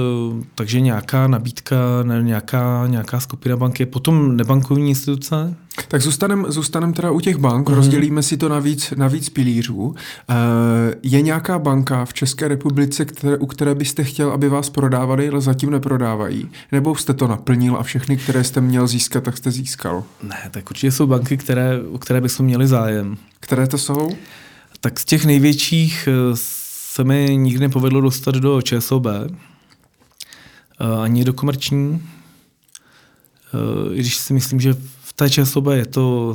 takže 0.55 0.79
nějaká 0.79 1.27
nabídka, 1.27 1.75
ne, 2.03 2.23
nějaká, 2.23 2.87
nějaká 2.87 3.19
skupina 3.19 3.57
banky, 3.57 3.85
potom 3.85 4.37
nebankovní 4.37 4.89
instituce. 4.89 5.55
Tak 5.87 6.01
zůstaneme 6.01 6.43
zůstanem 6.47 6.93
teda 6.93 7.11
u 7.11 7.19
těch 7.19 7.37
bank, 7.37 7.69
mm-hmm. 7.69 7.73
rozdělíme 7.73 8.23
si 8.23 8.37
to 8.37 8.49
na 8.49 8.59
víc, 8.59 8.93
na 8.97 9.07
víc 9.07 9.29
pilířů. 9.29 9.95
Je 11.03 11.21
nějaká 11.21 11.59
banka 11.59 12.05
v 12.05 12.13
České 12.13 12.47
republice, 12.47 13.05
které, 13.05 13.37
u 13.37 13.45
které 13.45 13.75
byste 13.75 14.03
chtěl, 14.03 14.31
aby 14.31 14.49
vás 14.49 14.69
prodávali, 14.69 15.29
ale 15.29 15.41
zatím 15.41 15.69
neprodávají? 15.69 16.49
Nebo 16.71 16.95
jste 16.95 17.13
to 17.13 17.27
naplnil 17.27 17.75
a 17.75 17.83
všechny, 17.83 18.17
které 18.17 18.43
jste 18.43 18.61
měl 18.61 18.87
získat, 18.87 19.23
tak 19.23 19.37
jste 19.37 19.51
získal? 19.51 20.03
Ne, 20.23 20.49
tak 20.51 20.69
určitě 20.69 20.91
jsou 20.91 21.07
banky, 21.07 21.37
které, 21.37 21.79
o 21.91 21.97
které 21.97 22.21
bychom 22.21 22.45
měli 22.45 22.67
zájem. 22.67 23.17
Které 23.39 23.67
to 23.67 23.77
jsou? 23.77 24.11
Tak 24.81 24.99
z 24.99 25.05
těch 25.05 25.25
největších 25.25 26.09
se 26.95 27.03
mi 27.03 27.37
nikdy 27.37 27.59
nepovedlo 27.59 28.01
dostat 28.01 28.35
do 28.35 28.61
ČSOB, 28.61 29.05
eh, 29.05 29.27
ani 31.01 31.23
do 31.23 31.33
komerční, 31.33 32.01
eh, 33.53 33.95
i 33.95 33.99
když 33.99 34.15
si 34.17 34.33
myslím, 34.33 34.59
že 34.59 34.73
v 35.03 35.13
té 35.13 35.29
ČSOB 35.29 35.65
je 35.67 35.85
to 35.85 36.33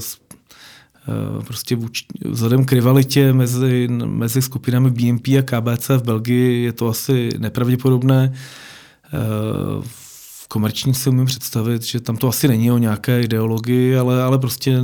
eh, 1.08 1.42
prostě 1.44 1.78
vzhledem 2.24 2.64
k 2.64 2.72
rivalitě 2.72 3.32
mezi, 3.32 3.88
mezi 4.04 4.42
skupinami 4.42 4.90
BNP 4.90 5.28
a 5.38 5.42
KBC 5.42 5.88
v 5.88 6.02
Belgii 6.02 6.64
je 6.64 6.72
to 6.72 6.88
asi 6.88 7.30
nepravděpodobné. 7.38 8.32
V 9.80 10.09
komerční 10.52 10.94
si 10.94 11.10
umím 11.10 11.26
představit, 11.26 11.82
že 11.82 12.00
tam 12.00 12.16
to 12.16 12.28
asi 12.28 12.48
není 12.48 12.70
o 12.70 12.78
nějaké 12.78 13.22
ideologii, 13.22 13.96
ale, 13.96 14.22
ale 14.22 14.38
prostě 14.38 14.78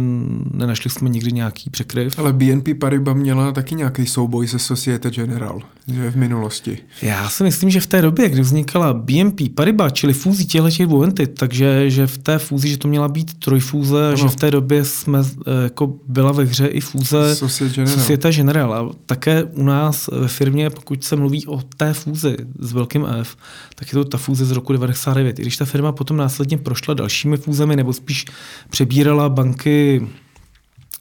nenašli 0.51 0.91
jsme 0.91 1.09
nikdy 1.09 1.33
nějaký 1.33 1.71
překryv. 1.71 2.19
Ale 2.19 2.33
BNP 2.33 2.69
Paribas 2.81 3.17
měla 3.17 3.53
taky 3.53 3.75
nějaký 3.75 4.07
souboj 4.07 4.49
se 4.49 4.59
Societe 4.59 5.11
General 5.11 5.63
že 5.89 6.11
v 6.11 6.17
minulosti. 6.17 6.79
Já 7.03 7.29
si 7.29 7.43
myslím, 7.43 7.71
že 7.71 7.81
v 7.81 7.87
té 7.87 8.03
době, 8.03 8.29
kdy 8.29 8.41
vznikala 8.41 8.95
BNP 8.95 9.41
Paribas, 9.55 9.93
čili 9.93 10.13
fúzí 10.13 10.47
těchto 10.47 10.71
těch 10.71 10.87
dvou 10.87 11.03
entit, 11.03 11.35
takže 11.35 11.91
že 11.91 12.07
v 12.07 12.19
té 12.19 12.39
fúzi, 12.39 12.69
že 12.69 12.79
to 12.79 12.89
měla 12.89 13.09
být 13.09 13.39
trojfúze, 13.39 14.09
ano. 14.09 14.17
že 14.17 14.29
v 14.29 14.37
té 14.37 14.51
době 14.51 14.85
jsme 14.85 15.19
eh, 15.19 15.63
jako 15.63 15.95
byla 16.09 16.33
ve 16.33 16.45
hře 16.45 16.67
i 16.67 16.81
fúze 16.81 17.35
Societe 17.37 17.75
General. 17.75 17.99
Societe 17.99 18.33
General. 18.33 18.75
A 18.75 18.91
také 19.07 19.45
u 19.45 19.63
nás 19.63 20.09
ve 20.13 20.29
firmě, 20.29 20.71
pokud 20.71 21.05
se 21.05 21.17
mluví 21.17 21.47
o 21.47 21.63
té 21.77 21.93
fúzi 21.93 22.37
s 22.59 22.73
velkým 22.73 23.07
F, 23.21 23.37
tak 23.79 23.89
je 23.89 23.95
to 23.95 24.05
ta 24.05 24.19
fúze 24.19 24.45
z 24.45 24.51
roku 24.51 24.73
99. 24.73 25.39
I 25.39 25.43
když 25.43 25.57
ta 25.57 25.65
firma 25.65 25.93
potom 25.93 26.17
následně 26.17 26.59
prošla 26.59 26.95
dalšími 26.95 27.37
fúzemi, 27.37 27.77
nebo 27.77 27.93
spíš 27.93 28.25
přebírala 28.71 29.29
banky 29.29 30.09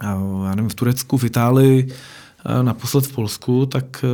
já 0.03 0.55
nevím, 0.55 0.69
v 0.69 0.75
Turecku, 0.75 1.17
v 1.17 1.23
Itálii, 1.23 1.87
naposled 2.61 3.07
v 3.07 3.13
Polsku, 3.13 3.65
tak, 3.65 4.05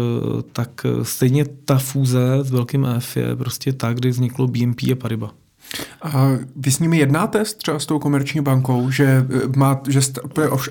tak 0.53 0.85
stejně 1.03 1.45
ta 1.45 1.77
fúze 1.77 2.37
s 2.41 2.51
velkým 2.51 2.85
F 2.85 3.17
je 3.17 3.35
prostě 3.35 3.73
tak, 3.73 3.97
kdy 3.97 4.09
vzniklo 4.09 4.47
BNP 4.47 4.81
a 4.91 4.95
Paribas. 4.95 5.40
A 6.01 6.31
vy 6.55 6.71
s 6.71 6.79
nimi 6.79 6.97
jednáte 6.97 7.43
třeba 7.57 7.79
s 7.79 7.85
tou 7.85 7.99
komerční 7.99 8.41
bankou, 8.41 8.91
že, 8.91 9.05
e, 9.05 9.57
má, 9.57 9.81
že 9.89 10.01
jste, 10.01 10.21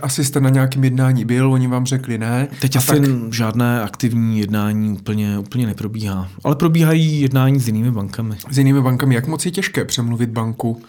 asi 0.02 0.24
jste 0.24 0.40
na 0.40 0.51
nějakém 0.51 0.85
jednání 0.85 1.24
byl, 1.24 1.52
oni 1.52 1.66
vám 1.66 1.86
řekli 1.86 2.18
ne? 2.18 2.48
Teď 2.60 2.77
asi 2.77 3.01
tak... 3.01 3.32
žádné 3.32 3.82
aktivní 3.82 4.39
jednání 4.39 4.93
úplně, 4.93 5.39
úplně 5.39 5.66
neprobíhá. 5.66 6.28
Ale 6.44 6.56
probíhají 6.56 7.20
jednání 7.20 7.60
s 7.60 7.66
jinými 7.66 7.90
bankami. 7.90 8.36
S 8.51 8.59
jinými 8.59 8.81
bankami. 8.81 9.14
Jak 9.14 9.27
moc 9.27 9.47
je 9.47 9.51
těžké 9.51 9.85
přemluvit 9.85 10.31
banku? 10.31 10.82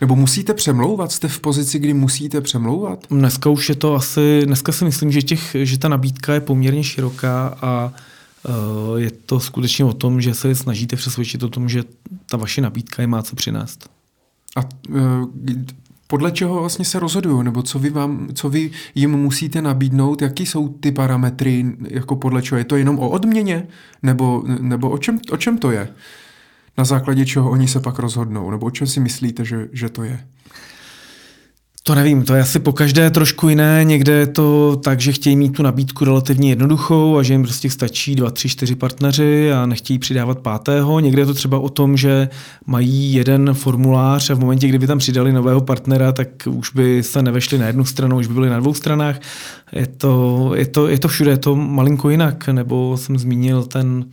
Nebo 0.00 0.16
musíte 0.16 0.54
přemlouvat? 0.54 1.12
Jste 1.12 1.28
v 1.28 1.40
pozici, 1.40 1.78
kdy 1.78 1.94
musíte 1.94 2.40
přemlouvat? 2.40 2.98
Dneska 3.10 3.50
už 3.50 3.68
je 3.68 3.74
to 3.74 3.94
asi, 3.94 4.42
dneska 4.44 4.72
si 4.72 4.84
myslím, 4.84 5.12
že, 5.12 5.22
těch, 5.22 5.56
že 5.62 5.78
ta 5.78 5.88
nabídka 5.88 6.34
je 6.34 6.40
poměrně 6.40 6.84
široká 6.84 7.58
a 7.62 7.92
je 8.96 9.10
to 9.10 9.40
skutečně 9.40 9.84
o 9.84 9.92
tom, 9.92 10.20
že 10.20 10.34
se 10.34 10.54
snažíte 10.54 10.96
přesvědčit 10.96 11.42
o 11.42 11.48
tom, 11.48 11.68
že 11.68 11.84
ta 12.26 12.36
vaše 12.36 12.60
nabídka 12.60 13.02
je 13.02 13.08
má 13.08 13.22
co 13.22 13.36
přinést. 13.36 13.90
A 14.56 14.60
uh, 14.88 14.98
podle 16.06 16.32
čeho 16.32 16.60
vlastně 16.60 16.84
se 16.84 16.98
rozhodují, 16.98 17.44
nebo 17.44 17.62
co 17.62 17.78
vy, 17.78 17.90
vám, 17.90 18.28
co 18.34 18.48
vy 18.48 18.70
jim 18.94 19.10
musíte 19.10 19.62
nabídnout, 19.62 20.22
jaký 20.22 20.46
jsou 20.46 20.68
ty 20.68 20.92
parametry, 20.92 21.64
jako 21.88 22.16
podle 22.16 22.42
čeho? 22.42 22.58
Je 22.58 22.64
to 22.64 22.76
jenom 22.76 22.98
o 22.98 23.08
odměně, 23.08 23.68
nebo, 24.02 24.44
nebo 24.60 24.90
o, 24.90 24.98
čem, 24.98 25.20
o 25.30 25.36
čem 25.36 25.58
to 25.58 25.70
je? 25.70 25.88
na 26.78 26.84
základě 26.84 27.26
čeho 27.26 27.50
oni 27.50 27.68
se 27.68 27.80
pak 27.80 27.98
rozhodnou? 27.98 28.50
Nebo 28.50 28.66
o 28.66 28.70
čem 28.70 28.86
si 28.86 29.00
myslíte, 29.00 29.44
že, 29.44 29.68
že 29.72 29.88
to 29.88 30.02
je? 30.02 30.26
To 31.82 31.94
nevím, 31.94 32.22
to 32.22 32.34
je 32.34 32.42
asi 32.42 32.58
po 32.58 32.72
každé 32.72 33.10
trošku 33.10 33.48
jiné. 33.48 33.84
Někde 33.84 34.12
je 34.12 34.26
to 34.26 34.76
tak, 34.76 35.00
že 35.00 35.12
chtějí 35.12 35.36
mít 35.36 35.56
tu 35.56 35.62
nabídku 35.62 36.04
relativně 36.04 36.50
jednoduchou 36.50 37.16
a 37.16 37.22
že 37.22 37.34
jim 37.34 37.42
prostě 37.42 37.70
stačí 37.70 38.14
dva, 38.14 38.30
tři, 38.30 38.48
čtyři 38.48 38.74
partneři 38.74 39.52
a 39.52 39.66
nechtějí 39.66 39.98
přidávat 39.98 40.38
pátého. 40.38 41.00
Někde 41.00 41.22
je 41.22 41.26
to 41.26 41.34
třeba 41.34 41.58
o 41.58 41.68
tom, 41.68 41.96
že 41.96 42.28
mají 42.66 43.12
jeden 43.12 43.54
formulář 43.54 44.30
a 44.30 44.34
v 44.34 44.40
momentě, 44.40 44.68
kdyby 44.68 44.86
tam 44.86 44.98
přidali 44.98 45.32
nového 45.32 45.60
partnera, 45.60 46.12
tak 46.12 46.28
už 46.50 46.70
by 46.70 47.02
se 47.02 47.22
nevešli 47.22 47.58
na 47.58 47.66
jednu 47.66 47.84
stranu, 47.84 48.16
už 48.16 48.26
by 48.26 48.34
byli 48.34 48.50
na 48.50 48.60
dvou 48.60 48.74
stranách. 48.74 49.20
Je 49.72 49.86
to, 49.86 50.52
je 50.54 50.66
to, 50.66 50.88
je 50.88 50.98
to 50.98 51.08
všude, 51.08 51.30
je 51.30 51.38
to 51.38 51.56
malinko 51.56 52.10
jinak. 52.10 52.48
Nebo 52.48 52.96
jsem 52.96 53.18
zmínil 53.18 53.62
ten 53.62 54.04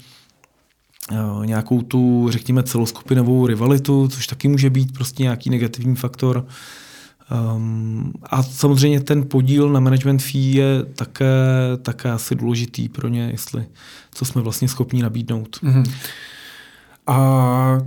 Eh, 1.12 1.46
nějakou 1.46 1.82
tu, 1.82 2.28
řekněme, 2.30 2.64
celoskupinovou 2.64 3.48
rivalitu, 3.48 4.08
což 4.08 4.28
taky 4.28 4.48
může 4.48 4.70
být 4.70 4.94
prostě 4.94 5.24
nějaký 5.24 5.50
negativní 5.50 5.96
faktor. 5.96 6.46
Um, 7.31 8.14
a 8.23 8.43
samozřejmě 8.43 8.99
ten 8.99 9.27
podíl 9.27 9.69
na 9.69 9.80
management 9.80 10.22
fee 10.22 10.56
je 10.56 10.84
také, 10.95 11.35
také 11.81 12.11
asi 12.11 12.35
důležitý 12.35 12.89
pro 12.89 13.07
ně, 13.07 13.30
jestli 13.31 13.65
co 14.11 14.26
jsme 14.26 14.41
vlastně 14.41 14.68
schopni 14.68 15.02
nabídnout. 15.02 15.57
Mm-hmm. 15.64 15.91
A 17.07 17.81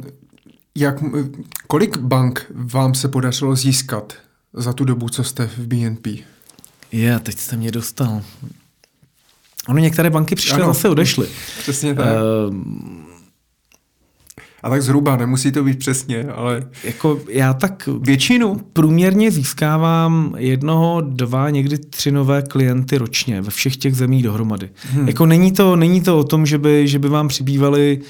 jak, 0.75 0.95
kolik 1.67 1.99
bank 1.99 2.47
vám 2.55 2.95
se 2.95 3.09
podařilo 3.09 3.57
získat 3.57 4.13
za 4.53 4.73
tu 4.73 4.85
dobu, 4.85 5.09
co 5.09 5.25
jste 5.25 5.47
v 5.47 5.67
BNP? 5.67 6.07
Je, 6.93 7.19
teď 7.19 7.39
jste 7.39 7.57
mě 7.57 7.71
dostal. 7.71 8.23
Ono 9.69 9.79
některé 9.79 10.11
banky 10.11 10.35
přišly 10.35 10.63
a 10.63 10.67
zase 10.67 10.89
odešly. 10.89 11.29
Přesně 11.63 11.95
tak. 11.95 12.07
Uh, 12.07 12.55
a 14.63 14.71
tak 14.71 14.83
zhruba, 14.83 15.17
nemusí 15.17 15.53
to 15.53 15.65
být 15.65 15.79
přesně, 15.79 16.25
ale... 16.25 16.63
Jako 16.85 17.21
já 17.29 17.55
tak 17.55 17.89
většinu 18.01 18.61
průměrně 18.73 19.31
získávám 19.31 20.35
jednoho, 20.39 21.01
dva, 21.01 21.51
někdy 21.51 21.79
tři 21.79 22.11
nové 22.11 22.43
klienty 22.43 22.99
ročně 22.99 23.43
ve 23.43 23.51
všech 23.51 23.77
těch 23.77 23.95
zemích 23.95 24.23
dohromady. 24.23 24.71
Hmm. 24.93 25.09
Jako 25.09 25.27
není 25.27 25.53
to, 25.53 25.77
není 25.77 26.01
to 26.01 26.19
o 26.19 26.25
tom, 26.25 26.47
že 26.47 26.59
by, 26.59 26.89
že 26.89 26.99
by 26.99 27.09
vám 27.09 27.29
přibývali, 27.29 28.01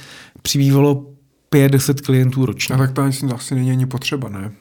přibývalo 0.42 1.06
pět, 1.50 1.72
deset 1.72 2.00
klientů 2.00 2.46
ročně. 2.46 2.74
A 2.74 2.78
tak 2.78 2.92
to 2.92 3.02
asi 3.34 3.54
není 3.54 3.70
ani 3.70 3.86
potřeba, 3.86 4.28
ne? 4.28 4.52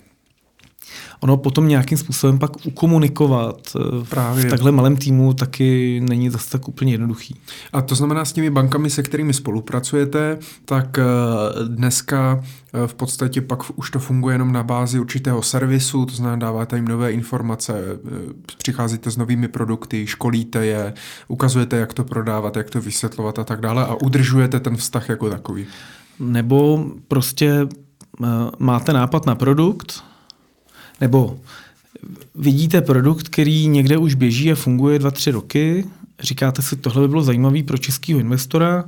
Ono 1.20 1.38
potom 1.38 1.68
nějakým 1.68 1.98
způsobem 1.98 2.40
pak 2.40 2.66
ukomunikovat 2.66 3.58
eh, 3.76 4.06
Právě. 4.10 4.46
v 4.46 4.50
takhle 4.50 4.72
malém 4.72 4.98
týmu 4.98 5.34
taky 5.34 6.00
není 6.10 6.30
zase 6.30 6.50
tak 6.50 6.68
úplně 6.68 6.92
jednoduchý. 6.92 7.36
A 7.74 7.82
to 7.82 7.96
znamená 7.96 8.26
s 8.26 8.34
těmi 8.34 8.50
bankami, 8.50 8.90
se 8.90 9.04
kterými 9.04 9.34
spolupracujete, 9.34 10.38
tak 10.66 10.98
eh, 11.00 11.04
dneska 11.68 12.44
eh, 12.74 12.88
v 12.88 12.94
podstatě 12.94 13.42
pak 13.42 13.60
už 13.76 13.92
to 13.92 14.00
funguje 14.00 14.36
jenom 14.36 14.52
na 14.52 14.64
bázi 14.64 15.00
určitého 15.00 15.42
servisu, 15.42 16.06
to 16.06 16.16
znamená 16.16 16.36
dáváte 16.36 16.76
jim 16.76 16.88
nové 16.88 17.12
informace, 17.12 17.84
přicházíte 18.58 19.12
s 19.12 19.18
novými 19.18 19.48
produkty, 19.48 20.08
školíte 20.08 20.66
je, 20.66 20.94
ukazujete, 21.28 21.78
jak 21.78 21.94
to 21.94 22.04
prodávat, 22.04 22.56
jak 22.56 22.70
to 22.70 22.82
vysvětlovat 22.82 23.40
a 23.40 23.44
tak 23.44 23.62
dále 23.62 23.86
a 23.86 23.96
udržujete 23.96 24.60
ten 24.60 24.78
vztah 24.78 25.10
jako 25.10 25.30
takový. 25.30 25.66
Nebo 26.20 26.86
prostě 27.08 27.68
máte 28.60 28.94
nápad 28.94 29.26
na 29.26 29.36
produkt, 29.36 30.04
nebo 31.02 31.40
vidíte 32.36 32.82
produkt, 32.82 33.30
který 33.30 33.68
někde 33.68 33.98
už 33.98 34.14
běží 34.14 34.52
a 34.52 34.56
funguje 34.56 35.00
dva, 35.00 35.12
tři 35.12 35.32
roky, 35.32 35.86
říkáte 36.20 36.62
si, 36.62 36.76
tohle 36.76 37.02
by 37.02 37.08
bylo 37.08 37.24
zajímavé 37.24 37.64
pro 37.64 37.78
českého 37.78 38.20
investora 38.20 38.86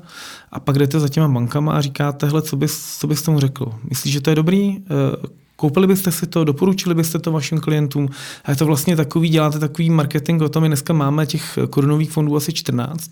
a 0.51 0.59
pak 0.59 0.77
jdete 0.77 0.99
za 0.99 1.09
těma 1.09 1.27
bankama 1.27 1.73
a 1.73 1.81
říkáte, 1.81 2.27
hele, 2.27 2.41
co, 2.41 2.55
bys, 2.55 2.97
co 2.99 3.07
bys 3.07 3.21
tomu 3.21 3.39
řekl? 3.39 3.73
Myslíš, 3.89 4.13
že 4.13 4.21
to 4.21 4.29
je 4.29 4.35
dobrý? 4.35 4.77
Eh, 4.77 5.27
koupili 5.55 5.87
byste 5.87 6.11
si 6.11 6.27
to, 6.27 6.43
doporučili 6.43 6.95
byste 6.95 7.19
to 7.19 7.31
vašim 7.31 7.59
klientům? 7.59 8.09
A 8.45 8.51
je 8.51 8.57
to 8.57 8.65
vlastně 8.65 8.95
takový, 8.95 9.29
děláte 9.29 9.59
takový 9.59 9.89
marketing 9.89 10.41
o 10.41 10.49
tom, 10.49 10.63
my 10.63 10.69
dneska 10.69 10.93
máme 10.93 11.25
těch 11.25 11.59
korunových 11.69 12.11
fondů 12.11 12.35
asi 12.35 12.53
14 12.53 13.11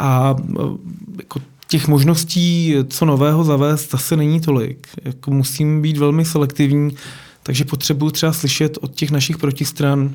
a 0.00 0.36
eh, 0.40 0.62
jako 1.18 1.40
těch 1.68 1.88
možností, 1.88 2.74
co 2.88 3.04
nového 3.04 3.44
zavést, 3.44 3.90
zase 3.90 4.16
není 4.16 4.40
tolik. 4.40 4.88
Jako 5.04 5.30
musím 5.30 5.82
být 5.82 5.96
velmi 5.96 6.24
selektivní, 6.24 6.96
takže 7.42 7.64
potřebuji 7.64 8.10
třeba 8.10 8.32
slyšet 8.32 8.78
od 8.80 8.94
těch 8.94 9.10
našich 9.10 9.38
protistran, 9.38 10.10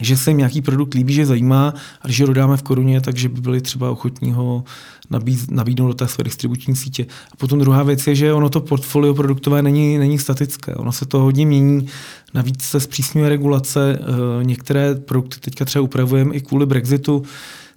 že 0.00 0.16
se 0.16 0.30
jim 0.30 0.38
nějaký 0.38 0.62
produkt 0.62 0.94
líbí, 0.94 1.14
že 1.14 1.26
zajímá 1.26 1.74
a 2.02 2.06
když 2.06 2.20
ho 2.20 2.26
dodáme 2.26 2.56
v 2.56 2.62
koruně, 2.62 3.00
takže 3.00 3.28
by 3.28 3.40
byli 3.40 3.60
třeba 3.60 3.90
ochotní 3.90 4.32
ho 4.32 4.64
nabíz, 5.10 5.46
nabídnout 5.50 5.88
do 5.88 5.94
té 5.94 6.08
své 6.08 6.24
distribuční 6.24 6.76
sítě. 6.76 7.06
A 7.32 7.36
potom 7.36 7.58
druhá 7.58 7.82
věc 7.82 8.06
je, 8.06 8.14
že 8.14 8.32
ono 8.32 8.48
to 8.48 8.60
portfolio 8.60 9.14
produktové 9.14 9.62
není, 9.62 9.98
není 9.98 10.18
statické. 10.18 10.74
Ono 10.74 10.92
se 10.92 11.06
to 11.06 11.18
hodně 11.18 11.46
mění, 11.46 11.86
navíc 12.34 12.62
se 12.62 12.80
zpřísňuje 12.80 13.28
regulace. 13.28 13.98
Eh, 14.00 14.44
některé 14.44 14.94
produkty 14.94 15.40
teďka 15.40 15.64
třeba 15.64 15.82
upravujeme 15.82 16.34
i 16.34 16.40
kvůli 16.40 16.66
Brexitu, 16.66 17.22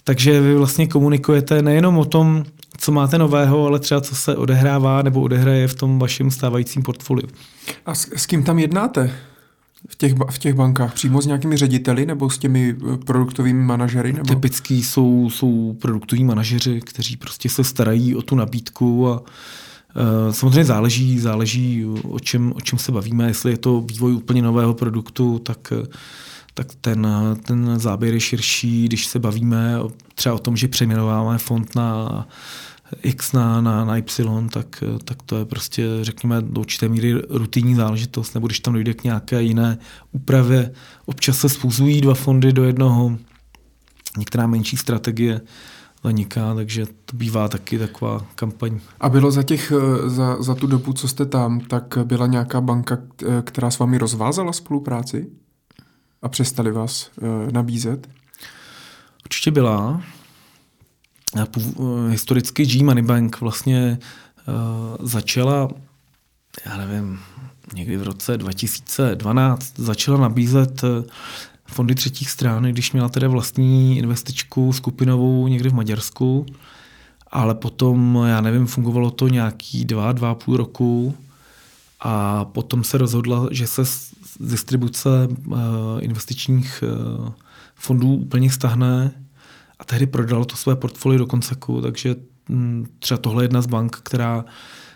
takže 0.03 0.41
vy 0.41 0.56
vlastně 0.56 0.88
komunikujete 0.88 1.61
nejenom 1.61 1.98
o 1.98 2.06
tom, 2.06 2.45
co 2.78 2.92
máte 2.92 3.18
nového, 3.18 3.66
ale 3.66 3.80
třeba 3.80 4.02
co 4.02 4.16
se 4.16 4.36
odehrává 4.36 5.02
nebo 5.02 5.22
odehraje 5.22 5.68
v 5.68 5.74
tom 5.76 6.00
vašem 6.00 6.32
stávajícím 6.32 6.84
portfoliu. 6.84 7.28
A 7.86 7.96
s, 7.96 8.12
s 8.16 8.26
kým 8.26 8.44
tam 8.44 8.60
jednáte? 8.60 9.12
v 9.90 9.96
těch, 9.96 10.14
v 10.30 10.38
těch 10.38 10.54
bankách? 10.54 10.94
Přímo 10.94 11.22
s 11.22 11.26
nějakými 11.26 11.58
řediteli 11.58 12.06
nebo 12.06 12.30
s 12.30 12.38
těmi 12.38 12.76
eh, 12.94 12.98
produktovými 12.98 13.64
manažery? 13.64 14.14
Nebo? 14.14 14.34
Typický 14.34 14.84
jsou, 14.84 15.30
jsou 15.30 15.78
produktoví 15.82 16.24
manažeři, 16.24 16.82
kteří 16.82 17.18
prostě 17.18 17.50
se 17.50 17.64
starají 17.64 18.16
o 18.16 18.22
tu 18.22 18.36
nabídku 18.36 19.08
a 19.08 19.20
uh, 19.20 19.26
samozřejmě 20.32 20.66
záleží, 20.66 21.20
záleží 21.20 21.86
o, 22.04 22.20
čem, 22.20 22.54
o 22.56 22.62
čem 22.62 22.80
se 22.80 22.92
bavíme. 22.92 23.28
Jestli 23.28 23.52
je 23.52 23.58
to 23.58 23.82
vývoj 23.82 24.14
úplně 24.14 24.42
nového 24.42 24.74
produktu, 24.74 25.40
tak 25.40 25.74
tak 26.57 26.68
ten, 26.82 27.07
ten 27.44 27.80
záběr 27.80 28.14
je 28.14 28.19
širší, 28.19 28.86
když 28.86 29.06
se 29.06 29.19
bavíme 29.19 29.80
třeba 30.15 30.36
o 30.36 30.40
tom, 30.40 30.57
že 30.57 30.68
přejmenováváme 30.68 31.38
fond 31.38 31.76
na 31.76 32.27
X 33.03 33.34
na, 33.34 33.61
na, 33.61 33.86
na 33.86 33.98
Y, 33.98 34.49
tak, 34.49 34.84
tak 35.03 35.18
to 35.26 35.38
je 35.38 35.45
prostě, 35.45 35.88
řekněme, 36.02 36.41
do 36.41 36.61
určité 36.61 36.90
míry 36.90 37.14
rutinní 37.30 37.76
záležitost, 37.76 38.34
nebo 38.34 38.48
když 38.48 38.60
tam 38.60 38.73
dojde 38.73 38.94
k 38.94 39.03
nějaké 39.03 39.41
jiné 39.41 39.77
úpravě. 40.11 40.72
Občas 41.06 41.38
se 41.38 41.49
sfuzují 41.49 42.02
dva 42.02 42.14
fondy 42.14 42.53
do 42.53 42.64
jednoho, 42.64 43.18
některá 44.18 44.48
menší 44.48 44.77
strategie 44.77 45.41
zaniká, 46.03 46.56
takže 46.56 46.86
to 47.06 47.18
bývá 47.18 47.48
taky 47.48 47.80
taková 47.80 48.26
kampaň. 48.36 48.80
A 48.99 49.10
bylo 49.10 49.32
za, 49.32 49.44
těch, 49.44 49.73
za, 50.06 50.41
za 50.41 50.56
tu 50.56 50.68
dobu, 50.68 50.94
co 50.94 51.07
jste 51.07 51.26
tam, 51.26 51.60
tak 51.60 51.98
byla 52.03 52.27
nějaká 52.27 52.61
banka, 52.61 52.98
která 53.44 53.72
s 53.72 53.80
vámi 53.80 53.98
rozvázala 53.98 54.53
spolupráci 54.53 55.27
a 56.26 56.30
přestali 56.30 56.72
vás 56.72 57.10
uh, 57.22 57.52
nabízet? 57.52 58.10
Určitě 59.26 59.52
byla 59.52 60.02
historicky 62.10 62.66
G 62.66 62.84
Money 62.84 63.04
Bank 63.04 63.42
vlastně 63.42 64.00
uh, 64.48 65.08
začala, 65.08 65.70
já 66.66 66.78
nevím, 66.78 67.20
někdy 67.74 67.98
v 67.98 68.04
roce 68.04 68.38
2012 68.38 69.74
začala 69.80 70.18
nabízet 70.18 70.84
eh, 70.84 71.04
fondy 71.66 71.96
třetích 71.96 72.30
stran, 72.30 72.64
když 72.64 72.92
měla 72.92 73.10
tedy 73.10 73.28
vlastní 73.28 73.98
investičku 73.98 74.74
skupinovou 74.74 75.48
někdy 75.48 75.70
v 75.70 75.74
Maďarsku, 75.74 76.46
ale 77.32 77.56
potom, 77.56 78.24
já 78.28 78.42
nevím, 78.42 78.68
fungovalo 78.68 79.12
to 79.12 79.28
nějaký 79.28 79.86
dva, 79.86 80.12
dva 80.12 80.36
půl 80.36 80.58
roku 80.58 81.18
a 82.00 82.46
potom 82.46 82.84
se 82.84 82.98
rozhodla, 82.98 83.48
že 83.52 83.68
se 83.68 83.86
distribuce 84.40 85.10
uh, 85.48 85.57
investičních 85.99 86.84
uh, 86.84 87.30
fondů 87.76 88.16
úplně 88.16 88.52
stahne 88.52 89.12
a 89.80 89.84
tehdy 89.84 90.07
prodalo 90.07 90.45
to 90.45 90.56
své 90.56 90.76
portfolio 90.76 91.20
do 91.20 91.26
Konseku, 91.26 91.82
takže 91.82 92.16
mm, 92.49 92.86
třeba 92.99 93.18
tohle 93.18 93.44
je 93.44 93.45
jedna 93.45 93.62
z 93.62 93.68
bank, 93.68 93.98
která, 94.03 94.45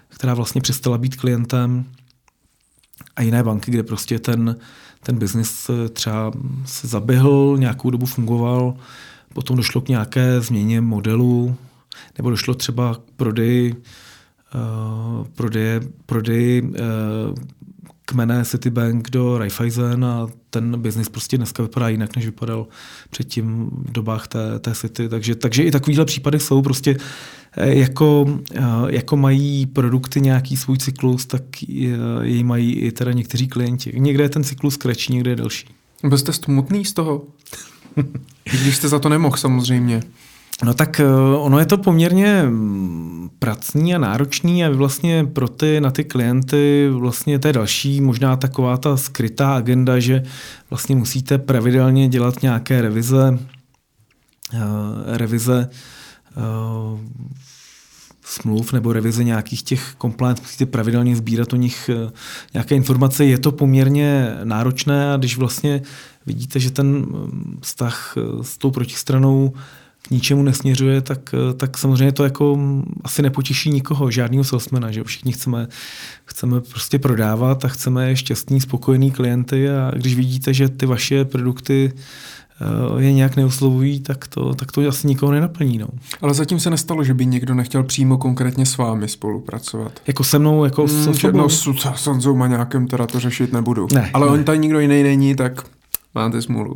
která 0.10 0.34
vlastně 0.34 0.61
přestala 0.61 0.98
být 0.98 1.16
klientem. 1.16 1.86
A 3.16 3.22
jiné 3.22 3.44
banky, 3.44 3.72
kde 3.72 3.84
prostě 3.84 4.20
ten, 4.20 4.56
ten 5.03 5.20
biznis 5.20 5.70
třeba 5.94 6.32
se 6.66 6.88
zaběhl, 6.88 7.56
nějakou 7.60 7.90
dobu 7.90 8.06
fungoval, 8.06 8.76
potom 9.34 9.57
došlo 9.57 9.82
k 9.82 9.88
nějaké 9.88 10.41
změně 10.41 10.82
modelu, 10.82 11.56
nebo 12.18 12.30
došlo 12.30 12.53
třeba 12.53 12.95
k 12.95 12.99
prodeji, 13.16 13.74
uh, 13.74 15.28
prodeje, 15.28 15.82
prodeji 16.06 16.61
uh, 16.61 16.76
kmene 18.10 18.45
Citibank 18.45 19.10
do 19.10 19.38
Raiffeisen 19.38 20.06
a 20.06 20.27
ten 20.49 20.81
biznis 20.81 21.10
prostě 21.10 21.38
dneska 21.38 21.64
vypadá 21.64 21.90
jinak, 21.90 22.15
než 22.15 22.26
vypadal 22.26 22.68
předtím 23.10 23.69
v 23.72 23.91
dobách 23.91 24.27
té, 24.27 24.60
té 24.60 24.76
City. 24.76 25.10
Takže, 25.10 25.36
takže 25.36 25.64
i 25.64 25.72
takovýhle 25.72 26.06
případy 26.06 26.40
jsou 26.40 26.61
prostě 26.61 26.98
eh, 27.57 27.76
jako, 27.76 28.40
eh, 28.56 28.61
jako 28.88 29.18
mají 29.18 29.65
produkty 29.65 30.22
nějaký 30.22 30.57
svůj 30.57 30.77
cyklus, 30.77 31.26
tak 31.26 31.41
jej 32.22 32.44
mají 32.44 32.73
i 32.73 32.91
teda 32.91 33.11
někteří 33.11 33.48
klienti. 33.48 33.94
Někde 33.95 34.23
je 34.23 34.30
ten 34.30 34.44
cyklus 34.44 34.77
kratší, 34.77 35.14
někde 35.14 35.31
je 35.31 35.36
delší. 35.36 35.68
Byl 36.03 36.18
jste 36.18 36.34
smutný 36.34 36.86
z 36.86 36.94
toho? 36.94 37.23
Když 38.64 38.76
jste 38.76 38.88
za 38.88 38.99
to 38.99 39.10
nemohl 39.10 39.38
samozřejmě. 39.38 40.02
No 40.64 40.73
tak 40.73 40.99
eh, 40.99 41.06
ono 41.38 41.60
je 41.60 41.65
to 41.65 41.77
poměrně 41.77 42.44
mm, 42.44 43.30
pracný 43.40 43.95
a 43.95 43.98
náročný 43.98 44.65
a 44.65 44.69
vlastně 44.69 45.26
pro 45.26 45.48
ty, 45.48 45.81
na 45.81 45.91
ty 45.91 46.03
klienty 46.03 46.90
vlastně 46.91 47.40
to 47.40 47.48
je 47.48 47.53
další 47.53 48.02
možná 48.02 48.36
taková 48.36 48.77
ta 48.77 48.98
skrytá 48.98 49.56
agenda, 49.56 49.99
že 49.99 50.23
vlastně 50.69 50.95
musíte 50.95 51.38
pravidelně 51.38 52.07
dělat 52.07 52.41
nějaké 52.41 52.81
revize, 52.81 53.40
uh, 54.53 54.60
revize 55.06 55.69
uh, 56.38 56.99
smluv 58.23 58.73
nebo 58.73 58.94
revize 58.94 59.23
nějakých 59.23 59.64
těch 59.64 59.95
compliance, 60.02 60.41
musíte 60.41 60.65
pravidelně 60.65 61.15
sbírat 61.15 61.53
o 61.53 61.56
nich 61.56 61.90
nějaké 62.53 62.76
informace. 62.76 63.26
Je 63.26 63.38
to 63.38 63.52
poměrně 63.52 64.38
náročné 64.44 65.14
a 65.14 65.18
když 65.18 65.38
vlastně 65.38 65.81
vidíte, 66.26 66.60
že 66.60 66.72
ten 66.72 66.88
mm, 66.88 67.60
vztah 67.61 68.15
s 68.41 68.57
tou 68.57 68.72
protistranou 68.72 69.53
k 70.10 70.11
ničemu 70.11 70.44
nesměřuje, 70.44 71.02
tak, 71.02 71.36
tak 71.57 71.77
samozřejmě 71.77 72.11
to 72.11 72.23
jako 72.23 72.60
asi 73.03 73.22
nepotěší 73.22 73.69
nikoho, 73.69 74.11
žádného 74.11 74.44
salesmana, 74.44 74.91
že 74.91 75.03
všichni 75.03 75.31
chceme, 75.31 75.68
chceme 76.26 76.61
prostě 76.61 76.99
prodávat 76.99 77.65
a 77.65 77.68
chceme 77.68 78.15
šťastný, 78.15 78.61
spokojený 78.61 79.11
klienty 79.11 79.69
a 79.69 79.91
když 79.95 80.15
vidíte, 80.15 80.53
že 80.53 80.69
ty 80.69 80.86
vaše 80.86 81.26
produkty 81.26 81.94
eh, 82.61 83.03
je 83.03 83.14
nějak 83.14 83.36
neoslovují, 83.36 83.99
tak 83.99 84.27
to, 84.27 84.53
tak 84.53 84.72
to 84.72 84.88
asi 84.88 85.07
nikoho 85.07 85.31
nenaplní. 85.31 85.77
No. 85.77 85.88
Ale 86.22 86.34
zatím 86.34 86.60
se 86.60 86.69
nestalo, 86.69 87.03
že 87.03 87.14
by 87.14 87.26
někdo 87.26 87.53
nechtěl 87.53 87.84
přímo 87.84 88.18
konkrétně 88.18 88.65
s 88.65 88.77
vámi 88.77 89.07
spolupracovat. 89.07 89.91
Jako 90.07 90.23
se 90.23 90.40
mnou, 90.40 90.64
jako 90.64 90.81
mm, 90.81 91.14
s 91.14 91.23
No 91.34 91.49
s, 91.49 91.68
s 91.95 92.06
Honzou 92.06 92.36
Maňákem 92.36 92.88
teda 92.88 93.07
to 93.07 93.19
řešit 93.19 93.53
nebudu. 93.53 93.88
Ne, 93.94 94.10
Ale 94.14 94.26
ne. 94.26 94.31
on 94.31 94.44
tady 94.44 94.60
nikdo 94.60 94.80
jiný 94.80 95.03
není, 95.03 95.36
tak 95.36 95.64
Máte 96.15 96.41
smůlu. 96.41 96.76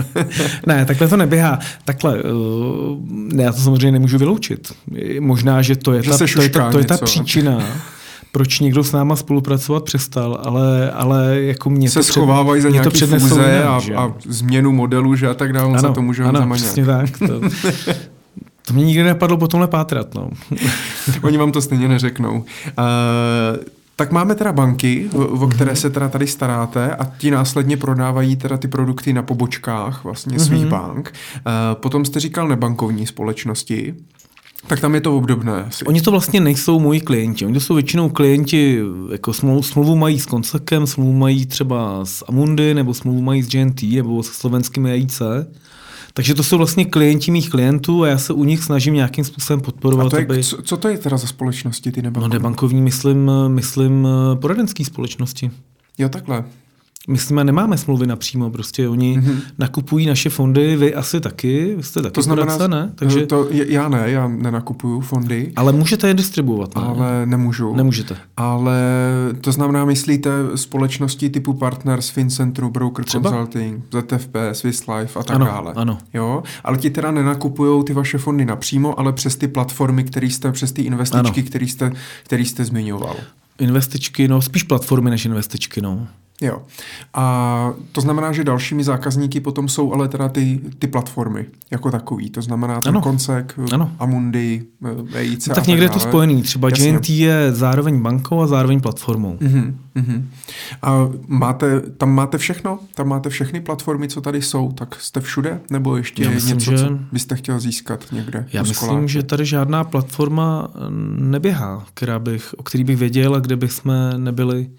ne, 0.66 0.84
takhle 0.84 1.08
to 1.08 1.16
neběhá. 1.16 1.58
Takhle, 1.84 2.22
uh, 2.22 2.98
já 3.36 3.52
to 3.52 3.60
samozřejmě 3.60 3.92
nemůžu 3.92 4.18
vyloučit. 4.18 4.72
Možná, 5.20 5.62
že 5.62 5.76
to 5.76 5.92
je, 5.92 6.02
že 6.02 6.10
ta, 6.10 6.18
to 6.18 6.42
je, 6.42 6.48
ta, 6.48 6.70
to 6.70 6.78
je 6.78 6.84
ta 6.84 6.96
příčina, 6.96 7.62
proč 8.32 8.60
někdo 8.60 8.84
s 8.84 8.92
náma 8.92 9.16
spolupracovat 9.16 9.84
přestal, 9.84 10.40
ale, 10.44 10.90
ale 10.90 11.40
jako 11.40 11.70
mě 11.70 11.90
se 11.90 11.98
to 11.98 12.02
schovávají 12.02 12.62
za 12.62 12.68
nějaké 12.68 13.06
fúze 13.06 13.64
a, 13.64 13.80
a, 13.96 14.14
změnu 14.26 14.72
modelu, 14.72 15.16
že 15.16 15.28
a 15.28 15.34
tak 15.34 15.52
dále, 15.52 15.68
on 15.68 15.78
za 15.78 15.92
to 15.92 16.02
může 16.02 16.24
ano, 16.24 16.54
přesně 16.54 16.86
tak. 16.86 17.18
To, 17.18 17.26
to 18.66 18.72
mě 18.72 18.84
nikdy 18.84 19.02
nepadlo 19.02 19.36
po 19.36 19.48
tomhle 19.48 19.68
pátrat. 19.68 20.14
No. 20.14 20.30
Oni 21.22 21.38
vám 21.38 21.52
to 21.52 21.60
stejně 21.60 21.88
neřeknou. 21.88 22.34
Uh, 22.34 22.44
tak 24.00 24.12
máme 24.12 24.34
teda 24.34 24.52
banky, 24.52 25.10
o 25.14 25.48
které 25.48 25.76
se 25.76 25.90
teda 25.90 26.08
tady 26.08 26.26
staráte 26.26 26.94
a 26.94 27.04
ti 27.18 27.30
následně 27.30 27.76
prodávají 27.76 28.36
teda 28.36 28.56
ty 28.56 28.68
produkty 28.68 29.12
na 29.12 29.22
pobočkách 29.22 30.04
vlastně 30.04 30.36
mm-hmm. 30.36 30.46
svých 30.46 30.66
bank. 30.66 31.12
Eh, 31.36 31.50
potom 31.74 32.04
jste 32.04 32.20
říkal 32.20 32.48
nebankovní 32.48 33.06
společnosti. 33.06 33.94
Tak 34.66 34.80
tam 34.80 34.94
je 34.94 35.00
to 35.00 35.16
obdobné. 35.16 35.64
Asi. 35.64 35.84
Oni 35.84 36.00
to 36.00 36.10
vlastně 36.10 36.40
nejsou 36.40 36.80
moji 36.80 37.00
klienti. 37.00 37.44
Oni 37.44 37.54
to 37.54 37.60
jsou 37.60 37.74
většinou 37.74 38.08
klienti, 38.08 38.80
jako 39.12 39.32
smlouvu, 39.32 39.62
smlouvu 39.62 39.96
mají 39.96 40.20
s 40.20 40.26
Konsekem, 40.26 40.86
smlouvu 40.86 41.12
mají 41.12 41.46
třeba 41.46 42.04
s 42.04 42.24
Amundi, 42.28 42.74
nebo 42.74 42.94
smlouvu 42.94 43.22
mají 43.22 43.42
s 43.42 43.48
GNT, 43.48 43.82
nebo 43.82 44.22
se 44.22 44.32
slovenskými 44.32 44.90
AIC. 44.90 45.22
Takže 46.14 46.34
to 46.34 46.42
jsou 46.42 46.58
vlastně 46.58 46.84
klienti 46.84 47.30
mých 47.30 47.50
klientů 47.50 48.02
a 48.02 48.08
já 48.08 48.18
se 48.18 48.32
u 48.32 48.44
nich 48.44 48.64
snažím 48.64 48.94
nějakým 48.94 49.24
způsobem 49.24 49.60
podporovat. 49.60 50.06
A 50.06 50.10
to 50.10 50.16
je, 50.16 50.24
aby... 50.24 50.44
co, 50.44 50.62
co 50.62 50.76
to 50.76 50.88
je 50.88 50.98
teda 50.98 51.16
za 51.16 51.26
společnosti, 51.26 51.92
ty 51.92 52.02
nebankovní? 52.02 52.28
No 52.28 52.38
nebankovní, 52.38 52.82
myslím, 52.82 53.30
myslím 53.48 54.08
poradenské 54.40 54.84
společnosti. 54.84 55.50
Jo, 55.98 56.08
takhle. 56.08 56.44
Myslíme, 57.08 57.44
nemáme 57.44 57.78
smlouvy 57.78 58.06
napřímo, 58.06 58.50
prostě 58.50 58.88
oni 58.88 59.18
mm-hmm. 59.18 59.40
nakupují 59.58 60.06
naše 60.06 60.30
fondy, 60.30 60.76
vy 60.76 60.94
asi 60.94 61.20
taky, 61.20 61.74
vy 61.76 61.82
jste 61.82 62.02
taky 62.02 62.12
to 62.12 62.22
znamená, 62.22 62.46
poradce, 62.46 62.68
ne? 62.68 62.92
Takže... 62.94 63.26
To, 63.26 63.46
já 63.50 63.88
ne, 63.88 64.10
já 64.10 64.28
nenakupuju 64.28 65.00
fondy. 65.00 65.52
Ale 65.56 65.72
můžete 65.72 66.08
je 66.08 66.14
distribuovat, 66.14 66.76
ne? 66.76 66.82
Ale 66.82 67.26
nemůžu. 67.26 67.76
Nemůžete. 67.76 68.16
Ale 68.36 68.80
to 69.40 69.52
znamená, 69.52 69.84
myslíte 69.84 70.30
společnosti 70.54 71.30
typu 71.30 71.52
Partners, 71.52 72.10
Fincentru, 72.10 72.70
Broker 72.70 73.04
Třeba? 73.04 73.30
Consulting, 73.30 73.84
ZFP, 73.90 74.36
Swiss 74.52 74.86
Life 74.86 75.18
a 75.18 75.22
tak 75.22 75.36
ano, 75.36 75.46
dále. 75.46 75.72
Ano, 75.76 75.98
Jo, 76.14 76.42
ale 76.64 76.78
ti 76.78 76.90
teda 76.90 77.10
nenakupují 77.10 77.84
ty 77.84 77.92
vaše 77.92 78.18
fondy 78.18 78.44
napřímo, 78.44 79.00
ale 79.00 79.12
přes 79.12 79.36
ty 79.36 79.48
platformy, 79.48 80.04
které 80.04 80.26
jste, 80.26 80.52
přes 80.52 80.72
ty 80.72 80.82
investičky, 80.82 81.42
které 81.42 81.64
jste, 81.64 81.92
který 82.24 82.46
jste 82.46 82.64
zmiňoval. 82.64 83.16
Investičky, 83.58 84.28
no 84.28 84.42
spíš 84.42 84.62
platformy 84.62 85.10
než 85.10 85.24
investičky, 85.24 85.80
no. 85.80 86.08
Jo. 86.40 86.62
A 87.14 87.72
to 87.92 88.00
znamená, 88.00 88.32
že 88.32 88.44
dalšími 88.44 88.84
zákazníky 88.84 89.40
potom 89.40 89.68
jsou 89.68 89.92
ale 89.92 90.08
teda 90.08 90.28
ty, 90.28 90.60
ty 90.78 90.86
platformy 90.86 91.46
jako 91.70 91.90
takový. 91.90 92.30
To 92.30 92.42
znamená 92.42 92.80
ten 92.80 92.90
ano. 92.90 93.00
Koncek, 93.00 93.54
ano. 93.72 93.92
Amundi, 93.98 94.64
EIC 95.14 95.48
no, 95.48 95.54
Tak 95.54 95.66
někde 95.66 95.84
je 95.84 95.88
to 95.88 95.98
spojený. 95.98 96.42
Třeba 96.42 96.68
Jasně. 96.68 96.92
GNT 96.92 97.08
je 97.08 97.52
zároveň 97.52 98.00
bankou 98.02 98.40
a 98.40 98.46
zároveň 98.46 98.80
platformou. 98.80 99.36
Uh-huh, 99.40 99.74
uh-huh. 99.96 100.22
A 100.82 101.08
máte, 101.26 101.80
tam 101.80 102.10
máte 102.10 102.38
všechno? 102.38 102.78
Tam 102.94 103.08
máte 103.08 103.28
všechny 103.28 103.60
platformy, 103.60 104.08
co 104.08 104.20
tady 104.20 104.42
jsou? 104.42 104.72
Tak 104.72 104.94
jste 105.00 105.20
všude? 105.20 105.60
Nebo 105.70 105.96
ještě 105.96 106.24
Já 106.24 106.30
myslím, 106.30 106.58
něco, 106.58 106.70
že... 106.70 106.78
co 106.78 106.98
byste 107.12 107.36
chtěl 107.36 107.60
získat 107.60 108.04
někde? 108.12 108.46
Já 108.52 108.62
myslím, 108.62 109.08
že 109.08 109.22
tady 109.22 109.44
žádná 109.44 109.84
platforma 109.84 110.68
neběhá, 111.18 111.86
která 111.94 112.18
bych, 112.18 112.54
o 112.56 112.62
který 112.62 112.84
bych 112.84 112.96
věděl 112.96 113.34
a 113.34 113.38
kde 113.38 113.56
bychom 113.56 113.94
nebyli 114.16 114.70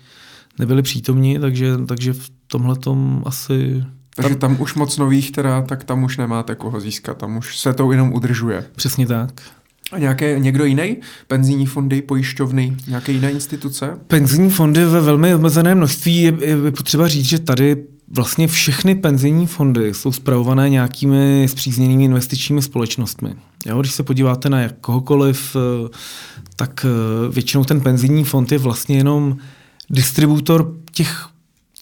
nebyli 0.59 0.81
přítomní, 0.81 1.39
takže, 1.39 1.77
takže 1.87 2.13
v 2.13 2.29
tomhle 2.47 2.75
tom 2.75 3.23
asi... 3.25 3.83
Takže 4.15 4.35
tam, 4.35 4.61
už 4.61 4.75
moc 4.75 4.97
nových 4.97 5.31
teda, 5.31 5.61
tak 5.61 5.83
tam 5.83 6.03
už 6.03 6.17
nemáte 6.17 6.55
koho 6.55 6.79
získat, 6.79 7.17
tam 7.17 7.37
už 7.37 7.57
se 7.57 7.73
to 7.73 7.91
jenom 7.91 8.13
udržuje. 8.13 8.65
Přesně 8.75 9.07
tak. 9.07 9.41
A 9.91 9.99
nějaké, 9.99 10.39
někdo 10.39 10.65
jiný? 10.65 10.97
Penzijní 11.27 11.65
fondy, 11.65 12.01
pojišťovny, 12.01 12.77
nějaké 12.87 13.11
jiné 13.11 13.31
instituce? 13.31 13.97
Penzijní 14.07 14.49
fondy 14.49 14.85
ve 14.85 15.01
velmi 15.01 15.35
omezeném 15.35 15.77
množství 15.77 16.21
je, 16.21 16.33
je 16.41 16.71
potřeba 16.71 17.07
říct, 17.07 17.25
že 17.25 17.39
tady 17.39 17.77
vlastně 18.15 18.47
všechny 18.47 18.95
penzijní 18.95 19.47
fondy 19.47 19.93
jsou 19.93 20.11
zpravované 20.11 20.69
nějakými 20.69 21.47
zpřízněnými 21.49 22.03
investičními 22.03 22.61
společnostmi. 22.61 23.35
Jo, 23.65 23.79
když 23.79 23.91
se 23.91 24.03
podíváte 24.03 24.49
na 24.49 24.69
kohokoliv, 24.81 25.55
eh, 25.55 25.89
tak 26.55 26.85
eh, 26.85 27.31
většinou 27.31 27.63
ten 27.63 27.81
penzijní 27.81 28.23
fond 28.23 28.51
je 28.51 28.57
vlastně 28.57 28.97
jenom 28.97 29.37
distributor 29.91 30.75
těch, 30.91 31.27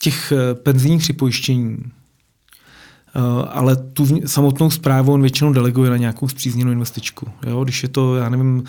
těch 0.01 0.31
eh, 0.31 0.55
penzijních 0.55 1.01
připojištění, 1.01 1.77
eh, 1.81 3.19
ale 3.49 3.75
tu 3.75 4.07
samotnou 4.25 4.71
zprávu 4.71 5.13
on 5.13 5.21
většinou 5.21 5.53
deleguje 5.53 5.89
na 5.89 5.97
nějakou 5.97 6.27
zpřízněnou 6.27 6.71
investičku. 6.71 7.27
Jo? 7.47 7.63
Když 7.63 7.83
je 7.83 7.89
to, 7.89 8.15
já 8.15 8.29
nevím, 8.29 8.63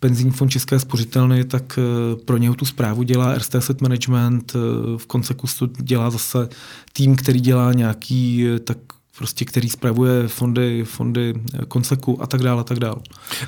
penzijní 0.00 0.30
fond 0.30 0.48
České 0.48 0.78
spořitelny, 0.78 1.44
tak 1.44 1.78
eh, 1.78 2.16
pro 2.24 2.36
něho 2.36 2.54
tu 2.54 2.64
zprávu 2.64 3.02
dělá 3.02 3.32
Erste 3.32 3.58
Asset 3.58 3.80
Management, 3.80 4.52
v 4.96 5.06
Konseku 5.06 5.46
dělá 5.76 6.10
zase 6.10 6.48
tým, 6.92 7.16
který 7.16 7.40
dělá 7.40 7.72
nějaký 7.72 8.46
tak 8.64 8.78
prostě, 9.18 9.44
který 9.44 9.68
spravuje 9.68 10.28
fondy, 10.28 10.84
fondy 10.84 11.34
Konseku 11.68 12.22
a 12.22 12.26
tak 12.26 12.42
dále, 12.42 12.60
a 12.60 12.64
tak 12.64 12.78
dále. 12.78 12.96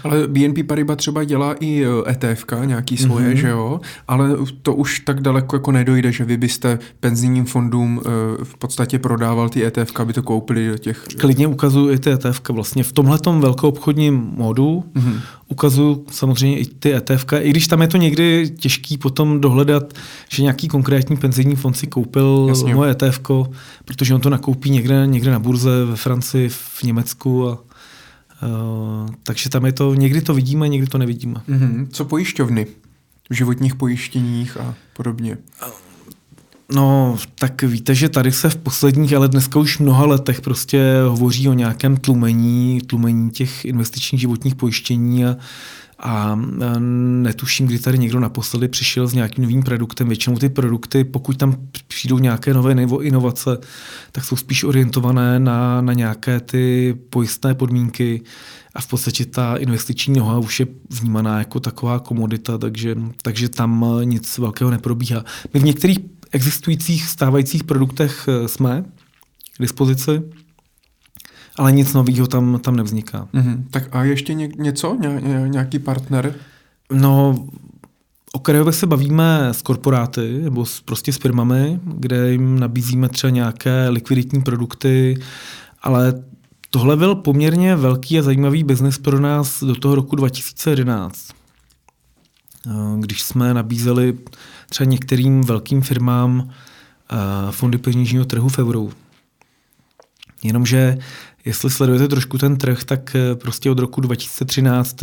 Ale 0.04 0.28
BNP 0.28 0.66
Paribas 0.66 0.96
třeba 0.96 1.24
dělá 1.24 1.54
i 1.60 1.84
ETF, 2.06 2.44
e 2.62 2.66
nějaký 2.66 2.96
svoje, 2.96 3.30
mm-hmm. 3.30 3.36
že 3.36 3.48
jo? 3.48 3.80
Ale 4.08 4.30
to 4.62 4.74
už 4.74 5.00
tak 5.00 5.20
daleko 5.20 5.56
jako 5.56 5.72
nedojde, 5.72 6.12
že 6.12 6.24
vy 6.24 6.36
byste 6.36 6.78
penzijním 7.00 7.44
fondům 7.44 8.00
e, 8.00 8.44
v 8.44 8.56
podstatě 8.58 8.98
prodával 8.98 9.48
ty 9.48 9.64
ETF, 9.64 10.00
aby 10.00 10.12
to 10.12 10.22
koupili 10.22 10.68
do 10.68 10.78
těch... 10.78 11.04
Klidně 11.18 11.46
ukazuju 11.46 11.92
i 11.92 11.98
ty 11.98 12.10
ETF. 12.10 12.40
Vlastně 12.48 12.84
v 12.84 12.92
tomhletom 12.92 13.40
velkoobchodním 13.40 14.14
modu 14.14 14.84
mm-hmm 14.94 15.20
ukazuju 15.48 16.04
samozřejmě 16.10 16.58
i 16.58 16.66
ty 16.66 16.94
ETF, 16.94 17.26
i 17.40 17.50
když 17.50 17.66
tam 17.66 17.82
je 17.82 17.88
to 17.88 17.96
někdy 17.96 18.50
těžký 18.58 18.98
potom 18.98 19.40
dohledat, 19.40 19.92
že 20.28 20.42
nějaký 20.42 20.68
konkrétní 20.68 21.16
penzijní 21.16 21.56
fond 21.56 21.74
si 21.74 21.86
koupil 21.86 22.46
Jasně. 22.48 22.74
moje 22.74 22.90
ETF, 22.90 23.20
protože 23.84 24.14
on 24.14 24.20
to 24.20 24.30
nakoupí 24.30 24.70
někde, 24.70 25.06
někde 25.06 25.30
na 25.30 25.38
burze 25.56 25.84
ve 25.84 25.96
Francii, 25.96 26.48
v 26.48 26.82
Německu 26.82 27.48
a 27.48 27.58
Uh, 28.42 29.10
takže 29.22 29.48
tam 29.48 29.66
je 29.66 29.72
to, 29.72 29.94
někdy 29.94 30.20
to 30.20 30.34
vidíme, 30.34 30.68
někdy 30.68 30.86
to 30.86 30.98
nevidíme. 30.98 31.40
Mm-hmm. 31.48 31.88
Co 31.90 32.04
pojišťovny? 32.04 32.66
V 33.30 33.34
životních 33.34 33.74
pojištěních 33.74 34.56
a 34.56 34.74
podobně. 34.96 35.38
No, 36.72 37.16
tak 37.38 37.62
víte, 37.62 37.94
že 37.94 38.08
tady 38.08 38.32
se 38.32 38.50
v 38.50 38.56
posledních, 38.56 39.12
ale 39.12 39.28
dneska 39.28 39.58
už 39.58 39.78
mnoha 39.78 40.06
letech 40.06 40.40
prostě 40.40 40.82
hovoří 41.08 41.48
o 41.48 41.52
nějakém 41.52 41.96
tlumení, 41.96 42.80
tlumení 42.86 43.30
těch 43.30 43.64
investičních 43.64 44.20
životních 44.20 44.54
pojištění 44.54 45.24
a, 45.24 45.36
a 45.98 46.38
netuším, 47.22 47.66
kdy 47.66 47.78
tady 47.78 47.98
někdo 47.98 48.20
naposledy 48.20 48.68
přišel 48.68 49.06
s 49.06 49.14
nějakým 49.14 49.44
novým 49.44 49.62
produktem. 49.62 50.08
Většinou 50.08 50.38
ty 50.38 50.48
produkty, 50.48 51.04
pokud 51.04 51.36
tam 51.36 51.56
přijdou 51.88 52.18
nějaké 52.18 52.54
nové 52.54 52.72
inovace, 53.02 53.58
tak 54.12 54.24
jsou 54.24 54.36
spíš 54.36 54.64
orientované 54.64 55.40
na, 55.40 55.80
na 55.80 55.92
nějaké 55.92 56.40
ty 56.40 56.96
pojistné 57.10 57.54
podmínky 57.54 58.22
a 58.74 58.80
v 58.80 58.86
podstatě 58.86 59.24
ta 59.24 59.56
investiční 59.56 60.14
noha 60.18 60.38
už 60.38 60.60
je 60.60 60.66
vnímaná 60.90 61.38
jako 61.38 61.60
taková 61.60 61.98
komodita, 61.98 62.58
takže, 62.58 62.96
takže 63.22 63.48
tam 63.48 63.84
nic 64.04 64.38
velkého 64.38 64.70
neprobíhá. 64.70 65.24
My 65.54 65.60
v 65.60 65.64
některých 65.64 65.98
existujících 66.32 67.08
stávajících 67.08 67.64
produktech 67.64 68.28
eh, 68.28 68.48
jsme 68.48 68.84
k 69.56 69.62
dispozici, 69.62 70.22
ale 71.58 71.72
nic 71.72 71.92
nového 71.92 72.26
tam, 72.26 72.58
tam 72.58 72.76
nevzniká. 72.76 73.28
Mm-hmm. 73.34 73.64
Tak 73.70 73.96
a 73.96 74.04
ještě 74.04 74.34
ně, 74.34 74.48
něco? 74.58 74.96
Ně, 75.00 75.20
nějaký 75.48 75.78
partner? 75.78 76.34
No, 76.92 77.46
okrajově 78.32 78.72
se 78.72 78.86
bavíme 78.86 79.48
s 79.52 79.62
korporáty 79.62 80.40
nebo 80.42 80.66
s, 80.66 80.80
prostě 80.80 81.12
s 81.12 81.16
firmami, 81.16 81.80
kde 81.84 82.32
jim 82.32 82.60
nabízíme 82.60 83.08
třeba 83.08 83.30
nějaké 83.30 83.88
likviditní 83.88 84.42
produkty, 84.42 85.18
ale 85.82 86.22
tohle 86.70 86.96
byl 86.96 87.14
poměrně 87.14 87.76
velký 87.76 88.18
a 88.18 88.22
zajímavý 88.22 88.64
biznis 88.64 88.98
pro 88.98 89.20
nás 89.20 89.64
do 89.64 89.74
toho 89.74 89.94
roku 89.94 90.16
2011, 90.16 91.28
eh, 92.66 92.70
když 93.00 93.22
jsme 93.22 93.54
nabízeli 93.54 94.18
třeba 94.68 94.90
některým 94.90 95.40
velkým 95.40 95.82
firmám 95.82 96.50
eh, 96.50 97.16
fondy 97.50 97.78
peněžního 97.78 98.24
trhu 98.24 98.48
v 98.48 98.58
euru. 98.58 98.92
Jenomže 100.42 100.98
jestli 101.46 101.70
sledujete 101.70 102.08
trošku 102.08 102.38
ten 102.38 102.56
trh, 102.56 102.84
tak 102.84 103.16
eh, 103.16 103.34
prostě 103.34 103.70
od 103.70 103.78
roku 103.78 104.00
2013 104.00 104.96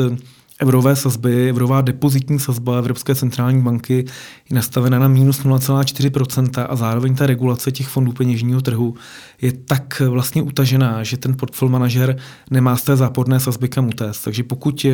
eurové 0.61 0.95
sazby, 0.95 1.49
eurová 1.49 1.82
depozitní 1.82 2.40
sazba 2.40 2.78
Evropské 2.78 3.15
centrální 3.15 3.61
banky 3.61 4.06
je 4.49 4.56
nastavena 4.56 4.99
na 4.99 5.07
minus 5.07 5.44
0,4% 5.44 6.65
a 6.70 6.76
zároveň 6.76 7.15
ta 7.15 7.26
regulace 7.26 7.72
těch 7.72 7.88
fondů 7.88 8.11
peněžního 8.11 8.61
trhu 8.61 8.95
je 9.41 9.52
tak 9.53 10.02
vlastně 10.10 10.41
utažená, 10.41 11.03
že 11.03 11.18
ten 11.18 11.38
portfolio 11.38 11.72
manažer 11.72 12.18
nemá 12.52 12.76
z 12.76 12.84
té 12.84 12.95
záporné 12.95 13.40
sazby 13.40 13.70
kam 13.70 13.88
utéct. 13.88 14.24
Takže 14.24 14.44
pokud 14.44 14.86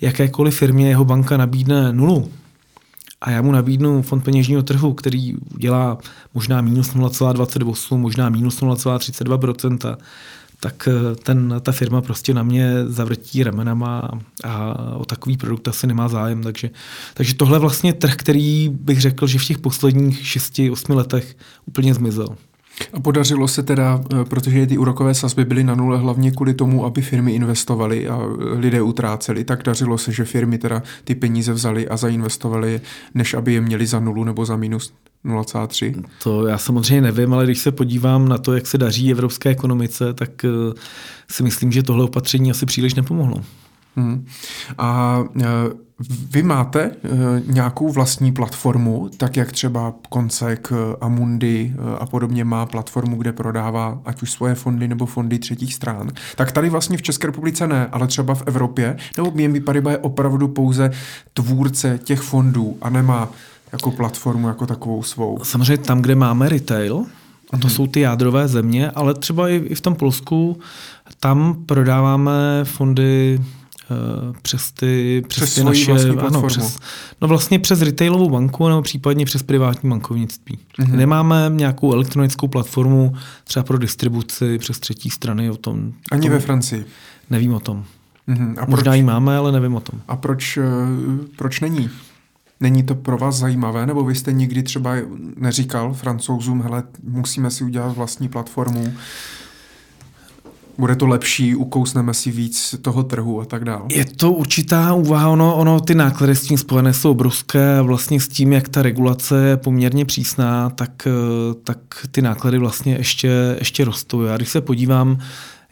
jakékoliv 0.00 0.56
firmě 0.56 0.88
jeho 0.88 1.04
banka 1.04 1.36
nabídne 1.36 1.92
nulu, 1.92 2.30
a 3.20 3.30
já 3.30 3.42
mu 3.42 3.52
nabídnu 3.52 4.02
fond 4.02 4.20
peněžního 4.20 4.62
trhu, 4.62 4.94
který 4.94 5.34
dělá 5.56 5.98
možná 6.34 6.60
minus 6.60 6.94
0,28, 6.94 7.96
možná 7.96 8.28
minus 8.28 8.60
0,32%, 8.60 9.96
tak 10.62 10.88
eh, 10.88 11.16
ten, 11.16 11.54
ta 11.62 11.72
firma 11.72 12.00
prostě 12.00 12.34
na 12.34 12.42
mě 12.42 12.72
zavrtí 12.86 13.42
ramenama 13.42 14.08
a 14.44 14.74
o 14.96 15.04
takový 15.04 15.36
produkt 15.36 15.68
asi 15.68 15.86
nemá 15.86 16.08
zájem. 16.08 16.42
Takže, 16.42 16.70
takže 17.14 17.34
tohle 17.34 17.58
vlastně 17.58 17.92
trh, 17.92 18.16
který 18.16 18.68
bych 18.68 19.00
řekl, 19.00 19.26
že 19.26 19.38
v 19.38 19.44
těch 19.44 19.58
posledních 19.58 20.22
6-8 20.22 20.94
letech 20.94 21.36
úplně 21.66 21.94
zmizel. 21.94 22.28
A 22.92 23.00
podařilo 23.00 23.48
se 23.48 23.62
teda, 23.62 24.00
eh, 24.12 24.24
protože 24.24 24.66
ty 24.66 24.78
úrokové 24.78 25.14
sazby 25.14 25.44
byly 25.44 25.64
na 25.64 25.74
nule 25.74 25.98
hlavně 25.98 26.30
kvůli 26.30 26.54
tomu, 26.54 26.84
aby 26.84 27.02
firmy 27.02 27.34
investovaly 27.34 28.08
a 28.08 28.18
eh, 28.22 28.58
lidé 28.58 28.82
utráceli, 28.82 29.44
tak 29.44 29.62
dařilo 29.62 29.98
se, 29.98 30.12
že 30.12 30.24
firmy 30.24 30.58
teda 30.58 30.82
ty 31.04 31.14
peníze 31.14 31.52
vzali 31.52 31.88
a 31.88 31.96
zainvestovali, 31.96 32.80
než 33.14 33.34
aby 33.34 33.52
je 33.52 33.60
měli 33.60 33.86
za 33.86 34.00
nulu 34.00 34.24
nebo 34.24 34.44
za 34.44 34.56
minus 34.56 34.92
0,3? 35.24 36.04
To 36.22 36.46
já 36.46 36.58
samozřejmě 36.58 37.00
nevím, 37.00 37.34
ale 37.34 37.44
když 37.44 37.58
se 37.58 37.72
podívám 37.72 38.28
na 38.28 38.38
to, 38.38 38.54
jak 38.54 38.66
se 38.66 38.78
daří 38.78 39.10
evropské 39.10 39.50
ekonomice, 39.50 40.14
tak 40.14 40.44
eh, 40.44 40.48
si 41.30 41.42
myslím, 41.42 41.72
že 41.72 41.82
tohle 41.82 42.04
opatření 42.04 42.50
asi 42.50 42.66
příliš 42.66 42.94
nepomohlo. 42.94 43.42
Hmm. 43.96 44.26
A 44.78 45.18
vy 46.30 46.42
máte 46.42 46.80
e, 46.82 46.92
nějakou 47.46 47.92
vlastní 47.92 48.32
platformu, 48.32 49.10
tak 49.16 49.36
jak 49.36 49.52
třeba 49.52 49.94
Koncek, 50.08 50.72
Amundi 51.00 51.74
a 51.98 52.06
podobně 52.06 52.44
má 52.44 52.66
platformu, 52.66 53.16
kde 53.16 53.32
prodává 53.32 54.00
ať 54.04 54.22
už 54.22 54.30
svoje 54.30 54.54
fondy 54.54 54.88
nebo 54.88 55.06
fondy 55.06 55.38
třetích 55.38 55.74
stran. 55.74 56.10
Tak 56.36 56.52
tady 56.52 56.70
vlastně 56.70 56.96
v 56.96 57.02
České 57.02 57.26
republice 57.26 57.66
ne, 57.66 57.88
ale 57.92 58.06
třeba 58.06 58.34
v 58.34 58.42
Evropě, 58.46 58.96
nebo 59.16 59.30
BNB 59.30 59.64
Paribas 59.64 59.92
je 59.92 59.98
opravdu 59.98 60.48
pouze 60.48 60.90
tvůrce 61.34 61.98
těch 62.04 62.20
fondů 62.20 62.76
a 62.82 62.90
nemá 62.90 63.28
jako 63.72 63.90
platformu 63.90 64.48
jako 64.48 64.66
takovou 64.66 65.02
svou. 65.02 65.38
Samozřejmě 65.42 65.78
tam, 65.78 66.02
kde 66.02 66.14
máme 66.14 66.48
retail, 66.48 67.04
a 67.50 67.56
to 67.56 67.68
mm-hmm. 67.68 67.70
jsou 67.70 67.86
ty 67.86 68.00
jádrové 68.00 68.48
země, 68.48 68.90
ale 68.90 69.14
třeba 69.14 69.48
i 69.48 69.74
v 69.74 69.80
tom 69.80 69.94
Polsku, 69.94 70.58
tam 71.20 71.64
prodáváme 71.66 72.60
fondy 72.64 73.40
Eh, 73.92 74.32
přes 74.42 74.72
ty, 74.72 75.22
přes, 75.28 75.44
přes 75.44 75.54
ty 75.54 75.64
naše, 75.64 75.92
ano, 76.26 76.42
přes, 76.42 76.78
no 77.20 77.28
vlastně 77.28 77.58
přes 77.58 77.82
retailovou 77.82 78.30
banku 78.30 78.68
nebo 78.68 78.82
případně 78.82 79.24
přes 79.24 79.42
privátní 79.42 79.90
bankovnictví. 79.90 80.58
Mm-hmm. 80.78 80.96
Nemáme 80.96 81.50
nějakou 81.54 81.92
elektronickou 81.92 82.48
platformu 82.48 83.14
třeba 83.44 83.62
pro 83.62 83.78
distribuci 83.78 84.58
přes 84.58 84.78
třetí 84.78 85.10
strany 85.10 85.50
o 85.50 85.56
tom. 85.56 85.92
Ani 86.10 86.22
tom, 86.22 86.30
ve 86.30 86.40
Francii? 86.40 86.84
Nevím 87.30 87.54
o 87.54 87.60
tom. 87.60 87.84
Mm-hmm. 88.28 88.54
A 88.58 88.66
Možná 88.66 88.90
proč, 88.90 88.96
ji 88.96 89.02
máme, 89.02 89.36
ale 89.36 89.52
nevím 89.52 89.74
o 89.74 89.80
tom. 89.80 90.00
A 90.08 90.16
proč, 90.16 90.56
eh, 90.56 90.62
proč 91.36 91.60
není? 91.60 91.90
Není 92.62 92.82
to 92.82 92.94
pro 92.94 93.18
vás 93.18 93.36
zajímavé, 93.36 93.86
nebo 93.86 94.04
vy 94.04 94.14
jste 94.14 94.32
nikdy 94.32 94.62
třeba 94.62 94.94
neříkal 95.36 95.94
francouzům, 95.94 96.62
hele, 96.62 96.82
musíme 97.02 97.50
si 97.50 97.64
udělat 97.64 97.96
vlastní 97.96 98.28
platformu, 98.28 98.92
bude 100.78 100.96
to 100.96 101.06
lepší, 101.06 101.54
ukousneme 101.56 102.14
si 102.14 102.30
víc 102.30 102.74
toho 102.82 103.02
trhu 103.02 103.40
a 103.40 103.44
tak 103.44 103.64
dále. 103.64 103.82
Je 103.90 104.04
to 104.04 104.32
určitá 104.32 104.94
úvaha, 104.94 105.28
ono, 105.28 105.56
ono 105.56 105.80
ty 105.80 105.94
náklady 105.94 106.36
s 106.36 106.42
tím 106.42 106.58
spojené 106.58 106.92
jsou 106.92 107.10
obrovské 107.10 107.80
vlastně 107.82 108.20
s 108.20 108.28
tím, 108.28 108.52
jak 108.52 108.68
ta 108.68 108.82
regulace 108.82 109.46
je 109.46 109.56
poměrně 109.56 110.04
přísná, 110.04 110.70
tak, 110.70 111.08
tak 111.64 111.78
ty 112.10 112.22
náklady 112.22 112.58
vlastně 112.58 112.94
ještě, 112.94 113.56
ještě 113.58 113.84
rostou. 113.84 114.22
Já 114.22 114.36
když 114.36 114.48
se 114.48 114.60
podívám, 114.60 115.18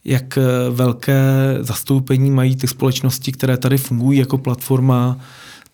jak 0.04 0.38
velké 0.70 1.22
zastoupení 1.60 2.30
mají 2.30 2.56
ty 2.56 2.66
společnosti, 2.66 3.32
které 3.32 3.56
tady 3.56 3.78
fungují 3.78 4.18
jako 4.18 4.38
platforma, 4.38 5.18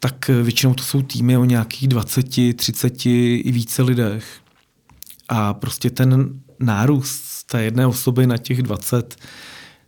tak 0.01 0.29
většinou 0.29 0.75
to 0.75 0.83
jsou 0.83 1.03
týmy 1.03 1.37
o 1.37 1.45
nějakých 1.45 1.89
20, 1.89 2.27
30 2.57 3.07
i 3.07 3.53
více 3.53 3.83
lidech. 3.83 4.25
A 5.29 5.55
prostě 5.55 5.91
ten 5.91 6.41
nárůst 6.61 7.43
té 7.47 7.63
jedné 7.63 7.87
osoby 7.87 8.27
na 8.27 8.37
těch 8.37 8.63
20, 8.63 9.17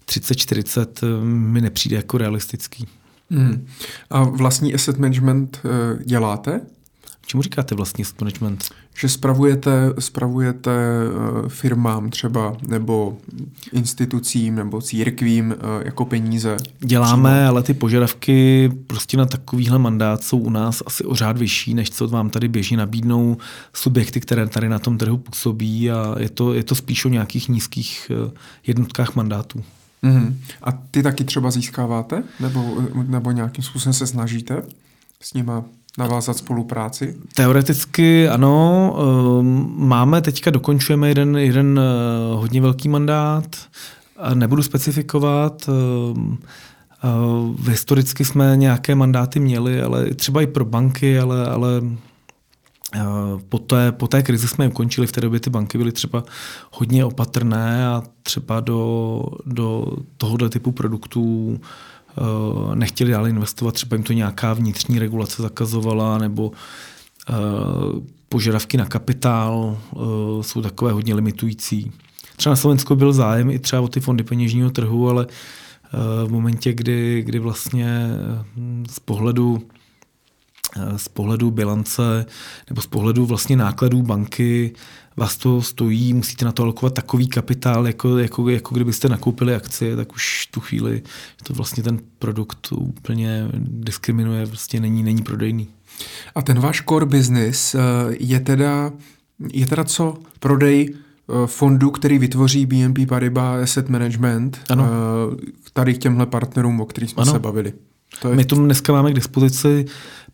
30, 0.05 0.35
40 0.35 1.01
mi 1.23 1.61
nepřijde 1.61 1.97
jako 1.97 2.19
realistický. 2.19 2.87
Hmm. 3.31 3.67
A 4.11 4.23
vlastní 4.23 4.75
asset 4.75 4.99
management 4.99 5.61
eh, 5.65 6.05
děláte? 6.05 6.61
Čemu 7.27 7.43
říkáte 7.43 7.75
vlastní 7.75 8.05
asset 8.05 8.21
management? 8.21 8.71
Že 9.01 9.09
spravujete, 9.09 9.73
spravujete 9.99 10.71
eh, 10.71 11.49
firmám 11.49 12.11
třeba 12.11 12.57
nebo 12.69 13.19
institucím 13.73 14.55
nebo 14.55 14.83
církvím 14.83 15.53
eh, 15.53 15.85
jako 15.85 16.05
peníze? 16.05 16.57
Děláme, 16.81 17.31
přímo. 17.31 17.49
ale 17.49 17.63
ty 17.63 17.75
požadavky 17.75 18.69
prostě 18.87 19.17
na 19.17 19.27
takovýhle 19.27 19.79
mandát 19.79 20.23
jsou 20.23 20.39
u 20.39 20.51
nás 20.51 20.83
asi 20.87 21.05
o 21.05 21.15
řád 21.15 21.39
vyšší, 21.39 21.75
než 21.75 21.91
co 21.91 22.09
vám 22.09 22.31
tady 22.31 22.49
běžně 22.49 22.77
nabídnou 22.77 23.37
subjekty, 23.73 24.21
které 24.21 24.47
tady 24.47 24.69
na 24.69 24.79
tom 24.79 24.99
trhu 24.99 25.17
působí 25.17 25.91
a 25.91 26.15
je 26.19 26.29
to, 26.29 26.55
je 26.55 26.63
to 26.63 26.75
spíš 26.75 27.05
o 27.05 27.09
nějakých 27.09 27.49
nízkých 27.49 28.11
eh, 28.11 28.31
jednotkách 28.67 29.15
mandátů. 29.17 29.65
Mm-hmm. 30.03 30.35
A 30.63 30.73
ty 30.73 31.03
taky 31.03 31.25
třeba 31.25 31.51
získáváte? 31.51 32.23
Nebo, 32.41 32.77
nebo 33.07 33.31
nějakým 33.31 33.65
způsobem 33.65 33.95
se 33.95 34.07
snažíte 34.07 34.63
s 35.21 35.35
nima 35.35 35.65
navázat 35.99 36.37
spolupráci? 36.37 37.15
Teoreticky 37.35 38.29
ano. 38.29 38.97
Ehm, 38.99 39.75
máme, 39.77 40.21
teďka 40.21 40.51
dokončujeme 40.51 41.09
jeden, 41.09 41.37
jeden 41.37 41.81
eh, 41.81 42.35
hodně 42.35 42.61
velký 42.61 42.89
mandát. 42.89 43.57
Nebudu 44.35 44.63
specifikovat. 44.63 45.69
Ehm, 45.69 46.39
eh, 47.05 47.71
historicky 47.71 48.25
jsme 48.25 48.57
nějaké 48.57 48.95
mandáty 48.95 49.41
měli, 49.41 49.83
ale 49.83 50.15
třeba 50.15 50.43
i 50.43 50.47
pro 50.47 50.65
banky, 50.65 51.19
ale, 51.19 51.47
ale 51.47 51.83
eh, 52.95 53.01
po 53.49 53.59
té, 53.59 53.93
po 53.93 54.09
té 54.09 54.23
krizi 54.23 54.49
jsme 54.49 54.65
je 54.65 54.69
ukončili, 54.69 55.07
v 55.07 55.13
té 55.13 55.21
době 55.21 55.41
ty 55.41 55.51
banky 55.51 55.79
byly 55.79 55.93
třeba 55.93 56.25
hodně 56.73 57.05
opatrné 57.05 57.89
a 57.89 58.03
třeba 58.23 58.61
do, 58.61 59.23
do 59.47 59.87
tohoto 60.17 60.49
typu 60.49 60.73
produktů 60.73 61.59
Eh, 61.59 61.98
nechtěli 62.75 63.11
dále 63.11 63.31
investovat, 63.31 63.75
třeba 63.75 63.97
jim 63.97 64.03
to 64.03 64.13
nějaká 64.13 64.53
vnitřní 64.53 64.99
regulace 64.99 65.43
zakazovala, 65.43 66.19
nebo 66.19 66.53
eh, 67.31 67.35
požadavky 68.29 68.77
na 68.77 68.87
kapitál 68.87 69.79
eh, 69.79 69.99
jsou 70.43 70.63
takové 70.63 70.93
hodně 70.93 71.15
limitující. 71.15 71.93
Třeba 72.37 72.53
na 72.53 72.57
Slovensku 72.57 72.95
byl 72.95 73.13
zájem 73.13 73.51
i 73.51 73.59
třeba 73.59 73.83
o 73.83 73.89
ty 73.89 74.01
fondy 74.01 74.25
peněžního 74.25 74.71
trhu, 74.71 75.09
ale 75.09 75.27
v 76.27 76.29
momentě, 76.31 76.73
kdy, 76.73 77.23
kdy 77.23 77.39
vlastně 77.39 78.09
z 78.91 79.01
pohledu 79.01 79.63
z 80.97 81.09
pohledu 81.09 81.51
bilance 81.51 82.27
nebo 82.71 82.83
z 82.83 82.87
pohledu 82.87 83.27
vlastně 83.27 83.57
nákladů 83.57 84.03
banky 84.03 84.73
vás 85.19 85.37
to 85.37 85.63
stojí, 85.63 86.15
musíte 86.15 86.45
na 86.45 86.53
to 86.53 86.63
alokovat 86.63 86.95
takový 86.95 87.29
kapitál, 87.29 87.87
jako, 87.87 88.19
jako, 88.19 88.49
jako 88.49 88.75
kdybyste 88.75 89.09
nakoupili 89.09 89.55
akcie, 89.55 89.97
tak 89.97 90.13
už 90.13 90.47
tu 90.47 90.61
chvíli 90.61 91.03
to 91.43 91.55
vlastně 91.55 91.83
ten 91.83 91.99
produkt 92.19 92.73
úplně 92.73 93.49
diskriminuje, 93.59 94.47
prostě 94.47 94.81
není, 94.81 95.03
není 95.03 95.23
prodejný. 95.23 95.69
A 96.35 96.43
ten 96.43 96.61
váš 96.61 96.83
core 96.89 97.07
business 97.07 97.75
eh, 97.75 97.79
je 98.21 98.41
teda, 98.41 98.93
je 99.53 99.67
teda 99.67 99.85
co? 99.85 100.17
Prodej 100.41 100.95
eh, 100.95 101.47
fondu, 101.47 101.91
který 101.91 102.19
vytvoří 102.19 102.67
BNP 102.67 102.99
Paribas 103.09 103.63
Asset 103.63 103.89
Management 103.89 104.61
ano. 104.71 104.87
Eh, 104.87 105.53
tady 105.73 105.95
k 105.95 105.99
těmhle 105.99 106.27
partnerům, 106.27 106.81
o 106.81 106.87
kterých 106.87 107.11
jsme 107.11 107.23
ano. 107.23 107.33
se 107.33 107.39
bavili. 107.39 107.73
To 108.23 108.29
je... 108.31 108.37
My 108.37 108.45
tu 108.45 108.65
dneska 108.65 108.93
máme 108.93 109.11
k 109.11 109.15
dispozici 109.15 109.85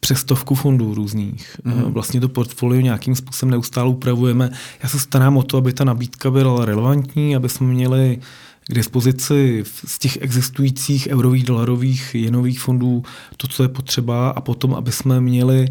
přes 0.00 0.18
stovku 0.18 0.54
fondů 0.54 0.94
různých. 0.94 1.56
Mm. 1.64 1.82
Vlastně 1.82 2.20
to 2.20 2.28
portfolio 2.28 2.80
nějakým 2.80 3.14
způsobem 3.14 3.50
neustále 3.50 3.88
upravujeme. 3.88 4.50
Já 4.82 4.88
se 4.88 4.98
starám 4.98 5.36
o 5.36 5.42
to, 5.42 5.56
aby 5.56 5.72
ta 5.72 5.84
nabídka 5.84 6.30
byla 6.30 6.64
relevantní, 6.64 7.36
aby 7.36 7.48
jsme 7.48 7.66
měli 7.66 8.18
k 8.68 8.74
dispozici 8.74 9.64
z 9.86 9.98
těch 9.98 10.22
existujících 10.22 11.08
eurových, 11.10 11.44
dolarových, 11.44 12.14
jenových 12.14 12.60
fondů 12.60 13.02
to, 13.36 13.46
co 13.46 13.62
je 13.62 13.68
potřeba 13.68 14.30
a 14.30 14.40
potom, 14.40 14.74
aby 14.74 14.92
jsme 14.92 15.20
měli 15.20 15.68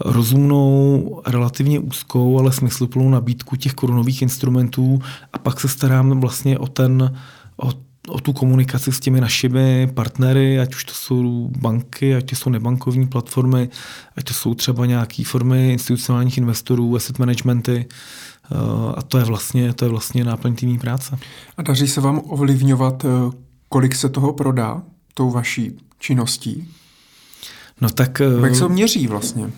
rozumnou, 0.00 1.22
relativně 1.26 1.78
úzkou, 1.78 2.38
ale 2.38 2.52
smysluplnou 2.52 3.10
nabídku 3.10 3.56
těch 3.56 3.72
korunových 3.72 4.22
instrumentů 4.22 5.00
a 5.32 5.38
pak 5.38 5.60
se 5.60 5.68
starám 5.68 6.20
vlastně 6.20 6.58
o 6.58 6.66
ten, 6.66 7.18
o 7.56 7.72
o 8.08 8.20
tu 8.20 8.32
komunikaci 8.32 8.92
s 8.92 9.00
těmi 9.00 9.20
našimi 9.20 9.90
partnery, 9.94 10.60
ať 10.60 10.74
už 10.74 10.84
to 10.84 10.92
jsou 10.94 11.50
banky, 11.58 12.16
ať 12.16 12.30
to 12.30 12.36
jsou 12.36 12.50
nebankovní 12.50 13.06
platformy, 13.06 13.68
ať 14.16 14.24
to 14.24 14.34
jsou 14.34 14.54
třeba 14.54 14.86
nějaké 14.86 15.24
formy 15.24 15.72
institucionálních 15.72 16.38
investorů, 16.38 16.96
asset 16.96 17.18
managementy. 17.18 17.86
Eh, 18.52 18.56
a 18.96 19.02
to 19.02 19.18
je 19.18 19.24
vlastně, 19.24 19.72
to 19.72 19.84
je 19.84 19.88
vlastně 19.88 20.24
náplň 20.24 20.54
týmní 20.54 20.78
práce. 20.78 21.18
A 21.56 21.62
daří 21.62 21.88
se 21.88 22.00
vám 22.00 22.22
ovlivňovat, 22.24 23.04
eh, 23.04 23.08
kolik 23.68 23.94
se 23.94 24.08
toho 24.08 24.32
prodá 24.32 24.82
tou 25.14 25.30
vaší 25.30 25.78
činností? 25.98 26.68
No 27.80 27.90
tak... 27.90 28.22
Jak 28.42 28.54
se 28.54 28.60
to 28.60 28.68
měří 28.68 29.06
vlastně? 29.06 29.50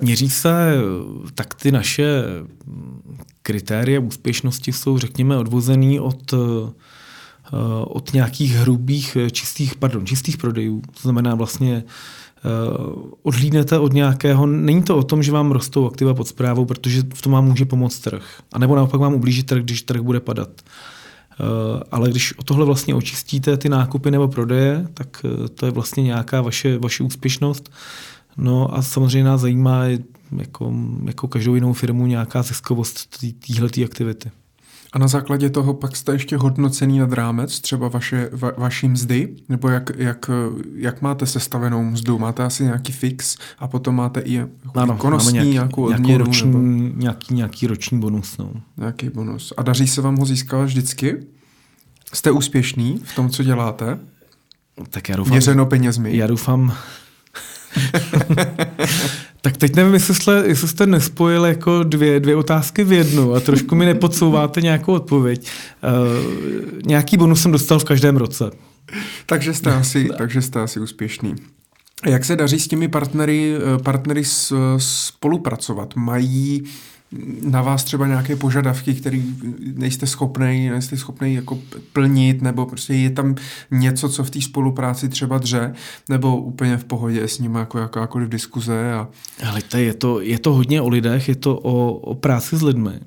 Měří 0.00 0.30
se, 0.30 0.74
tak 1.34 1.54
ty 1.54 1.72
naše 1.72 2.22
kritéria 3.42 4.00
úspěšnosti 4.00 4.72
jsou, 4.72 4.98
řekněme, 4.98 5.36
odvozený 5.36 6.00
od, 6.00 6.32
eh, 6.32 6.36
od 7.84 8.12
nějakých 8.12 8.52
hrubých, 8.52 9.16
čistých, 9.32 9.74
pardon, 9.74 10.06
čistých 10.06 10.36
prodejů. 10.36 10.80
To 10.80 11.00
znamená 11.02 11.34
vlastně 11.34 11.84
eh, 11.84 12.40
odhlídnete 13.22 13.78
od 13.78 13.92
nějakého, 13.92 14.46
není 14.46 14.82
to 14.82 14.96
o 14.96 15.02
tom, 15.02 15.22
že 15.22 15.32
vám 15.32 15.52
rostou 15.52 15.86
aktiva 15.86 16.14
pod 16.14 16.28
zprávou, 16.28 16.64
protože 16.64 17.02
v 17.14 17.22
tom 17.22 17.32
vám 17.32 17.44
může 17.44 17.64
pomoct 17.64 17.98
trh. 17.98 18.24
A 18.52 18.58
nebo 18.58 18.76
naopak 18.76 19.00
vám 19.00 19.14
ublíží 19.14 19.42
trh, 19.42 19.62
když 19.62 19.82
trh 19.82 20.00
bude 20.00 20.20
padat. 20.20 20.50
Eh, 20.60 21.82
ale 21.90 22.10
když 22.10 22.38
o 22.38 22.42
tohle 22.42 22.66
vlastně 22.66 22.94
očistíte 22.94 23.56
ty 23.56 23.68
nákupy 23.68 24.10
nebo 24.10 24.28
prodeje, 24.28 24.86
tak 24.94 25.24
to 25.54 25.66
je 25.66 25.72
vlastně 25.72 26.02
nějaká 26.02 26.40
vaše, 26.40 26.78
vaše 26.78 27.02
úspěšnost. 27.02 27.70
No 28.38 28.74
a 28.74 28.82
samozřejmě 28.82 29.24
nás 29.24 29.40
zajímá 29.40 29.84
jako, 30.36 30.72
jako 31.04 31.28
každou 31.28 31.54
jinou 31.54 31.72
firmu 31.72 32.06
nějaká 32.06 32.42
ziskovost 32.42 33.18
téhle 33.46 33.68
aktivity. 33.84 34.30
A 34.92 34.98
na 34.98 35.08
základě 35.08 35.50
toho 35.50 35.74
pak 35.74 35.96
jste 35.96 36.12
ještě 36.12 36.36
hodnocený 36.36 36.98
nad 36.98 37.12
rámec, 37.12 37.60
třeba 37.60 37.88
vaše, 37.88 38.30
va, 38.32 38.52
vaší 38.56 38.88
mzdy, 38.88 39.36
nebo 39.48 39.68
jak, 39.68 39.90
jak, 39.96 40.30
jak 40.74 41.02
máte 41.02 41.26
sestavenou 41.26 41.84
mzdu? 41.84 42.18
Máte 42.18 42.44
asi 42.44 42.64
nějaký 42.64 42.92
fix 42.92 43.36
a 43.58 43.68
potom 43.68 43.94
máte 43.94 44.20
i 44.20 44.38
ano, 44.74 44.92
výkonnostní 44.92 45.32
nějaký, 45.32 45.50
nějakou 45.50 45.82
odměnu? 45.82 46.06
Nějaký 46.06 46.24
roční, 46.24 46.46
nebo... 46.46 46.58
nějaký, 46.96 47.34
nějaký 47.34 47.66
roční 47.66 48.00
bonus. 48.00 48.38
No. 48.38 48.52
Nějaký 48.76 49.08
bonus. 49.08 49.52
A 49.56 49.62
daří 49.62 49.86
se 49.86 50.00
vám 50.00 50.16
ho 50.16 50.26
získávat 50.26 50.64
vždycky? 50.64 51.16
Jste 52.12 52.30
úspěšný 52.30 53.00
v 53.04 53.14
tom, 53.14 53.30
co 53.30 53.42
děláte? 53.42 53.98
Tak 54.90 55.08
já 55.08 55.16
doufám, 55.16 55.32
Měřeno 55.32 55.66
penězmi. 55.66 56.16
Já 56.16 56.26
doufám, 56.26 56.74
tak 59.40 59.56
teď 59.56 59.76
nevím, 59.76 59.94
jestli 59.94 60.14
jste, 60.14 60.42
jestli 60.46 60.68
jste 60.68 60.86
nespojil 60.86 61.44
jako 61.44 61.82
dvě, 61.82 62.20
dvě 62.20 62.36
otázky 62.36 62.84
v 62.84 62.92
jednu 62.92 63.34
a 63.34 63.40
trošku 63.40 63.74
mi 63.74 63.86
nepodsouváte 63.86 64.60
nějakou 64.60 64.92
odpověď. 64.92 65.50
Uh, 65.82 66.82
nějaký 66.86 67.16
bonus 67.16 67.42
jsem 67.42 67.52
dostal 67.52 67.78
v 67.78 67.84
každém 67.84 68.16
roce. 68.16 68.50
takže, 69.26 69.54
jste 69.54 69.74
asi, 69.74 70.08
takže 70.18 70.42
jste 70.42 70.60
asi 70.60 70.80
úspěšný. 70.80 71.34
Jak 72.06 72.24
se 72.24 72.36
daří 72.36 72.60
s 72.60 72.68
těmi 72.68 72.88
partnery, 72.88 73.54
eh, 73.56 73.82
partnery 73.82 74.22
spolupracovat? 74.78 75.96
Mají 75.96 76.64
na 77.42 77.62
vás 77.62 77.84
třeba 77.84 78.06
nějaké 78.06 78.36
požadavky, 78.36 78.94
které 78.94 79.20
nejste 79.74 80.06
schopný, 80.06 80.68
nejste 80.70 80.96
schopný 80.96 81.34
jako 81.34 81.58
plnit, 81.92 82.42
nebo 82.42 82.66
prostě 82.66 82.94
je 82.94 83.10
tam 83.10 83.34
něco, 83.70 84.08
co 84.08 84.24
v 84.24 84.30
té 84.30 84.40
spolupráci 84.40 85.08
třeba 85.08 85.38
dře, 85.38 85.72
nebo 86.08 86.36
úplně 86.36 86.76
v 86.76 86.84
pohodě 86.84 87.28
s 87.28 87.38
ním 87.38 87.54
jako 87.54 87.78
jakákoliv 87.78 88.28
diskuze. 88.28 88.92
A... 88.92 89.08
To 89.68 89.76
je, 89.76 89.94
to, 89.94 90.20
je 90.20 90.38
to 90.38 90.52
hodně 90.52 90.80
o 90.80 90.88
lidech, 90.88 91.28
je 91.28 91.36
to 91.36 91.56
o, 91.56 91.92
o 91.92 92.14
práci 92.14 92.56
s 92.56 92.62
lidmi. 92.62 93.00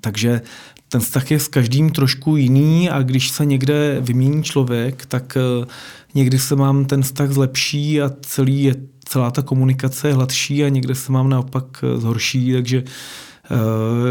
Takže 0.00 0.40
ten 0.88 1.00
vztah 1.00 1.30
je 1.30 1.40
s 1.40 1.48
každým 1.48 1.90
trošku 1.90 2.36
jiný 2.36 2.90
a 2.90 3.02
když 3.02 3.30
se 3.30 3.46
někde 3.46 3.96
vymění 4.00 4.42
člověk, 4.42 5.06
tak 5.06 5.36
eh, 5.36 5.66
někdy 6.14 6.38
se 6.38 6.56
mám 6.56 6.84
ten 6.84 7.02
vztah 7.02 7.30
zlepší 7.30 8.02
a 8.02 8.10
celý 8.20 8.62
je, 8.62 8.74
celá 9.08 9.30
ta 9.30 9.42
komunikace 9.42 10.08
je 10.08 10.14
hladší 10.14 10.64
a 10.64 10.68
někde 10.68 10.94
se 10.94 11.12
mám 11.12 11.28
naopak 11.28 11.64
eh, 11.84 12.00
zhorší, 12.00 12.52
takže 12.52 12.84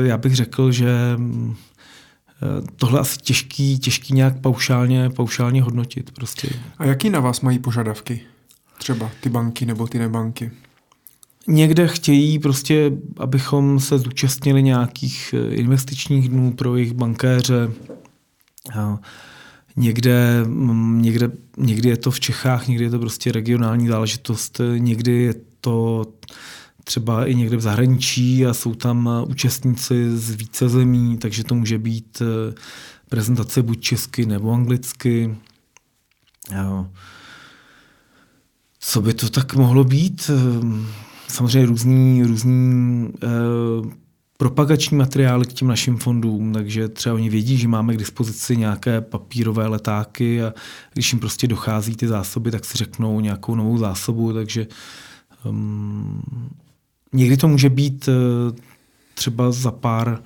já 0.04 0.18
bych 0.18 0.36
řekl, 0.36 0.72
že 0.72 1.14
mm, 1.18 1.56
tohle 2.76 3.00
asi 3.00 3.18
těžký, 3.18 3.80
těžký 3.80 4.14
nějak 4.14 4.42
paušálně, 4.42 5.10
paušálně 5.10 5.62
hodnotit. 5.62 6.12
Prostě. 6.12 6.50
A 6.78 6.86
jaký 6.86 7.10
na 7.10 7.20
vás 7.20 7.42
mají 7.42 7.60
požadavky? 7.60 8.22
Třeba 8.78 9.12
ty 9.20 9.30
banky 9.30 9.66
nebo 9.66 9.88
ty 9.88 10.00
nebanky? 10.00 10.52
Někde 11.48 11.88
chtějí 11.88 12.40
prostě, 12.40 12.92
abychom 13.18 13.80
se 13.80 14.00
zúčastnili 14.00 14.64
nějakých 14.64 15.36
eh, 15.38 15.56
investičních 15.56 16.30
dnů 16.30 16.54
pro 16.54 16.76
jejich 16.76 16.94
bankéře. 16.94 17.72
Někde, 19.78 20.44
mm, 20.46 21.02
někde, 21.02 21.32
někdy 21.58 21.90
je 21.90 21.98
to 21.98 22.12
v 22.12 22.20
Čechách, 22.20 22.68
někdy 22.68 22.84
je 22.84 22.90
to 22.90 23.00
prostě 23.00 23.32
regionální 23.32 23.88
záležitost, 23.88 24.62
někdy 24.78 25.12
je 25.12 25.34
to 25.62 26.06
třeba 26.84 27.26
i 27.26 27.36
někde 27.36 27.58
v 27.58 27.62
zahraničí 27.62 28.46
a 28.46 28.54
jsou 28.54 28.76
tam 28.76 29.10
eh, 29.10 29.26
účastníci 29.26 30.18
z 30.18 30.32
více 30.32 30.70
zemí, 30.70 31.18
takže 31.18 31.44
to 31.44 31.56
může 31.56 31.78
být 31.78 32.22
eh, 32.22 32.56
prezentace 33.10 33.64
buď 33.64 33.82
česky 33.82 34.26
nebo 34.26 34.54
anglicky. 34.54 35.36
Co 38.80 39.02
by 39.02 39.14
to 39.14 39.30
tak 39.30 39.56
mohlo 39.56 39.84
být? 39.84 40.32
samozřejmě 41.28 41.66
různý, 41.66 42.24
různý 42.24 43.08
eh, 43.24 43.28
propagační 44.38 44.98
materiály 44.98 45.46
k 45.46 45.54
těm 45.54 45.68
našim 45.68 45.98
fondům, 45.98 46.54
takže 46.54 46.88
třeba 46.88 47.16
oni 47.16 47.30
vědí, 47.30 47.58
že 47.58 47.68
máme 47.68 47.94
k 47.94 47.98
dispozici 47.98 48.58
nějaké 48.58 49.02
papírové 49.02 49.68
letáky 49.68 50.44
a 50.44 50.54
když 50.94 51.14
jim 51.14 51.20
prostě 51.20 51.48
dochází 51.48 51.96
ty 51.96 52.08
zásoby, 52.08 52.52
tak 52.52 52.66
si 52.66 52.78
řeknou 52.78 53.20
nějakou 53.20 53.56
novou 53.56 53.78
zásobu, 53.78 54.34
takže 54.34 54.68
um, 55.44 56.22
někdy 57.14 57.38
to 57.38 57.48
může 57.48 57.70
být 57.70 58.08
uh, 58.08 58.14
třeba 59.14 59.52
za 59.52 59.72
pár, 59.72 60.22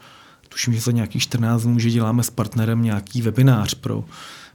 tuším, 0.50 0.74
že 0.74 0.82
za 0.82 0.92
nějakých 0.92 1.22
14 1.22 1.64
dnů, 1.64 1.80
že 1.80 1.92
děláme 1.92 2.24
s 2.24 2.30
partnerem 2.30 2.84
nějaký 2.84 3.22
webinář 3.22 3.74
pro 3.74 4.04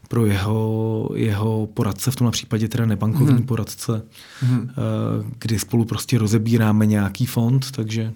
pro 0.08 0.26
jeho, 0.26 1.08
jeho 1.14 1.66
poradce, 1.66 2.10
v 2.10 2.16
tomhle 2.16 2.32
případě 2.32 2.68
teda 2.68 2.86
nebankovní 2.86 3.34
hmm. 3.34 3.46
poradce, 3.46 4.02
hmm. 4.40 4.70
kdy 5.38 5.58
spolu 5.58 5.84
prostě 5.84 6.18
rozebíráme 6.18 6.86
nějaký 6.86 7.26
fond, 7.26 7.70
takže... 7.70 8.12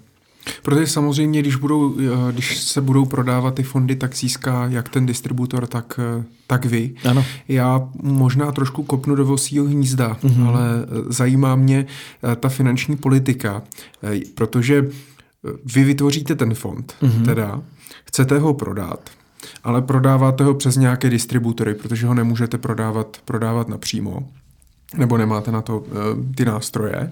Protože 0.61 0.87
samozřejmě, 0.87 1.41
když, 1.41 1.55
budou, 1.55 1.95
eh, 1.99 2.31
když 2.31 2.57
se 2.57 2.81
budou 2.81 3.05
prodávat 3.05 3.55
ty 3.55 3.63
fondy, 3.63 3.95
tak 3.95 4.15
získá 4.15 4.67
jak 4.67 4.89
ten 4.89 5.05
distributor, 5.05 5.67
tak, 5.67 5.99
eh, 6.19 6.23
tak 6.47 6.65
vy. 6.65 6.93
Ano. 7.09 7.25
Já 7.47 7.89
možná 8.03 8.51
trošku 8.51 8.83
kopnu 8.83 9.15
do 9.15 9.25
vosího 9.25 9.65
hnízda, 9.65 10.17
mm-hmm. 10.23 10.47
ale 10.47 10.61
zajímá 11.07 11.55
mě 11.55 11.85
ta 12.39 12.49
finanční 12.49 12.97
politika, 12.97 13.63
protože 14.35 14.87
vy 15.73 15.83
vytvoříte 15.83 16.35
ten 16.35 16.53
fond, 16.53 16.95
mm-hmm. 17.01 17.25
teda 17.25 17.61
chcete 18.05 18.39
ho 18.39 18.53
prodat, 18.53 19.09
ale 19.63 19.81
prodáváte 19.81 20.43
ho 20.43 20.53
přes 20.53 20.75
nějaké 20.75 21.09
distributory, 21.09 21.73
protože 21.73 22.07
ho 22.07 22.13
nemůžete 22.13 22.57
prodávat, 22.57 23.17
prodávat 23.25 23.69
napřímo 23.69 24.27
nebo 24.97 25.17
nemáte 25.17 25.51
na 25.51 25.61
to 25.61 25.79
uh, 25.79 25.85
ty 26.35 26.45
nástroje. 26.45 27.11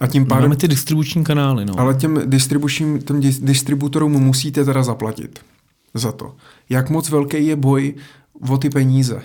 A 0.00 0.06
tím 0.06 0.26
pádem, 0.26 0.42
Máme 0.42 0.56
ty 0.56 0.68
distribuční 0.68 1.24
kanály. 1.24 1.64
No. 1.64 1.80
Ale 1.80 1.94
těm, 1.94 2.22
distribučním, 2.26 3.02
těm 3.02 3.20
distributorům 3.20 4.12
musíte 4.12 4.64
teda 4.64 4.82
zaplatit 4.82 5.38
za 5.94 6.12
to. 6.12 6.34
Jak 6.68 6.90
moc 6.90 7.10
velký 7.10 7.46
je 7.46 7.56
boj 7.56 7.94
o 8.48 8.58
ty 8.58 8.70
peníze? 8.70 9.22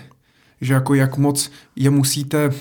Že 0.61 0.73
jako 0.73 0.93
jak 0.93 1.17
moc 1.17 1.51
je 1.75 1.89
musíte 1.89 2.53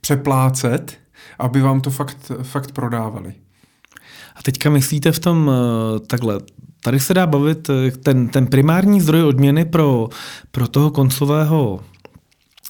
přeplácet, 0.00 0.98
aby 1.38 1.60
vám 1.60 1.80
to 1.80 1.90
fakt, 1.90 2.32
fakt 2.42 2.72
prodávali. 2.72 3.34
A 4.36 4.42
teďka 4.42 4.70
myslíte 4.70 5.12
v 5.12 5.18
tom 5.18 5.46
uh, 5.46 5.54
takhle, 6.06 6.40
Tady 6.84 7.00
se 7.00 7.14
dá 7.14 7.26
bavit, 7.26 7.70
eh, 7.70 7.90
ten, 7.90 8.28
ten 8.28 8.46
primární 8.46 9.00
zdroj 9.00 9.22
odměny 9.22 9.64
pro, 9.64 10.08
pro 10.50 10.68
toho 10.68 10.90
koncového 10.90 11.80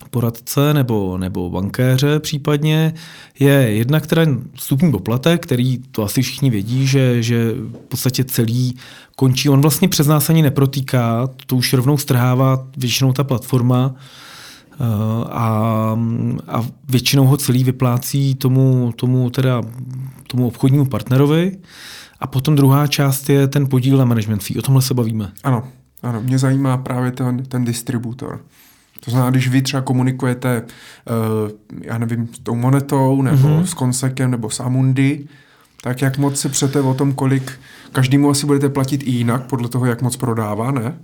poradce 0.09 0.75
nebo, 0.75 1.19
nebo 1.19 1.51
bankéře 1.51 2.21
případně 2.21 2.95
je 3.39 3.53
jednak 3.53 4.07
teda 4.07 4.23
vstupní 4.55 4.91
poplatek, 4.91 5.43
který 5.43 5.79
to 5.79 6.03
asi 6.03 6.23
všichni 6.23 6.51
vědí, 6.51 6.87
že, 6.87 7.23
že 7.23 7.53
v 7.53 7.89
podstatě 7.89 8.25
celý 8.25 8.77
končí. 9.17 9.49
On 9.49 9.61
vlastně 9.61 9.89
přes 9.89 10.07
nás 10.07 10.31
ani 10.31 10.43
neprotýká, 10.43 11.29
to 11.47 11.57
už 11.57 11.73
rovnou 11.73 11.99
strhává 11.99 12.67
většinou 12.77 13.13
ta 13.13 13.25
platforma 13.25 13.95
eh, 13.95 14.77
a, 15.31 15.99
a 16.49 16.65
většinou 16.89 17.27
ho 17.27 17.37
celý 17.37 17.65
vyplácí 17.65 18.35
tomu, 18.35 18.93
tomu, 18.97 19.31
teda, 19.31 19.63
tomu 20.27 20.47
obchodnímu 20.47 20.85
partnerovi. 20.85 21.57
A 22.21 22.27
potom 22.27 22.57
druhá 22.57 22.87
část 22.87 23.31
je 23.31 23.49
ten 23.49 23.69
podíl 23.69 23.97
na 23.97 24.05
management 24.05 24.43
fee. 24.43 24.59
O 24.59 24.63
tomhle 24.63 24.83
se 24.83 24.95
bavíme. 24.95 25.33
Ano, 25.45 25.69
ano. 26.03 26.21
Mě 26.21 26.39
zajímá 26.39 26.77
právě 26.77 27.11
ten, 27.11 27.45
ten 27.45 27.65
distributor. 27.65 28.41
To 29.05 29.11
znamená, 29.11 29.31
když 29.31 29.49
vy 29.49 29.63
třeba 29.63 29.81
komunikujete, 29.81 30.63
uh, 30.63 31.51
já 31.83 31.99
nevím, 31.99 32.29
s 32.35 32.39
tou 32.39 32.55
monetou, 32.55 33.23
nebo 33.23 33.49
mm-hmm. 33.49 33.63
s 33.63 33.75
Konsekem, 33.75 34.31
nebo 34.31 34.51
s 34.51 34.61
Amundi, 34.61 35.27
tak 35.83 36.03
jak 36.03 36.19
moc 36.19 36.41
si 36.41 36.49
přete 36.49 36.81
o 36.81 36.95
tom, 36.95 37.13
kolik 37.13 37.53
každému 37.93 38.31
asi 38.31 38.47
budete 38.47 38.69
platit 38.69 39.03
i 39.03 39.11
jinak, 39.11 39.43
podle 39.43 39.69
toho, 39.69 39.87
jak 39.87 40.03
moc 40.03 40.17
prodává, 40.17 40.71
ne? 40.71 40.99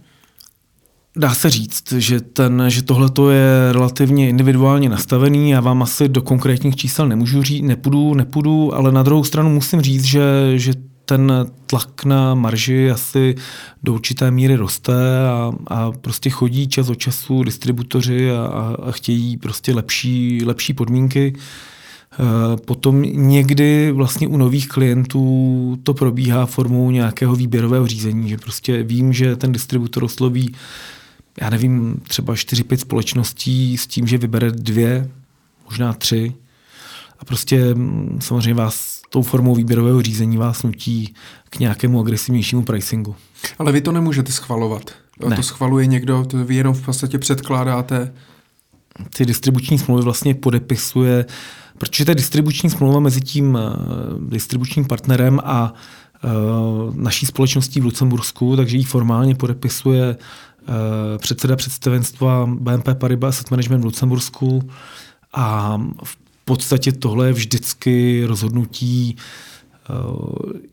Dá 1.16 1.34
se 1.34 1.50
říct, 1.50 1.92
že, 1.92 2.20
ten, 2.20 2.64
že 2.68 2.82
tohle 2.82 3.34
je 3.34 3.72
relativně 3.72 4.28
individuálně 4.28 4.88
nastavený. 4.88 5.50
Já 5.50 5.60
vám 5.60 5.82
asi 5.82 6.08
do 6.08 6.22
konkrétních 6.22 6.76
čísel 6.76 7.08
nemůžu 7.08 7.42
říct, 7.42 7.62
nepůjdu, 7.62 8.14
nepůjdu, 8.14 8.74
ale 8.74 8.92
na 8.92 9.02
druhou 9.02 9.24
stranu 9.24 9.50
musím 9.50 9.80
říct, 9.80 10.04
že, 10.04 10.22
že 10.56 10.72
ten 11.10 11.46
tlak 11.66 12.04
na 12.04 12.34
marži 12.34 12.90
asi 12.90 13.34
do 13.82 13.94
určité 13.94 14.30
míry 14.30 14.56
roste 14.56 15.28
a, 15.28 15.52
a 15.66 15.92
prostě 15.92 16.30
chodí 16.30 16.68
čas 16.68 16.88
od 16.88 16.94
času 16.94 17.42
distributoři 17.42 18.30
a, 18.30 18.42
a 18.82 18.90
chtějí 18.90 19.36
prostě 19.36 19.74
lepší, 19.74 20.44
lepší 20.44 20.74
podmínky. 20.74 21.32
E, 21.34 22.56
potom 22.56 23.02
někdy 23.02 23.92
vlastně 23.92 24.28
u 24.28 24.36
nových 24.36 24.68
klientů 24.68 25.78
to 25.82 25.94
probíhá 25.94 26.46
formou 26.46 26.90
nějakého 26.90 27.36
výběrového 27.36 27.86
řízení, 27.86 28.28
že 28.28 28.36
prostě 28.36 28.82
vím, 28.82 29.12
že 29.12 29.36
ten 29.36 29.52
distributor 29.52 30.04
osloví, 30.04 30.54
já 31.40 31.50
nevím, 31.50 32.00
třeba 32.08 32.34
4-5 32.34 32.76
společností 32.76 33.78
s 33.78 33.86
tím, 33.86 34.06
že 34.06 34.18
vybere 34.18 34.50
dvě, 34.50 35.10
možná 35.64 35.92
tři 35.92 36.32
a 37.18 37.24
prostě 37.24 37.74
mm, 37.74 38.18
samozřejmě 38.22 38.54
vás 38.54 38.99
tou 39.10 39.22
formou 39.22 39.54
výběrového 39.54 40.02
řízení 40.02 40.36
vás 40.36 40.62
nutí 40.62 41.14
k 41.50 41.58
nějakému 41.58 42.00
agresivnějšímu 42.00 42.62
pricingu. 42.62 43.16
Ale 43.58 43.72
vy 43.72 43.80
to 43.80 43.92
nemůžete 43.92 44.32
schvalovat. 44.32 44.90
Ne. 45.28 45.36
To 45.36 45.42
schvaluje 45.42 45.86
někdo, 45.86 46.24
to 46.24 46.44
vy 46.44 46.54
jenom 46.54 46.74
v 46.74 46.84
podstatě 46.84 47.18
předkládáte. 47.18 48.12
Ty 49.16 49.26
distribuční 49.26 49.78
smlouvy 49.78 50.02
vlastně 50.02 50.34
podepisuje, 50.34 51.24
protože 51.78 52.04
to 52.04 52.10
je 52.10 52.14
distribuční 52.14 52.70
smlouva 52.70 53.00
mezi 53.00 53.20
tím 53.20 53.54
uh, 53.54 54.28
distribučním 54.28 54.84
partnerem 54.84 55.40
a 55.44 55.74
uh, 56.24 56.96
naší 56.96 57.26
společností 57.26 57.80
v 57.80 57.84
Lucembursku, 57.84 58.56
takže 58.56 58.76
ji 58.76 58.84
formálně 58.84 59.34
podepisuje 59.34 60.16
uh, 60.16 60.74
předseda 61.18 61.56
představenstva 61.56 62.46
BNP 62.46 62.88
Paribas 62.94 63.34
Asset 63.34 63.50
Management 63.50 63.80
v 63.80 63.84
Lucembursku 63.84 64.70
a 65.32 65.78
v 66.04 66.19
podstatě 66.50 66.92
tohle 66.92 67.26
je 67.26 67.32
vždycky 67.32 68.24
rozhodnutí. 68.26 69.16
Eh, 69.16 69.92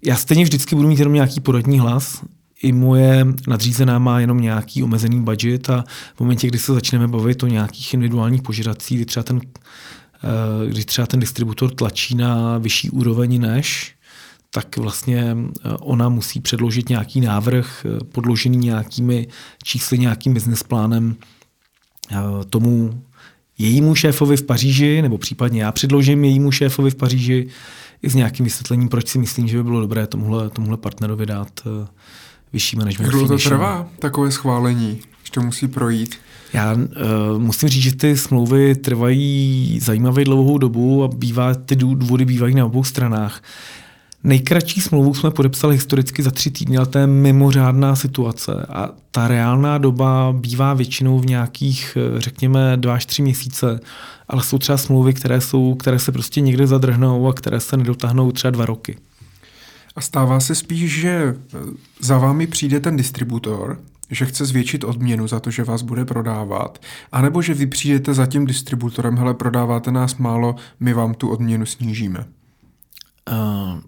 já 0.06 0.16
stejně 0.16 0.44
vždycky 0.44 0.76
budu 0.76 0.88
mít 0.88 1.00
jenom 1.00 1.14
nějaký 1.14 1.40
poradní 1.40 1.80
hlas, 1.80 2.22
i 2.62 2.72
moje 2.72 3.26
nadřízená 3.48 4.00
má 4.00 4.20
jenom 4.20 4.42
nějaký 4.42 4.84
omezený 4.84 5.22
budget 5.22 5.70
a 5.70 5.84
v 6.16 6.20
momentě, 6.20 6.48
kdy 6.48 6.60
se 6.60 6.74
začneme 6.74 7.08
bavit 7.08 7.44
o 7.44 7.48
nějakých 7.48 7.94
individuálních 7.94 8.42
požadavcích, 8.42 8.98
kdy 8.98 9.06
třeba 9.06 9.24
ten, 9.24 9.42
eh, 9.44 10.70
kdy 10.70 10.84
třeba 10.84 11.08
ten 11.08 11.20
distributor 11.20 11.70
tlačí 11.76 12.16
na 12.16 12.58
vyšší 12.58 12.90
úroveň 12.90 13.42
než, 13.42 13.96
tak 14.50 14.78
vlastně 14.78 15.38
eh, 15.38 15.70
ona 15.80 16.10
musí 16.10 16.40
předložit 16.40 16.90
nějaký 16.90 17.22
návrh 17.22 17.86
podložený 18.12 18.58
nějakými 18.58 19.28
čísly, 19.64 19.98
nějakým 19.98 20.34
business 20.34 20.64
plánem 20.64 21.16
tomu 22.50 23.04
jejímu 23.58 23.96
šéfovi 23.96 24.38
v 24.38 24.44
Paříži, 24.44 25.02
nebo 25.02 25.18
případně 25.18 25.62
já 25.62 25.72
předložím 25.72 26.24
jejímu 26.24 26.52
šéfovi 26.52 26.92
v 26.92 26.96
Paříži 26.96 27.48
i 28.02 28.10
s 28.10 28.16
nějakým 28.16 28.44
vysvětlením, 28.44 28.90
proč 28.90 29.08
si 29.08 29.20
myslím, 29.20 29.48
že 29.48 29.58
by 29.58 29.64
bylo 29.64 29.82
dobré 29.82 30.08
tomuhle, 30.08 30.50
tomuhle 30.50 30.78
partnerovi 30.78 31.26
dát 31.26 31.50
uh, 31.66 31.88
vyšší 32.54 32.76
management. 32.76 33.06
Jak 33.06 33.12
dlouho 33.12 33.28
to 33.28 33.38
trvá, 33.38 33.90
takové 34.00 34.32
schválení, 34.32 35.00
že 35.24 35.32
to 35.32 35.42
musí 35.42 35.68
projít? 35.68 36.16
Já 36.54 36.74
uh, 36.74 36.82
musím 37.38 37.70
říct, 37.70 37.84
že 37.84 37.96
ty 37.96 38.18
smlouvy 38.18 38.76
trvají 38.76 39.80
zajímavě 39.82 40.26
dlouhou 40.26 40.58
dobu 40.58 41.04
a 41.04 41.08
bývá, 41.08 41.54
ty 41.54 41.76
důvody 41.76 42.26
bývají 42.26 42.56
na 42.56 42.66
obou 42.66 42.84
stranách. 42.84 43.42
Nejkratší 44.28 44.82
smlouvu 44.82 45.14
jsme 45.14 45.32
podepsali 45.32 45.76
historicky 45.76 46.24
za 46.24 46.32
tři 46.32 46.52
týdny, 46.52 46.78
ale 46.78 46.86
to 46.86 46.98
je 46.98 47.08
mimořádná 47.08 47.96
situace 47.96 48.66
a 48.70 48.90
ta 49.12 49.28
reálná 49.28 49.78
doba 49.78 50.34
bývá 50.34 50.74
většinou 50.74 51.20
v 51.20 51.26
nějakých, 51.26 51.98
eh, 51.98 52.22
řekněme, 52.22 52.78
dva 52.78 52.94
až 52.94 53.06
tři 53.06 53.22
měsíce, 53.22 53.80
ale 54.28 54.44
jsou 54.44 54.58
třeba 54.58 54.78
smlouvy, 54.78 55.14
které, 55.14 55.42
jsou, 55.42 55.76
které 55.76 56.00
se 56.00 56.12
prostě 56.12 56.42
někde 56.42 56.68
zadrhnou 56.68 57.28
a 57.28 57.34
které 57.34 57.60
se 57.60 57.78
nedotáhnou 57.78 58.32
třeba 58.32 58.52
dva 58.52 58.66
roky. 58.66 58.98
A 59.96 60.02
stává 60.02 60.40
se 60.40 60.56
spíš, 60.56 61.00
že 61.00 61.10
eh, 61.10 61.58
za 62.00 62.18
vámi 62.18 62.48
přijde 62.48 62.80
ten 62.80 62.98
distributor, 62.98 63.80
že 64.12 64.26
chce 64.26 64.46
zvětšit 64.46 64.84
odměnu 64.84 65.28
za 65.28 65.40
to, 65.40 65.52
že 65.52 65.64
vás 65.64 65.82
bude 65.82 66.06
prodávat, 66.06 66.82
anebo 67.12 67.42
že 67.42 67.54
vy 67.54 67.68
přijdete 67.68 68.14
za 68.14 68.26
tím 68.26 68.46
distributorem, 68.46 69.18
hele, 69.18 69.34
prodáváte 69.34 69.92
nás 69.92 70.16
málo, 70.16 70.56
my 70.80 70.94
vám 70.94 71.14
tu 71.14 71.30
odměnu 71.30 71.66
snížíme. 71.66 72.26
Uh, 73.32 73.80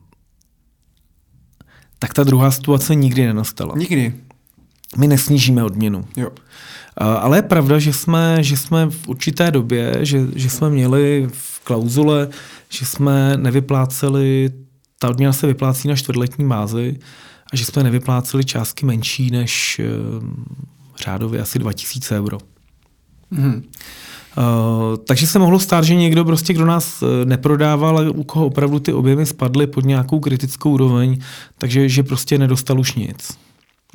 tak 1.99 2.13
ta 2.13 2.23
druhá 2.23 2.51
situace 2.51 2.95
nikdy 2.95 3.26
nenastala. 3.26 3.76
Nikdy. 3.77 4.13
My 4.97 5.07
nesnížíme 5.07 5.63
odměnu. 5.63 6.05
Jo. 6.17 6.30
Ale 6.97 7.38
je 7.38 7.41
pravda, 7.41 7.80
že 7.80 7.93
jsme, 7.93 8.43
že 8.43 8.57
jsme 8.57 8.89
v 8.89 9.07
určité 9.07 9.51
době, 9.51 9.97
že, 10.01 10.27
že 10.35 10.49
jsme 10.49 10.69
měli 10.69 11.27
v 11.31 11.59
klauzule, 11.63 12.30
že 12.69 12.85
jsme 12.85 13.38
nevypláceli, 13.38 14.49
ta 14.99 15.09
odměna 15.09 15.34
se 15.34 15.47
vyplácí 15.47 15.88
na 15.88 15.95
čtvrtletní 15.95 16.47
bázi 16.47 16.99
a 17.53 17.55
že 17.55 17.65
jsme 17.65 17.84
nevypláceli 17.84 18.45
částky 18.45 18.85
menší 18.85 19.31
než 19.31 19.81
uh, 20.19 20.30
řádově 21.03 21.41
asi 21.41 21.59
2000 21.59 22.17
euro. 22.17 22.38
Mm-hmm. 23.34 23.63
Uh, 24.38 24.97
takže 24.97 25.27
se 25.27 25.39
mohlo 25.39 25.60
stát, 25.60 25.84
že 25.84 25.95
někdo 25.95 26.26
prostě, 26.26 26.53
kdo 26.53 26.65
nás 26.65 27.03
eh, 27.03 27.26
neprodával, 27.26 27.97
ale 27.97 28.10
u 28.10 28.23
koho 28.23 28.45
opravdu 28.45 28.80
ty 28.80 28.93
objemy 28.93 29.26
spadly 29.26 29.68
pod 29.68 29.85
nějakou 29.85 30.19
kritickou 30.19 30.72
úroveň, 30.72 31.19
takže 31.57 31.89
že 31.89 32.03
prostě 32.03 32.38
nedostal 32.38 32.80
už 32.80 32.93
nic. 32.93 33.38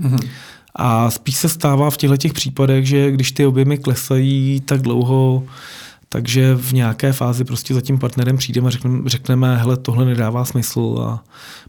Mm-hmm. 0.00 0.28
A 0.74 1.10
spíš 1.10 1.36
se 1.36 1.48
stává 1.48 1.90
v 1.90 1.96
těchto 1.96 2.16
těch 2.16 2.32
případech, 2.32 2.86
že 2.86 3.10
když 3.10 3.32
ty 3.32 3.46
objemy 3.46 3.78
klesají 3.78 4.60
tak 4.60 4.82
dlouho, 4.82 5.44
takže 6.08 6.54
v 6.54 6.72
nějaké 6.72 7.12
fázi 7.12 7.44
prostě 7.44 7.74
za 7.74 7.80
tím 7.80 7.98
partnerem 7.98 8.36
přijdeme 8.36 8.66
a 8.66 8.70
řekneme, 8.70 9.08
řekneme, 9.08 9.56
hele, 9.56 9.76
tohle 9.76 10.04
nedává 10.04 10.44
smysl 10.44 10.96
a 11.02 11.24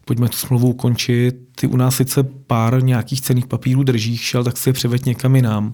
pojďme 0.05 0.29
tu 0.29 0.37
smlouvu 0.37 0.69
ukončit. 0.69 1.35
Ty 1.55 1.67
u 1.67 1.77
nás 1.77 1.95
sice 1.95 2.23
pár 2.23 2.83
nějakých 2.83 3.21
cených 3.21 3.47
papírů 3.47 3.83
držíš, 3.83 4.21
šel, 4.21 4.43
tak 4.43 4.57
si 4.57 4.69
je 4.69 4.73
převeď 4.73 5.05
někam 5.05 5.35
jinam 5.35 5.73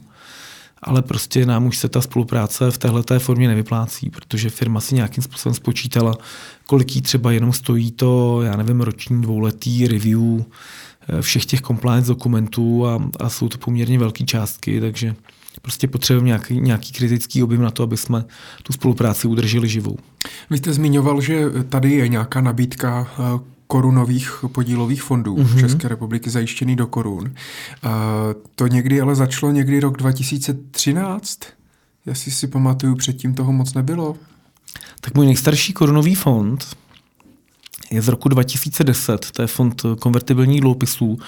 ale 0.81 1.01
prostě 1.01 1.45
nám 1.45 1.65
už 1.65 1.77
se 1.77 1.89
ta 1.89 2.01
spolupráce 2.01 2.71
v 2.71 2.77
téhle 2.77 3.03
formě 3.19 3.47
nevyplácí, 3.47 4.09
protože 4.09 4.49
firma 4.49 4.79
si 4.79 4.95
nějakým 4.95 5.23
způsobem 5.23 5.53
spočítala, 5.53 6.15
kolik 6.65 6.95
jí 6.95 7.01
třeba 7.01 7.31
jenom 7.31 7.53
stojí 7.53 7.91
to, 7.91 8.41
já 8.41 8.55
nevím, 8.55 8.81
roční 8.81 9.21
dvouletý 9.21 9.87
review 9.87 10.21
eh, 10.39 11.21
všech 11.21 11.45
těch 11.45 11.61
compliance 11.61 12.07
dokumentů 12.07 12.87
a, 12.87 13.09
a 13.19 13.29
jsou 13.29 13.49
to 13.49 13.57
poměrně 13.57 13.99
velké 13.99 14.23
částky, 14.23 14.81
takže 14.81 15.15
prostě 15.61 15.87
potřebujeme 15.87 16.27
nějaký, 16.27 16.61
nějaký 16.61 16.91
kritický 16.91 17.43
objem 17.43 17.61
na 17.61 17.71
to, 17.71 17.83
aby 17.83 17.97
jsme 17.97 18.25
tu 18.63 18.73
spolupráci 18.73 19.27
udrželi 19.27 19.69
živou. 19.69 19.97
Vy 20.49 20.57
jste 20.57 20.73
zmiňoval, 20.73 21.21
že 21.21 21.45
tady 21.69 21.91
je 21.91 22.07
nějaká 22.07 22.41
nabídka 22.41 23.07
eh, 23.19 23.39
korunových 23.71 24.45
podílových 24.51 25.03
fondů 25.03 25.35
mm-hmm. 25.35 25.59
České 25.59 25.87
republiky 25.87 26.29
zajištěný 26.29 26.75
do 26.75 26.87
korun. 26.87 27.23
Uh, 27.23 27.91
to 28.55 28.67
někdy 28.67 29.01
ale 29.01 29.15
začalo 29.15 29.51
někdy 29.51 29.79
rok 29.79 29.97
2013? 29.97 31.39
Jestli 32.05 32.31
si 32.31 32.47
pamatuju, 32.47 32.95
předtím 32.95 33.33
toho 33.33 33.51
moc 33.51 33.73
nebylo. 33.73 34.15
Tak 35.01 35.15
můj 35.15 35.25
nejstarší 35.25 35.73
korunový 35.73 36.15
fond 36.15 36.65
je 37.91 38.01
z 38.01 38.07
roku 38.07 38.29
2010, 38.29 39.31
to 39.31 39.41
je 39.41 39.47
fond 39.47 39.81
konvertibilních 39.99 40.61
dluhopisů. 40.61 41.19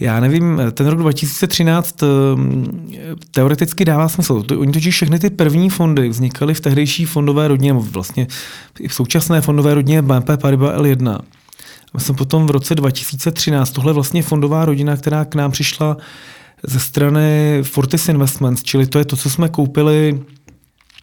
Já 0.00 0.20
nevím, 0.20 0.62
ten 0.72 0.86
rok 0.86 0.98
2013 0.98 2.02
ehm, 2.02 2.86
teoreticky 3.30 3.84
dává 3.84 4.08
smysl. 4.08 4.42
Oni 4.58 4.72
totiž 4.72 4.94
všechny 4.94 5.18
ty 5.18 5.30
první 5.30 5.70
fondy 5.70 6.08
vznikaly 6.08 6.54
v 6.54 6.60
tehdejší 6.60 7.04
fondové 7.04 7.48
rodině, 7.48 7.72
vlastně 7.72 8.26
v 8.88 8.94
současné 8.94 9.40
fondové 9.40 9.74
rodině 9.74 10.02
BNP 10.02 10.30
Paribas 10.40 10.76
L1. 10.76 11.20
My 11.94 12.00
jsme 12.00 12.14
potom 12.14 12.46
v 12.46 12.50
roce 12.50 12.74
2013, 12.74 13.70
tohle 13.70 13.92
vlastně 13.92 14.22
fondová 14.22 14.64
rodina, 14.64 14.96
která 14.96 15.24
k 15.24 15.34
nám 15.34 15.50
přišla 15.50 15.96
ze 16.62 16.80
strany 16.80 17.58
Fortis 17.62 18.08
Investments, 18.08 18.62
čili 18.62 18.86
to 18.86 18.98
je 18.98 19.04
to, 19.04 19.16
co 19.16 19.30
jsme 19.30 19.48
koupili 19.48 20.20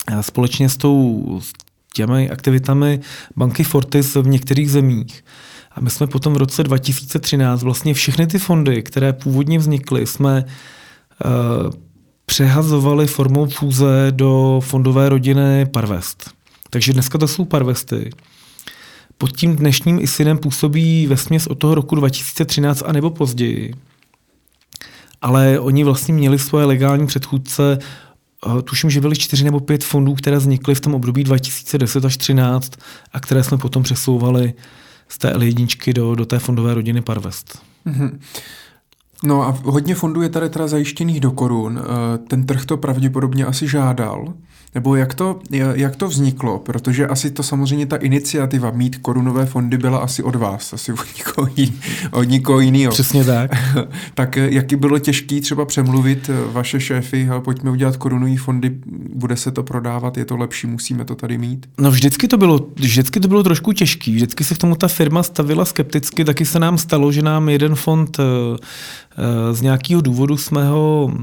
eh, 0.07 0.23
společně 0.23 0.69
s 0.69 0.77
tou 0.77 1.39
s 1.41 1.53
těmi 1.93 2.29
aktivitami 2.29 2.99
banky 3.35 3.63
Fortis 3.63 4.15
v 4.15 4.27
některých 4.27 4.71
zemích. 4.71 5.23
A 5.71 5.81
my 5.81 5.89
jsme 5.89 6.07
potom 6.07 6.33
v 6.33 6.37
roce 6.37 6.63
2013 6.63 7.63
vlastně 7.63 7.93
všechny 7.93 8.27
ty 8.27 8.39
fondy, 8.39 8.83
které 8.83 9.13
původně 9.13 9.59
vznikly, 9.59 10.07
jsme 10.07 10.45
uh, 11.25 11.71
přehazovali 12.25 13.07
formou 13.07 13.45
fúze 13.45 14.07
do 14.11 14.61
fondové 14.63 15.09
rodiny 15.09 15.65
Parvest. 15.65 16.31
Takže 16.69 16.93
dneska 16.93 17.17
to 17.17 17.27
jsou 17.27 17.45
Parvesty 17.45 18.09
pod 19.21 19.37
tím 19.37 19.55
dnešním 19.55 19.99
ISINem 19.99 20.37
působí 20.37 21.07
ve 21.07 21.17
směs 21.17 21.47
od 21.47 21.55
toho 21.55 21.75
roku 21.75 21.95
2013 21.95 22.83
a 22.85 22.91
nebo 22.91 23.09
později. 23.09 23.73
Ale 25.21 25.59
oni 25.59 25.83
vlastně 25.83 26.13
měli 26.13 26.39
svoje 26.39 26.65
legální 26.65 27.07
předchůdce, 27.07 27.79
eh, 27.79 28.61
tuším, 28.61 28.89
že 28.89 29.01
byly 29.01 29.15
čtyři 29.15 29.43
nebo 29.43 29.59
pět 29.59 29.83
fondů, 29.83 30.15
které 30.15 30.37
vznikly 30.37 30.75
v 30.75 30.79
tom 30.79 30.95
období 30.95 31.23
2010 31.23 31.97
až 31.97 32.01
2013 32.01 32.71
a 33.13 33.19
které 33.19 33.43
jsme 33.43 33.57
potom 33.57 33.83
přesouvali 33.83 34.53
z 35.07 35.17
té 35.17 35.33
L1 35.33 35.93
do, 35.93 36.15
do 36.15 36.25
té 36.25 36.39
fondové 36.39 36.73
rodiny 36.73 37.01
Parvest. 37.01 37.59
Mm-hmm. 37.85 38.19
No 39.23 39.41
a 39.41 39.59
hodně 39.63 39.95
fondů 39.95 40.21
je 40.21 40.29
tady 40.29 40.49
teda 40.49 40.67
zajištěných 40.67 41.19
do 41.19 41.31
korun. 41.31 41.79
Eh, 41.79 42.17
ten 42.17 42.45
trh 42.45 42.65
to 42.65 42.77
pravděpodobně 42.77 43.45
asi 43.45 43.67
žádal. 43.67 44.33
Nebo 44.75 44.95
jak 44.95 45.13
to, 45.13 45.39
jak 45.73 45.95
to 45.95 46.07
vzniklo? 46.07 46.59
Protože 46.59 47.07
asi 47.07 47.31
to 47.31 47.43
samozřejmě 47.43 47.85
ta 47.85 47.95
iniciativa 47.95 48.71
mít 48.71 48.97
korunové 48.97 49.45
fondy 49.45 49.77
byla 49.77 49.97
asi 49.99 50.23
od 50.23 50.35
vás, 50.35 50.73
asi 50.73 50.93
od 50.93 51.17
nikoho, 51.17 51.47
jiný, 51.55 51.79
od 52.11 52.23
nikoho 52.23 52.59
jiného. 52.59 52.93
Přesně 52.93 53.23
tak. 53.23 53.51
tak 54.13 54.37
eh, 54.37 54.47
jaký 54.51 54.75
bylo 54.75 54.99
těžký 54.99 55.41
třeba 55.41 55.65
přemluvit 55.65 56.29
eh, 56.29 56.51
vaše 56.51 56.79
šéfy, 56.79 57.29
ale 57.29 57.41
pojďme 57.41 57.71
udělat 57.71 57.97
korunové 57.97 58.37
fondy, 58.37 58.71
bude 59.15 59.37
se 59.37 59.51
to 59.51 59.63
prodávat, 59.63 60.17
je 60.17 60.25
to 60.25 60.37
lepší, 60.37 60.67
musíme 60.67 61.05
to 61.05 61.15
tady 61.15 61.37
mít? 61.37 61.69
No 61.77 61.91
vždycky 61.91 62.27
to 62.27 62.37
bylo, 62.37 62.59
vždycky 62.75 63.19
to 63.19 63.27
bylo 63.27 63.43
trošku 63.43 63.73
těžký, 63.73 64.15
vždycky 64.15 64.43
se 64.43 64.55
k 64.55 64.57
tomu 64.57 64.75
ta 64.75 64.87
firma 64.87 65.23
stavila 65.23 65.65
skepticky, 65.65 66.25
taky 66.25 66.45
se 66.45 66.59
nám 66.59 66.77
stalo, 66.77 67.11
že 67.11 67.21
nám 67.21 67.49
jeden 67.49 67.75
fond 67.75 68.17
z 69.51 69.61
nějakého 69.61 70.01
důvodu 70.01 70.37
jsme 70.37 70.67
ho, 70.67 71.13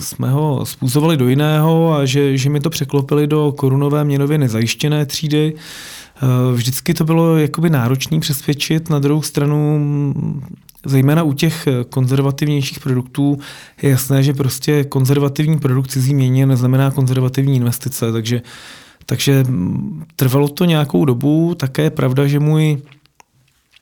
jsme 0.00 0.30
ho 0.30 0.66
spůsobili 0.66 1.16
do 1.16 1.28
jiného 1.28 1.94
a 1.94 2.04
že, 2.04 2.38
že 2.38 2.50
mi 2.56 2.60
to 2.60 2.70
překlopili 2.70 3.26
do 3.26 3.52
korunové 3.56 4.04
měnově 4.04 4.38
nezajištěné 4.38 5.06
třídy. 5.06 5.54
Vždycky 6.54 6.94
to 6.94 7.04
bylo 7.04 7.36
jakoby 7.36 7.70
náročný 7.70 8.20
přesvědčit, 8.20 8.90
na 8.90 8.98
druhou 8.98 9.22
stranu 9.22 10.14
zejména 10.84 11.22
u 11.22 11.32
těch 11.32 11.68
konzervativnějších 11.90 12.80
produktů 12.80 13.38
je 13.82 13.90
jasné, 13.90 14.22
že 14.22 14.32
prostě 14.32 14.84
konzervativní 14.84 15.58
produkt 15.58 15.90
cizí 15.90 16.14
měně 16.14 16.46
neznamená 16.46 16.90
konzervativní 16.90 17.56
investice, 17.56 18.12
takže, 18.12 18.42
takže 19.06 19.44
trvalo 20.16 20.48
to 20.48 20.64
nějakou 20.64 21.04
dobu. 21.04 21.54
Také 21.54 21.82
je 21.82 21.90
pravda, 21.90 22.26
že 22.26 22.40
můj 22.40 22.78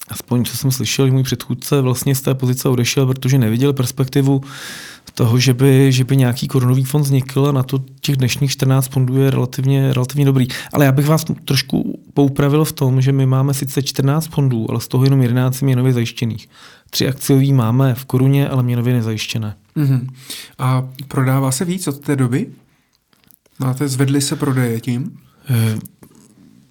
aspoň 0.09 0.45
co 0.45 0.57
jsem 0.57 0.71
slyšel, 0.71 1.11
můj 1.11 1.23
předchůdce 1.23 1.81
vlastně 1.81 2.15
z 2.15 2.21
té 2.21 2.35
pozice 2.35 2.69
odešel, 2.69 3.07
protože 3.07 3.39
neviděl 3.39 3.73
perspektivu 3.73 4.41
toho, 5.15 5.39
že 5.39 5.55
by, 5.55 5.93
že 5.93 6.05
by 6.05 6.17
nějaký 6.17 6.49
korunový 6.49 6.85
fond 6.85 7.03
vznikl 7.03 7.47
a 7.47 7.53
na 7.53 7.63
to 7.63 7.85
těch 8.01 8.17
dnešních 8.17 8.51
14 8.51 8.89
fondů 8.89 9.17
je 9.17 9.31
relativně, 9.31 9.93
relativně 9.93 10.25
dobrý. 10.25 10.47
Ale 10.73 10.85
já 10.85 10.93
bych 10.93 11.07
vás 11.07 11.25
trošku 11.45 12.01
poupravil 12.15 12.65
v 12.65 12.73
tom, 12.73 13.01
že 13.01 13.13
my 13.13 13.27
máme 13.27 13.55
sice 13.55 13.83
14 13.83 14.27
fondů, 14.27 14.67
ale 14.71 14.81
z 14.81 14.89
toho 14.89 15.05
jenom 15.05 15.23
11 15.23 15.61
měnově 15.61 15.93
zajištěných. 15.93 16.49
Tři 16.91 17.09
akciový 17.09 17.53
máme 17.53 17.95
v 17.95 18.05
koruně, 18.05 18.49
ale 18.49 18.63
měnově 18.63 18.95
nezajištěné. 18.95 19.57
Mm-hmm. 19.77 20.07
A 20.59 20.89
prodává 21.09 21.53
se 21.53 21.65
víc 21.65 21.89
od 21.89 21.99
té 21.99 22.17
doby? 22.17 22.47
Máte, 23.59 23.89
zvedli 23.89 24.21
se 24.21 24.37
prodeje 24.37 24.81
tím? 24.81 25.19
Eh, 25.51 25.79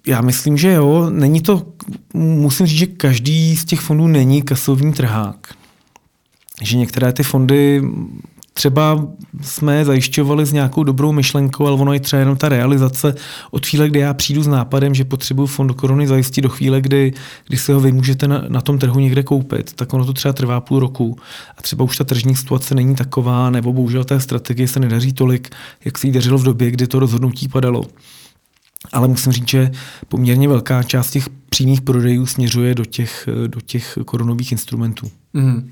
já 0.06 0.20
myslím, 0.20 0.56
že 0.56 0.72
jo. 0.72 1.10
Není 1.10 1.40
to, 1.40 1.66
musím 2.14 2.66
říct, 2.66 2.78
že 2.78 2.86
každý 2.86 3.56
z 3.56 3.64
těch 3.64 3.80
fondů 3.80 4.06
není 4.06 4.42
kasovní 4.42 4.92
trhák. 4.92 5.54
Že 6.62 6.76
některé 6.76 7.12
ty 7.12 7.22
fondy 7.22 7.82
třeba 8.54 9.06
jsme 9.40 9.76
je 9.76 9.84
zajišťovali 9.84 10.46
s 10.46 10.52
nějakou 10.52 10.82
dobrou 10.82 11.12
myšlenkou, 11.12 11.66
ale 11.66 11.80
ono 11.80 11.92
je 11.92 12.00
třeba 12.00 12.20
jenom 12.20 12.36
ta 12.36 12.48
realizace 12.48 13.14
od 13.50 13.66
chvíle, 13.66 13.88
kdy 13.88 14.00
já 14.00 14.14
přijdu 14.14 14.42
s 14.42 14.46
nápadem, 14.46 14.94
že 14.94 15.04
potřebuji 15.04 15.46
fond 15.46 15.72
koruny 15.72 16.06
zajistit 16.06 16.40
do 16.40 16.48
chvíle, 16.48 16.80
kdy, 16.80 17.12
kdy 17.48 17.56
si 17.56 17.72
ho 17.72 17.80
vy 17.80 17.92
můžete 17.92 18.28
na, 18.28 18.44
na 18.48 18.60
tom 18.60 18.78
trhu 18.78 19.00
někde 19.00 19.22
koupit, 19.22 19.72
tak 19.72 19.94
ono 19.94 20.04
to 20.04 20.12
třeba 20.12 20.32
trvá 20.32 20.60
půl 20.60 20.80
roku 20.80 21.16
a 21.58 21.62
třeba 21.62 21.84
už 21.84 21.96
ta 21.96 22.04
tržní 22.04 22.36
situace 22.36 22.74
není 22.74 22.94
taková, 22.94 23.50
nebo 23.50 23.72
bohužel 23.72 24.04
té 24.04 24.20
strategie 24.20 24.68
se 24.68 24.80
nedaří 24.80 25.12
tolik, 25.12 25.50
jak 25.84 25.98
se 25.98 26.06
jí 26.06 26.12
dařilo 26.12 26.38
v 26.38 26.44
době, 26.44 26.70
kdy 26.70 26.86
to 26.86 26.98
rozhodnutí 26.98 27.48
padalo 27.48 27.84
ale 28.92 29.08
musím 29.08 29.32
říct, 29.32 29.48
že 29.48 29.70
poměrně 30.08 30.48
velká 30.48 30.82
část 30.82 31.10
těch 31.10 31.28
přímých 31.48 31.80
prodejů 31.80 32.26
směřuje 32.26 32.74
do 32.74 32.84
těch, 32.84 33.28
do 33.46 33.60
těch 33.60 33.98
korunových 34.04 34.52
instrumentů. 34.52 35.10
Mm. 35.32 35.70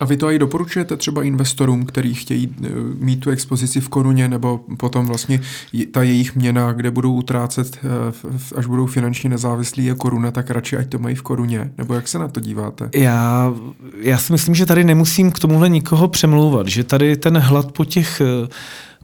A 0.00 0.04
vy 0.04 0.16
to 0.16 0.30
i 0.30 0.38
doporučujete 0.38 0.96
třeba 0.96 1.22
investorům, 1.22 1.86
kteří 1.86 2.14
chtějí 2.14 2.54
eh, 2.62 2.68
mít 2.98 3.20
tu 3.20 3.30
expozici 3.30 3.80
v 3.80 3.88
koruně, 3.88 4.28
nebo 4.28 4.60
potom 4.76 5.06
vlastně 5.06 5.40
ta 5.92 6.02
jejich 6.02 6.36
měna, 6.36 6.72
kde 6.72 6.90
budou 6.90 7.14
utrácet, 7.14 7.78
eh, 7.78 8.32
až 8.56 8.66
budou 8.66 8.86
finančně 8.86 9.30
nezávislí 9.30 9.84
je 9.84 9.94
koruna, 9.94 10.30
tak 10.30 10.50
radši 10.50 10.76
ať 10.76 10.88
to 10.88 10.98
mají 10.98 11.14
v 11.14 11.22
koruně? 11.22 11.70
Nebo 11.78 11.94
jak 11.94 12.08
se 12.08 12.18
na 12.18 12.28
to 12.28 12.40
díváte? 12.40 12.90
Já, 12.94 13.54
já 14.00 14.18
si 14.18 14.32
myslím, 14.32 14.54
že 14.54 14.66
tady 14.66 14.84
nemusím 14.84 15.30
k 15.30 15.38
tomuhle 15.38 15.68
nikoho 15.68 16.08
přemlouvat, 16.08 16.68
že 16.68 16.84
tady 16.84 17.16
ten 17.16 17.38
hlad 17.38 17.72
po 17.72 17.84
těch 17.84 18.20
eh, 18.20 18.48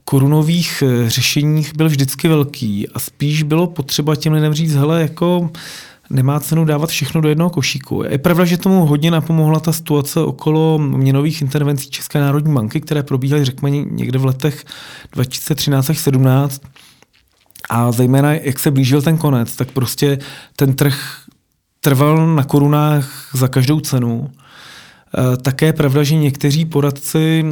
korunových 0.05 0.83
řešeních 1.07 1.75
byl 1.75 1.89
vždycky 1.89 2.27
velký 2.27 2.89
a 2.89 2.99
spíš 2.99 3.43
bylo 3.43 3.67
potřeba 3.67 4.15
těm 4.15 4.33
lidem 4.33 4.53
říct, 4.53 4.75
hele, 4.75 5.01
jako 5.01 5.49
nemá 6.11 6.39
cenu 6.39 6.65
dávat 6.65 6.89
všechno 6.89 7.21
do 7.21 7.29
jednoho 7.29 7.49
košíku. 7.49 8.03
Je 8.03 8.17
pravda, 8.17 8.45
že 8.45 8.57
tomu 8.57 8.85
hodně 8.85 9.11
napomohla 9.11 9.59
ta 9.59 9.71
situace 9.71 10.19
okolo 10.19 10.77
měnových 10.79 11.41
intervencí 11.41 11.89
České 11.89 12.19
národní 12.19 12.53
banky, 12.53 12.81
které 12.81 13.03
probíhaly, 13.03 13.45
řekněme, 13.45 13.77
někde 13.77 14.19
v 14.19 14.25
letech 14.25 14.65
2013 15.11 15.89
až 15.89 15.97
2017. 15.97 16.61
A 17.69 17.91
zejména, 17.91 18.33
jak 18.33 18.59
se 18.59 18.71
blížil 18.71 19.01
ten 19.01 19.17
konec, 19.17 19.55
tak 19.55 19.71
prostě 19.71 20.19
ten 20.55 20.73
trh 20.73 21.21
trval 21.79 22.35
na 22.35 22.43
korunách 22.43 23.29
za 23.33 23.47
každou 23.47 23.79
cenu. 23.79 24.29
E, 25.17 25.37
také 25.37 25.65
je 25.65 25.73
pravda, 25.73 26.03
že 26.03 26.15
někteří 26.15 26.65
poradci 26.65 27.45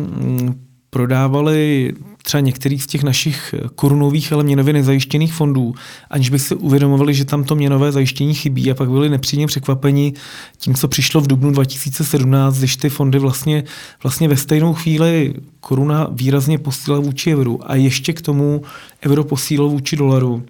prodávali 0.90 1.94
třeba 2.24 2.41
některých 2.41 2.84
z 2.84 2.88
těch 2.88 3.03
našich 3.03 3.56
korunových, 3.76 4.34
ale 4.34 4.44
měnově 4.44 4.74
nezajištěných 4.74 5.34
fondů, 5.34 5.76
aniž 6.10 6.30
by 6.30 6.40
si 6.40 6.56
uvědomovali, 6.56 7.14
že 7.14 7.26
tam 7.26 7.44
to 7.44 7.56
měnové 7.56 7.91
zajištění 7.91 8.34
chybí 8.34 8.72
a 8.72 8.76
pak 8.76 8.90
byli 8.90 9.10
nepříjemně 9.10 9.48
překvapeni 9.48 10.14
tím, 10.57 10.76
co 10.76 10.88
přišlo 10.88 11.22
v 11.22 11.28
dubnu 11.28 11.52
2017, 11.52 12.57
když 12.57 12.76
ty 12.76 12.90
fondy 12.90 13.20
vlastně, 13.20 13.64
vlastně 14.03 14.28
ve 14.28 14.38
stejnou 14.38 14.74
chvíli 14.74 15.34
koruna 15.60 16.07
výrazně 16.11 16.57
posílala 16.57 17.03
vůči 17.03 17.36
euru 17.36 17.72
a 17.72 17.76
ještě 17.76 18.14
k 18.14 18.22
tomu 18.22 18.61
euro 19.06 19.24
posílalo 19.24 19.70
vůči 19.70 19.95
dolaru. 19.95 20.44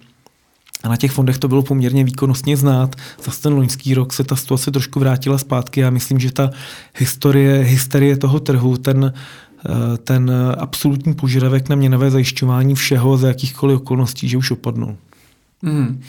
A 0.82 0.88
na 0.88 0.96
těch 0.96 1.12
fondech 1.12 1.38
to 1.38 1.48
bylo 1.48 1.62
poměrně 1.62 2.04
výkonnostně 2.04 2.56
znát. 2.56 2.96
Za 3.24 3.32
ten 3.42 3.52
loňský 3.52 3.94
rok 3.94 4.12
se 4.12 4.24
ta 4.24 4.36
situace 4.36 4.70
trošku 4.70 5.00
vrátila 5.00 5.38
zpátky. 5.38 5.80
Já 5.80 5.90
myslím, 5.90 6.18
že 6.18 6.32
ta 6.32 6.50
historie, 6.96 7.62
hysterie 7.62 8.16
toho 8.16 8.40
trhu, 8.40 8.76
ten 8.76 9.12
Eh, 9.12 9.49
ten 10.04 10.32
absolutní 10.58 11.14
požadavek 11.14 11.68
na 11.68 11.76
měnové 11.76 12.10
zajišťování 12.10 12.74
všeho 12.74 13.16
za 13.16 13.28
jakýchkoliv 13.28 13.80
okolností, 13.80 14.28
že 14.28 14.36
už 14.36 14.50
opadnul. 14.50 14.96
Hmm. 15.62 16.02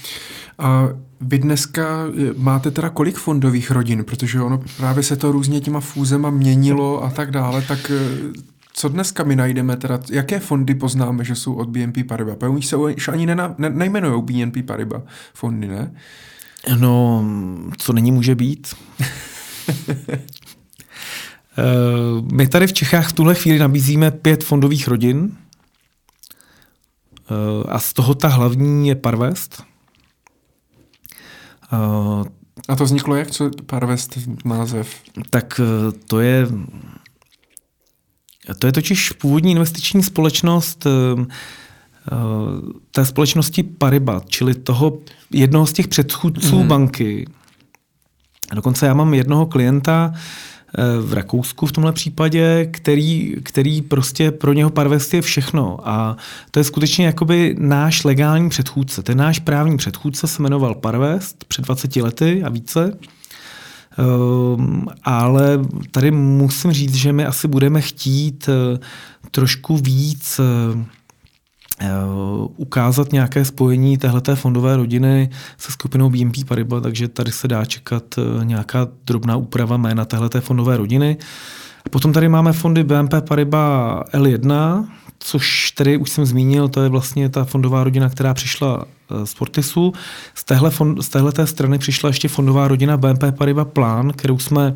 A 0.60 0.90
vy 1.22 1.40
dneska 1.40 2.06
eh, 2.08 2.34
máte 2.38 2.72
teda 2.72 2.90
kolik 2.90 3.18
fondových 3.18 3.72
rodin, 3.72 4.04
protože 4.04 4.42
ono 4.42 4.64
právě 4.78 5.04
se 5.04 5.16
to 5.16 5.32
různě 5.32 5.62
těma 5.62 5.80
fúzema 5.80 6.30
měnilo 6.30 7.04
a 7.04 7.10
tak 7.10 7.32
dále, 7.32 7.62
tak 7.62 7.92
eh, 7.96 8.32
co 8.74 8.90
dneska 8.90 9.24
my 9.24 9.36
najdeme, 9.36 9.78
teda, 9.78 10.00
jaké 10.12 10.40
fondy 10.40 10.76
poznáme, 10.76 11.24
že 11.24 11.36
jsou 11.36 11.54
od 11.54 11.70
BNP 11.70 11.98
Paribas? 12.08 12.38
Oni 12.42 12.62
se 12.62 12.76
už 12.76 13.08
ani 13.08 13.26
nena, 13.26 13.56
ne, 13.58 13.70
nejmenují 13.70 14.24
BNP 14.24 14.66
Paribas 14.66 15.02
fondy, 15.34 15.68
ne? 15.68 15.92
No, 16.78 17.26
co 17.78 17.94
není 17.94 18.12
může 18.12 18.36
být. 18.36 18.68
Eh, 21.58 22.22
my 22.34 22.48
tady 22.48 22.68
v 22.68 22.74
Čechách 22.74 23.10
v 23.10 23.14
tuhle 23.14 23.36
chvíli 23.36 23.60
nabízíme 23.60 24.12
pět 24.12 24.44
fondových 24.44 24.88
rodin 24.88 25.38
eh, 27.32 27.70
a 27.70 27.80
z 27.80 27.94
toho 27.94 28.16
ta 28.16 28.28
hlavní 28.28 28.88
je 28.88 28.96
Parvest. 28.96 29.64
Eh, 31.74 32.30
a 32.68 32.76
to 32.76 32.84
vzniklo 32.84 33.16
jak? 33.16 33.32
Co 33.32 33.52
Parvest 33.66 34.18
název? 34.46 34.96
Tak 35.30 35.62
to 36.08 36.20
je 36.20 36.48
to 38.60 38.68
je 38.68 38.74
totiž 38.74 39.12
původní 39.12 39.52
investiční 39.52 40.04
společnost 40.04 40.88
té 42.92 43.06
společnosti 43.06 43.64
Paribat, 43.64 44.30
čili 44.30 44.56
toho 44.56 45.00
jednoho 45.32 45.66
z 45.66 45.74
těch 45.74 45.88
předchůdců 45.88 46.58
hmm. 46.58 46.68
banky. 46.68 47.26
A 48.52 48.56
dokonce 48.56 48.86
já 48.86 48.94
mám 48.94 49.14
jednoho 49.14 49.46
klienta, 49.46 50.14
v 51.02 51.14
Rakousku 51.14 51.66
v 51.66 51.72
tomhle 51.72 51.92
případě, 51.92 52.68
který, 52.72 53.36
který 53.44 53.82
prostě 53.82 54.32
pro 54.32 54.54
něho 54.54 54.70
Parvest 54.70 55.14
je 55.14 55.22
všechno. 55.22 55.90
A 55.90 56.18
to 56.52 56.60
je 56.60 56.64
skutečně 56.64 57.06
jakoby 57.06 57.56
náš 57.60 58.04
legální 58.04 58.50
předchůdce. 58.50 59.04
Ten 59.04 59.18
náš 59.18 59.40
právní 59.40 59.78
předchůdce 59.78 60.28
se 60.28 60.42
jmenoval 60.42 60.76
Parvest 60.76 61.46
před 61.48 61.66
20 61.66 61.96
lety 61.96 62.44
a 62.44 62.50
více. 62.50 62.98
Um, 63.98 64.88
ale 65.04 65.60
tady 65.92 66.12
musím 66.12 66.72
říct, 66.72 66.96
že 66.96 67.14
my 67.14 67.26
asi 67.26 67.48
budeme 67.48 67.82
chtít 67.82 68.50
uh, 68.50 68.80
trošku 69.32 69.78
víc 69.78 70.40
Eh, 70.40 70.86
ukázat 72.58 73.14
nějaké 73.14 73.46
spojení 73.46 73.98
téhleté 73.98 74.36
fondové 74.36 74.78
rodiny 74.78 75.30
se 75.58 75.72
skupinou 75.72 76.10
BNP 76.10 76.36
Paribas, 76.48 76.84
takže 76.84 77.08
tady 77.08 77.32
se 77.32 77.48
dá 77.48 77.66
čekat 77.66 78.04
eh, 78.18 78.46
nějaká 78.46 78.88
drobná 79.06 79.36
úprava 79.36 79.78
jména 79.78 80.06
téhleté 80.06 80.42
fondové 80.42 80.78
rodiny. 80.78 81.18
Potom 81.90 82.14
tady 82.14 82.30
máme 82.30 82.54
fondy 82.54 82.84
BNP 82.84 83.14
Paribas 83.28 84.04
L1, 84.14 84.86
což 85.20 85.72
tedy 85.72 85.98
už 85.98 86.10
jsem 86.10 86.26
zmínil, 86.26 86.70
to 86.70 86.84
je 86.84 86.90
vlastně 86.90 87.30
ta 87.30 87.44
fondová 87.44 87.84
rodina, 87.84 88.10
která 88.10 88.34
přišla 88.34 88.86
eh, 88.86 89.26
z 89.26 89.34
Fortisu. 89.34 89.94
Z 90.36 90.44
téhle, 90.44 90.70
fond, 90.70 91.02
z 91.02 91.10
téhleté 91.10 91.48
strany 91.48 91.78
přišla 91.78 92.10
ještě 92.10 92.28
fondová 92.28 92.68
rodina 92.68 92.98
BNP 92.98 93.24
Paribas 93.38 93.68
Plan, 93.74 94.12
kterou 94.12 94.40
jsme 94.40 94.76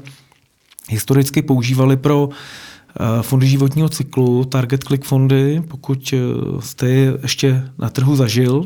historicky 0.89 1.41
používali 1.41 1.97
pro 1.97 2.23
uh, 2.23 2.33
Eh, 2.33 2.74
fondy 3.21 3.47
životního 3.47 3.89
cyklu, 3.89 4.45
target 4.45 4.83
click 4.83 5.05
fondy, 5.05 5.63
pokud 5.67 6.13
eh, 6.13 6.17
jste 6.61 6.89
je 6.89 7.17
ještě 7.21 7.63
na 7.77 7.89
trhu 7.89 8.15
zažil. 8.15 8.65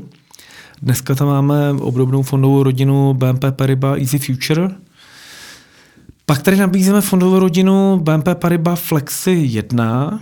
Dneska 0.82 1.16
tam 1.16 1.28
máme 1.28 1.72
obdobnou 1.72 2.24
fondovou 2.24 2.64
rodinu 2.64 3.14
BNP 3.14 3.44
Paribas 3.52 4.00
Easy 4.00 4.20
Future. 4.20 4.70
Pak 6.26 6.42
tady 6.42 6.58
nabízíme 6.58 7.02
fondovou 7.02 7.40
rodinu 7.40 8.00
BNP 8.04 8.28
Paribas 8.36 8.80
Flexi 8.80 9.32
1, 9.32 10.20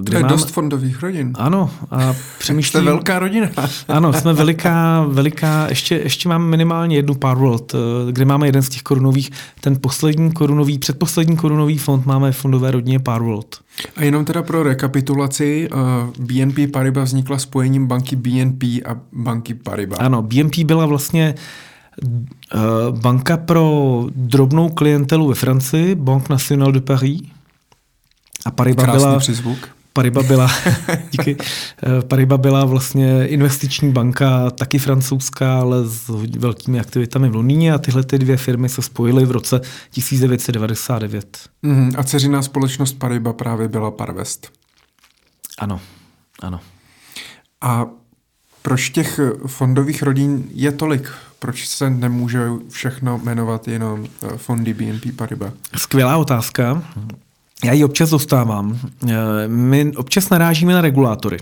kde 0.00 0.10
to 0.10 0.16
je 0.16 0.22
mám... 0.22 0.30
dost 0.30 0.50
fondových 0.50 1.02
rodin. 1.02 1.32
Ano. 1.34 1.70
A 1.90 2.14
přemýšlím... 2.38 2.82
Jste 2.82 2.90
velká 2.90 3.18
rodina. 3.18 3.48
ano, 3.88 4.12
jsme 4.12 4.32
veliká, 4.32 5.04
veliká, 5.08 5.68
ještě, 5.68 5.94
ještě 5.94 6.28
máme 6.28 6.46
minimálně 6.46 6.96
jednu 6.96 7.14
Parworld, 7.14 7.74
eh, 7.74 7.78
kde 8.12 8.24
máme 8.24 8.48
jeden 8.48 8.62
z 8.62 8.68
těch 8.68 8.82
korunových, 8.82 9.30
ten 9.60 9.76
poslední 9.80 10.32
korunový, 10.32 10.78
předposlední 10.78 11.36
korunový 11.36 11.78
fond 11.78 12.06
máme 12.06 12.32
v 12.32 12.36
fondové 12.36 12.70
rodině 12.70 12.98
Parworld. 12.98 13.60
A 13.96 14.04
jenom 14.04 14.24
teda 14.24 14.42
pro 14.42 14.62
rekapitulaci, 14.62 15.68
eh, 15.72 15.76
BNP 16.18 16.66
Paribas 16.66 17.08
vznikla 17.08 17.38
spojením 17.38 17.86
banky 17.86 18.16
BNP 18.16 18.64
a 18.64 18.96
banky 19.12 19.54
Paribas. 19.54 19.98
Ano, 19.98 20.22
BNP 20.22 20.64
byla 20.64 20.86
vlastně 20.86 21.34
banka 22.90 23.36
pro 23.36 24.04
drobnou 24.14 24.68
klientelu 24.68 25.28
ve 25.28 25.34
Francii, 25.34 25.94
Banque 25.94 26.32
Nationale 26.32 26.72
de 26.72 26.80
Paris, 26.80 27.20
a 28.44 28.50
Pariba 28.50 28.82
Krásný 28.82 29.00
byla, 29.00 29.18
přizvuk. 29.18 29.68
Pariba 29.92 30.22
byla, 30.22 30.50
díky, 31.10 31.36
eh, 31.40 32.02
Pariba 32.02 32.38
byla 32.38 32.64
vlastně 32.64 33.28
investiční 33.28 33.92
banka, 33.92 34.50
taky 34.50 34.78
francouzská, 34.78 35.60
ale 35.60 35.84
s 35.84 36.08
velkými 36.38 36.80
aktivitami 36.80 37.28
v 37.28 37.34
Londýně 37.34 37.72
a 37.72 37.78
tyhle 37.78 38.04
ty 38.04 38.18
dvě 38.18 38.36
firmy 38.36 38.68
se 38.68 38.82
spojily 38.82 39.24
v 39.24 39.30
roce 39.30 39.60
1999. 39.90 41.38
Mm, 41.62 41.92
a 41.96 42.04
dceřiná 42.04 42.42
společnost 42.42 42.92
Pariba 42.92 43.32
právě 43.32 43.68
byla 43.68 43.90
Parvest. 43.90 44.52
Ano, 45.58 45.80
ano. 46.42 46.60
A 47.60 47.86
proč 48.62 48.90
těch 48.90 49.20
fondových 49.46 50.02
rodin 50.02 50.44
je 50.54 50.72
tolik? 50.72 51.10
Proč 51.38 51.68
se 51.68 51.90
nemůže 51.90 52.48
všechno 52.70 53.18
jmenovat 53.18 53.68
jenom 53.68 54.06
eh, 54.06 54.36
fondy 54.36 54.74
BNP 54.74 55.16
Paribas? 55.16 55.52
Skvělá 55.76 56.16
otázka. 56.16 56.82
Já 57.64 57.72
ji 57.72 57.84
občas 57.84 58.10
dostávám. 58.10 58.78
Eh, 59.08 59.14
my 59.46 59.92
občas 59.96 60.30
narážíme 60.30 60.72
na 60.74 60.80
regulátory. 60.80 61.38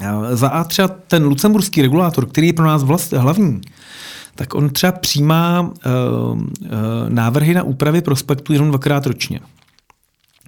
Eh, 0.00 0.36
za 0.36 0.48
A 0.48 0.64
třeba 0.64 0.88
ten 0.88 1.24
lucemburský 1.24 1.82
regulátor, 1.82 2.26
který 2.26 2.46
je 2.46 2.52
pro 2.52 2.66
nás 2.66 2.82
vlast, 2.82 3.12
hlavní, 3.12 3.60
tak 4.34 4.54
on 4.54 4.70
třeba 4.70 4.92
přijímá 4.92 5.60
uh, 5.60 5.70
návrhy 7.08 7.54
na 7.54 7.62
úpravy 7.62 8.02
prospektu 8.02 8.52
jenom 8.52 8.68
dvakrát 8.68 9.06
ročně. 9.06 9.40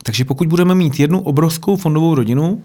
Takže 0.02 0.24
pokud 0.24 0.48
budeme 0.48 0.74
mít 0.74 1.00
jednu 1.00 1.20
obrovskou 1.20 1.76
fondovou 1.76 2.14
rodinu, 2.14 2.62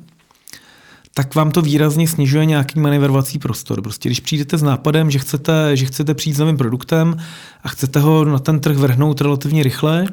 tak 1.13 1.35
vám 1.35 1.51
to 1.51 1.61
výrazně 1.61 2.07
snižuje 2.07 2.45
nějaký 2.45 2.79
manevrovací 2.79 3.39
prostor. 3.39 3.81
Prostě 3.81 4.09
když 4.09 4.19
přijdete 4.19 4.57
s 4.57 4.63
nápadem, 4.63 5.11
že 5.11 5.19
chcete, 5.19 5.77
že 5.77 5.85
chcete 5.85 6.13
přijít 6.13 6.33
s 6.33 6.39
novým 6.39 6.57
produktem 6.57 7.17
a 7.63 7.69
chcete 7.69 7.99
ho 7.99 8.25
na 8.25 8.39
ten 8.39 8.59
trh 8.59 8.77
vrhnout 8.77 9.21
relativně 9.21 9.63
rychle, 9.63 10.05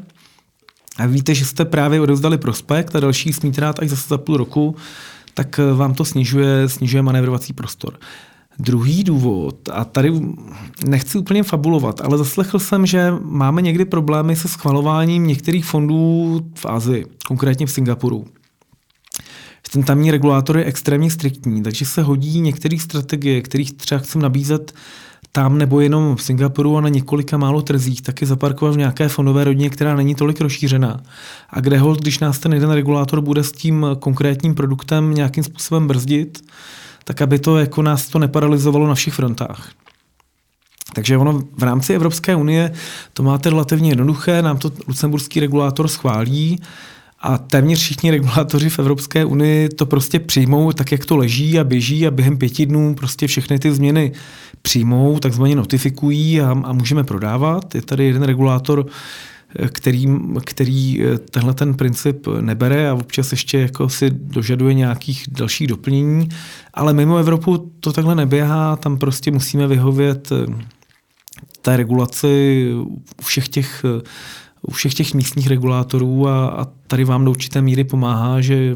a 0.98 1.06
víte, 1.06 1.34
že 1.34 1.44
jste 1.44 1.64
právě 1.64 2.00
odevzdali 2.00 2.38
prospekt 2.38 2.96
a 2.96 3.00
další 3.00 3.32
smíte 3.32 3.60
dát 3.60 3.78
až 3.78 3.88
zase 3.88 4.08
za 4.08 4.18
půl 4.18 4.36
roku, 4.36 4.76
tak 5.34 5.58
eh, 5.58 5.74
vám 5.74 5.94
to 5.94 6.04
snižuje, 6.04 6.68
snižuje 6.68 7.02
manévrovací 7.02 7.52
prostor. 7.52 7.98
Druhý 8.58 9.04
důvod, 9.04 9.68
a 9.72 9.84
tady 9.84 10.12
nechci 10.86 11.18
úplně 11.18 11.42
fabulovat, 11.42 12.00
ale 12.00 12.18
zaslechl 12.18 12.58
jsem, 12.58 12.86
že 12.86 13.12
máme 13.20 13.62
někdy 13.62 13.84
problémy 13.84 14.36
se 14.36 14.48
schvalováním 14.48 15.26
některých 15.26 15.64
fondů 15.64 16.40
v 16.54 16.66
Asii, 16.66 17.06
konkrétně 17.26 17.66
v 17.66 17.70
Singapuru. 17.70 18.26
Ten 19.72 19.82
tamní 19.82 20.10
regulátor 20.10 20.58
je 20.58 20.64
extrémně 20.64 21.10
striktní, 21.10 21.62
takže 21.62 21.84
se 21.84 22.02
hodí 22.02 22.40
některé 22.40 22.78
strategie, 22.78 23.42
kterých 23.42 23.72
třeba 23.72 23.98
chcem 23.98 24.22
nabízet 24.22 24.74
tam 25.36 25.58
nebo 25.58 25.80
jenom 25.80 26.16
v 26.16 26.22
Singapuru 26.22 26.76
a 26.76 26.80
na 26.80 26.88
několika 26.88 27.36
málo 27.36 27.62
trzích, 27.62 28.02
taky 28.02 28.26
zaparkovat 28.26 28.74
v 28.74 28.78
nějaké 28.78 29.08
fondové 29.08 29.44
rodině, 29.44 29.70
která 29.70 29.96
není 29.96 30.14
tolik 30.14 30.40
rozšířená. 30.40 31.00
A 31.50 31.60
kde 31.60 31.78
hold, 31.78 32.00
když 32.00 32.18
nás 32.18 32.38
ten 32.38 32.52
jeden 32.52 32.70
regulátor 32.70 33.20
bude 33.20 33.44
s 33.44 33.52
tím 33.52 33.86
konkrétním 33.98 34.54
produktem 34.54 35.14
nějakým 35.14 35.44
způsobem 35.44 35.86
brzdit, 35.86 36.50
tak 37.04 37.22
aby 37.22 37.38
to 37.38 37.58
jako 37.58 37.82
nás 37.82 38.08
to 38.08 38.18
neparalizovalo 38.18 38.86
na 38.86 38.94
všech 38.94 39.14
frontách. 39.14 39.70
Takže 40.94 41.16
ono 41.16 41.42
v 41.58 41.62
rámci 41.62 41.94
Evropské 41.94 42.36
unie 42.36 42.72
to 43.12 43.22
máte 43.22 43.50
relativně 43.50 43.90
jednoduché, 43.90 44.42
nám 44.42 44.58
to 44.58 44.70
lucemburský 44.86 45.40
regulátor 45.40 45.88
schválí 45.88 46.60
a 47.20 47.38
téměř 47.38 47.80
všichni 47.80 48.10
regulátoři 48.10 48.70
v 48.70 48.78
Evropské 48.78 49.24
unii 49.24 49.68
to 49.68 49.86
prostě 49.86 50.20
přijmou 50.20 50.72
tak, 50.72 50.92
jak 50.92 51.04
to 51.04 51.16
leží 51.16 51.58
a 51.58 51.64
běží 51.64 52.06
a 52.06 52.10
během 52.10 52.38
pěti 52.38 52.66
dnů 52.66 52.94
prostě 52.94 53.26
všechny 53.26 53.58
ty 53.58 53.72
změny 53.72 54.12
přijmou, 54.66 55.18
takzvaně 55.18 55.56
notifikují 55.56 56.40
a, 56.40 56.50
a 56.64 56.72
můžeme 56.72 57.04
prodávat. 57.04 57.74
Je 57.74 57.82
tady 57.82 58.04
jeden 58.04 58.22
regulátor, 58.22 58.86
který, 59.72 60.06
který 60.44 61.02
eh, 61.02 61.18
tenhle 61.18 61.54
ten 61.54 61.74
princip 61.74 62.26
nebere 62.40 62.90
a 62.90 62.94
občas 62.94 63.30
ještě 63.30 63.58
jako 63.60 63.88
si 63.88 64.10
dožaduje 64.10 64.74
nějakých 64.74 65.24
dalších 65.30 65.66
doplnění, 65.66 66.28
ale 66.74 66.92
mimo 66.92 67.16
Evropu 67.16 67.72
to 67.80 67.92
takhle 67.92 68.14
neběhá, 68.14 68.76
tam 68.76 68.98
prostě 68.98 69.30
musíme 69.30 69.66
vyhovět 69.66 70.32
eh, 70.32 70.64
té 71.62 71.76
regulaci 71.76 72.70
u 73.18 73.22
všech 73.22 73.48
těch 73.48 73.84
eh, 73.84 74.02
u 74.66 74.70
všech 74.70 74.94
těch 74.94 75.14
místních 75.14 75.46
regulátorů 75.46 76.28
a, 76.28 76.48
a 76.48 76.66
tady 76.86 77.04
vám 77.04 77.24
do 77.24 77.30
určité 77.30 77.62
míry 77.62 77.84
pomáhá, 77.84 78.40
že, 78.40 78.74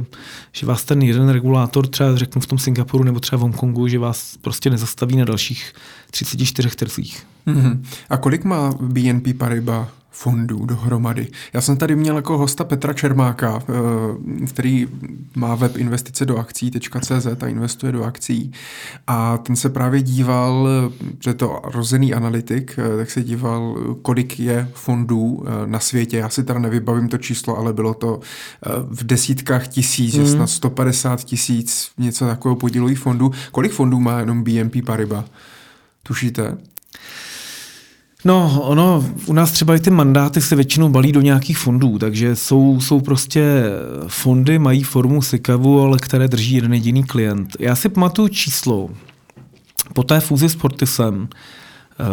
že 0.52 0.66
vás 0.66 0.84
ten 0.84 1.02
jeden 1.02 1.28
regulátor, 1.28 1.86
třeba 1.86 2.16
řeknu 2.16 2.40
v 2.40 2.46
tom 2.46 2.58
Singapuru 2.58 3.04
nebo 3.04 3.20
třeba 3.20 3.38
v 3.38 3.42
Hongkongu, 3.42 3.88
že 3.88 3.98
vás 3.98 4.36
prostě 4.40 4.70
nezastaví 4.70 5.16
na 5.16 5.24
dalších 5.24 5.72
34 6.10 6.76
trzích. 6.76 7.26
Mm-hmm. 7.46 7.82
A 8.10 8.16
kolik 8.16 8.44
má 8.44 8.72
BNP 8.80 9.38
Paribas 9.38 9.88
fondů 10.10 10.66
dohromady. 10.66 11.28
Já 11.52 11.60
jsem 11.60 11.76
tady 11.76 11.96
měl 11.96 12.16
jako 12.16 12.38
hosta 12.38 12.64
Petra 12.64 12.92
Čermáka, 12.92 13.62
eh, 13.62 14.46
který 14.46 14.88
má 15.36 15.54
web 15.54 15.76
investice 15.76 16.26
do 16.26 16.36
akcí.cz 16.36 17.26
a 17.42 17.46
investuje 17.46 17.92
do 17.92 18.04
akcí. 18.04 18.52
A 19.06 19.38
ten 19.38 19.56
se 19.56 19.68
právě 19.70 20.02
díval, 20.02 20.68
že 21.20 21.34
to 21.34 21.60
rozený 21.64 22.14
analytik, 22.14 22.78
eh, 22.78 22.96
tak 22.96 23.10
se 23.10 23.22
díval, 23.22 23.76
kolik 24.02 24.40
je 24.40 24.68
fondů 24.74 25.44
eh, 25.46 25.66
na 25.66 25.80
světě. 25.80 26.16
Já 26.16 26.28
si 26.28 26.44
teda 26.44 26.58
nevybavím 26.58 27.08
to 27.08 27.18
číslo, 27.18 27.58
ale 27.58 27.72
bylo 27.72 27.94
to 27.94 28.20
v 28.90 29.04
desítkách 29.04 29.68
tisíc, 29.68 30.16
mm. 30.16 30.26
snad 30.26 30.46
150 30.46 31.24
tisíc, 31.24 31.90
něco 31.98 32.26
takového 32.26 32.56
podílových 32.56 32.98
fondů. 32.98 33.30
Kolik 33.52 33.72
fondů 33.72 34.00
má 34.00 34.20
jenom 34.20 34.44
BNP 34.44 34.84
Paribas? 34.86 35.24
Tušíte? 36.02 36.58
No, 38.24 38.60
ono, 38.62 39.04
u 39.26 39.32
nás 39.32 39.52
třeba 39.52 39.76
i 39.76 39.80
ty 39.80 39.90
mandáty 39.90 40.40
se 40.40 40.56
většinou 40.56 40.88
balí 40.88 41.12
do 41.12 41.20
nějakých 41.20 41.58
fondů, 41.58 41.98
takže 41.98 42.36
jsou, 42.36 42.80
jsou 42.80 43.00
prostě 43.00 43.62
fondy, 44.08 44.58
mají 44.58 44.82
formu 44.82 45.22
SICAVu, 45.22 45.80
ale 45.80 45.98
které 45.98 46.28
drží 46.28 46.54
jeden 46.54 46.74
jediný 46.74 47.04
klient. 47.04 47.56
Já 47.58 47.76
si 47.76 47.88
pamatuju 47.88 48.28
číslo 48.28 48.90
po 49.92 50.02
té 50.02 50.20
fúzi 50.20 50.48
s 50.48 50.56
Portisem, 50.56 51.28
eh, 51.28 52.04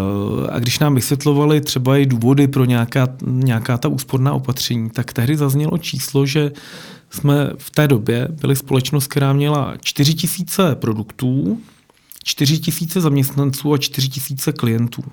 a 0.52 0.60
když 0.60 0.80
nám 0.80 0.96
vysvětlovali 0.96 1.62
třeba 1.62 1.98
i 1.98 2.06
důvody 2.06 2.48
pro 2.48 2.66
nějaká, 2.66 3.08
nějaká 3.26 3.78
ta 3.78 3.88
úsporná 3.88 4.34
opatření, 4.34 4.90
tak 4.90 5.14
tehdy 5.14 5.38
zaznělo 5.38 5.78
číslo, 5.78 6.26
že 6.26 6.52
jsme 7.10 7.50
v 7.58 7.70
té 7.70 7.88
době 7.88 8.28
byli 8.42 8.56
společnost, 8.56 9.08
která 9.08 9.34
měla 9.34 9.74
4 9.82 10.16
000 10.60 10.76
produktů, 10.76 11.60
4 12.24 12.62
000 12.82 13.02
zaměstnanců 13.02 13.74
a 13.74 13.78
4 13.78 14.10
000 14.48 14.58
klientů. 14.58 15.04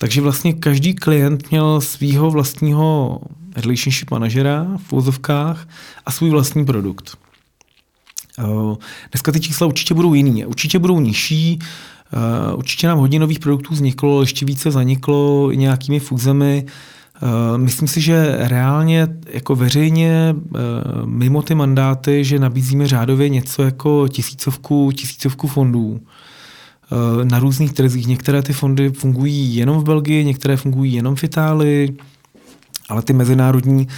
Takže 0.00 0.20
vlastně 0.20 0.52
každý 0.52 0.94
klient 0.94 1.50
měl 1.50 1.80
svého 1.80 2.30
vlastního 2.30 3.20
relationship 3.56 4.10
manažera 4.10 4.66
v 4.76 4.92
vozovkách 4.92 5.68
a 6.06 6.10
svůj 6.10 6.30
vlastní 6.30 6.64
produkt. 6.64 7.16
Eh, 8.38 8.44
dneska 9.12 9.32
ty 9.32 9.40
čísla 9.40 9.66
určitě 9.66 9.94
budou 9.94 10.14
jiný, 10.14 10.46
určitě 10.46 10.78
budou 10.78 11.00
nižší, 11.00 11.58
eh, 11.58 12.54
určitě 12.54 12.88
nám 12.88 12.98
hodně 12.98 13.18
nových 13.18 13.38
produktů 13.38 13.74
vzniklo, 13.74 14.20
ještě 14.20 14.46
více 14.46 14.70
zaniklo 14.70 15.52
nějakými 15.52 16.00
fúzemi. 16.00 16.66
Eh, 16.66 17.58
myslím 17.58 17.88
si, 17.88 18.00
že 18.00 18.36
reálně 18.38 19.08
jako 19.26 19.54
veřejně 19.54 20.34
mimo 21.04 21.42
ty 21.42 21.54
mandáty, 21.54 22.24
že 22.24 22.38
nabízíme 22.38 22.86
řádově 22.86 23.28
něco 23.28 23.62
jako 23.62 24.08
tisícovku, 24.08 24.92
tisícovku 24.92 25.48
fondů. 25.48 26.00
Eh, 26.92 27.24
na 27.24 27.38
různých 27.38 27.72
trzích. 27.72 28.06
Některé 28.06 28.42
ty 28.42 28.52
fondy 28.52 28.90
fungují 28.90 29.56
jenom 29.56 29.78
v 29.78 29.84
Belgii, 29.84 30.24
některé 30.24 30.56
fungují 30.56 30.92
jenom 30.92 31.16
v 31.16 31.24
Itálii, 31.24 31.96
ale 32.88 33.02
ty 33.02 33.12
mezinárodní, 33.12 33.88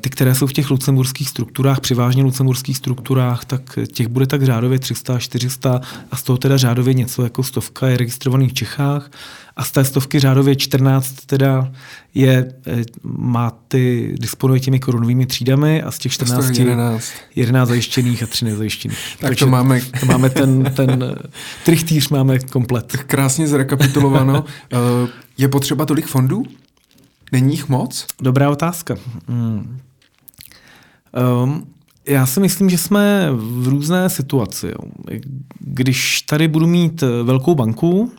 ty, 0.00 0.10
které 0.10 0.34
jsou 0.34 0.46
v 0.46 0.52
těch 0.52 0.70
lucemburských 0.70 1.28
strukturách, 1.28 1.80
převážně 1.80 2.22
lucemburských 2.22 2.76
strukturách, 2.76 3.44
tak 3.44 3.78
těch 3.92 4.08
bude 4.08 4.26
tak 4.26 4.42
řádově 4.42 4.78
300, 4.78 5.18
400 5.18 5.80
a 6.10 6.16
z 6.16 6.22
toho 6.22 6.36
teda 6.36 6.56
řádově 6.56 6.94
něco 6.94 7.22
jako 7.22 7.42
stovka 7.42 7.88
je 7.88 7.96
registrovaných 7.96 8.50
v 8.50 8.54
Čechách 8.54 9.10
a 9.56 9.64
z 9.64 9.70
té 9.70 9.84
stovky 9.84 10.20
řádově 10.20 10.56
14 10.56 11.14
teda 11.26 11.72
je, 12.14 12.52
eh, 12.66 12.84
má 13.02 13.52
ty, 13.68 14.14
disponuje 14.20 14.60
těmi 14.60 14.80
korunovými 14.80 15.26
třídami 15.26 15.82
a 15.82 15.90
z 15.90 15.98
těch 15.98 16.12
14 16.12 16.58
11. 16.58 17.12
11 17.34 17.68
zajištěných 17.68 18.22
a 18.22 18.26
3 18.26 18.44
nezajištěných. 18.44 18.98
Tak 19.18 19.28
Takže 19.28 19.44
to 19.44 19.50
máme... 19.50 19.80
To 20.00 20.06
máme 20.06 20.30
ten, 20.30 20.72
ten 20.76 21.16
trichtýř 21.64 22.08
máme 22.08 22.38
komplet. 22.38 22.96
Krásně 23.06 23.48
zrekapitulováno. 23.48 24.44
Eh, 24.72 24.76
je 25.38 25.48
potřeba 25.48 25.86
tolik 25.86 26.06
fondů? 26.06 26.44
Není 27.32 27.50
jich 27.50 27.68
moc? 27.68 28.06
Dobrá 28.20 28.50
otázka. 28.50 28.96
Hmm. 29.28 29.78
Um, 31.42 31.66
já 32.08 32.26
si 32.26 32.40
myslím, 32.40 32.70
že 32.70 32.78
jsme 32.78 33.28
v 33.32 33.68
různé 33.68 34.10
situaci. 34.10 34.72
Když 35.60 36.22
tady 36.22 36.48
budu 36.48 36.66
mít 36.66 37.04
velkou 37.22 37.54
banku, 37.54 38.12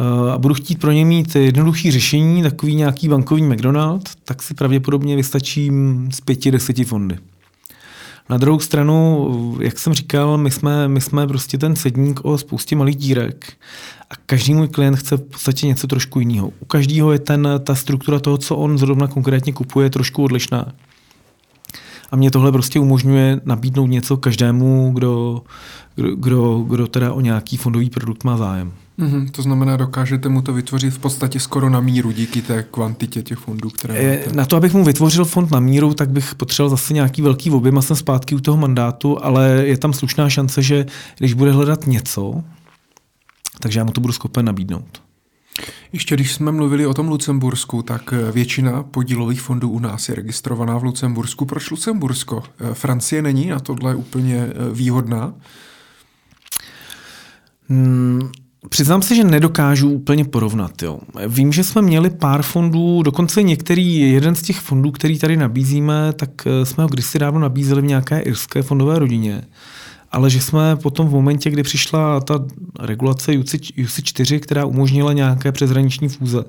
Eh, 0.00 0.32
a 0.32 0.38
budu 0.38 0.54
chtít 0.54 0.80
pro 0.80 0.92
ně 0.92 1.04
mít 1.04 1.36
jednoduchý 1.36 1.90
řešení, 1.90 2.42
takový 2.42 2.74
nějaký 2.74 3.08
bankovní 3.08 3.46
McDonald, 3.46 4.08
tak 4.24 4.42
si 4.42 4.54
pravděpodobně 4.54 5.16
vystačím 5.16 6.08
z 6.12 6.20
pěti, 6.20 6.50
deseti 6.50 6.84
fondy. 6.84 7.18
Na 8.28 8.36
druhou 8.36 8.60
stranu, 8.60 9.58
jak 9.60 9.78
jsem 9.78 9.92
říkal, 9.92 10.38
my 10.38 10.50
jsme, 10.50 10.88
my 10.88 11.00
jsme 11.00 11.26
prostě 11.26 11.58
ten 11.58 11.76
sedník 11.76 12.20
o 12.24 12.38
spoustě 12.38 12.76
malých 12.76 12.96
dírek 12.96 13.52
a 14.10 14.14
každý 14.26 14.54
můj 14.54 14.68
klient 14.68 14.96
chce 14.96 15.16
v 15.16 15.22
podstatě 15.22 15.66
něco 15.66 15.86
trošku 15.86 16.20
jiného. 16.20 16.52
U 16.60 16.64
každého 16.64 17.12
je 17.12 17.18
ten, 17.18 17.48
ta 17.64 17.74
struktura 17.74 18.18
toho, 18.18 18.38
co 18.38 18.56
on 18.56 18.78
zrovna 18.78 19.06
konkrétně 19.06 19.52
kupuje, 19.52 19.90
trošku 19.90 20.24
odlišná. 20.24 20.72
A 22.10 22.16
mě 22.16 22.30
tohle 22.30 22.52
prostě 22.52 22.80
umožňuje 22.80 23.40
nabídnout 23.44 23.86
něco 23.86 24.16
každému, 24.16 24.90
kdo, 24.94 25.42
kdo, 25.94 26.16
kdo, 26.16 26.58
kdo 26.58 26.86
teda 26.86 27.12
o 27.12 27.20
nějaký 27.20 27.56
fondový 27.56 27.90
produkt 27.90 28.24
má 28.24 28.36
zájem. 28.36 28.72
Mm-hmm, 28.98 29.30
to 29.30 29.42
znamená, 29.42 29.76
dokážete 29.76 30.28
mu 30.28 30.42
to 30.42 30.52
vytvořit 30.52 30.90
v 30.90 30.98
podstatě 30.98 31.40
skoro 31.40 31.70
na 31.70 31.80
míru 31.80 32.10
díky 32.10 32.42
té 32.42 32.62
kvantitě 32.62 33.22
těch 33.22 33.38
fondů, 33.38 33.70
které 33.70 33.94
e, 33.94 34.18
máte. 34.18 34.36
Na 34.36 34.44
to, 34.44 34.56
abych 34.56 34.74
mu 34.74 34.84
vytvořil 34.84 35.24
fond 35.24 35.50
na 35.50 35.60
míru, 35.60 35.94
tak 35.94 36.10
bych 36.10 36.34
potřeboval 36.34 36.70
zase 36.70 36.94
nějaký 36.94 37.22
velký 37.22 37.50
objem 37.50 37.78
a 37.78 37.82
jsem 37.82 37.96
zpátky 37.96 38.34
u 38.34 38.40
toho 38.40 38.56
mandátu, 38.56 39.24
ale 39.24 39.62
je 39.64 39.78
tam 39.78 39.92
slušná 39.92 40.30
šance, 40.30 40.62
že 40.62 40.86
když 41.18 41.34
bude 41.34 41.52
hledat 41.52 41.86
něco, 41.86 42.42
takže 43.60 43.80
já 43.80 43.84
mu 43.84 43.92
to 43.92 44.00
budu 44.00 44.12
schopen 44.12 44.46
nabídnout. 44.46 45.02
Ještě 45.92 46.14
když 46.14 46.32
jsme 46.32 46.52
mluvili 46.52 46.86
o 46.86 46.94
tom 46.94 47.08
Lucembursku, 47.08 47.82
tak 47.82 48.12
eh, 48.12 48.32
většina 48.32 48.82
podílových 48.82 49.40
fondů 49.40 49.70
u 49.70 49.78
nás 49.78 50.08
je 50.08 50.14
registrovaná 50.14 50.78
v 50.78 50.84
Lucembursku. 50.84 51.44
Proč 51.44 51.70
Lucembursko? 51.70 52.42
Eh, 52.60 52.74
Francie 52.74 53.22
není 53.22 53.46
na 53.46 53.58
tohle 53.58 53.94
úplně 53.94 54.48
výhodná? 54.72 55.34
Hmm, 57.68 58.30
Přiznám 58.68 59.02
se, 59.02 59.14
že 59.14 59.24
nedokážu 59.24 59.90
úplně 59.90 60.24
porovnat. 60.24 60.82
Jo. 60.82 60.98
Vím, 61.28 61.52
že 61.52 61.64
jsme 61.64 61.82
měli 61.82 62.10
pár 62.10 62.42
fondů, 62.42 63.02
dokonce 63.02 63.42
některý, 63.42 63.98
jeden 64.12 64.34
z 64.34 64.42
těch 64.42 64.58
fondů, 64.60 64.90
který 64.90 65.18
tady 65.18 65.36
nabízíme, 65.36 66.12
tak 66.12 66.30
eh, 66.46 66.66
jsme 66.66 66.84
ho 66.84 66.88
kdysi 66.88 67.18
dávno 67.18 67.40
nabízeli 67.40 67.82
v 67.82 67.84
nějaké 67.84 68.20
irské 68.20 68.62
fondové 68.62 68.98
rodině. 68.98 69.42
Ale 70.12 70.30
že 70.30 70.40
jsme 70.40 70.76
potom 70.76 71.08
v 71.08 71.12
momentě, 71.12 71.50
kdy 71.50 71.62
přišla 71.62 72.20
ta 72.20 72.44
regulace 72.80 73.32
UCI 73.38 74.02
4, 74.02 74.40
která 74.40 74.64
umožnila 74.64 75.12
nějaké 75.12 75.52
přeshraniční 75.52 76.08
fúze, 76.08 76.44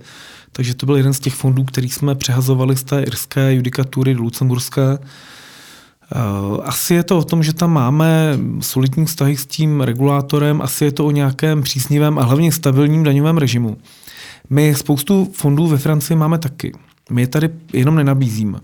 takže 0.52 0.76
to 0.76 0.86
byl 0.86 0.96
jeden 0.96 1.14
z 1.14 1.20
těch 1.20 1.34
fondů, 1.34 1.64
který 1.64 1.90
jsme 1.90 2.16
přehazovali 2.16 2.76
z 2.76 2.84
té 2.84 3.02
irské 3.02 3.54
judikatury 3.54 4.14
do 4.14 4.22
lucemburské, 4.22 4.98
Asi 6.64 6.94
je 6.94 7.04
to 7.04 7.18
o 7.18 7.24
tom, 7.24 7.44
že 7.44 7.54
tam 7.54 7.74
máme 7.74 8.40
solidní 8.60 9.06
vztahy 9.06 9.38
s 9.38 9.46
tím 9.46 9.82
regulátorem, 9.82 10.62
asi 10.62 10.86
je 10.86 10.92
to 10.92 11.06
o 11.06 11.12
nějakém 11.12 11.62
příznivém 11.62 12.20
a 12.20 12.24
hlavně 12.24 12.52
stabilním 12.52 13.04
daňovém 13.04 13.38
režimu. 13.38 13.78
My 14.50 14.76
spoustu 14.76 15.32
fondů 15.34 15.68
ve 15.68 15.78
Francii 15.78 16.18
máme 16.18 16.38
taky. 16.38 16.74
My 17.12 17.22
je 17.22 17.28
tady 17.28 17.50
jenom 17.74 17.96
nenabízíme. 17.96 18.60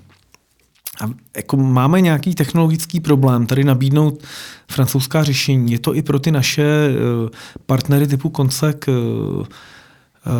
A 1.01 1.09
jako 1.37 1.57
máme 1.57 2.01
nějaký 2.01 2.35
technologický 2.35 2.99
problém 2.99 3.45
tady 3.45 3.63
nabídnout 3.63 4.23
francouzská 4.67 5.23
řešení. 5.23 5.71
Je 5.71 5.79
to 5.79 5.95
i 5.95 6.01
pro 6.01 6.19
ty 6.19 6.31
naše 6.31 6.63
eh, 6.63 7.29
partnery 7.65 8.07
typu 8.07 8.29
Konsek 8.29 8.85
eh, 8.89 8.91
eh, 8.91 10.31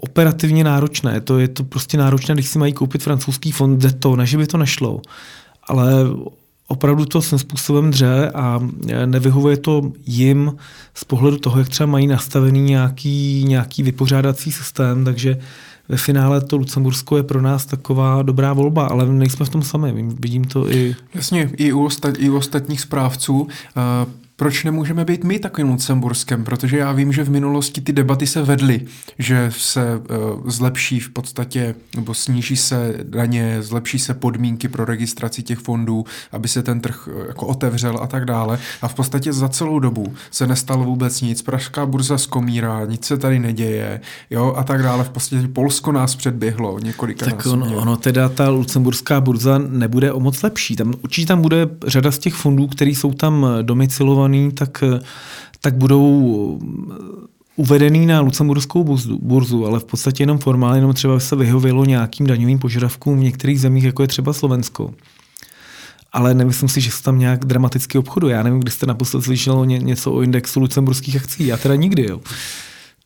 operativně 0.00 0.64
náročné. 0.64 1.20
To, 1.20 1.38
je 1.38 1.48
to 1.48 1.64
prostě 1.64 1.98
náročné, 1.98 2.34
když 2.34 2.48
si 2.48 2.58
mají 2.58 2.72
koupit 2.72 3.02
francouzský 3.02 3.52
fond, 3.52 3.78
jde 3.78 3.92
to, 3.92 4.16
ne, 4.16 4.26
že 4.26 4.38
by 4.38 4.46
to 4.46 4.58
nešlo. 4.58 5.02
Ale 5.70 5.92
opravdu 6.68 7.04
to 7.04 7.22
svým 7.22 7.38
způsobem 7.38 7.90
dře 7.90 8.30
a 8.34 8.60
nevyhovuje 9.06 9.56
to 9.56 9.92
jim 10.06 10.52
z 10.94 11.04
pohledu 11.04 11.36
toho, 11.38 11.58
jak 11.58 11.68
třeba 11.68 11.86
mají 11.86 12.06
nastavený 12.06 12.60
nějaký, 12.60 13.44
nějaký 13.48 13.82
vypořádací 13.82 14.52
systém, 14.52 15.04
takže 15.04 15.38
ve 15.88 15.96
finále 15.96 16.40
to 16.40 16.56
Lucembursko 16.56 17.16
je 17.16 17.22
pro 17.22 17.42
nás 17.42 17.66
taková 17.66 18.22
dobrá 18.22 18.52
volba, 18.52 18.86
ale 18.86 19.06
nejsme 19.06 19.46
v 19.46 19.48
tom 19.48 19.62
sami. 19.62 20.04
Vidím 20.20 20.44
to 20.44 20.72
i... 20.72 20.96
Jasně, 21.14 21.50
i 21.56 21.72
u, 21.72 21.84
ostat, 21.84 22.14
i 22.18 22.30
u 22.30 22.36
ostatních 22.36 22.80
správců. 22.80 23.48
Proč 24.40 24.64
nemůžeme 24.64 25.04
být 25.04 25.24
my 25.24 25.38
takovým 25.38 25.68
Lucemburskem? 25.68 26.44
Protože 26.44 26.78
já 26.78 26.92
vím, 26.92 27.12
že 27.12 27.24
v 27.24 27.30
minulosti 27.30 27.80
ty 27.80 27.92
debaty 27.92 28.26
se 28.26 28.42
vedly, 28.42 28.80
že 29.18 29.52
se 29.56 29.96
uh, 29.96 30.50
zlepší 30.50 31.00
v 31.00 31.10
podstatě, 31.10 31.74
nebo 31.96 32.14
sníží 32.14 32.56
se 32.56 32.94
daně, 33.02 33.62
zlepší 33.62 33.98
se 33.98 34.14
podmínky 34.14 34.68
pro 34.68 34.84
registraci 34.84 35.42
těch 35.42 35.58
fondů, 35.58 36.04
aby 36.32 36.48
se 36.48 36.62
ten 36.62 36.80
trh 36.80 37.08
uh, 37.08 37.26
jako 37.26 37.46
otevřel 37.46 37.98
a 38.02 38.06
tak 38.06 38.24
dále. 38.24 38.58
A 38.82 38.88
v 38.88 38.94
podstatě 38.94 39.32
za 39.32 39.48
celou 39.48 39.78
dobu 39.78 40.14
se 40.30 40.46
nestalo 40.46 40.84
vůbec 40.84 41.20
nic. 41.20 41.42
Pražská 41.42 41.86
burza 41.86 42.18
zkomírá, 42.18 42.84
nic 42.84 43.04
se 43.04 43.18
tady 43.18 43.38
neděje, 43.38 44.00
jo, 44.30 44.54
a 44.56 44.64
tak 44.64 44.82
dále. 44.82 45.04
V 45.04 45.10
podstatě 45.10 45.48
Polsko 45.48 45.92
nás 45.92 46.16
předběhlo 46.16 46.78
několika 46.78 47.26
Tak 47.26 47.46
on, 47.46 47.62
ono 47.62 47.96
teda 47.96 48.28
ta 48.28 48.48
lucemburská 48.48 49.20
burza 49.20 49.58
nebude 49.58 50.12
o 50.12 50.20
moc 50.20 50.42
lepší. 50.42 50.76
Tam, 50.76 50.94
určitě 51.02 51.26
tam 51.26 51.42
bude 51.42 51.68
řada 51.86 52.10
z 52.10 52.18
těch 52.18 52.34
fondů, 52.34 52.66
které 52.66 52.90
jsou 52.90 53.12
tam 53.12 53.46
domicilované 53.62 54.29
registrovaný, 54.30 54.52
tak, 54.52 54.84
tak 55.60 55.74
budou 55.74 56.60
uvedený 57.56 58.06
na 58.06 58.20
lucemburskou 58.20 58.84
burzu, 58.84 59.18
burzu, 59.22 59.66
ale 59.66 59.80
v 59.80 59.84
podstatě 59.84 60.22
jenom 60.22 60.38
formálně, 60.38 60.78
jenom 60.78 60.92
třeba 60.92 61.20
se 61.20 61.36
vyhovělo 61.36 61.84
nějakým 61.84 62.26
daňovým 62.26 62.58
požadavkům 62.58 63.18
v 63.18 63.22
některých 63.22 63.60
zemích, 63.60 63.84
jako 63.84 64.02
je 64.02 64.08
třeba 64.08 64.32
Slovensko. 64.32 64.94
Ale 66.12 66.34
nemyslím 66.34 66.68
si, 66.68 66.80
že 66.80 66.90
se 66.90 67.02
tam 67.02 67.18
nějak 67.18 67.44
dramaticky 67.44 67.98
obchoduje. 67.98 68.34
Já 68.34 68.42
nevím, 68.42 68.60
kdy 68.60 68.70
jste 68.70 68.86
naposled 68.86 69.22
slyšel 69.22 69.66
ně, 69.66 69.78
něco 69.78 70.12
o 70.12 70.22
indexu 70.22 70.60
lucemburských 70.60 71.16
akcí. 71.16 71.46
Já 71.46 71.56
teda 71.56 71.74
nikdy. 71.74 72.06
Jo. 72.10 72.20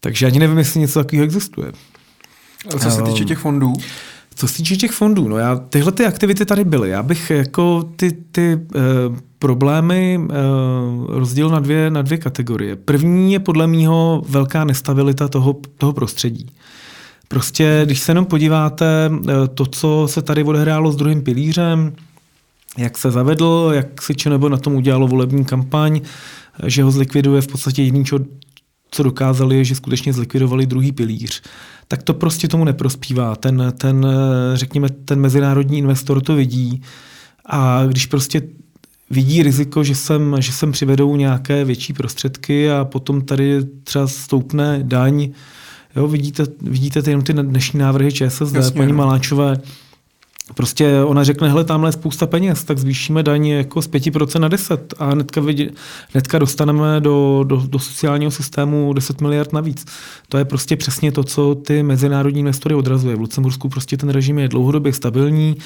Takže 0.01 0.27
ani 0.27 0.39
nevím, 0.39 0.59
jestli 0.59 0.81
něco 0.81 0.99
takového 0.99 1.25
existuje. 1.25 1.73
A 2.75 2.79
co 2.79 2.91
se 2.91 3.03
týče 3.03 3.25
těch 3.25 3.39
fondů? 3.39 3.73
Co 4.35 4.49
se 4.49 4.57
týče 4.57 4.77
těch 4.77 4.91
fondů, 4.91 5.29
no 5.29 5.39
já, 5.39 5.57
tyhle 5.57 5.93
ty 5.93 6.07
aktivity 6.07 6.45
tady 6.45 6.65
byly. 6.65 6.91
Já 6.91 7.03
bych 7.03 7.31
jako 7.31 7.91
ty, 7.97 8.13
ty 8.13 8.61
eh, 8.75 8.81
problémy 9.45 10.21
eh, 10.21 10.35
rozdělil 11.09 11.51
na 11.51 11.61
dvě, 11.61 11.91
na 11.91 12.03
dvě 12.03 12.19
kategorie. 12.19 12.77
První 12.77 13.33
je 13.33 13.39
podle 13.39 13.67
mého 13.67 14.23
velká 14.29 14.65
nestabilita 14.65 15.29
toho, 15.29 15.57
toho 15.79 15.93
prostředí. 15.93 16.47
Prostě, 17.29 17.83
když 17.85 18.01
se 18.01 18.11
jenom 18.11 18.25
podíváte, 18.25 19.11
eh, 19.13 19.49
to, 19.55 19.67
co 19.67 20.09
se 20.11 20.23
tady 20.23 20.45
odehrálo 20.45 20.93
s 20.93 20.97
druhým 20.97 21.23
pilířem, 21.23 21.93
jak 22.79 22.99
se 22.99 23.11
zavedl, 23.11 23.71
jak 23.75 24.03
si 24.03 24.15
nebo 24.29 24.49
na 24.49 24.57
tom 24.57 24.75
udělalo 24.75 25.09
volební 25.09 25.45
kampaň, 25.45 26.01
že 26.67 26.83
ho 26.83 26.91
zlikviduje 26.91 27.43
v 27.43 27.47
podstatě 27.47 27.83
jediný, 27.83 28.05
čo, 28.05 28.19
co 28.91 29.03
dokázali, 29.03 29.57
je, 29.57 29.65
že 29.65 29.75
skutečně 29.75 30.13
zlikvidovali 30.13 30.67
druhý 30.67 30.93
pilíř 30.93 31.43
tak 31.89 32.03
to 32.03 32.15
prostě 32.15 32.49
tomu 32.49 32.65
neprospívá. 32.65 33.37
Ten, 33.37 33.73
ten, 33.79 34.07
řekněme, 34.55 34.89
ten 34.89 35.21
mezinárodní 35.21 35.79
investor 35.79 36.21
to 36.21 36.35
vidí 36.35 36.83
a 37.47 37.87
když 37.87 38.07
prostě 38.07 38.43
vidí 39.15 39.43
riziko, 39.43 39.85
že 39.85 39.95
sem, 39.95 40.37
že 40.39 40.53
sem 40.53 40.73
přivedou 40.73 41.17
nějaké 41.17 41.65
větší 41.65 41.93
prostředky 41.93 42.71
a 42.71 42.85
potom 42.85 43.23
tady 43.23 43.61
třeba 43.85 44.07
stoupne 44.07 44.81
daň, 44.83 45.29
Jo, 45.97 46.09
vidíte, 46.09 46.45
vidíte 46.61 47.03
ty, 47.03 47.11
jenom 47.11 47.25
ty 47.25 47.33
dnešní 47.33 47.81
návrhy 47.81 48.13
ČSSD, 48.13 48.55
Jasně, 48.55 48.79
paní 48.79 48.93
no. 48.93 48.99
Maláčové, 48.99 49.59
Prostě 50.55 51.03
ona 51.05 51.25
řekne, 51.25 51.49
hele, 51.49 51.65
tamhle 51.65 51.89
je 51.89 51.93
spousta 51.93 52.27
peněz, 52.27 52.65
tak 52.65 52.79
zvýšíme 52.79 53.23
daně 53.23 53.57
jako 53.57 53.83
z 53.83 53.89
5% 53.89 54.41
na 54.41 54.49
10 54.49 54.95
a 54.99 55.11
hnedka, 55.11 55.41
vidě, 55.41 55.71
hnedka 56.13 56.39
dostaneme 56.39 57.01
do, 57.01 57.45
do, 57.47 57.63
do 57.67 57.79
sociálního 57.79 58.31
systému 58.31 58.93
10 58.93 59.21
miliard 59.21 59.53
navíc. 59.53 59.87
To 60.29 60.39
je 60.39 60.45
prostě 60.45 60.77
přesně 60.77 61.13
to, 61.13 61.25
co 61.25 61.55
ty 61.55 61.83
mezinárodní 61.83 62.41
investory 62.41 62.75
odrazuje. 62.75 63.17
V 63.17 63.21
Lucembursku 63.21 63.69
prostě 63.69 63.97
ten 63.97 64.09
režim 64.09 64.39
je 64.39 64.49
dlouhodobě 64.49 64.93
stabilní, 64.93 65.57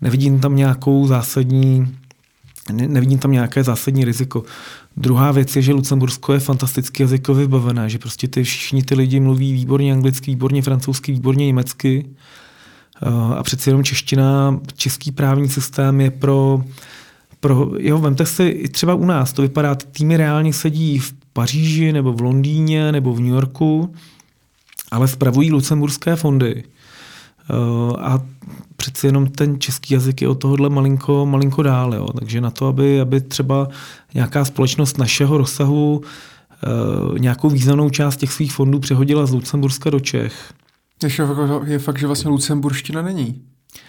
nevidím 0.00 0.40
tam 0.40 0.56
nějakou 0.56 1.06
zásadní 1.06 1.96
nevidím 2.70 3.18
tam 3.18 3.32
nějaké 3.32 3.64
zásadní 3.64 4.04
riziko. 4.04 4.42
Druhá 4.96 5.32
věc 5.32 5.56
je, 5.56 5.62
že 5.62 5.72
Lucembursko 5.72 6.32
je 6.32 6.40
fantasticky 6.40 7.02
jazykově 7.02 7.46
vybavené, 7.46 7.88
že 7.88 7.98
prostě 7.98 8.28
ty 8.28 8.44
všichni 8.44 8.82
ty 8.82 8.94
lidi 8.94 9.20
mluví 9.20 9.52
výborně 9.52 9.92
anglicky, 9.92 10.30
výborně 10.30 10.62
francouzsky, 10.62 11.12
výborně 11.12 11.46
německy 11.46 12.04
Eh, 13.02 13.34
a 13.36 13.42
přeci 13.42 13.70
jenom 13.70 13.84
čeština, 13.84 14.60
český 14.76 15.12
právní 15.12 15.48
systém 15.48 16.00
je 16.00 16.10
pro, 16.10 16.64
pro 17.40 17.70
jo, 17.78 17.98
vemte 17.98 18.26
si, 18.26 18.42
i 18.42 18.68
třeba 18.68 18.94
u 18.94 19.04
nás 19.04 19.32
to 19.32 19.42
vypadá, 19.42 19.74
ty 19.74 19.86
týmy 19.86 20.16
reálně 20.16 20.52
sedí 20.52 20.98
v 20.98 21.14
Paříži 21.32 21.92
nebo 21.92 22.12
v 22.12 22.20
Londýně 22.20 22.92
nebo 22.92 23.14
v 23.14 23.20
New 23.20 23.32
Yorku, 23.32 23.94
ale 24.90 25.08
spravují 25.08 25.50
lucemburské 25.50 26.16
fondy. 26.16 26.64
Eh, 27.52 27.96
a 27.98 28.22
přeci 28.76 29.06
jenom 29.06 29.26
ten 29.26 29.60
český 29.60 29.94
jazyk 29.94 30.22
je 30.22 30.28
od 30.28 30.34
tohohle 30.34 30.68
malinko, 30.68 31.26
malinko 31.26 31.62
dál. 31.62 31.94
Jo. 31.94 32.06
Takže 32.18 32.40
na 32.40 32.50
to, 32.50 32.66
aby, 32.66 33.00
aby 33.00 33.20
třeba 33.20 33.68
nějaká 34.14 34.44
společnost 34.44 34.98
našeho 34.98 35.38
rozsahu 35.38 36.02
eh, 36.04 37.18
nějakou 37.18 37.50
významnou 37.50 37.90
část 37.90 38.16
těch 38.16 38.32
svých 38.32 38.52
fondů 38.52 38.78
přehodila 38.78 39.26
z 39.26 39.32
Lucemburska 39.32 39.90
do 39.90 40.00
Čech, 40.00 40.52
ještě 41.02 41.22
je 41.64 41.78
fakt, 41.78 41.98
že 41.98 42.06
vlastně 42.06 42.30
lucemburština 42.30 43.02
není. 43.02 43.42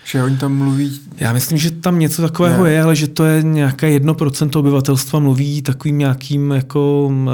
Že 0.05 0.23
oni 0.23 0.37
tam 0.37 0.57
mluví... 0.57 0.99
Já 1.17 1.33
myslím, 1.33 1.57
že 1.57 1.71
tam 1.71 1.99
něco 1.99 2.21
takového 2.21 2.63
ne. 2.63 2.71
je, 2.71 2.83
ale 2.83 2.95
že 2.95 3.07
to 3.07 3.25
je 3.25 3.43
nějaké 3.43 3.89
jedno 3.89 4.13
procento 4.13 4.59
obyvatelstva 4.59 5.19
mluví 5.19 5.61
takovým 5.61 5.97
nějakým 5.97 6.51
jako 6.51 7.05
uh, 7.05 7.25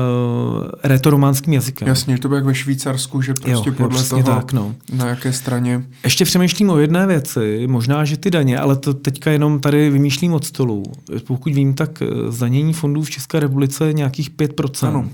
retorománským 0.84 1.54
jazykem. 1.54 1.88
Jasně, 1.88 2.16
že 2.16 2.22
to 2.22 2.28
bude 2.28 2.38
jak 2.38 2.46
ve 2.46 2.56
Švýcarsku, 2.56 3.22
že 3.22 3.34
prostě 3.34 3.70
jo, 3.70 3.76
podle 3.78 4.04
toho, 4.04 4.24
tak, 4.24 4.54
no. 4.54 4.76
na 4.94 5.08
jaké 5.08 5.34
straně. 5.34 5.84
Ještě 6.04 6.26
přemýšlím 6.26 6.70
o 6.70 6.78
jedné 6.78 7.08
věci, 7.08 7.68
možná, 7.68 8.06
že 8.06 8.18
ty 8.18 8.32
daně, 8.32 8.60
ale 8.60 8.76
to 8.76 8.94
teďka 8.94 9.32
jenom 9.32 9.60
tady 9.60 9.90
vymýšlím 9.90 10.34
od 10.34 10.46
stolu. 10.46 10.84
Pokud 11.28 11.54
vím, 11.54 11.74
tak 11.74 12.02
eh, 12.02 12.06
zdanění 12.32 12.74
fondů 12.74 13.04
v 13.04 13.10
České 13.10 13.40
republice 13.40 13.88
je 13.88 13.94
nějakých 13.94 14.32
5% 14.32 14.88
ano. 14.88 15.10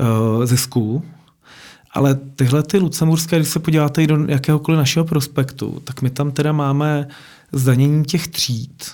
Uh, 0.00 0.44
zisku 0.44 1.02
ale 1.92 2.14
tyhle 2.36 2.62
ty 2.62 2.78
lucemburské, 2.78 3.36
když 3.36 3.48
se 3.48 3.58
podíváte 3.58 4.02
i 4.02 4.06
do 4.06 4.26
jakéhokoliv 4.28 4.78
našeho 4.78 5.04
prospektu, 5.04 5.80
tak 5.84 6.02
my 6.02 6.10
tam 6.10 6.30
teda 6.30 6.52
máme 6.52 7.08
zdanění 7.52 8.04
těch 8.04 8.28
tříd 8.28 8.84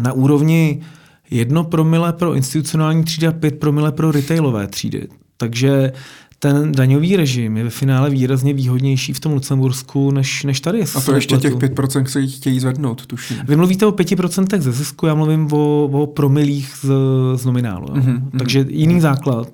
na 0.00 0.12
úrovni 0.12 0.82
1 1.30 1.62
promile 1.64 2.12
pro 2.12 2.34
institucionální 2.34 3.04
třídy 3.04 3.26
a 3.26 3.32
5 3.32 3.58
promile 3.58 3.92
pro 3.92 4.12
retailové 4.12 4.66
třídy. 4.66 5.08
Takže 5.36 5.92
ten 6.38 6.72
daňový 6.72 7.16
režim 7.16 7.56
je 7.56 7.64
ve 7.64 7.70
finále 7.70 8.10
výrazně 8.10 8.54
výhodnější 8.54 9.12
v 9.12 9.20
tom 9.20 9.32
Lucembursku, 9.32 10.10
než, 10.10 10.44
než 10.44 10.60
tady. 10.60 10.84
A 10.96 11.00
to 11.00 11.14
ještě 11.14 11.36
těch 11.36 11.54
5% 11.54 12.04
se 12.04 12.26
chtějí 12.26 12.60
zvednout, 12.60 13.06
tuším. 13.06 13.36
Vy 13.48 13.56
mluvíte 13.56 13.86
o 13.86 13.90
5% 13.90 14.60
ze 14.60 14.72
zisku, 14.72 15.06
já 15.06 15.14
mluvím 15.14 15.52
o, 15.52 15.84
o 15.84 16.06
promilích 16.06 16.74
z, 16.80 16.90
z 17.34 17.44
nominálu. 17.44 17.86
Mm-hmm. 17.86 18.22
Takže 18.38 18.66
jiný 18.68 19.00
základ. 19.00 19.48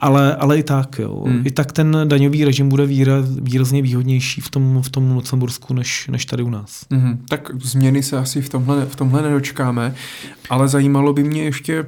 Ale, 0.00 0.36
ale 0.36 0.58
i 0.58 0.62
tak, 0.62 0.98
jo. 0.98 1.24
Hmm. 1.26 1.42
I 1.46 1.50
tak 1.50 1.72
ten 1.72 1.96
daňový 2.04 2.44
režim 2.44 2.68
bude 2.68 2.86
výraz, 2.86 3.24
výrazně 3.40 3.82
výhodnější 3.82 4.40
v 4.40 4.50
tom, 4.50 4.82
v 4.82 4.90
tom 4.90 5.12
Lucembursku, 5.12 5.74
než, 5.74 6.08
než 6.08 6.24
tady 6.24 6.42
u 6.42 6.50
nás. 6.50 6.84
Hmm. 6.90 7.24
Tak 7.28 7.50
změny 7.62 8.02
se 8.02 8.18
asi 8.18 8.42
v 8.42 8.48
tomhle, 8.48 8.86
v 8.86 8.96
tomhle 8.96 9.22
nedočkáme, 9.22 9.94
ale 10.50 10.68
zajímalo 10.68 11.12
by 11.12 11.24
mě 11.24 11.42
ještě, 11.42 11.86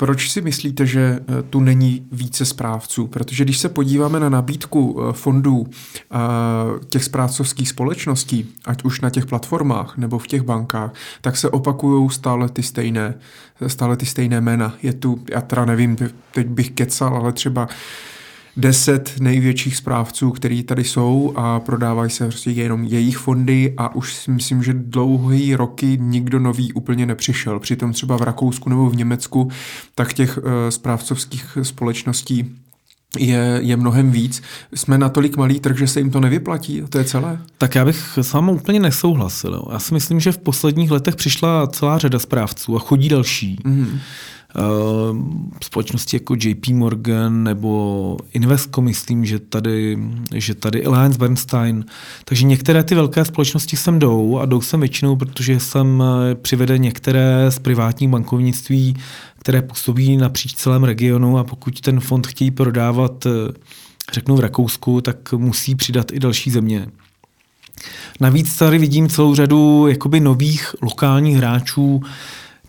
proč 0.00 0.30
si 0.30 0.40
myslíte, 0.40 0.86
že 0.86 1.00
eh, 1.20 1.42
tu 1.42 1.60
není 1.60 2.06
více 2.12 2.44
správců? 2.44 3.06
Protože 3.06 3.44
když 3.44 3.58
se 3.58 3.68
podíváme 3.68 4.20
na 4.20 4.28
nabídku 4.28 5.00
eh, 5.00 5.12
fondů 5.12 5.66
eh, 5.68 6.16
těch 6.88 7.04
správcovských 7.04 7.68
společností, 7.68 8.54
ať 8.64 8.84
už 8.84 9.00
na 9.00 9.10
těch 9.10 9.26
platformách 9.26 9.96
nebo 9.96 10.18
v 10.18 10.26
těch 10.26 10.42
bankách, 10.42 10.94
tak 11.20 11.36
se 11.36 11.50
opakují 11.50 12.10
stále 12.10 12.48
ty 12.48 12.62
stejné, 12.62 13.14
stále 13.66 13.96
ty 13.96 14.06
stejné 14.06 14.40
jména. 14.40 14.74
Je 14.82 14.92
tu, 14.92 15.22
já 15.30 15.40
teda 15.40 15.64
nevím, 15.64 15.96
teď 16.32 16.46
bych 16.46 16.70
kecal, 16.70 17.16
ale 17.16 17.32
třeba 17.32 17.68
deset 18.56 19.14
největších 19.20 19.76
správců, 19.76 20.30
který 20.30 20.62
tady 20.62 20.84
jsou 20.84 21.32
a 21.36 21.60
prodávají 21.60 22.10
se 22.10 22.24
prostě 22.24 22.50
jenom 22.50 22.84
jejich 22.84 23.18
fondy 23.18 23.74
a 23.76 23.94
už 23.94 24.14
si 24.14 24.30
myslím, 24.30 24.62
že 24.62 24.72
dlouhý 24.74 25.56
roky 25.56 25.98
nikdo 26.00 26.38
nový 26.38 26.72
úplně 26.72 27.06
nepřišel. 27.06 27.58
Přitom 27.60 27.92
třeba 27.92 28.16
v 28.16 28.22
Rakousku 28.22 28.68
nebo 28.68 28.90
v 28.90 28.96
Německu 28.96 29.50
tak 29.94 30.12
těch 30.12 30.38
uh, 30.38 30.44
správcovských 30.68 31.58
společností 31.62 32.56
je, 33.18 33.60
je 33.62 33.76
mnohem 33.76 34.10
víc. 34.10 34.42
Jsme 34.74 34.98
natolik 34.98 35.36
malý 35.36 35.60
trh, 35.60 35.78
že 35.78 35.86
se 35.86 36.00
jim 36.00 36.10
to 36.10 36.20
nevyplatí, 36.20 36.82
to 36.88 36.98
je 36.98 37.04
celé? 37.04 37.38
Tak 37.58 37.74
já 37.74 37.84
bych 37.84 38.18
s 38.22 38.32
vámi 38.32 38.52
úplně 38.52 38.80
nesouhlasil. 38.80 39.64
Já 39.72 39.78
si 39.78 39.94
myslím, 39.94 40.20
že 40.20 40.32
v 40.32 40.38
posledních 40.38 40.90
letech 40.90 41.16
přišla 41.16 41.66
celá 41.66 41.98
řada 41.98 42.18
správců 42.18 42.76
a 42.76 42.78
chodí 42.78 43.08
další. 43.08 43.58
Mm. 43.64 44.00
Společnosti 45.62 46.16
jako 46.16 46.34
JP 46.34 46.68
Morgan 46.68 47.44
nebo 47.44 48.16
Invesco, 48.32 48.80
myslím, 48.80 49.24
že 49.24 49.38
tady, 49.38 49.98
že 50.34 50.54
tady 50.54 50.84
Alliance 50.84 51.18
Bernstein. 51.18 51.84
Takže 52.24 52.46
některé 52.46 52.84
ty 52.84 52.94
velké 52.94 53.24
společnosti 53.24 53.76
sem 53.76 53.98
jdou 53.98 54.38
a 54.38 54.46
jdou 54.46 54.60
sem 54.60 54.80
většinou, 54.80 55.16
protože 55.16 55.60
sem 55.60 56.02
eh, 56.02 56.34
přivede 56.34 56.78
některé 56.78 57.46
z 57.48 57.58
privátních 57.58 58.10
bankovnictví 58.10 58.96
které 59.40 59.62
působí 59.62 60.16
napříč 60.16 60.54
celém 60.54 60.84
regionu 60.84 61.38
a 61.38 61.44
pokud 61.44 61.80
ten 61.80 62.00
fond 62.00 62.26
chtějí 62.26 62.50
prodávat, 62.50 63.26
eh, 63.26 63.30
řeknu 64.12 64.36
v 64.36 64.40
Rakousku, 64.40 65.00
tak 65.00 65.32
musí 65.32 65.74
přidat 65.74 66.12
i 66.12 66.20
další 66.20 66.50
země. 66.50 66.86
Navíc 68.20 68.56
tady 68.56 68.78
vidím 68.78 69.08
celou 69.08 69.34
řadu 69.34 69.86
jakoby 69.86 70.20
nových 70.20 70.74
lokálních 70.82 71.36
hráčů, 71.36 72.02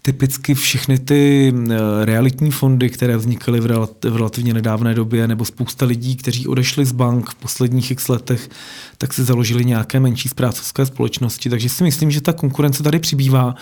typicky 0.02 0.54
všechny 0.54 1.00
ty 1.00 1.54
eh, 1.54 2.06
realitní 2.06 2.52
fondy, 2.52 2.90
které 2.90 3.18
vznikaly 3.18 3.60
v, 3.60 3.66
relativně 4.04 4.54
nedávné 4.54 4.94
době, 4.94 5.28
nebo 5.28 5.46
spousta 5.46 5.86
lidí, 5.86 6.16
kteří 6.16 6.48
odešli 6.48 6.86
z 6.86 6.92
bank 6.92 7.30
v 7.30 7.36
posledních 7.36 7.92
x 7.92 8.08
letech, 8.08 8.50
tak 8.98 9.14
si 9.14 9.24
založili 9.24 9.66
nějaké 9.66 10.00
menší 10.00 10.30
zprávcovské 10.30 10.86
společnosti. 10.86 11.50
Takže 11.50 11.70
si 11.70 11.84
myslím, 11.84 12.12
že 12.12 12.22
ta 12.22 12.34
konkurence 12.34 12.84
tady 12.84 13.00
přibývá. 13.00 13.56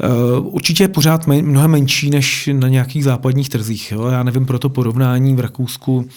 Eh, 0.00 0.40
určitě 0.40 0.84
je 0.84 0.88
pořád 0.88 1.26
mnohem 1.26 1.70
menší 1.70 2.10
než 2.10 2.48
na 2.52 2.68
nějakých 2.68 3.04
západních 3.04 3.48
trzích. 3.48 3.92
Jo? 3.92 4.06
Já 4.06 4.22
nevím 4.22 4.46
pro 4.46 4.58
to 4.58 4.68
porovnání 4.68 5.34
v 5.34 5.40
Rakousku 5.40 6.08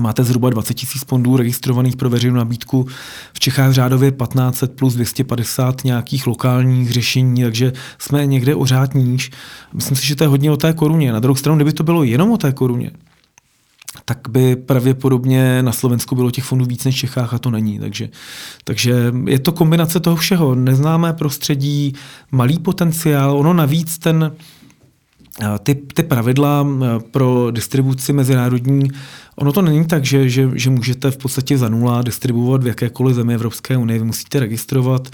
Máte 0.00 0.24
zhruba 0.24 0.50
20 0.50 0.74
tisíc 0.74 1.04
fondů 1.04 1.36
registrovaných 1.36 1.96
pro 1.96 2.10
veřejnou 2.10 2.36
nabídku. 2.36 2.86
V 3.32 3.40
Čechách 3.40 3.72
řádově 3.72 4.10
1500 4.10 4.72
plus 4.72 4.94
250 4.94 5.84
nějakých 5.84 6.26
lokálních 6.26 6.92
řešení, 6.92 7.42
takže 7.42 7.72
jsme 7.98 8.26
někde 8.26 8.54
o 8.54 8.66
řád 8.66 8.94
níž. 8.94 9.30
Myslím 9.74 9.96
si, 9.96 10.06
že 10.06 10.16
to 10.16 10.24
je 10.24 10.28
hodně 10.28 10.50
o 10.50 10.56
té 10.56 10.72
koruně. 10.72 11.12
Na 11.12 11.20
druhou 11.20 11.36
stranu, 11.36 11.56
kdyby 11.56 11.72
to 11.72 11.82
bylo 11.82 12.04
jenom 12.04 12.30
o 12.30 12.36
té 12.36 12.52
koruně, 12.52 12.90
tak 14.04 14.18
by 14.28 14.56
pravděpodobně 14.56 15.62
na 15.62 15.72
Slovensku 15.72 16.14
bylo 16.14 16.30
těch 16.30 16.44
fondů 16.44 16.64
víc 16.64 16.84
než 16.84 16.94
v 16.94 16.98
Čechách 16.98 17.34
a 17.34 17.38
to 17.38 17.50
není. 17.50 17.78
Takže, 17.78 18.08
takže 18.64 19.12
je 19.26 19.38
to 19.38 19.52
kombinace 19.52 20.00
toho 20.00 20.16
všeho. 20.16 20.54
Neznámé 20.54 21.12
prostředí, 21.12 21.92
malý 22.32 22.58
potenciál, 22.58 23.38
ono 23.38 23.54
navíc 23.54 23.98
ten, 23.98 24.32
ty, 25.62 25.74
ty 25.74 26.02
pravidla 26.02 26.66
pro 27.10 27.50
distribuci 27.50 28.12
mezinárodní, 28.12 28.90
ono 29.36 29.52
to 29.52 29.62
není 29.62 29.86
tak, 29.86 30.04
že, 30.04 30.28
že, 30.28 30.50
že 30.54 30.70
můžete 30.70 31.10
v 31.10 31.16
podstatě 31.16 31.58
za 31.58 31.68
nula 31.68 32.02
distribuovat 32.02 32.62
v 32.62 32.66
jakékoliv 32.66 33.16
zemi 33.16 33.34
Evropské 33.34 33.76
unie. 33.76 33.98
Vy 33.98 34.04
musíte 34.04 34.40
registrovat, 34.40 35.08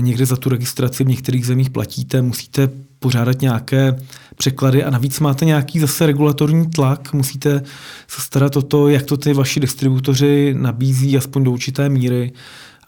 někde 0.00 0.26
za 0.26 0.36
tu 0.36 0.48
registraci 0.48 1.04
v 1.04 1.08
některých 1.08 1.46
zemích 1.46 1.70
platíte, 1.70 2.22
musíte 2.22 2.70
pořádat 2.98 3.40
nějaké 3.40 3.98
překlady 4.36 4.84
a 4.84 4.90
navíc 4.90 5.20
máte 5.20 5.44
nějaký 5.44 5.78
zase 5.78 6.06
regulatorní 6.06 6.70
tlak, 6.70 7.12
musíte 7.12 7.62
se 8.08 8.20
starat 8.20 8.56
o 8.56 8.62
to, 8.62 8.88
jak 8.88 9.02
to 9.02 9.16
ty 9.16 9.32
vaši 9.32 9.60
distributoři 9.60 10.54
nabízí 10.58 11.16
aspoň 11.16 11.44
do 11.44 11.50
určité 11.50 11.88
míry 11.88 12.32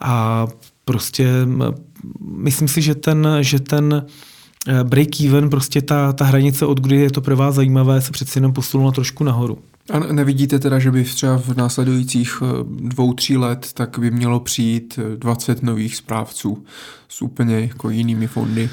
a 0.01 0.47
prostě 0.85 1.29
myslím 2.21 2.69
si, 2.69 2.83
že 2.83 2.95
ten, 2.95 3.29
že 3.41 3.61
ten 3.61 4.05
eh, 4.07 4.34
break-even, 4.83 5.49
prostě 5.49 5.83
ta, 5.83 6.13
ta 6.13 6.25
hranice, 6.25 6.67
od 6.67 6.81
kdy 6.81 6.97
je 6.97 7.11
to 7.11 7.21
pro 7.21 7.37
vás 7.37 7.55
zajímavé, 7.55 8.01
se 8.01 8.13
přeci 8.13 8.39
jenom 8.39 8.53
posunula 8.53 8.93
trošku 8.93 9.25
nahoru. 9.25 9.59
A 9.91 9.99
nevidíte 9.99 10.59
teda, 10.59 10.79
že 10.79 10.91
by 10.91 11.05
třeba 11.05 11.39
v 11.39 11.57
následujících 11.57 12.43
eh, 12.43 12.65
dvou, 12.89 13.15
tří 13.15 13.37
let 13.37 13.71
tak 13.75 13.99
by 13.99 14.11
mělo 14.11 14.41
přijít 14.41 14.99
20 15.17 15.59
eh, 15.59 15.67
nových 15.67 15.97
správců 15.97 16.65
s 17.09 17.23
úplně 17.23 17.61
jako 17.61 17.91
jinými 17.91 18.27
fondy? 18.27 18.71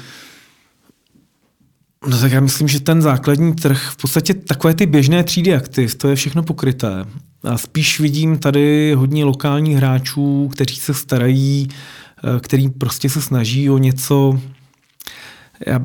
No 2.06 2.18
tak 2.18 2.32
já 2.32 2.40
myslím, 2.40 2.68
že 2.68 2.80
ten 2.80 3.02
základní 3.02 3.54
trh, 3.54 3.90
v 3.90 3.96
podstatě 3.96 4.34
takové 4.34 4.74
ty 4.74 4.86
běžné 4.86 5.24
třídy 5.24 5.54
aktiv, 5.54 5.94
to 5.94 6.08
je 6.08 6.16
všechno 6.16 6.42
pokryté. 6.42 7.04
A 7.42 7.58
spíš 7.58 8.00
vidím 8.00 8.38
tady 8.38 8.94
hodně 8.94 9.24
lokálních 9.24 9.76
hráčů, 9.76 10.48
kteří 10.52 10.76
se 10.76 10.94
starají, 10.94 11.68
eh, 11.68 12.40
který 12.40 12.70
prostě 12.70 13.08
se 13.08 13.22
snaží 13.22 13.70
o 13.70 13.78
něco, 13.78 14.40
já 15.66 15.80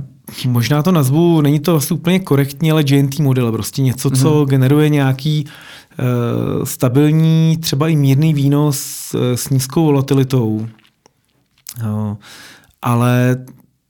možná 0.46 0.84
to 0.84 0.92
nazvu, 0.92 1.42
není 1.42 1.60
to 1.60 1.76
asi 1.76 1.94
úplně 1.94 2.20
korektní, 2.20 2.72
ale 2.72 2.84
GNT 2.84 3.20
model, 3.20 3.52
prostě 3.52 3.82
něco, 3.82 4.10
co 4.10 4.34
mm-hmm. 4.34 4.48
generuje 4.48 4.90
nějaký 4.90 5.46
uh, 5.46 6.66
stabilní, 6.66 7.58
třeba 7.58 7.88
i 7.88 7.96
mírný 7.96 8.34
výnos 8.34 9.12
uh, 9.14 9.22
s 9.36 9.50
nízkou 9.50 9.86
volatilitou. 9.86 10.68
Uh, 11.84 12.16
ale 12.82 13.38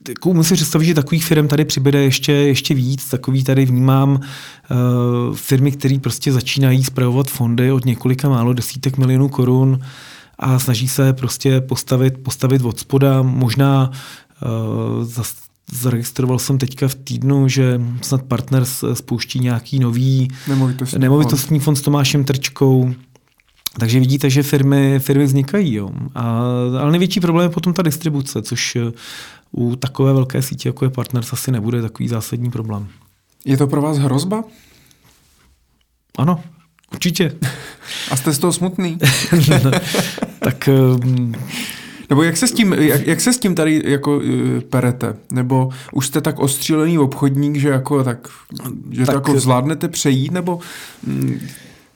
jako 0.10 0.34
musím 0.34 0.56
představit, 0.56 0.86
že 0.86 0.94
takových 0.94 1.26
firm 1.26 1.48
tady 1.48 1.66
přibude 1.66 2.04
ještě, 2.04 2.32
ještě 2.32 2.74
víc. 2.74 3.10
Takový 3.10 3.44
tady 3.44 3.66
vnímám 3.66 4.12
uh, 4.12 5.36
firmy, 5.36 5.72
které 5.72 6.00
prostě 6.00 6.34
začínají 6.34 6.84
zpravovat 6.84 7.28
fondy 7.28 7.72
od 7.72 7.86
několika 7.86 8.30
málo 8.30 8.54
desítek 8.54 8.98
milionů 8.98 9.30
korun 9.30 9.80
a 10.40 10.60
snaží 10.60 10.88
se 10.88 11.14
prostě 11.14 11.62
postavit, 11.62 12.18
postavit 12.18 12.62
od 12.62 12.80
spoda. 12.80 13.22
Možná 13.22 13.92
uh, 13.92 15.04
zas, 15.04 15.36
zaregistroval 15.72 16.40
jsem 16.40 16.58
teďka 16.58 16.88
v 16.88 16.96
týdnu, 16.96 17.48
že 17.48 17.82
snad 18.02 18.24
Partners 18.24 18.84
spouští 18.94 19.40
nějaký 19.40 19.80
nový 19.80 20.28
nemovitostní, 20.48 21.00
nemovitostní 21.00 21.60
fond. 21.60 21.64
fond 21.64 21.76
s 21.76 21.82
Tomášem 21.82 22.24
Trčkou. 22.24 22.94
Takže 23.80 24.00
vidíte, 24.00 24.30
že 24.30 24.44
firmy, 24.44 25.00
firmy 25.00 25.26
vznikají. 25.26 25.74
Jo. 25.74 25.90
A, 26.16 26.22
ale 26.80 26.92
největší 26.92 27.20
problém 27.20 27.44
je 27.44 27.54
potom 27.54 27.74
ta 27.74 27.82
distribuce, 27.82 28.42
což 28.42 28.78
u 29.52 29.76
takové 29.76 30.14
velké 30.14 30.42
sítě, 30.42 30.70
jako 30.70 30.86
je 30.86 30.90
Partners, 30.90 31.34
asi 31.34 31.52
nebude 31.52 31.82
takový 31.82 32.10
zásadní 32.10 32.52
problém. 32.52 32.88
Je 33.46 33.58
to 33.58 33.68
pro 33.68 33.82
vás 33.82 33.98
hrozba? 33.98 34.44
Ano, 36.18 36.44
určitě. 36.94 37.36
A 38.12 38.16
jste 38.16 38.34
z 38.34 38.40
toho 38.40 38.54
smutný? 38.54 38.98
no, 39.64 39.72
tak... 40.40 40.70
Nebo 42.10 42.24
jak 42.24 42.38
se, 42.38 42.48
s 42.48 42.52
tím, 42.52 42.74
jak, 42.74 43.08
jak 43.08 43.22
se 43.22 43.34
s 43.34 43.38
tím 43.38 43.56
tady 43.56 43.82
jako 43.86 44.18
uh, 44.18 44.24
perete? 44.70 45.16
Nebo 45.32 45.70
už 45.92 46.08
jste 46.08 46.22
tak 46.22 46.40
ostřílený 46.40 47.00
obchodník, 47.00 47.56
že 47.56 47.70
jako 47.70 48.04
tak, 48.04 48.28
že 48.92 49.06
tak, 49.06 49.14
to 49.14 49.18
jako 49.18 49.40
zvládnete 49.40 49.88
přejít, 49.88 50.32
nebo 50.32 50.60
mm, 51.08 51.40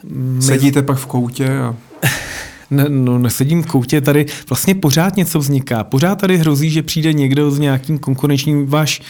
my... 0.03 0.41
sedíte 0.41 0.81
pak 0.81 0.97
v 0.97 1.05
koutě 1.05 1.57
a 1.59 1.75
ne, 2.71 2.85
no, 2.89 3.17
nesedím 3.17 3.63
v 3.63 3.65
koutě, 3.65 4.01
tady 4.01 4.25
vlastně 4.49 4.75
pořád 4.75 5.17
něco 5.17 5.39
vzniká. 5.39 5.83
Pořád 5.83 6.15
tady 6.15 6.37
hrozí, 6.37 6.69
že 6.69 6.83
přijde 6.83 7.13
někdo 7.13 7.51
s 7.51 7.59
nějakým 7.59 7.99
konkurenčním, 7.99 8.67
váš 8.67 9.01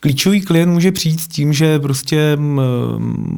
klíčový 0.00 0.40
klient 0.40 0.72
může 0.72 0.92
přijít 0.92 1.20
s 1.20 1.28
tím, 1.28 1.52
že 1.52 1.78
prostě 1.78 2.38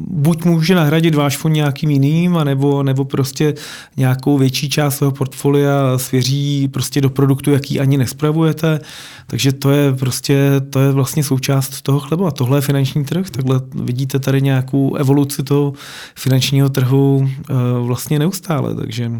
buď 0.07 0.45
může 0.45 0.75
nahradit 0.75 1.15
váš 1.15 1.37
fond 1.37 1.53
nějakým 1.53 1.89
jiným, 1.89 2.37
anebo, 2.37 2.83
nebo 2.83 3.05
prostě 3.05 3.53
nějakou 3.97 4.37
větší 4.37 4.69
část 4.69 4.97
svého 4.97 5.11
portfolia 5.11 5.97
svěří 5.97 6.67
prostě 6.67 7.01
do 7.01 7.09
produktu, 7.09 7.51
jaký 7.51 7.79
ani 7.79 7.97
nespravujete. 7.97 8.79
Takže 9.27 9.51
to 9.51 9.71
je 9.71 9.93
prostě, 9.93 10.51
to 10.69 10.79
je 10.79 10.91
vlastně 10.91 11.23
součást 11.23 11.81
toho 11.81 11.99
chleba. 11.99 12.31
Tohle 12.31 12.57
je 12.57 12.61
finanční 12.61 13.05
trh, 13.05 13.29
takhle 13.29 13.61
vidíte 13.75 14.19
tady 14.19 14.41
nějakou 14.41 14.95
evoluci 14.95 15.43
toho 15.43 15.73
finančního 16.15 16.69
trhu 16.69 17.29
eh, 17.29 17.53
vlastně 17.79 18.19
neustále, 18.19 18.75
takže 18.75 19.11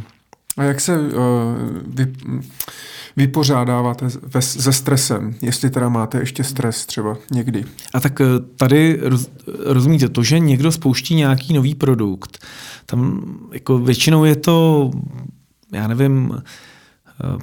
a 0.62 0.64
jak 0.64 0.82
se 0.82 1.00
uh, 1.00 1.08
vy, 1.88 2.14
vypořádáváte 3.18 4.08
ve, 4.24 4.42
se 4.42 4.74
stresem, 4.74 5.36
jestli 5.42 5.70
teda 5.70 5.90
máte 5.90 6.20
ještě 6.20 6.44
stres 6.44 6.86
třeba 6.86 7.18
někdy? 7.32 7.66
A 7.94 8.00
tak 8.00 8.22
eh, 8.22 8.26
tady 8.56 9.00
roz, 9.02 9.30
rozumíte, 9.66 10.10
to, 10.10 10.24
že 10.24 10.40
někdo 10.40 10.72
spouští 10.72 11.16
nějaký 11.16 11.54
nový 11.54 11.76
produkt, 11.76 12.46
tam 12.86 13.24
jako 13.54 13.80
většinou 13.80 14.26
je 14.26 14.36
to, 14.36 14.92
já 15.72 15.88
nevím, 15.88 16.32
eh, 16.34 16.44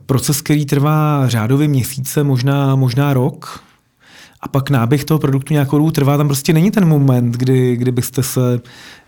proces, 0.06 0.40
který 0.40 0.66
trvá 0.66 1.28
řádově 1.28 1.68
měsíce, 1.68 2.24
možná, 2.24 2.76
možná 2.76 3.14
rok, 3.14 3.62
a 4.40 4.48
pak 4.48 4.70
náběh 4.70 5.04
toho 5.04 5.18
produktu 5.18 5.52
nějakou 5.52 5.78
dobu 5.78 5.90
trvá, 5.90 6.16
tam 6.16 6.26
prostě 6.28 6.52
není 6.52 6.70
ten 6.70 6.88
moment, 6.88 7.36
kdy, 7.36 7.76
kdybyste 7.76 8.22
se, 8.22 8.60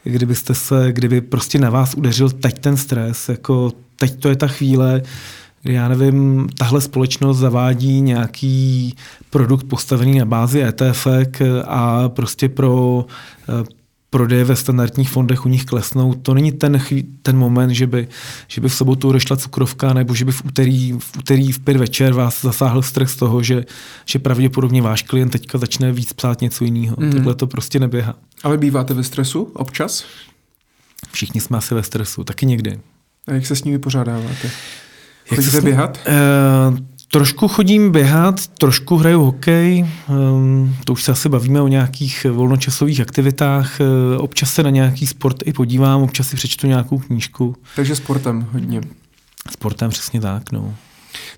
kdybyste 0.04 0.54
se, 0.54 0.92
kdyby 0.92 1.20
prostě 1.20 1.58
na 1.58 1.70
vás 1.70 1.94
udeřil 1.94 2.30
teď 2.30 2.58
ten 2.58 2.76
stres, 2.76 3.28
jako 3.28 3.72
teď 4.00 4.20
to 4.20 4.28
je 4.28 4.36
ta 4.36 4.46
chvíle, 4.46 5.02
kdy 5.62 5.74
já 5.74 5.88
nevím, 5.88 6.48
tahle 6.58 6.80
společnost 6.80 7.38
zavádí 7.38 8.00
nějaký 8.00 8.94
produkt 9.30 9.64
postavený 9.64 10.18
na 10.18 10.24
bázi 10.24 10.62
ETF 10.62 11.06
a 11.64 12.08
prostě 12.08 12.48
pro 12.48 13.06
prodeje 14.10 14.44
ve 14.44 14.56
standardních 14.56 15.10
fondech 15.10 15.46
u 15.46 15.48
nich 15.48 15.64
klesnou. 15.64 16.14
To 16.14 16.34
není 16.34 16.52
ten, 16.52 16.78
chví, 16.78 17.02
ten 17.22 17.36
moment, 17.36 17.70
že 17.70 17.86
by, 17.86 18.08
že 18.48 18.60
by 18.60 18.68
v 18.68 18.74
sobotu 18.74 19.08
odešla 19.08 19.36
cukrovka 19.36 19.92
nebo 19.92 20.14
že 20.14 20.24
by 20.24 20.32
v 20.32 20.44
úterý, 20.44 20.92
v 20.92 21.18
úterý 21.18 21.52
v 21.52 21.58
pět 21.58 21.76
večer 21.76 22.12
vás 22.12 22.42
zasáhl 22.42 22.82
z 22.82 23.16
toho, 23.18 23.42
že, 23.42 23.64
že 24.06 24.18
pravděpodobně 24.18 24.82
váš 24.82 25.02
klient 25.02 25.30
teďka 25.30 25.58
začne 25.58 25.92
víc 25.92 26.12
psát 26.12 26.40
něco 26.40 26.64
jiného. 26.64 26.96
Mm. 27.00 27.12
Takhle 27.12 27.34
to 27.34 27.46
prostě 27.46 27.78
neběhá. 27.78 28.14
Ale 28.42 28.58
býváte 28.58 28.94
ve 28.94 29.04
stresu 29.04 29.42
občas? 29.42 30.04
Všichni 31.12 31.40
jsme 31.40 31.58
asi 31.58 31.74
ve 31.74 31.82
stresu, 31.82 32.24
taky 32.24 32.46
někdy. 32.46 32.80
A 33.30 33.34
jak 33.34 33.46
se 33.46 33.56
s 33.56 33.64
ním 33.64 33.74
vypořádáváte? 33.74 34.50
Chodíte 35.28 35.60
běhat? 35.60 35.98
Uh, 36.70 36.78
Trošku 37.12 37.48
chodím 37.48 37.92
běhat, 37.92 38.46
trošku 38.46 38.96
hraju 38.96 39.22
hokej, 39.22 39.86
um, 40.08 40.76
to 40.84 40.92
už 40.92 41.02
se 41.02 41.12
asi 41.12 41.28
bavíme 41.28 41.60
o 41.60 41.68
nějakých 41.68 42.26
volnočasových 42.30 43.00
aktivitách, 43.00 43.80
uh, 43.80 44.22
občas 44.24 44.54
se 44.54 44.62
na 44.62 44.70
nějaký 44.70 45.06
sport 45.06 45.36
i 45.44 45.52
podívám, 45.52 46.02
občas 46.02 46.28
si 46.28 46.36
přečtu 46.36 46.66
nějakou 46.66 46.98
knížku. 46.98 47.56
Takže 47.76 47.96
sportem 47.96 48.46
hodně. 48.52 48.80
Sportem 49.50 49.90
přesně 49.90 50.20
tak, 50.20 50.52
no. 50.52 50.74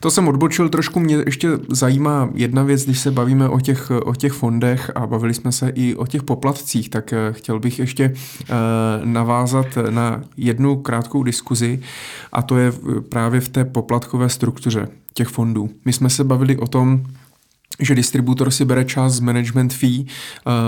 To 0.00 0.10
jsem 0.10 0.28
odbočil, 0.28 0.68
trošku 0.68 1.00
mě 1.00 1.16
ještě 1.26 1.48
zajímá 1.68 2.30
jedna 2.34 2.62
věc, 2.62 2.84
když 2.84 2.98
se 2.98 3.10
bavíme 3.10 3.48
o 3.48 3.60
těch, 3.60 3.90
o 3.90 4.14
těch 4.14 4.32
fondech 4.32 4.90
a 4.94 5.06
bavili 5.06 5.34
jsme 5.34 5.52
se 5.52 5.68
i 5.68 5.94
o 5.94 6.06
těch 6.06 6.22
poplatcích, 6.22 6.88
tak 6.88 7.12
eh, 7.12 7.32
chtěl 7.32 7.60
bych 7.60 7.78
ještě 7.78 8.08
uh, 8.12 8.46
navázat 9.04 9.66
na 9.90 10.24
jednu 10.36 10.76
krátkou 10.76 11.22
diskuzi 11.22 11.80
a 12.32 12.42
to 12.42 12.58
je 12.58 12.72
právě 13.08 13.40
v 13.40 13.48
té 13.48 13.64
poplatkové 13.64 14.28
struktuře 14.28 14.88
těch 15.14 15.28
fondů. 15.28 15.70
My 15.84 15.92
jsme 15.92 16.10
se 16.10 16.24
bavili 16.24 16.56
o 16.56 16.66
tom, 16.66 17.02
že 17.80 17.94
distributor 17.94 18.50
si 18.50 18.64
bere 18.64 18.84
část 18.84 19.12
z 19.12 19.20
management 19.20 19.72
fee 19.72 20.00
uh, 20.00 20.06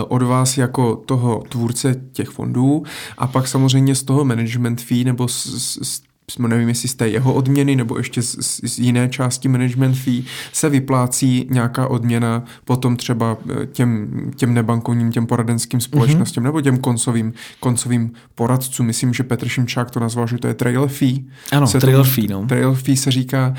od 0.09 0.23
vás 0.23 0.59
jako 0.59 0.97
toho 0.97 1.43
tvůrce 1.49 1.95
těch 2.13 2.29
fondů 2.29 2.85
a 3.19 3.27
pak 3.27 3.49
samozřejmě 3.49 3.95
z 3.95 4.03
toho 4.03 4.25
management 4.25 4.81
fee 4.81 5.05
nebo 5.05 5.29
z, 5.29 5.47
z, 5.83 6.03
nevím, 6.39 6.69
jestli 6.69 6.89
z 6.89 6.95
té 6.95 7.09
jeho 7.09 7.35
odměny 7.35 7.77
nebo 7.77 7.99
ještě 7.99 8.23
z, 8.23 8.61
z 8.65 8.79
jiné 8.79 9.09
části 9.09 9.49
management 9.49 9.95
fee 9.95 10.23
se 10.53 10.69
vyplácí 10.69 11.47
nějaká 11.51 11.87
odměna 11.87 12.45
potom 12.65 12.97
třeba 12.97 13.37
eh, 13.51 13.67
těm, 13.67 14.09
těm 14.37 14.55
nebankovním, 14.55 15.13
těm 15.13 15.27
poradenským 15.27 15.81
společnostem 15.81 16.43
mm-hmm. 16.43 16.47
nebo 16.47 16.61
těm 16.61 16.79
koncovým, 16.79 17.33
koncovým 17.61 18.13
poradcům. 18.35 18.87
Myslím, 18.87 19.15
že 19.15 19.23
Petr 19.23 19.49
Šimčák 19.49 19.91
to 19.91 20.01
nazval, 20.01 20.27
že 20.27 20.39
to 20.39 20.49
je 20.49 20.55
trail 20.55 20.89
fee. 20.89 21.25
Ano, 21.53 21.67
se 21.67 21.81
trail 21.81 22.05
fee. 22.05 22.29
No. 22.29 22.47
Trail 22.47 22.75
fee 22.75 22.97
se 22.97 23.11
říká. 23.11 23.55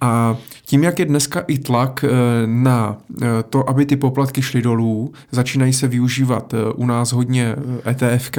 A 0.00 0.36
tím, 0.68 0.84
jak 0.84 0.98
je 0.98 1.04
dneska 1.04 1.40
i 1.40 1.58
tlak 1.58 2.04
eh, 2.04 2.10
na 2.46 2.96
eh, 3.22 3.26
to, 3.50 3.70
aby 3.70 3.86
ty 3.86 3.96
poplatky 3.96 4.42
šly 4.42 4.62
dolů, 4.62 5.12
začínají 5.30 5.72
se 5.72 5.88
využívat 5.88 6.54
u 6.74 6.86
nás 6.86 7.12
hodně 7.12 7.56
ETFK, 7.86 8.38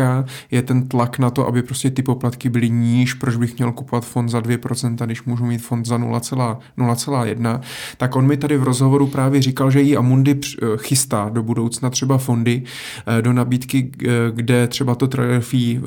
je 0.52 0.62
ten 0.62 0.88
tlak 0.88 1.20
na 1.20 1.30
to, 1.30 1.48
aby 1.48 1.64
prostě 1.64 1.92
ty 1.92 2.02
poplatky 2.04 2.50
byly 2.50 2.70
níž, 2.70 3.14
proč 3.14 3.36
bych 3.36 3.58
měl 3.58 3.72
kupovat 3.72 4.06
fond 4.06 4.30
za 4.30 4.40
2%, 4.40 5.06
když 5.06 5.24
můžu 5.24 5.46
mít 5.46 5.58
fond 5.58 5.86
za 5.86 5.98
0,1, 5.98 7.62
tak 7.98 8.16
on 8.16 8.28
mi 8.28 8.38
tady 8.38 8.58
v 8.58 8.64
rozhovoru 8.64 9.08
právě 9.08 9.42
říkal, 9.42 9.72
že 9.72 9.82
i 9.82 9.98
Amundi 9.98 10.40
eh, 10.40 10.66
chystá 10.78 11.30
do 11.30 11.44
budoucna 11.44 11.90
třeba 11.90 12.18
fondy 12.18 12.64
eh, 13.08 13.22
do 13.22 13.34
nabídky, 13.34 13.92
eh, 14.04 14.08
kde 14.32 14.68
třeba 14.68 14.96
to 14.96 15.08
trail 15.08 15.42
fee 15.42 15.82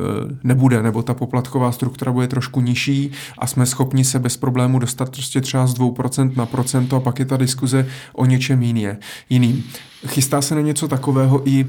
nebude, 0.45 0.83
nebo 0.83 1.03
ta 1.03 1.15
poplatková 1.15 1.73
struktura 1.73 2.13
bude 2.13 2.29
trošku 2.29 2.61
nižší 2.61 3.11
a 3.39 3.47
jsme 3.47 3.67
schopni 3.67 4.05
se 4.05 4.19
bez 4.19 4.37
problému 4.37 4.79
dostat 4.79 5.11
prostě 5.11 5.41
třeba 5.41 5.67
z 5.67 5.75
2% 5.75 6.32
na 6.37 6.47
procento 6.47 6.97
a 6.97 7.01
pak 7.01 7.19
je 7.19 7.25
ta 7.25 7.37
diskuze 7.37 7.87
o 8.13 8.27
něčem 8.27 8.63
jiný, 8.63 8.87
jiným. 9.31 9.65
Chystá 10.07 10.43
se 10.43 10.55
na 10.55 10.61
něco 10.61 10.89
takového 10.89 11.49
i 11.49 11.67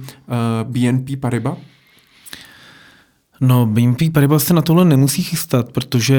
BNP 0.63 1.19
Paribas? 1.19 1.57
No, 3.41 3.65
BNP 3.65 4.01
Paribas 4.13 4.43
se 4.43 4.53
na 4.53 4.61
tohle 4.61 4.85
nemusí 4.85 5.23
chystat, 5.23 5.71
protože 5.71 6.17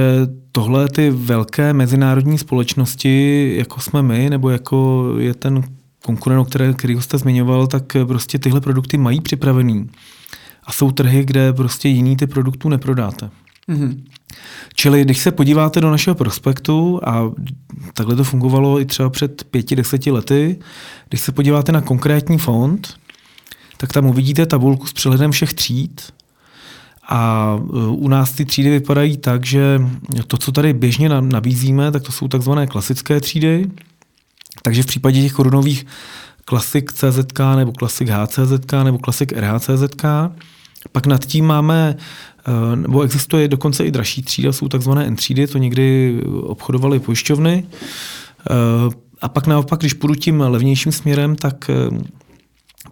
tohle 0.53 0.89
ty 0.89 1.11
velké 1.11 1.73
mezinárodní 1.73 2.39
společnosti, 2.39 3.55
jako 3.57 3.81
jsme 3.81 4.03
my, 4.03 4.31
nebo 4.31 4.51
jako 4.51 5.07
je 5.19 5.35
ten 5.35 5.63
konkurent, 6.05 6.49
který, 6.49 6.75
který 6.75 7.03
jste 7.03 7.19
zmiňoval, 7.19 7.67
tak 7.67 7.97
prostě 8.07 8.39
tyhle 8.39 8.61
produkty 8.61 8.99
mají 8.99 9.21
připravený. 9.21 9.91
A 10.65 10.73
jsou 10.73 10.91
trhy, 10.91 11.25
kde 11.25 11.53
prostě 11.53 11.89
jiný 11.89 12.17
ty 12.17 12.27
produktů 12.27 12.69
neprodáte. 12.69 13.31
Mm-hmm. 13.69 14.03
Čili 14.75 15.05
když 15.05 15.19
se 15.19 15.31
podíváte 15.31 15.81
do 15.81 15.91
našeho 15.91 16.15
prospektu, 16.15 17.01
a 17.05 17.31
takhle 17.95 18.17
to 18.17 18.25
fungovalo 18.25 18.81
i 18.81 18.85
třeba 18.85 19.11
před 19.11 19.45
pěti, 19.45 19.77
deseti 19.77 20.11
lety, 20.11 20.59
když 21.09 21.21
se 21.21 21.33
podíváte 21.33 21.73
na 21.73 21.81
konkrétní 21.81 22.39
fond, 22.39 22.95
tak 23.77 23.93
tam 23.93 24.07
uvidíte 24.07 24.47
tabulku 24.47 24.87
s 24.87 24.93
přehledem 24.93 25.31
všech 25.33 25.55
tříd 25.55 26.13
a 27.09 27.55
e, 27.59 27.87
u 27.87 28.09
nás 28.09 28.33
ty 28.33 28.45
třídy 28.45 28.71
vypadají 28.71 29.17
tak, 29.17 29.47
že 29.47 29.81
to, 30.27 30.37
co 30.37 30.53
tady 30.53 30.73
běžně 30.73 31.09
nabízíme, 31.09 31.91
tak 31.91 32.03
to 32.03 32.13
jsou 32.13 32.29
takzvané 32.29 32.67
klasické 32.67 33.21
třídy. 33.21 33.71
Takže 34.63 34.83
v 34.83 34.87
případě 34.87 35.23
těch 35.23 35.33
korunových 35.33 35.87
klasik 36.45 36.93
CZK 36.93 37.41
nebo 37.57 37.73
klasik 37.73 38.09
HCZK 38.09 38.73
nebo 38.85 38.99
klasik 38.99 39.33
RHCZK, 39.33 40.05
pak 40.93 41.07
nad 41.07 41.25
tím 41.25 41.47
máme, 41.47 41.97
nebo 42.75 43.03
existuje 43.03 43.49
dokonce 43.49 43.85
i 43.85 43.91
dražší 43.91 44.23
třída, 44.23 44.53
jsou 44.53 44.69
takzvané 44.69 45.07
N 45.07 45.17
třídy, 45.17 45.47
to 45.47 45.59
někdy 45.59 46.15
obchodovaly 46.43 47.01
pojišťovny. 47.01 47.65
E, 47.65 48.55
a 49.23 49.29
pak 49.29 49.47
naopak, 49.47 49.81
když 49.81 49.93
půjdu 49.93 50.15
tím 50.15 50.41
levnějším 50.41 50.93
směrem, 50.93 51.37
tak 51.37 51.71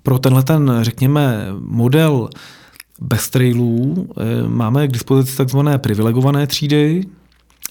pro 0.02 0.18
tenhle 0.18 0.42
ten, 0.42 0.78
řekněme, 0.82 1.46
model 1.60 2.28
bez 3.00 3.30
trailů 3.30 4.08
eh, 4.16 4.48
máme 4.48 4.88
k 4.88 4.92
dispozici 4.92 5.36
takzvané 5.36 5.78
privilegované 5.78 6.46
třídy 6.46 7.04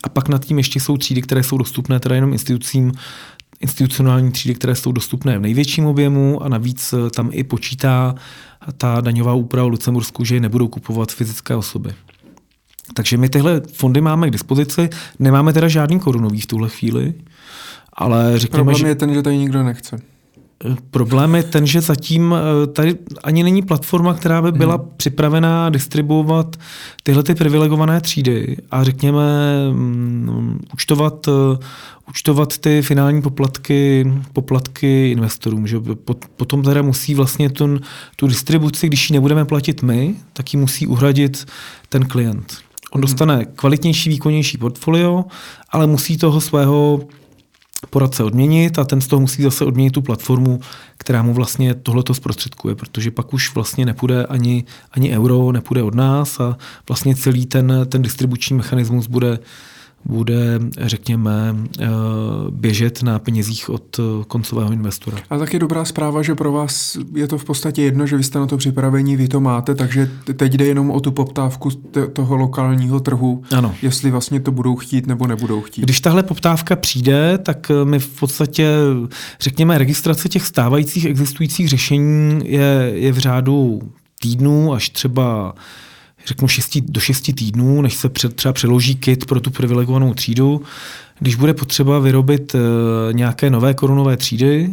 a 0.03 0.09
pak 0.09 0.29
nad 0.29 0.45
tím 0.45 0.57
ještě 0.57 0.79
jsou 0.79 0.97
třídy, 0.97 1.21
které 1.21 1.43
jsou 1.43 1.57
dostupné 1.57 1.99
teda 1.99 2.15
jenom 2.15 2.33
institucím, 2.33 2.91
institucionální 3.59 4.31
třídy, 4.31 4.55
které 4.55 4.75
jsou 4.75 4.91
dostupné 4.91 5.37
v 5.37 5.41
největším 5.41 5.85
objemu 5.85 6.43
a 6.43 6.49
navíc 6.49 6.93
eh, 6.93 7.09
tam 7.09 7.29
i 7.33 7.43
počítá 7.43 8.15
ta 8.77 9.01
daňová 9.01 9.33
úprava 9.33 9.67
v 9.67 9.71
Lucembursku, 9.71 10.25
že 10.25 10.35
je 10.35 10.39
nebudou 10.39 10.67
kupovat 10.67 11.11
fyzické 11.11 11.55
osoby. 11.55 11.93
Takže 12.93 13.17
my 13.17 13.29
tyhle 13.29 13.61
fondy 13.73 14.01
máme 14.01 14.27
k 14.27 14.31
dispozici, 14.31 14.89
nemáme 15.19 15.53
teda 15.53 15.67
žádný 15.67 15.99
korunový 15.99 16.41
v 16.41 16.45
tuhle 16.45 16.69
chvíli, 16.69 17.13
ale 17.93 18.39
řekněme, 18.39 18.57
Problém 18.57 18.77
že... 18.77 18.87
je 18.87 18.95
ten, 18.95 19.13
že 19.13 19.21
tady 19.21 19.37
nikdo 19.37 19.63
nechce. 19.63 20.01
Problém 20.91 21.35
je 21.35 21.43
ten, 21.43 21.67
že 21.67 21.81
zatím 21.81 22.35
eh, 22.35 22.67
tady 22.67 22.95
ani 23.23 23.43
není 23.43 23.61
platforma, 23.61 24.13
která 24.13 24.41
by 24.41 24.51
byla 24.51 24.75
hmm. 24.75 24.85
připravená 24.97 25.69
distribuovat 25.69 26.55
tyhle 27.03 27.23
ty 27.23 27.35
privilegované 27.35 28.01
třídy 28.01 28.57
a 28.71 28.83
řekněme 28.83 29.21
um, 29.71 30.59
účtovat, 30.73 31.27
uh, 31.27 31.33
účtovat 32.09 32.57
ty 32.57 32.81
finální 32.81 33.21
poplatky, 33.21 34.11
poplatky 34.33 35.11
investorům. 35.11 35.67
Že 35.67 35.77
potom 36.35 36.63
teda 36.63 36.81
musí 36.81 37.15
vlastně 37.15 37.49
ten, 37.49 37.79
tu 38.15 38.27
distribuci, 38.27 38.87
když 38.87 39.09
ji 39.09 39.13
nebudeme 39.13 39.45
platit 39.45 39.81
my, 39.81 40.15
tak 40.33 40.53
ji 40.53 40.59
musí 40.59 40.87
uhradit 40.87 41.45
ten 41.89 42.05
klient. 42.05 42.57
On 42.91 42.99
hmm. 42.99 43.01
dostane 43.01 43.45
kvalitnější, 43.45 44.09
výkonnější 44.09 44.57
portfolio, 44.57 45.25
ale 45.69 45.87
musí 45.87 46.17
toho 46.17 46.41
svého 46.41 46.99
poradce 47.89 48.23
odměnit 48.23 48.79
a 48.79 48.83
ten 48.83 49.01
z 49.01 49.07
toho 49.07 49.19
musí 49.19 49.43
zase 49.43 49.65
odměnit 49.65 49.91
tu 49.91 50.01
platformu, 50.01 50.59
která 50.97 51.23
mu 51.23 51.33
vlastně 51.33 51.73
tohleto 51.73 52.13
zprostředkuje, 52.13 52.75
protože 52.75 53.11
pak 53.11 53.33
už 53.33 53.55
vlastně 53.55 53.85
nepůjde 53.85 54.25
ani, 54.25 54.63
ani 54.91 55.17
euro, 55.17 55.51
nepůjde 55.51 55.83
od 55.83 55.95
nás 55.95 56.39
a 56.39 56.57
vlastně 56.87 57.15
celý 57.15 57.45
ten, 57.45 57.73
ten 57.89 58.01
distribuční 58.01 58.55
mechanismus 58.55 59.07
bude 59.07 59.39
bude, 60.05 60.59
řekněme, 60.77 61.55
eh, 61.79 61.87
běžet 62.49 63.03
na 63.03 63.19
penězích 63.19 63.69
od 63.69 63.99
koncového 64.27 64.71
investora. 64.71 65.17
A 65.29 65.37
tak 65.37 65.53
je 65.53 65.59
dobrá 65.59 65.85
zpráva, 65.85 66.21
že 66.21 66.35
pro 66.35 66.51
vás 66.51 66.97
je 67.15 67.27
to 67.27 67.37
v 67.37 67.45
podstatě 67.45 67.81
jedno, 67.81 68.07
že 68.07 68.17
vy 68.17 68.23
jste 68.23 68.39
na 68.39 68.45
to 68.45 68.57
připravení, 68.57 69.15
vy 69.15 69.27
to 69.27 69.39
máte, 69.39 69.75
takže 69.75 70.11
teď 70.35 70.53
jde 70.53 70.65
jenom 70.65 70.91
o 70.91 70.99
tu 70.99 71.11
poptávku 71.11 71.69
toho 72.13 72.35
lokálního 72.35 72.99
trhu, 72.99 73.43
ano. 73.51 73.75
jestli 73.81 74.11
vlastně 74.11 74.39
to 74.39 74.51
budou 74.51 74.75
chtít 74.75 75.07
nebo 75.07 75.27
nebudou 75.27 75.61
chtít. 75.61 75.81
Když 75.81 76.01
tahle 76.01 76.23
poptávka 76.23 76.75
přijde, 76.75 77.37
tak 77.37 77.71
eh, 77.71 77.85
my 77.85 77.99
v 77.99 78.19
podstatě, 78.19 78.67
řekněme, 79.41 79.77
registrace 79.77 80.29
těch 80.29 80.45
stávajících 80.45 81.05
existujících 81.05 81.69
řešení 81.69 82.41
je, 82.45 82.91
je 82.93 83.11
v 83.11 83.17
řádu 83.17 83.81
týdnů 84.21 84.73
až 84.73 84.89
třeba 84.89 85.53
řeknu 86.25 86.47
6 86.47 86.77
do 86.77 86.99
6 86.99 87.21
týdnů, 87.35 87.81
než 87.81 87.93
se 87.93 88.09
před, 88.09 88.35
třeba 88.35 88.53
přeloží 88.53 88.95
kit 88.95 89.25
pro 89.25 89.39
tu 89.39 89.51
privilegovanou 89.51 90.13
třídu. 90.13 90.61
Když 91.19 91.35
bude 91.35 91.53
potřeba 91.53 91.99
vyrobit 91.99 92.55
e, 92.55 92.59
nějaké 93.13 93.49
nové 93.49 93.73
korunové 93.73 94.17
třídy, 94.17 94.69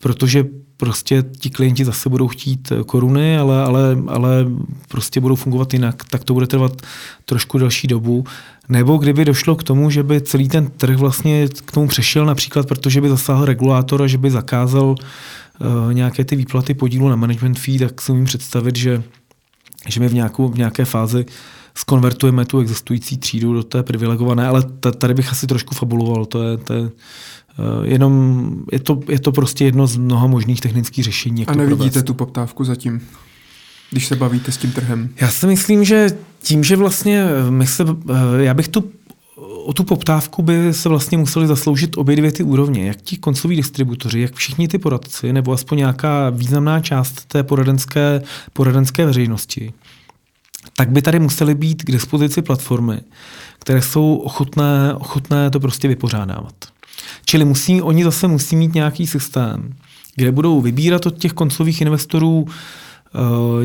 protože 0.00 0.44
prostě 0.76 1.24
ti 1.38 1.50
klienti 1.50 1.84
zase 1.84 2.08
budou 2.08 2.28
chtít 2.28 2.72
eh, 2.72 2.84
koruny, 2.84 3.38
ale, 3.38 3.64
ale, 3.64 3.98
ale 4.06 4.46
prostě 4.88 5.20
budou 5.20 5.34
fungovat 5.34 5.72
jinak, 5.72 6.04
tak 6.10 6.24
to 6.24 6.34
bude 6.34 6.46
trvat 6.46 6.82
trošku 7.24 7.58
delší 7.58 7.88
dobu. 7.88 8.24
Nebo 8.68 8.96
kdyby 8.96 9.24
došlo 9.24 9.56
k 9.56 9.62
tomu, 9.62 9.90
že 9.90 10.02
by 10.02 10.20
celý 10.20 10.48
ten 10.48 10.66
trh 10.66 10.96
vlastně 10.96 11.48
k 11.48 11.72
tomu 11.72 11.88
přešel 11.88 12.26
například, 12.26 12.68
protože 12.68 13.00
by 13.00 13.08
zasáhl 13.08 13.44
regulátor 13.44 14.02
a 14.02 14.06
že 14.06 14.18
by 14.18 14.30
zakázal 14.30 14.88
uh, 14.88 15.92
nějaké 15.92 16.24
ty 16.24 16.36
výplaty 16.36 16.74
podílu 16.74 17.08
na 17.08 17.16
management 17.16 17.58
fee, 17.58 17.78
tak 17.78 18.00
si 18.00 18.12
umím 18.12 18.24
představit, 18.24 18.76
že 18.76 19.02
že 19.86 20.00
my 20.00 20.08
v, 20.08 20.14
nějakou, 20.14 20.48
v 20.48 20.58
nějaké 20.58 20.84
fázi 20.84 21.26
skonvertujeme 21.74 22.44
tu 22.44 22.60
existující 22.60 23.18
třídu 23.18 23.52
do 23.52 23.62
té 23.62 23.82
privilegované, 23.82 24.46
ale 24.46 24.62
tady 24.98 25.14
bych 25.14 25.32
asi 25.32 25.46
trošku 25.46 25.74
fabuloval. 25.74 26.26
To 26.26 26.42
je, 26.42 26.56
to 26.56 26.72
je 26.72 26.90
Eh, 27.58 27.88
jenom 27.88 28.52
je 28.72 28.78
to, 28.78 29.00
je 29.08 29.20
to 29.20 29.32
prostě 29.32 29.64
jedno 29.64 29.86
z 29.86 29.96
mnoha 29.96 30.26
možných 30.26 30.60
technických 30.60 31.04
řešení. 31.04 31.40
Jak 31.40 31.50
A 31.50 31.54
nevidíte 31.54 32.02
tu 32.02 32.14
poptávku 32.14 32.64
zatím? 32.64 33.00
když 33.90 34.06
se 34.06 34.16
bavíte 34.16 34.52
s 34.52 34.56
tím 34.56 34.72
trhem? 34.72 35.08
Já 35.20 35.28
si 35.28 35.46
myslím, 35.46 35.84
že 35.84 36.10
tím, 36.42 36.64
že 36.64 36.76
vlastně 36.76 37.24
my 37.50 37.66
se, 37.66 37.84
eh, 38.10 38.42
já 38.42 38.54
bych 38.54 38.68
tu 38.68 38.84
o 39.66 39.72
tu 39.72 39.84
poptávku 39.84 40.42
by 40.42 40.74
se 40.74 40.88
vlastně 40.88 41.18
museli 41.18 41.46
zasloužit 41.46 41.96
obě 41.96 42.16
dvě 42.16 42.32
ty 42.32 42.42
úrovně, 42.42 42.86
jak 42.86 42.96
ti 42.96 43.16
koncoví 43.16 43.56
distributoři, 43.56 44.20
jak 44.20 44.34
všichni 44.34 44.68
ty 44.68 44.78
poradci, 44.78 45.32
nebo 45.32 45.52
aspoň 45.52 45.78
nějaká 45.78 46.30
významná 46.30 46.80
část 46.80 47.24
té 47.24 47.42
poradenské, 47.42 48.22
poradenské 48.52 49.06
veřejnosti, 49.06 49.72
tak 50.76 50.90
by 50.90 51.02
tady 51.02 51.18
musely 51.18 51.54
být 51.54 51.82
k 51.82 51.92
dispozici 51.92 52.42
platformy, 52.42 53.00
které 53.58 53.82
jsou 53.82 54.16
ochotné, 54.16 54.94
ochotné 54.94 55.50
to 55.50 55.60
prostě 55.60 55.88
vypořádávat. 55.88 56.54
Čili 57.24 57.44
musí, 57.44 57.82
oni 57.82 58.04
zase 58.04 58.28
musí 58.28 58.56
mít 58.56 58.74
nějaký 58.74 59.06
systém, 59.06 59.74
kde 60.16 60.32
budou 60.32 60.60
vybírat 60.60 61.06
od 61.06 61.18
těch 61.18 61.32
koncových 61.32 61.80
investorů 61.80 62.40
uh, 62.40 62.52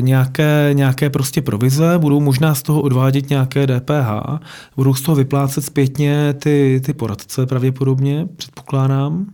nějaké, 0.00 0.70
nějaké 0.72 1.10
prostě 1.10 1.42
provize, 1.42 1.98
budou 1.98 2.20
možná 2.20 2.54
z 2.54 2.62
toho 2.62 2.80
odvádět 2.80 3.30
nějaké 3.30 3.66
DPH, 3.66 4.40
budou 4.76 4.94
z 4.94 5.02
toho 5.02 5.16
vyplácet 5.16 5.64
zpětně 5.64 6.34
ty, 6.38 6.80
ty 6.84 6.92
poradce 6.92 7.46
pravděpodobně, 7.46 8.28
předpokládám. 8.36 9.26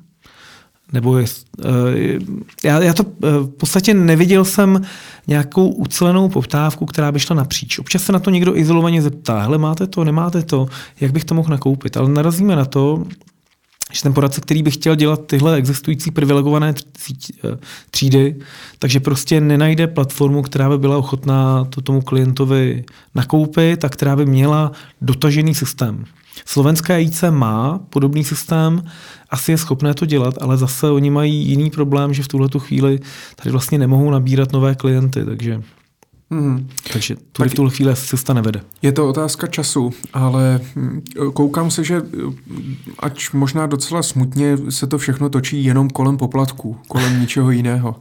Nebo 0.93 1.19
je, 1.19 1.27
uh, 1.59 1.65
já, 2.65 2.83
já 2.83 2.95
to 2.95 3.03
uh, 3.03 3.29
v 3.31 3.49
podstatě 3.49 3.95
neviděl 3.95 4.45
jsem 4.45 4.83
nějakou 5.27 5.69
ucelenou 5.69 6.29
poptávku, 6.29 6.87
která 6.87 7.13
by 7.13 7.21
šla 7.21 7.37
napříč. 7.37 7.79
Občas 7.79 8.03
se 8.03 8.13
na 8.13 8.19
to 8.19 8.31
někdo 8.31 8.57
izolovaně 8.57 9.03
zeptá, 9.03 9.41
hele, 9.41 9.59
máte 9.59 9.87
to, 9.87 10.05
nemáte 10.05 10.43
to, 10.43 10.69
jak 11.01 11.13
bych 11.13 11.25
to 11.25 11.35
mohl 11.35 11.51
nakoupit. 11.51 11.97
Ale 11.97 12.09
narazíme 12.09 12.57
na 12.57 12.65
to, 12.65 13.05
že 13.93 14.03
ten 14.03 14.15
poradce, 14.15 14.41
který 14.41 14.63
by 14.63 14.71
chtěl 14.71 14.95
dělat 14.95 15.27
tyhle 15.27 15.57
existující 15.57 16.11
privilegované 16.11 16.75
eh, 16.75 17.59
třídy, 17.91 18.37
takže 18.79 19.01
prostě 19.01 19.41
nenajde 19.41 19.87
platformu, 19.87 20.43
která 20.43 20.69
by 20.69 20.79
byla 20.79 20.97
ochotná 20.97 21.65
to 21.65 21.81
tomu 21.81 22.01
klientovi 22.01 22.85
nakoupit 23.15 23.85
a 23.85 23.89
která 23.89 24.17
by 24.17 24.27
měla 24.27 24.73
dotažený 25.01 25.55
systém. 25.55 26.05
Slovenská 26.45 26.99
IC 26.99 27.25
má 27.31 27.81
podobný 27.91 28.25
systém, 28.25 28.83
asi 29.31 29.53
je 29.53 29.59
schopné 29.59 29.95
to 29.95 30.07
dělat, 30.07 30.35
ale 30.41 30.57
zase 30.57 30.91
oni 30.91 31.11
mají 31.11 31.49
jiný 31.49 31.71
problém, 31.71 32.15
že 32.15 32.23
v 32.23 32.29
tuhle 32.29 32.49
chvíli 32.59 33.01
tady 33.37 33.51
vlastně 33.51 33.79
nemohou 33.79 34.11
nabírat 34.11 34.53
nové 34.53 34.75
klienty, 34.75 35.25
takže 35.25 35.63
Hmm. 36.31 36.69
Takže 36.93 37.17
tu 37.17 37.43
tak 37.43 37.51
v 37.51 37.55
tuhle 37.55 37.71
chvíli 37.71 37.97
cesta 37.97 38.33
nevede. 38.33 38.61
Je 38.83 38.93
to 38.93 39.09
otázka 39.09 39.47
času, 39.47 39.93
ale 40.13 40.61
hm, 40.77 41.03
koukám 41.33 41.71
se, 41.71 41.85
že 41.85 42.03
ať 42.99 43.33
možná 43.33 43.67
docela 43.67 44.03
smutně 44.03 44.59
se 44.69 44.87
to 44.87 44.99
všechno 44.99 45.29
točí 45.29 45.65
jenom 45.65 45.91
kolem 45.91 46.17
poplatků, 46.17 46.77
kolem 46.89 47.21
ničeho 47.21 47.51
jiného. 47.51 47.97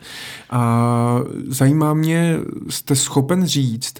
A 0.50 1.20
zajímá 1.48 1.94
mě, 1.94 2.38
jste 2.70 2.96
schopen 2.96 3.46
říct, 3.46 3.94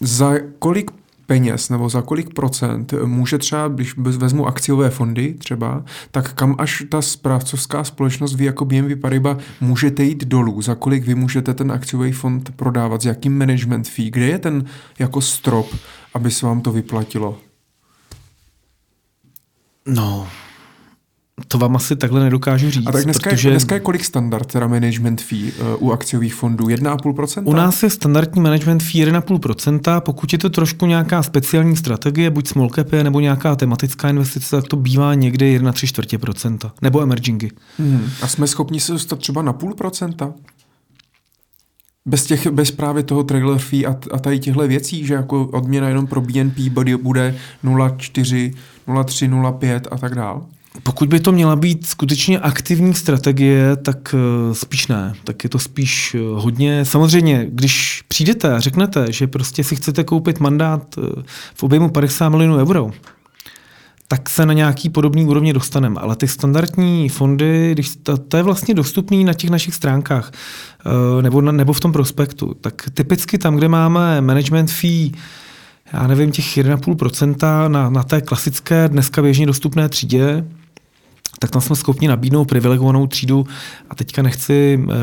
za 0.00 0.34
kolik 0.58 0.90
peněz 1.26 1.68
nebo 1.68 1.88
za 1.88 2.02
kolik 2.02 2.34
procent 2.34 2.94
může 3.04 3.38
třeba, 3.38 3.68
když 3.68 3.94
vezmu 3.96 4.46
akciové 4.46 4.90
fondy 4.90 5.34
třeba, 5.34 5.84
tak 6.10 6.32
kam 6.32 6.54
až 6.58 6.84
ta 6.88 7.02
správcovská 7.02 7.84
společnost 7.84 8.34
vy 8.34 8.44
jako 8.44 8.64
BNB 8.64 9.00
Paribas 9.00 9.38
můžete 9.60 10.04
jít 10.04 10.24
dolů, 10.24 10.62
za 10.62 10.74
kolik 10.74 11.06
vy 11.06 11.14
můžete 11.14 11.54
ten 11.54 11.72
akciový 11.72 12.12
fond 12.12 12.50
prodávat, 12.56 13.02
s 13.02 13.04
jakým 13.04 13.38
management 13.38 13.88
fee, 13.88 14.10
kde 14.10 14.26
je 14.26 14.38
ten 14.38 14.64
jako 14.98 15.20
strop, 15.20 15.66
aby 16.14 16.30
se 16.30 16.46
vám 16.46 16.60
to 16.60 16.72
vyplatilo? 16.72 17.38
No, 19.86 20.28
to 21.48 21.58
vám 21.58 21.76
asi 21.76 21.96
takhle 21.96 22.20
nedokážu 22.20 22.70
říct. 22.70 22.86
A 22.86 22.92
tak 22.92 23.04
dneska, 23.04 23.30
protože... 23.30 23.48
je, 23.48 23.52
dneska 23.52 23.74
je 23.74 23.80
kolik 23.80 24.04
standard, 24.04 24.52
teda 24.52 24.66
management 24.66 25.22
fee 25.22 25.52
uh, 25.52 25.88
u 25.88 25.92
akciových 25.92 26.34
fondů? 26.34 26.64
1,5%? 26.64 27.42
U 27.44 27.52
nás 27.52 27.82
je 27.82 27.90
standardní 27.90 28.42
management 28.42 28.82
fee 28.82 29.06
1,5%. 29.06 30.00
Pokud 30.00 30.32
je 30.32 30.38
to 30.38 30.50
trošku 30.50 30.86
nějaká 30.86 31.22
speciální 31.22 31.76
strategie, 31.76 32.30
buď 32.30 32.48
small 32.48 32.70
cap 32.70 32.92
nebo 32.92 33.20
nějaká 33.20 33.56
tematická 33.56 34.08
investice, 34.08 34.56
tak 34.56 34.68
to 34.68 34.76
bývá 34.76 35.14
někdy 35.14 35.52
1 35.52 35.72
3 35.72 35.86
čtvrtě 35.86 36.18
procenta. 36.18 36.72
Nebo 36.82 37.02
emergingy. 37.02 37.50
Hmm. 37.78 38.08
A 38.22 38.28
jsme 38.28 38.46
schopni 38.46 38.80
se 38.80 38.92
dostat 38.92 39.18
třeba 39.18 39.42
na 39.42 39.52
půl 39.52 39.74
procenta? 39.74 40.32
Bez, 42.06 42.24
těch, 42.24 42.46
bez 42.46 42.70
právě 42.70 43.02
toho 43.02 43.24
trailer 43.24 43.58
fee 43.58 43.86
a, 43.86 43.96
a 44.12 44.18
tady 44.18 44.38
těchto 44.38 44.68
věcí, 44.68 45.06
že 45.06 45.14
jako 45.14 45.46
odměna 45.46 45.88
jenom 45.88 46.06
pro 46.06 46.20
BNP 46.20 46.58
bude 47.02 47.34
0,4, 47.64 48.54
0,3, 48.88 49.30
0,5 49.42 49.80
a 49.90 49.98
tak 49.98 50.14
dále? 50.14 50.40
Pokud 50.82 51.08
by 51.08 51.20
to 51.20 51.32
měla 51.32 51.56
být 51.56 51.86
skutečně 51.86 52.38
aktivní 52.38 52.94
strategie, 52.94 53.76
tak 53.76 54.14
eh, 54.14 54.54
spíš 54.54 54.86
ne. 54.86 55.14
Tak 55.24 55.44
je 55.44 55.50
to 55.50 55.58
spíš 55.58 56.14
eh, 56.14 56.18
hodně. 56.34 56.84
Samozřejmě, 56.84 57.46
když 57.50 58.04
přijdete 58.08 58.52
a 58.52 58.60
řeknete, 58.60 59.12
že 59.12 59.26
prostě 59.26 59.64
si 59.64 59.76
chcete 59.76 60.04
koupit 60.04 60.40
mandát 60.40 60.94
eh, 60.98 61.22
v 61.54 61.62
objemu 61.62 61.88
50 61.88 62.28
milionů 62.28 62.56
euro, 62.56 62.90
tak 64.08 64.30
se 64.30 64.46
na 64.46 64.52
nějaký 64.52 64.90
podobný 64.90 65.24
úrovně 65.24 65.52
dostaneme. 65.52 66.00
Ale 66.00 66.16
ty 66.16 66.28
standardní 66.28 67.08
fondy, 67.08 67.72
když 67.72 67.96
to, 68.02 68.16
to 68.16 68.36
je 68.36 68.42
vlastně 68.42 68.74
dostupný 68.74 69.24
na 69.24 69.32
těch 69.32 69.50
našich 69.50 69.74
stránkách 69.74 70.32
nebo, 71.20 71.40
nebo 71.40 71.72
v 71.72 71.80
tom 71.80 71.92
prospektu, 71.92 72.54
tak 72.60 72.82
typicky 72.94 73.38
tam, 73.38 73.56
kde 73.56 73.68
máme 73.68 74.20
management 74.20 74.70
fee 74.70 75.12
já 75.92 76.06
nevím, 76.06 76.30
těch 76.30 76.44
1,5% 76.44 77.68
na, 77.68 77.90
na 77.90 78.02
té 78.02 78.20
klasické, 78.20 78.88
dneska 78.88 79.22
běžně 79.22 79.46
dostupné 79.46 79.88
třídě, 79.88 80.44
tak 81.38 81.50
tam 81.50 81.62
jsme 81.62 81.76
schopni 81.76 82.08
nabídnout 82.08 82.44
privilegovanou 82.44 83.06
třídu 83.06 83.46
a 83.90 83.94
teďka 83.94 84.22
nechci, 84.22 84.80
eh, 84.90 84.94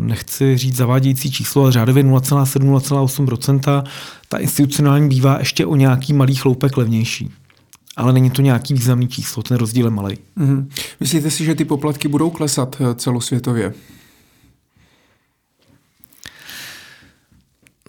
nechci 0.00 0.58
říct 0.58 0.76
zavádějící 0.76 1.30
číslo, 1.30 1.62
ale 1.62 1.72
řádově 1.72 2.02
0,7-0,8%. 2.02 3.84
Ta 4.28 4.38
institucionální 4.38 5.08
bývá 5.08 5.38
ještě 5.38 5.66
o 5.66 5.76
nějaký 5.76 6.12
malý 6.12 6.34
chloupek 6.34 6.76
levnější. 6.76 7.30
Ale 7.96 8.12
není 8.12 8.30
to 8.30 8.42
nějaký 8.42 8.74
významný 8.74 9.08
číslo, 9.08 9.42
ten 9.42 9.56
rozdíl 9.56 9.84
je 9.84 9.90
malý. 9.90 10.18
Mm-hmm. 10.38 10.66
Myslíte 11.00 11.30
si, 11.30 11.44
že 11.44 11.54
ty 11.54 11.64
poplatky 11.64 12.08
budou 12.08 12.30
klesat 12.30 12.76
eh, 12.80 12.94
celosvětově? 12.94 13.74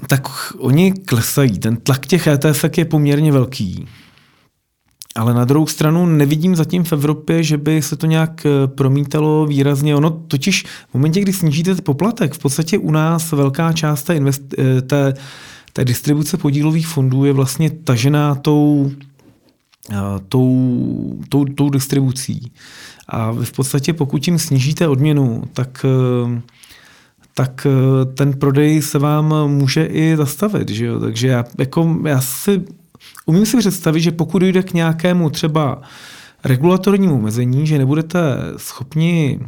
Tak 0.07 0.27
oni 0.57 0.93
klesají. 0.93 1.59
Ten 1.59 1.75
tlak 1.77 2.05
těch 2.05 2.27
ETF 2.27 2.77
je 2.77 2.85
poměrně 2.85 3.31
velký. 3.31 3.87
Ale 5.15 5.34
na 5.34 5.45
druhou 5.45 5.68
stranu 5.68 6.06
nevidím 6.06 6.56
zatím 6.56 6.84
v 6.84 6.94
Evropě, 6.94 7.44
že 7.44 7.57
by 7.57 7.81
se 7.81 7.95
to 7.95 8.06
nějak 8.06 8.45
eh, 8.45 8.68
promítalo 8.68 9.45
výrazně. 9.45 9.95
Ono 9.95 10.10
totiž 10.10 10.64
v 10.64 10.94
momentě, 10.94 11.22
kdy 11.22 11.34
snížíte 11.34 11.76
poplatek, 11.76 12.34
v 12.34 12.40
podstatě 12.40 12.77
u 12.77 12.91
nás 12.91 13.31
velká 13.31 13.73
část 13.73 14.03
té, 14.03 14.15
invest, 14.15 14.41
eh, 14.57 14.81
té, 14.81 15.14
té 15.73 15.85
distribuce 15.85 16.38
podílových 16.38 16.88
fondů 16.88 17.26
je 17.26 17.34
vlastně 17.34 17.69
tažená 17.69 18.35
tou, 18.35 18.91
eh, 19.91 19.95
tou, 20.30 21.18
tou, 21.30 21.45
tou 21.45 21.69
distribucí. 21.69 22.52
A 23.07 23.31
v 23.31 23.52
podstatě 23.52 23.94
pokud 23.94 24.27
jim 24.27 24.40
snížíte 24.40 24.88
odměnu, 24.88 25.44
tak 25.53 25.85
tak 27.35 27.68
ten 28.14 28.34
prodej 28.34 28.81
se 28.81 28.99
vám 28.99 29.34
může 29.48 29.85
i 29.85 30.18
zastavit. 30.18 30.69
Že 30.69 30.85
jo? 30.85 30.99
Takže 30.99 31.27
já, 31.27 31.45
jako, 31.57 31.98
já 32.06 32.22
si 32.22 32.64
Umím 33.25 33.45
si 33.45 33.57
představit, 33.57 34.01
že 34.01 34.11
pokud 34.11 34.39
dojde 34.39 34.63
k 34.63 34.73
nějakému 34.73 35.29
třeba 35.29 35.81
regulatornímu 36.43 37.15
omezení, 37.15 37.67
že 37.67 37.77
nebudete 37.77 38.19
schopni 38.57 39.39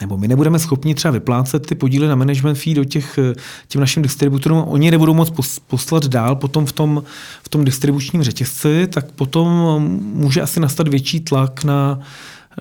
nebo 0.00 0.18
my 0.18 0.28
nebudeme 0.28 0.58
schopni 0.58 0.94
třeba 0.94 1.12
vyplácet 1.12 1.66
ty 1.66 1.74
podíly 1.74 2.08
na 2.08 2.14
management 2.14 2.54
fee 2.54 2.74
do 2.74 2.84
těch, 2.84 3.18
těm 3.68 3.80
našim 3.80 4.02
distributorům, 4.02 4.64
oni 4.66 4.90
nebudou 4.90 5.14
moc 5.14 5.32
poslat 5.66 6.06
dál 6.06 6.36
potom 6.36 6.66
v 6.66 6.72
tom, 6.72 7.02
v 7.42 7.48
tom 7.48 7.64
distribučním 7.64 8.22
řetězci, 8.22 8.86
tak 8.86 9.12
potom 9.12 9.48
může 10.14 10.40
asi 10.40 10.60
nastat 10.60 10.88
větší 10.88 11.20
tlak 11.20 11.64
na, 11.64 11.98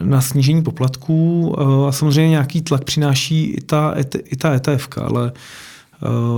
na 0.02 0.22
snížení 0.22 0.64
poplatků 0.64 1.56
a 1.60 1.92
samozřejmě 1.92 2.30
nějaký 2.30 2.62
tlak 2.62 2.84
přináší 2.84 3.46
i 3.46 3.62
ta, 3.62 3.96
i 4.26 4.36
ta 4.36 4.54
ETF, 4.54 4.90
ale 4.98 5.32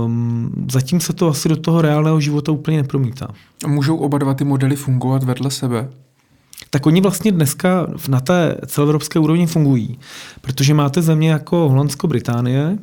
Um, 0.04 0.66
zatím 0.70 1.00
se 1.00 1.12
to 1.12 1.28
asi 1.28 1.48
do 1.48 1.56
toho 1.56 1.82
reálného 1.82 2.20
života 2.20 2.52
úplně 2.52 2.76
nepromítá. 2.76 3.28
A 3.64 3.68
můžou 3.68 3.96
oba 3.96 4.18
dva 4.18 4.34
ty 4.34 4.44
modely 4.44 4.76
fungovat 4.76 5.24
vedle 5.24 5.50
sebe? 5.50 5.88
Tak 6.70 6.86
oni 6.86 7.00
vlastně 7.00 7.32
dneska 7.32 7.86
na 8.08 8.20
té 8.20 8.56
celoevropské 8.66 9.18
úrovni 9.18 9.46
fungují, 9.46 9.98
protože 10.40 10.74
máte 10.74 11.02
země 11.02 11.30
jako 11.30 11.68
Holandsko, 11.68 12.06
Británie, 12.06 12.78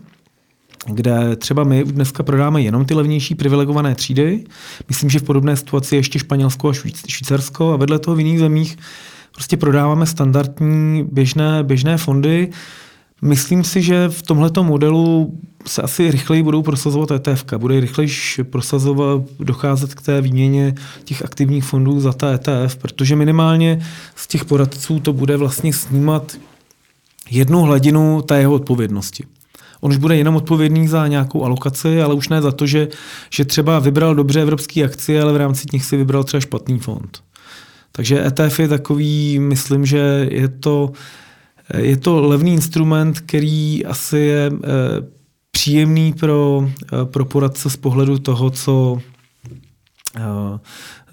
kde 0.85 1.35
třeba 1.35 1.63
my 1.63 1.83
dneska 1.83 2.23
prodáme 2.23 2.61
jenom 2.61 2.85
ty 2.85 2.93
levnější 2.93 3.35
privilegované 3.35 3.95
třídy. 3.95 4.43
Myslím, 4.87 5.09
že 5.09 5.19
v 5.19 5.23
podobné 5.23 5.57
situaci 5.57 5.95
je 5.95 5.99
ještě 5.99 6.19
Španělsko 6.19 6.69
a 6.69 6.73
Švýcarsko 7.07 7.73
a 7.73 7.77
vedle 7.77 7.99
toho 7.99 8.15
v 8.15 8.19
jiných 8.19 8.39
zemích 8.39 8.77
prostě 9.33 9.57
prodáváme 9.57 10.05
standardní 10.05 11.07
běžné, 11.11 11.63
běžné 11.63 11.97
fondy, 11.97 12.49
Myslím 13.23 13.63
si, 13.63 13.81
že 13.81 14.09
v 14.09 14.21
tomto 14.21 14.63
modelu 14.63 15.37
se 15.65 15.81
asi 15.81 16.11
rychleji 16.11 16.43
budou 16.43 16.61
prosazovat 16.61 17.11
ETF. 17.11 17.45
Bude 17.57 17.79
rychleji 17.79 18.09
prosazovat, 18.43 19.21
docházet 19.39 19.95
k 19.95 20.01
té 20.01 20.21
výměně 20.21 20.75
těch 21.03 21.25
aktivních 21.25 21.63
fondů 21.63 21.99
za 21.99 22.13
ta 22.13 22.33
ETF, 22.33 22.75
protože 22.75 23.15
minimálně 23.15 23.85
z 24.15 24.27
těch 24.27 24.45
poradců 24.45 24.99
to 24.99 25.13
bude 25.13 25.37
vlastně 25.37 25.73
snímat 25.73 26.37
jednu 27.31 27.61
hladinu 27.61 28.21
té 28.21 28.39
jeho 28.39 28.53
odpovědnosti. 28.53 29.23
On 29.81 29.91
už 29.91 29.97
bude 29.97 30.17
jenom 30.17 30.35
odpovědný 30.35 30.87
za 30.87 31.07
nějakou 31.07 31.43
alokaci, 31.43 32.01
ale 32.01 32.13
už 32.13 32.29
ne 32.29 32.41
za 32.41 32.51
to, 32.51 32.67
že, 32.67 32.87
že 33.29 33.45
třeba 33.45 33.79
vybral 33.79 34.15
dobře 34.15 34.41
evropské 34.41 34.83
akcie, 34.83 35.21
ale 35.21 35.33
v 35.33 35.37
rámci 35.37 35.67
nich 35.73 35.85
si 35.85 35.97
vybral 35.97 36.23
třeba 36.23 36.41
špatný 36.41 36.79
fond. 36.79 37.23
Takže 37.91 38.25
ETF 38.25 38.59
je 38.59 38.67
takový, 38.67 39.39
myslím, 39.39 39.85
že 39.85 40.27
je 40.31 40.47
to, 40.47 40.91
je 41.77 41.98
to 41.98 42.22
levný 42.22 42.53
instrument, 42.53 43.19
který 43.19 43.85
asi 43.85 44.18
je 44.18 44.52
eh, 44.53 44.68
příjemný 45.52 46.14
pro, 46.14 46.69
eh, 46.84 47.06
pro 47.06 47.26
poradce 47.26 47.69
z 47.69 47.77
pohledu 47.77 48.19
toho, 48.19 48.49
co 48.49 48.98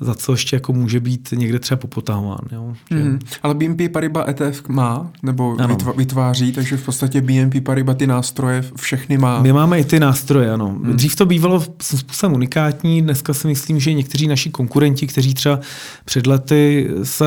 za 0.00 0.14
co 0.14 0.32
ještě 0.32 0.56
jako 0.56 0.72
může 0.72 1.00
být 1.00 1.28
někde 1.36 1.58
třeba 1.58 1.78
popotahován. 1.78 2.40
Jo? 2.52 2.74
Mm, 2.90 3.18
ale 3.42 3.54
BNP 3.54 3.92
Paribas 3.92 4.28
ETF 4.28 4.68
má, 4.68 5.10
nebo 5.22 5.56
ano. 5.58 5.76
vytváří, 5.96 6.52
takže 6.52 6.76
v 6.76 6.84
podstatě 6.84 7.20
BNP 7.20 7.64
Paribas 7.64 7.96
ty 7.96 8.06
nástroje 8.06 8.64
všechny 8.76 9.18
má. 9.18 9.42
My 9.42 9.52
máme 9.52 9.80
i 9.80 9.84
ty 9.84 10.00
nástroje, 10.00 10.52
ano. 10.52 10.68
Mm. 10.78 10.96
Dřív 10.96 11.16
to 11.16 11.26
bývalo 11.26 11.64
způsobem 11.82 12.34
unikátní, 12.34 13.02
dneska 13.02 13.34
si 13.34 13.46
myslím, 13.46 13.80
že 13.80 13.94
někteří 13.94 14.28
naši 14.28 14.50
konkurenti, 14.50 15.06
kteří 15.06 15.34
třeba 15.34 15.60
před 16.04 16.26
lety 16.26 16.90
se 17.02 17.26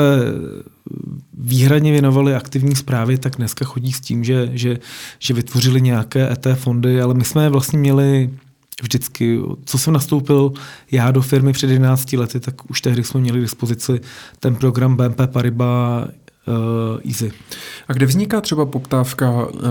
výhradně 1.37 1.91
věnovali 1.91 2.35
aktivní 2.35 2.75
zprávě, 2.75 3.17
tak 3.17 3.35
dneska 3.35 3.65
chodí 3.65 3.91
s 3.91 4.01
tím, 4.01 4.23
že, 4.23 4.49
že, 4.53 4.77
že 5.19 5.33
vytvořili 5.33 5.81
nějaké 5.81 6.31
ET 6.31 6.47
fondy, 6.55 7.01
ale 7.01 7.13
my 7.13 7.23
jsme 7.23 7.49
vlastně 7.49 7.79
měli 7.79 8.29
vždycky, 8.83 9.39
co 9.65 9.77
jsem 9.77 9.93
nastoupil 9.93 10.53
já 10.91 11.11
do 11.11 11.21
firmy 11.21 11.53
před 11.53 11.69
11 11.69 12.13
lety, 12.13 12.39
tak 12.39 12.69
už 12.69 12.81
tehdy 12.81 13.03
jsme 13.03 13.19
měli 13.19 13.39
k 13.39 13.41
dispozici 13.41 14.01
ten 14.39 14.55
program 14.55 14.95
BNP 14.95 15.21
Paribas 15.27 16.07
Easy. 17.07 17.31
A 17.87 17.93
kde 17.93 18.05
vzniká 18.05 18.41
třeba 18.41 18.65
poptávka 18.65 19.31
uh, 19.31 19.61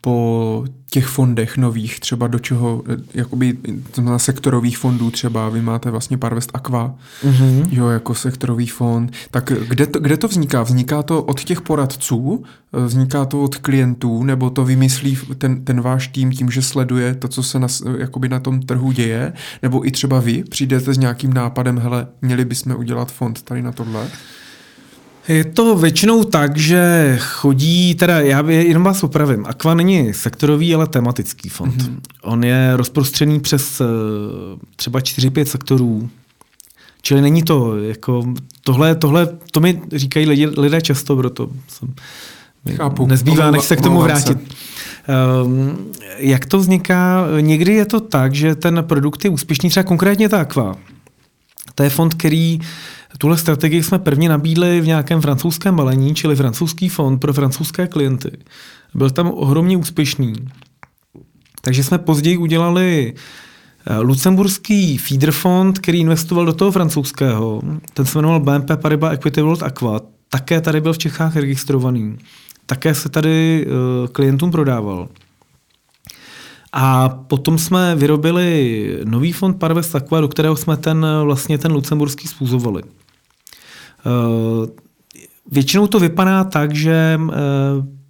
po 0.00 0.64
těch 0.90 1.06
fondech 1.06 1.56
nových, 1.56 2.00
třeba 2.00 2.26
do 2.26 2.38
čeho, 2.38 2.82
eh, 2.88 2.96
jakoby 3.14 3.56
na 4.00 4.18
sektorových 4.18 4.78
fondů 4.78 5.10
třeba, 5.10 5.48
vy 5.48 5.62
máte 5.62 5.90
vlastně 5.90 6.18
Parvest 6.18 6.50
Aqua, 6.54 6.94
mm-hmm. 7.24 7.68
jo, 7.70 7.88
jako 7.88 8.14
sektorový 8.14 8.66
fond, 8.66 9.12
tak 9.30 9.52
kde 9.68 9.86
to, 9.86 10.00
kde 10.00 10.16
to 10.16 10.28
vzniká? 10.28 10.62
Vzniká 10.62 11.02
to 11.02 11.22
od 11.22 11.44
těch 11.44 11.60
poradců, 11.60 12.44
vzniká 12.86 13.24
to 13.24 13.42
od 13.42 13.56
klientů, 13.56 14.24
nebo 14.24 14.50
to 14.50 14.64
vymyslí 14.64 15.18
ten, 15.38 15.64
ten 15.64 15.80
váš 15.80 16.08
tým 16.08 16.30
tím, 16.30 16.50
že 16.50 16.62
sleduje 16.62 17.14
to, 17.14 17.28
co 17.28 17.42
se 17.42 17.58
na, 17.58 17.68
jakoby 17.98 18.28
na 18.28 18.40
tom 18.40 18.60
trhu 18.60 18.92
děje, 18.92 19.32
nebo 19.62 19.86
i 19.86 19.90
třeba 19.90 20.20
vy 20.20 20.44
přijdete 20.44 20.94
s 20.94 20.98
nějakým 20.98 21.32
nápadem, 21.32 21.78
hele, 21.78 22.06
měli 22.22 22.44
bychom 22.44 22.76
udělat 22.76 23.12
fond 23.12 23.42
tady 23.42 23.62
na 23.62 23.72
tohle? 23.72 24.08
Je 25.28 25.44
to 25.44 25.76
většinou 25.76 26.24
tak, 26.24 26.56
že 26.56 27.18
chodí, 27.20 27.94
teda 27.94 28.20
já 28.20 28.50
jenom 28.50 28.82
vás 28.82 29.02
opravím, 29.02 29.46
Aqua 29.46 29.74
není 29.74 30.14
sektorový, 30.14 30.74
ale 30.74 30.86
tematický 30.86 31.48
fond. 31.48 31.82
Mm-hmm. 31.82 31.98
On 32.22 32.44
je 32.44 32.76
rozprostřený 32.76 33.40
přes 33.40 33.80
eh, 33.80 33.84
třeba 34.76 35.00
4-5 35.00 35.44
sektorů, 35.44 36.10
čili 37.02 37.20
není 37.20 37.42
to 37.42 37.78
jako, 37.78 38.34
tohle, 38.64 38.94
tohle, 38.94 39.28
to 39.50 39.60
mi 39.60 39.82
říkají 39.92 40.26
lidi, 40.26 40.46
lidé 40.46 40.80
často, 40.80 41.16
proto 41.16 41.48
jsem, 41.68 41.94
Chápu. 42.76 43.06
nezbývá, 43.06 43.50
než 43.50 43.64
se 43.64 43.76
k 43.76 43.80
tomu 43.80 44.00
vrátit. 44.00 44.38
Um, 45.44 45.78
jak 46.16 46.46
to 46.46 46.58
vzniká? 46.58 47.26
Někdy 47.40 47.74
je 47.74 47.84
to 47.84 48.00
tak, 48.00 48.34
že 48.34 48.54
ten 48.54 48.84
produkt 48.86 49.24
je 49.24 49.30
úspěšný, 49.30 49.70
třeba 49.70 49.84
konkrétně 49.84 50.28
ta 50.28 50.40
Aqua. 50.40 50.76
To 51.74 51.82
je 51.82 51.90
fond, 51.90 52.14
který 52.14 52.58
uh, 52.58 52.66
Tuhle 53.18 53.38
strategii 53.38 53.82
jsme 53.82 53.98
prvně 53.98 54.28
nabídli 54.28 54.80
v 54.80 54.86
nějakém 54.86 55.20
francouzském 55.20 55.76
balení, 55.76 56.14
čili 56.14 56.36
francouzský 56.36 56.88
fond 56.88 57.18
pro 57.18 57.32
francouzské 57.32 57.86
klienty. 57.86 58.30
Byl 58.94 59.10
tam 59.10 59.30
ohromně 59.30 59.76
úspěšný. 59.76 60.34
Takže 61.60 61.84
jsme 61.84 61.98
později 61.98 62.36
udělali 62.36 63.14
eh, 63.86 63.98
lucemburský 63.98 64.98
feeder 64.98 65.32
fond, 65.32 65.78
který 65.78 65.98
investoval 65.98 66.46
do 66.46 66.52
toho 66.52 66.72
francouzského. 66.72 67.62
Ten 67.94 68.06
se 68.06 68.18
jmenoval 68.18 68.40
BNP 68.40 68.70
Paribas 68.76 69.12
Equity 69.12 69.42
World 69.42 69.62
Aqua. 69.62 70.00
Také 70.28 70.60
tady 70.60 70.80
byl 70.80 70.92
v 70.92 70.98
Čechách 70.98 71.36
registrovaný. 71.36 72.18
Také 72.66 72.94
se 72.94 73.08
tady 73.08 73.66
uh, 73.66 74.06
klientům 74.06 74.50
prodával. 74.50 75.08
A 76.72 77.08
potom 77.08 77.58
jsme 77.58 77.96
vyrobili 77.96 78.98
nový 79.04 79.32
fond 79.32 79.58
Parvest 79.58 79.94
Aqua, 79.94 80.20
do 80.20 80.28
kterého 80.28 80.56
jsme 80.56 80.76
ten, 80.76 81.06
vlastně 81.24 81.58
ten 81.58 81.72
lucemburský 81.72 82.28
spůzovali. 82.28 82.82
Eh, 84.06 84.66
většinou 85.50 85.86
to 85.86 86.00
vypadá 86.00 86.44
tak, 86.44 86.74
že 86.74 87.20
eh, 87.28 87.32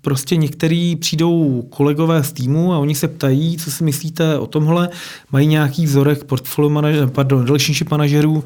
prostě 0.01 0.37
některý 0.37 0.97
přijdou 0.97 1.63
kolegové 1.71 2.25
z 2.25 2.33
týmu 2.33 2.73
a 2.73 2.79
oni 2.79 2.95
se 2.95 3.09
ptají, 3.09 3.57
co 3.57 3.71
si 3.71 3.85
myslíte 3.85 4.39
o 4.39 4.47
tomhle, 4.47 4.89
mají 5.31 5.47
nějaký 5.47 5.87
vzorek 5.87 6.25
portfolio 6.25 6.71
manažer, 6.71 7.09
pardon, 7.09 7.45
relationship 7.45 7.91
manažerů, 7.91 8.45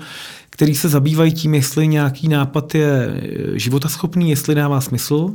který 0.50 0.74
se 0.74 0.88
zabývají 0.88 1.32
tím, 1.32 1.54
jestli 1.54 1.88
nějaký 1.88 2.28
nápad 2.28 2.74
je 2.74 3.08
eh, 3.08 3.58
životaschopný, 3.58 4.30
jestli 4.30 4.54
dává 4.54 4.80
smysl. 4.80 5.32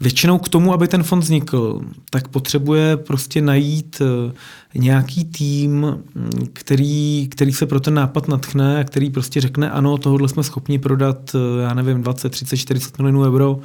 Většinou 0.00 0.38
k 0.38 0.48
tomu, 0.48 0.72
aby 0.72 0.88
ten 0.88 1.02
fond 1.02 1.20
vznikl, 1.20 1.80
tak 2.10 2.28
potřebuje 2.28 2.96
prostě 2.96 3.42
najít 3.42 4.02
eh, 4.02 4.32
nějaký 4.74 5.24
tým, 5.24 5.98
mm, 6.14 6.48
který, 6.52 7.28
který 7.30 7.52
se 7.52 7.66
pro 7.66 7.80
ten 7.80 7.94
nápad 7.94 8.28
natchne 8.28 8.80
a 8.80 8.84
který 8.84 9.10
prostě 9.10 9.40
řekne, 9.40 9.70
ano, 9.70 9.98
tohle 9.98 10.28
jsme 10.28 10.42
schopni 10.42 10.78
prodat, 10.78 11.34
eh, 11.34 11.62
já 11.62 11.74
nevím, 11.74 12.02
20, 12.02 12.28
30, 12.28 12.56
40 12.56 12.98
milionů 12.98 13.22
euro 13.22 13.58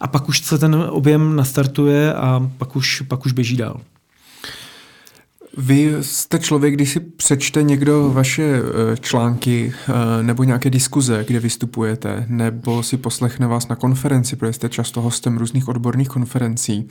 a 0.00 0.06
pak 0.06 0.28
už 0.28 0.40
se 0.40 0.58
ten 0.58 0.74
objem 0.74 1.36
nastartuje 1.36 2.14
a 2.14 2.50
pak 2.58 2.76
už, 2.76 3.02
pak 3.08 3.26
už 3.26 3.32
běží 3.32 3.56
dál. 3.56 3.80
Vy 5.56 5.94
jste 6.00 6.38
člověk, 6.38 6.74
když 6.74 6.90
si 6.90 7.00
přečte 7.00 7.62
někdo 7.62 8.10
vaše 8.12 8.42
eh, 8.42 8.96
články 8.96 9.72
eh, 9.74 10.22
nebo 10.22 10.44
nějaké 10.44 10.70
diskuze, 10.70 11.24
kde 11.26 11.40
vystupujete, 11.40 12.26
nebo 12.28 12.82
si 12.82 12.96
poslechne 12.96 13.46
vás 13.46 13.68
na 13.68 13.76
konferenci, 13.76 14.36
protože 14.36 14.52
jste 14.52 14.68
často 14.68 15.00
hostem 15.00 15.38
různých 15.38 15.68
odborných 15.68 16.08
konferencí, 16.08 16.88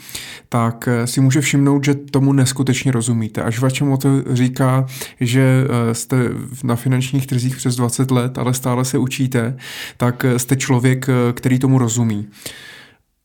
tak 0.49 0.87
eh, 0.87 1.07
si 1.07 1.21
může 1.21 1.41
všimnout, 1.41 1.85
že 1.85 1.95
tomu 1.95 2.33
neskutečně 2.33 2.91
rozumíte. 2.91 3.43
Až 3.43 3.59
vašemu 3.59 3.97
to 3.97 4.09
říká, 4.35 4.85
že 5.19 5.67
jste 5.93 6.29
na 6.63 6.75
finančních 6.75 7.27
trzích 7.27 7.55
přes 7.55 7.75
20 7.75 8.11
let, 8.11 8.37
ale 8.37 8.53
stále 8.53 8.85
se 8.85 8.97
učíte, 8.97 9.57
tak 9.97 10.25
jste 10.37 10.55
člověk, 10.55 11.07
který 11.33 11.59
tomu 11.59 11.77
rozumí. 11.77 12.27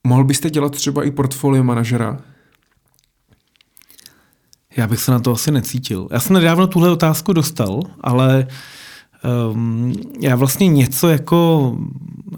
Mohl 0.07 0.25
byste 0.25 0.51
dělat 0.51 0.73
třeba 0.73 1.05
i 1.05 1.11
portfolio 1.11 1.65
manažera? 1.65 2.19
Já 4.79 4.87
bych 4.87 5.01
se 5.01 5.11
na 5.11 5.19
to 5.19 5.33
asi 5.33 5.51
necítil. 5.51 6.09
Já 6.11 6.21
jsem 6.21 6.35
nedávno 6.35 6.67
tuhle 6.67 6.91
otázku 6.91 7.33
dostal, 7.33 7.81
ale 8.01 8.47
um, 9.53 9.93
já 10.21 10.37
vlastně 10.37 10.69
něco 10.69 11.09
jako, 11.09 11.77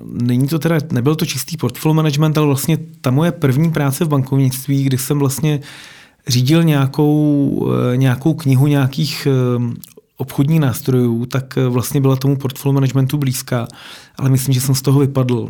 není 0.04 0.48
to 0.48 0.58
teda, 0.58 0.76
nebyl 0.92 1.14
to 1.14 1.26
čistý 1.26 1.56
portfolio 1.56 1.94
management, 1.94 2.38
ale 2.38 2.46
vlastně 2.46 2.78
ta 3.00 3.10
moje 3.10 3.32
první 3.32 3.70
práce 3.70 4.04
v 4.04 4.08
bankovnictví, 4.08 4.84
kdy 4.84 4.98
jsem 4.98 5.18
vlastně 5.18 5.60
řídil 6.28 6.64
nějakou, 6.64 7.72
eh, 7.92 7.96
nějakou 7.96 8.34
knihu 8.34 8.66
nějakých 8.66 9.28
ehm, 9.30 9.74
obchodních 10.16 10.60
nástrojů, 10.60 11.26
tak 11.26 11.58
eh, 11.58 11.68
vlastně 11.68 12.00
byla 12.00 12.16
tomu 12.16 12.36
portfolio 12.36 12.72
managementu 12.72 13.18
blízká, 13.18 13.68
ale 14.16 14.30
myslím, 14.30 14.54
že 14.54 14.60
jsem 14.60 14.74
z 14.74 14.82
toho 14.82 15.00
vypadl. 15.00 15.48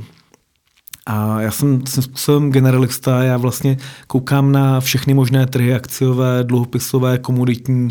A 1.10 1.40
já 1.40 1.50
jsem 1.50 1.86
jsem 1.86 2.02
způsobem 2.02 2.50
generalista, 2.50 3.22
já 3.22 3.36
vlastně 3.36 3.76
koukám 4.06 4.52
na 4.52 4.80
všechny 4.80 5.14
možné 5.14 5.46
trhy, 5.46 5.74
akciové, 5.74 6.44
dluhopisové, 6.44 7.18
komoditní. 7.18 7.88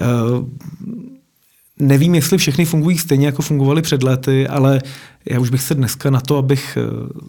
Eh, 0.00 0.04
nevím, 1.78 2.14
jestli 2.14 2.38
všechny 2.38 2.64
fungují 2.64 2.98
stejně, 2.98 3.26
jako 3.26 3.42
fungovaly 3.42 3.82
před 3.82 4.02
lety, 4.02 4.48
ale 4.48 4.80
já 5.30 5.40
už 5.40 5.50
bych 5.50 5.62
se 5.62 5.74
dneska 5.74 6.10
na 6.10 6.20
to, 6.20 6.36
abych 6.36 6.78
eh, 6.80 6.82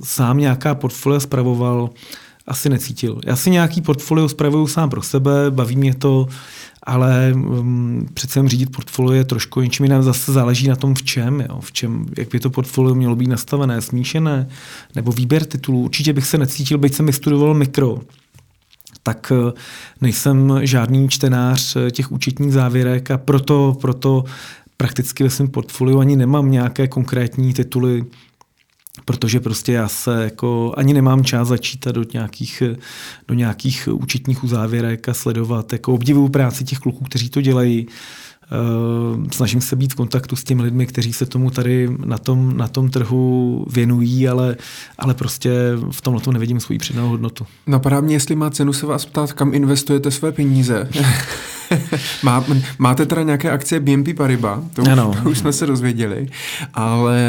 sám 0.03 0.37
nějaká 0.37 0.75
portfolio 0.75 1.19
spravoval, 1.19 1.89
asi 2.47 2.69
necítil. 2.69 3.19
Já 3.25 3.35
si 3.35 3.49
nějaký 3.49 3.81
portfolio 3.81 4.29
spravuju 4.29 4.67
sám 4.67 4.89
pro 4.89 5.01
sebe, 5.01 5.31
baví 5.49 5.75
mě 5.75 5.95
to, 5.95 6.27
ale 6.83 7.33
um, 7.35 8.07
přece 8.13 8.47
řídit 8.47 8.71
portfolio 8.71 9.13
je 9.13 9.23
trošku 9.23 9.61
něčím 9.61 9.85
jiným, 9.85 10.03
zase 10.03 10.33
záleží 10.33 10.67
na 10.67 10.75
tom 10.75 10.95
v 10.95 11.03
čem, 11.03 11.45
jo, 11.49 11.59
v 11.61 11.71
čem, 11.71 12.05
jak 12.17 12.29
by 12.29 12.39
to 12.39 12.49
portfolio 12.49 12.95
mělo 12.95 13.15
být 13.15 13.27
nastavené, 13.27 13.81
smíšené, 13.81 14.47
nebo 14.95 15.11
výběr 15.11 15.45
titulů. 15.45 15.83
Určitě 15.83 16.13
bych 16.13 16.25
se 16.25 16.37
necítil, 16.37 16.77
byť 16.77 16.93
jsem 16.93 17.05
vystudoval 17.05 17.53
mikro, 17.53 17.99
tak 19.03 19.31
eh, 19.35 19.53
nejsem 20.01 20.59
žádný 20.61 21.09
čtenář 21.09 21.75
eh, 21.75 21.91
těch 21.91 22.11
účetních 22.11 22.53
závěrek 22.53 23.11
a 23.11 23.17
proto, 23.17 23.77
proto 23.81 24.23
prakticky 24.77 25.23
ve 25.23 25.29
svém 25.29 25.47
portfoliu 25.47 25.99
ani 25.99 26.15
nemám 26.15 26.51
nějaké 26.51 26.87
konkrétní 26.87 27.53
tituly, 27.53 28.05
protože 29.05 29.39
prostě 29.39 29.71
já 29.71 29.87
se 29.87 30.23
jako 30.23 30.73
ani 30.77 30.93
nemám 30.93 31.23
čas 31.23 31.47
začítat 31.47 31.91
do 31.91 32.03
nějakých, 32.13 32.63
do 33.27 33.33
nějakých 33.33 33.89
účetních 33.91 34.43
uzávěrek 34.43 35.09
a 35.09 35.13
sledovat. 35.13 35.73
Jako 35.73 35.93
obdivuju 35.93 36.29
práci 36.29 36.63
těch 36.63 36.79
kluků, 36.79 37.03
kteří 37.03 37.29
to 37.29 37.41
dělají. 37.41 37.87
Uh, 38.51 39.27
snažím 39.31 39.61
se 39.61 39.75
být 39.75 39.93
v 39.93 39.95
kontaktu 39.95 40.35
s 40.35 40.43
těmi 40.43 40.63
lidmi, 40.63 40.85
kteří 40.85 41.13
se 41.13 41.25
tomu 41.25 41.49
tady 41.49 41.89
na 42.05 42.17
tom, 42.17 42.57
na 42.57 42.67
tom 42.67 42.89
trhu 42.89 43.65
věnují, 43.69 44.27
ale, 44.27 44.55
ale 44.99 45.13
prostě 45.13 45.51
v 45.91 46.01
tomhle 46.01 46.21
to 46.21 46.31
nevidím 46.31 46.59
svoji 46.59 46.79
přidanou 46.79 47.09
hodnotu. 47.09 47.45
Napadá 47.67 48.01
mě, 48.01 48.15
jestli 48.15 48.35
má 48.35 48.49
cenu 48.49 48.73
se 48.73 48.85
vás 48.85 49.05
ptát, 49.05 49.33
kam 49.33 49.53
investujete 49.53 50.11
své 50.11 50.31
peníze. 50.31 50.89
Má, 52.23 52.45
máte 52.77 53.05
teda 53.05 53.23
nějaké 53.23 53.51
akcie 53.51 53.79
BNP 53.79 54.07
Paribas, 54.17 54.59
to 54.73 54.81
už, 54.81 54.87
ano. 54.87 55.15
to 55.23 55.29
už 55.29 55.37
jsme 55.37 55.53
se 55.53 55.65
dozvěděli, 55.65 56.27
ale 56.73 57.19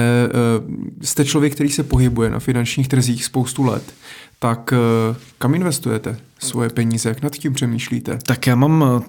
uh, 0.59 0.75
jste 1.03 1.25
člověk, 1.25 1.55
který 1.55 1.71
se 1.71 1.83
pohybuje 1.83 2.31
na 2.31 2.39
finančních 2.39 2.89
trzích 2.89 3.25
spoustu 3.25 3.63
let, 3.63 3.95
tak 4.39 4.73
uh, 4.73 5.17
kam 5.39 5.55
investujete 5.55 6.17
svoje 6.39 6.69
peníze, 6.69 7.09
jak 7.09 7.23
nad 7.23 7.33
tím 7.33 7.53
přemýšlíte? 7.53 8.19
Tak 8.27 8.47
já 8.47 8.55
mám 8.55 9.03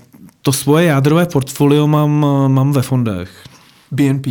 to 0.43 0.51
svoje 0.51 0.85
jádrové 0.85 1.25
portfolio 1.25 1.87
mám, 1.87 2.25
mám 2.47 2.73
ve 2.73 2.81
fondech. 2.81 3.43
BNP? 3.91 4.27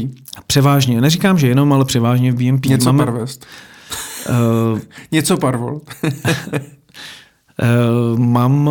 Převážně. 0.46 1.00
Neříkám, 1.00 1.38
že 1.38 1.48
jenom, 1.48 1.72
ale 1.72 1.84
převážně 1.84 2.32
v 2.32 2.34
BNP. 2.34 2.66
Něco 2.66 2.92
Máme, 2.92 3.04
Parvest? 3.04 3.46
Uh, 4.28 4.34
Něco 5.12 5.36
Parvol? 5.36 5.74
Uh, 5.74 5.80
mám, 8.18 8.70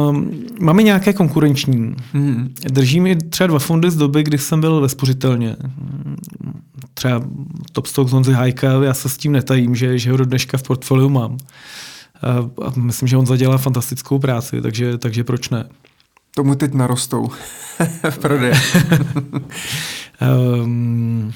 máme 0.59 0.84
nějaké 0.84 1.13
konkurenční. 1.13 1.95
Hmm. 2.13 2.53
Držím 2.63 3.07
i 3.07 3.15
třeba 3.15 3.47
dva 3.47 3.59
fondy 3.59 3.91
z 3.91 3.95
doby, 3.95 4.23
kdy 4.23 4.38
jsem 4.38 4.61
byl 4.61 4.81
ve 4.81 4.89
spořitelně. 4.89 5.55
Třeba 6.93 7.22
Top 7.72 7.85
Stock 7.85 8.11
Honzy 8.11 8.34
Hajka, 8.34 8.84
já 8.84 8.93
se 8.93 9.09
s 9.09 9.18
tím 9.18 9.31
netajím, 9.31 9.76
že, 9.76 9.97
že 9.97 10.11
ho 10.11 10.18
do 10.18 10.26
dneška 10.26 10.57
v 10.57 10.63
portfoliu 10.63 11.09
mám. 11.09 11.31
Uh, 11.31 11.38
a 12.65 12.72
myslím, 12.76 13.07
že 13.07 13.18
on 13.18 13.26
zadělá 13.26 13.57
fantastickou 13.57 14.19
práci, 14.19 14.61
takže, 14.61 14.97
takže 14.97 15.23
proč 15.23 15.49
ne? 15.49 15.65
Tomu 16.35 16.55
teď 16.55 16.73
narostou 16.73 17.29
v 18.09 18.17
prodeji. 18.17 18.53
um, 20.63 21.33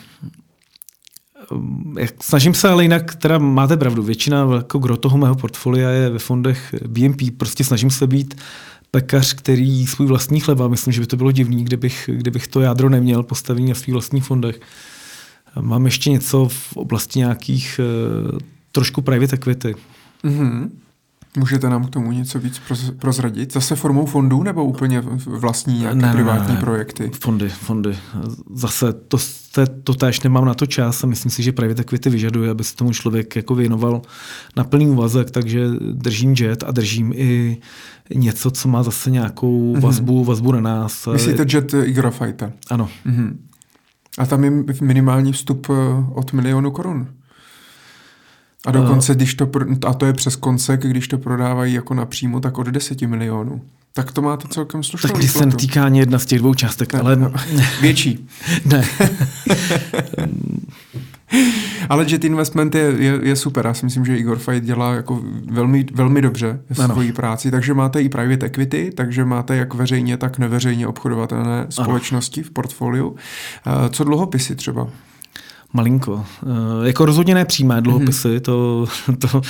Snažím 2.22 2.54
se, 2.54 2.70
ale 2.70 2.84
jinak 2.84 3.16
teda 3.16 3.38
máte 3.38 3.78
pravdu. 3.78 4.04
Většina 4.04 4.48
jako 4.56 4.80
gro 4.80 4.98
toho 4.98 5.18
mého 5.18 5.36
portfolia 5.36 5.90
je 5.90 6.10
ve 6.10 6.20
fondech 6.20 6.76
BNP. 6.88 7.22
Prostě 7.38 7.64
snažím 7.64 7.90
se 7.90 8.08
být 8.08 8.42
pekař, 8.92 9.34
který 9.34 9.88
svůj 9.88 10.08
vlastní 10.08 10.40
chleba. 10.40 10.68
Myslím, 10.68 10.94
že 10.94 11.02
by 11.02 11.08
to 11.08 11.18
bylo 11.18 11.32
divný, 11.32 11.64
kdybych, 11.64 12.10
kdybych 12.14 12.48
to 12.48 12.62
jádro 12.62 12.90
neměl 12.90 13.24
postavený 13.24 13.70
na 13.70 13.76
svých 13.76 13.94
vlastních 13.94 14.24
fondech. 14.24 14.60
Mám 15.62 15.86
ještě 15.86 16.10
něco 16.10 16.48
v 16.48 16.78
oblasti 16.78 17.20
nějakých 17.20 17.80
uh, 18.32 18.40
trošku 18.72 19.02
private 19.02 19.36
equity. 19.36 19.76
Mm-hmm. 20.24 20.70
Můžete 21.38 21.70
nám 21.70 21.86
k 21.86 21.90
tomu 21.90 22.12
něco 22.12 22.40
víc 22.40 22.62
prozradit? 23.00 23.54
Zase 23.54 23.76
formou 23.76 24.06
fondů 24.06 24.44
nebo 24.44 24.66
úplně 24.66 25.02
vlastní 25.26 25.80
nějaké 25.80 25.98
ne, 25.98 26.14
privátní 26.14 26.48
ne, 26.48 26.54
ne. 26.54 26.60
projekty? 26.60 27.12
Fondy, 27.20 27.50
fondy. 27.50 27.98
Zase 28.54 28.94
to, 28.94 29.18
to, 29.52 29.68
to 29.84 29.94
též 29.94 30.22
nemám 30.22 30.46
na 30.46 30.54
to 30.54 30.66
čas 30.66 31.04
a 31.04 31.08
myslím 31.08 31.32
si, 31.32 31.44
že 31.44 31.52
private 31.52 31.82
equity 31.82 32.10
vyžaduje, 32.10 32.50
aby 32.50 32.64
se 32.64 32.76
tomu 32.76 32.94
člověk 32.94 33.36
jako 33.36 33.56
věnoval 33.56 34.02
na 34.56 34.64
plný 34.64 34.88
úvazek, 34.88 35.32
takže 35.32 35.68
držím 35.92 36.36
jet 36.40 36.64
a 36.68 36.72
držím 36.72 37.14
i 37.16 37.58
něco, 38.16 38.52
co 38.52 38.68
má 38.68 38.84
zase 38.84 39.12
nějakou 39.12 39.74
mhm. 39.74 39.82
vazbu, 39.82 40.22
mm-hmm. 40.22 40.28
vazbu 40.28 40.52
na 40.52 40.62
nás. 40.62 41.08
Myslíte 41.12 41.46
jet 41.54 41.74
Igora 41.84 42.12
Fajta? 42.12 42.52
Ano. 42.70 42.90
Mm-hmm. 43.06 43.36
A 44.18 44.26
tam 44.26 44.44
je 44.44 44.52
minimální 44.82 45.32
vstup 45.32 45.68
eh, 45.70 45.74
od 46.14 46.34
milionu 46.34 46.72
korun. 46.72 47.08
A 48.66 48.72
dokonce, 48.72 49.12
uh, 49.12 49.16
když 49.16 49.34
to, 49.34 49.50
a 49.88 49.94
to 49.94 50.06
je 50.06 50.14
přes 50.14 50.36
koncek, 50.36 50.82
když 50.82 51.08
to 51.08 51.18
prodávají 51.18 51.74
jako 51.74 51.94
napřímo, 51.94 52.40
tak 52.40 52.58
od 52.58 52.68
10 52.68 53.02
milionů. 53.02 53.62
Tak 53.94 54.12
to 54.12 54.22
máte 54.22 54.48
celkem 54.48 54.84
slušnou 54.84 55.08
Tak 55.08 55.18
když 55.18 55.32
se 55.32 55.46
netýká 55.46 55.86
ani 55.86 56.00
jedna 56.00 56.20
z 56.20 56.26
těch 56.26 56.40
dvou 56.40 56.54
částek, 56.54 56.94
ne, 56.94 57.00
ale... 57.00 57.16
No, 57.16 57.32
větší. 57.82 58.28
ne. 58.66 58.86
ale 61.90 62.06
Jet 62.08 62.24
Investment 62.24 62.76
je, 62.76 62.94
je, 62.98 63.20
je 63.24 63.36
super. 63.36 63.66
Já 63.66 63.74
si 63.74 63.86
myslím, 63.86 64.06
že 64.06 64.18
Igor 64.18 64.38
Fight 64.38 64.64
dělá 64.64 64.94
jako 64.94 65.22
velmi, 65.52 65.86
velmi 65.94 66.22
dobře 66.22 66.60
svoji 66.74 67.14
práci. 67.14 67.52
Takže 67.52 67.74
máte 67.74 68.02
i 68.02 68.10
private 68.10 68.46
equity, 68.46 68.92
takže 68.96 69.26
máte 69.26 69.56
jak 69.56 69.74
veřejně, 69.74 70.18
tak 70.18 70.40
neveřejně 70.40 70.88
obchodovatelné 70.88 71.66
společnosti 71.70 72.42
ano. 72.42 72.48
v 72.50 72.52
portfoliu. 72.52 73.16
Eh, 73.66 73.90
co 73.90 74.04
dluhopisy 74.04 74.56
třeba? 74.56 74.88
Malinko. 75.76 76.26
E, 76.84 76.88
jako 76.88 77.06
rozhodně 77.06 77.36
ne 77.36 77.46
přímé 77.46 77.82
dluhopisy, 77.82 78.28
mm-hmm. 78.28 78.42
to, 78.42 78.86
to 79.20 79.42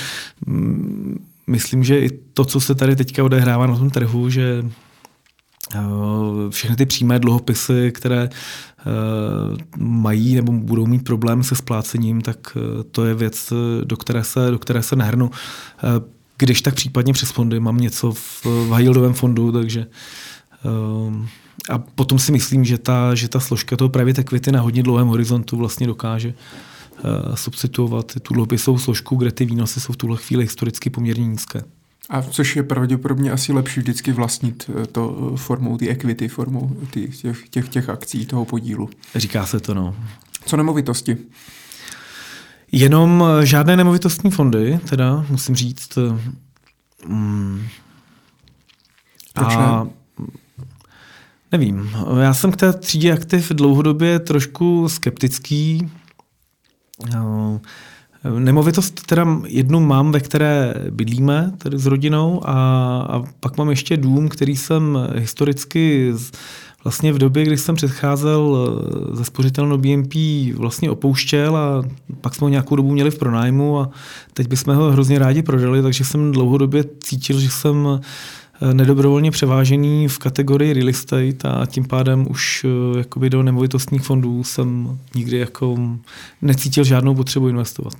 mm, 0.46 1.24
myslím, 1.46 1.84
že 1.84 2.00
i 2.00 2.10
to, 2.34 2.44
co 2.44 2.60
se 2.60 2.74
tady 2.74 2.96
teďka 2.96 3.24
odehrává 3.24 3.66
na 3.66 3.76
tom 3.76 3.90
trhu, 3.90 4.30
že 4.30 4.64
e, 5.74 5.80
všechny 6.50 6.76
ty 6.76 6.86
přímé 6.86 7.18
dluhopisy, 7.18 7.92
které 7.94 8.22
e, 8.22 8.30
mají 9.78 10.34
nebo 10.34 10.52
budou 10.52 10.86
mít 10.86 11.04
problém 11.04 11.42
se 11.42 11.54
splácením, 11.54 12.20
tak 12.20 12.56
to 12.90 13.04
je 13.04 13.14
věc, 13.14 13.52
do 13.84 13.96
které 13.96 14.24
se, 14.24 14.50
do 14.50 14.58
které 14.58 14.82
se 14.82 14.96
nehrnu. 14.96 15.30
Když 16.38 16.62
tak 16.62 16.74
případně 16.74 17.12
přes 17.12 17.30
fondy 17.30 17.60
mám 17.60 17.76
něco 17.78 18.12
v, 18.12 18.44
v 18.44 18.70
high 18.70 19.12
fondu, 19.12 19.52
takže 19.52 19.86
a 21.70 21.78
potom 21.78 22.18
si 22.18 22.32
myslím, 22.32 22.64
že 22.64 22.78
ta, 22.78 23.14
že 23.14 23.28
ta 23.28 23.40
složka 23.40 23.76
toho 23.76 23.88
private 23.88 24.20
equity 24.20 24.52
na 24.52 24.60
hodně 24.60 24.82
dlouhém 24.82 25.06
horizontu 25.06 25.56
vlastně 25.56 25.86
dokáže 25.86 26.28
uh, 26.28 27.34
substituovat 27.34 28.12
tu 28.22 28.34
dluhopisovou 28.34 28.78
složku, 28.78 29.16
kde 29.16 29.32
ty 29.32 29.44
výnosy 29.44 29.80
jsou 29.80 29.92
v 29.92 29.96
tuhle 29.96 30.16
chvíli 30.16 30.44
historicky 30.44 30.90
poměrně 30.90 31.26
nízké. 31.26 31.62
A 32.10 32.22
což 32.22 32.56
je 32.56 32.62
pravděpodobně 32.62 33.30
asi 33.32 33.52
lepší 33.52 33.80
vždycky 33.80 34.12
vlastnit 34.12 34.70
eh, 34.82 34.86
to 34.86 35.30
eh, 35.34 35.36
formou 35.36 35.76
ty 35.76 35.88
equity, 35.88 36.28
formou 36.28 36.76
ty, 36.90 37.08
těch, 37.08 37.48
těch, 37.48 37.68
těch 37.68 37.88
akcí, 37.88 38.26
toho 38.26 38.44
podílu. 38.44 38.90
Říká 39.14 39.46
se 39.46 39.60
to, 39.60 39.74
no. 39.74 39.96
Co 40.46 40.56
nemovitosti? 40.56 41.16
Jenom 42.72 43.24
žádné 43.42 43.76
nemovitostní 43.76 44.30
fondy, 44.30 44.78
teda 44.88 45.26
musím 45.30 45.54
říct. 45.54 45.98
Mm, 47.06 47.66
Proč 49.32 49.54
a 49.54 49.84
ne? 49.84 49.90
Nevím. 51.58 51.90
Já 52.20 52.34
jsem 52.34 52.52
k 52.52 52.56
té 52.56 52.72
třídě 52.72 53.12
aktiv 53.12 53.52
dlouhodobě 53.52 54.18
trošku 54.18 54.88
skeptický. 54.88 55.90
No, 57.14 57.60
nemovitost 58.38 59.06
teda 59.06 59.26
jednu 59.46 59.80
mám, 59.80 60.12
ve 60.12 60.20
které 60.20 60.74
bydlíme, 60.90 61.52
tedy 61.58 61.78
s 61.78 61.86
rodinou, 61.86 62.40
a, 62.44 62.52
a 63.10 63.22
pak 63.40 63.56
mám 63.56 63.70
ještě 63.70 63.96
dům, 63.96 64.28
který 64.28 64.56
jsem 64.56 64.98
historicky 65.14 66.12
vlastně 66.84 67.12
v 67.12 67.18
době, 67.18 67.44
kdy 67.44 67.56
jsem 67.58 67.74
předcházel 67.74 68.68
ze 69.12 69.24
spořitelnou 69.24 69.78
BNP 69.78 70.14
vlastně 70.54 70.90
opouštěl 70.90 71.56
a 71.56 71.84
pak 72.20 72.34
jsme 72.34 72.44
ho 72.44 72.48
nějakou 72.48 72.76
dobu 72.76 72.90
měli 72.92 73.10
v 73.10 73.18
pronájmu 73.18 73.80
a 73.80 73.90
teď 74.34 74.48
bychom 74.48 74.74
ho 74.74 74.92
hrozně 74.92 75.18
rádi 75.18 75.42
prodali, 75.42 75.82
takže 75.82 76.04
jsem 76.04 76.32
dlouhodobě 76.32 76.84
cítil, 77.00 77.40
že 77.40 77.50
jsem 77.50 77.88
Eh, 77.88 78.00
nedobrovolně 78.72 79.30
převážený 79.30 80.08
v 80.08 80.18
kategorii 80.18 80.72
real 80.72 80.88
estate 80.88 81.48
a 81.48 81.66
tím 81.66 81.84
pádem 81.84 82.26
už 82.30 82.64
eh, 82.64 82.98
jakoby 82.98 83.30
do 83.30 83.42
nemovitostních 83.42 84.02
fondů 84.02 84.44
jsem 84.44 84.98
nikdy 85.14 85.38
jako 85.38 85.76
necítil 86.42 86.84
žádnou 86.84 87.14
potřebu 87.14 87.48
investovat. 87.48 87.94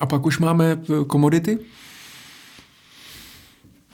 A 0.00 0.06
pak 0.06 0.26
už 0.26 0.38
máme 0.38 0.78
eh, 0.82 1.04
komodity? 1.06 1.58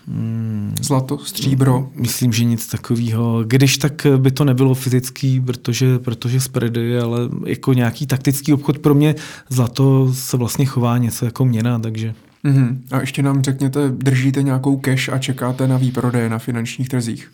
Hmm. 0.08 0.74
Zlato, 0.82 1.18
stříbro? 1.18 1.88
Myslím, 1.94 2.32
že 2.32 2.44
nic 2.44 2.66
takového. 2.66 3.44
Když 3.46 3.78
tak 3.78 4.06
by 4.16 4.30
to 4.30 4.44
nebylo 4.44 4.74
fyzický, 4.74 5.40
protože, 5.40 5.98
protože 5.98 6.40
spready, 6.40 6.98
ale 6.98 7.18
jako 7.46 7.72
nějaký 7.72 8.06
taktický 8.06 8.52
obchod 8.52 8.78
pro 8.78 8.94
mě 8.94 9.14
zlato 9.48 10.14
se 10.14 10.36
vlastně 10.36 10.66
chová 10.66 10.98
něco 10.98 11.24
jako 11.24 11.44
měna, 11.44 11.78
takže 11.78 12.14
Mm-hmm. 12.44 12.78
A 12.90 13.00
ještě 13.00 13.22
nám 13.22 13.42
řekněte, 13.42 13.88
držíte 13.88 14.42
nějakou 14.42 14.76
cash 14.76 15.08
a 15.08 15.18
čekáte 15.18 15.68
na 15.68 15.76
výprodeje 15.76 16.28
na 16.28 16.38
finančních 16.38 16.88
trzích? 16.88 17.32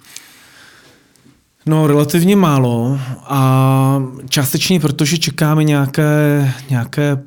No, 1.66 1.86
relativně 1.86 2.36
málo 2.36 3.00
a 3.22 4.02
částečně 4.28 4.80
protože 4.80 5.18
čekáme 5.18 5.64
nějaké, 5.64 6.52
nějaké 6.70 7.18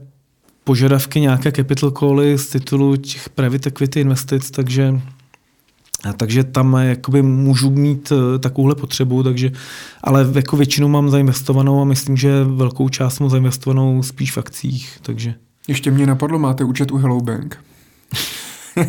požadavky, 0.63 1.19
nějaké 1.19 1.51
capital 1.51 1.91
cally 1.91 2.37
z 2.37 2.47
titulu 2.47 2.95
těch 2.95 3.29
private 3.29 3.69
equity 3.69 3.99
investic, 3.99 4.51
takže 4.51 5.01
a 6.03 6.13
takže 6.13 6.43
tam 6.43 6.73
jakoby 6.73 7.21
můžu 7.21 7.69
mít 7.69 8.11
eh, 8.11 8.39
takovouhle 8.39 8.75
potřebu, 8.75 9.23
takže, 9.23 9.51
ale 10.03 10.27
jako 10.35 10.57
většinu 10.57 10.87
mám 10.87 11.09
zainvestovanou 11.09 11.81
a 11.81 11.85
myslím, 11.85 12.17
že 12.17 12.43
velkou 12.43 12.89
část 12.89 13.19
mám 13.19 13.29
zainvestovanou 13.29 14.03
spíš 14.03 14.31
v 14.31 14.37
akcích, 14.37 14.97
takže. 15.01 15.35
Ještě 15.69 15.91
mě 15.91 16.05
napadlo, 16.05 16.39
máte 16.39 16.63
účet 16.63 16.91
u 16.91 16.97
Hello 16.97 17.21
Bank. 17.21 17.57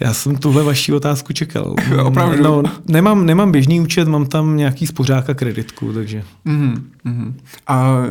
Já 0.00 0.14
jsem 0.14 0.36
tuhle 0.36 0.62
vaši 0.62 0.92
otázku 0.92 1.32
čekal. 1.32 1.74
Opravdu? 2.04 2.42
No, 2.42 2.62
nemám, 2.88 3.26
nemám 3.26 3.52
běžný 3.52 3.80
účet, 3.80 4.08
mám 4.08 4.26
tam 4.26 4.56
nějaký 4.56 4.86
spořák 4.86 5.30
a 5.30 5.34
kreditku, 5.34 5.92
takže. 5.92 6.22
Mm, 6.44 6.90
mm. 7.04 7.36
A 7.66 7.98
uh, 7.98 8.06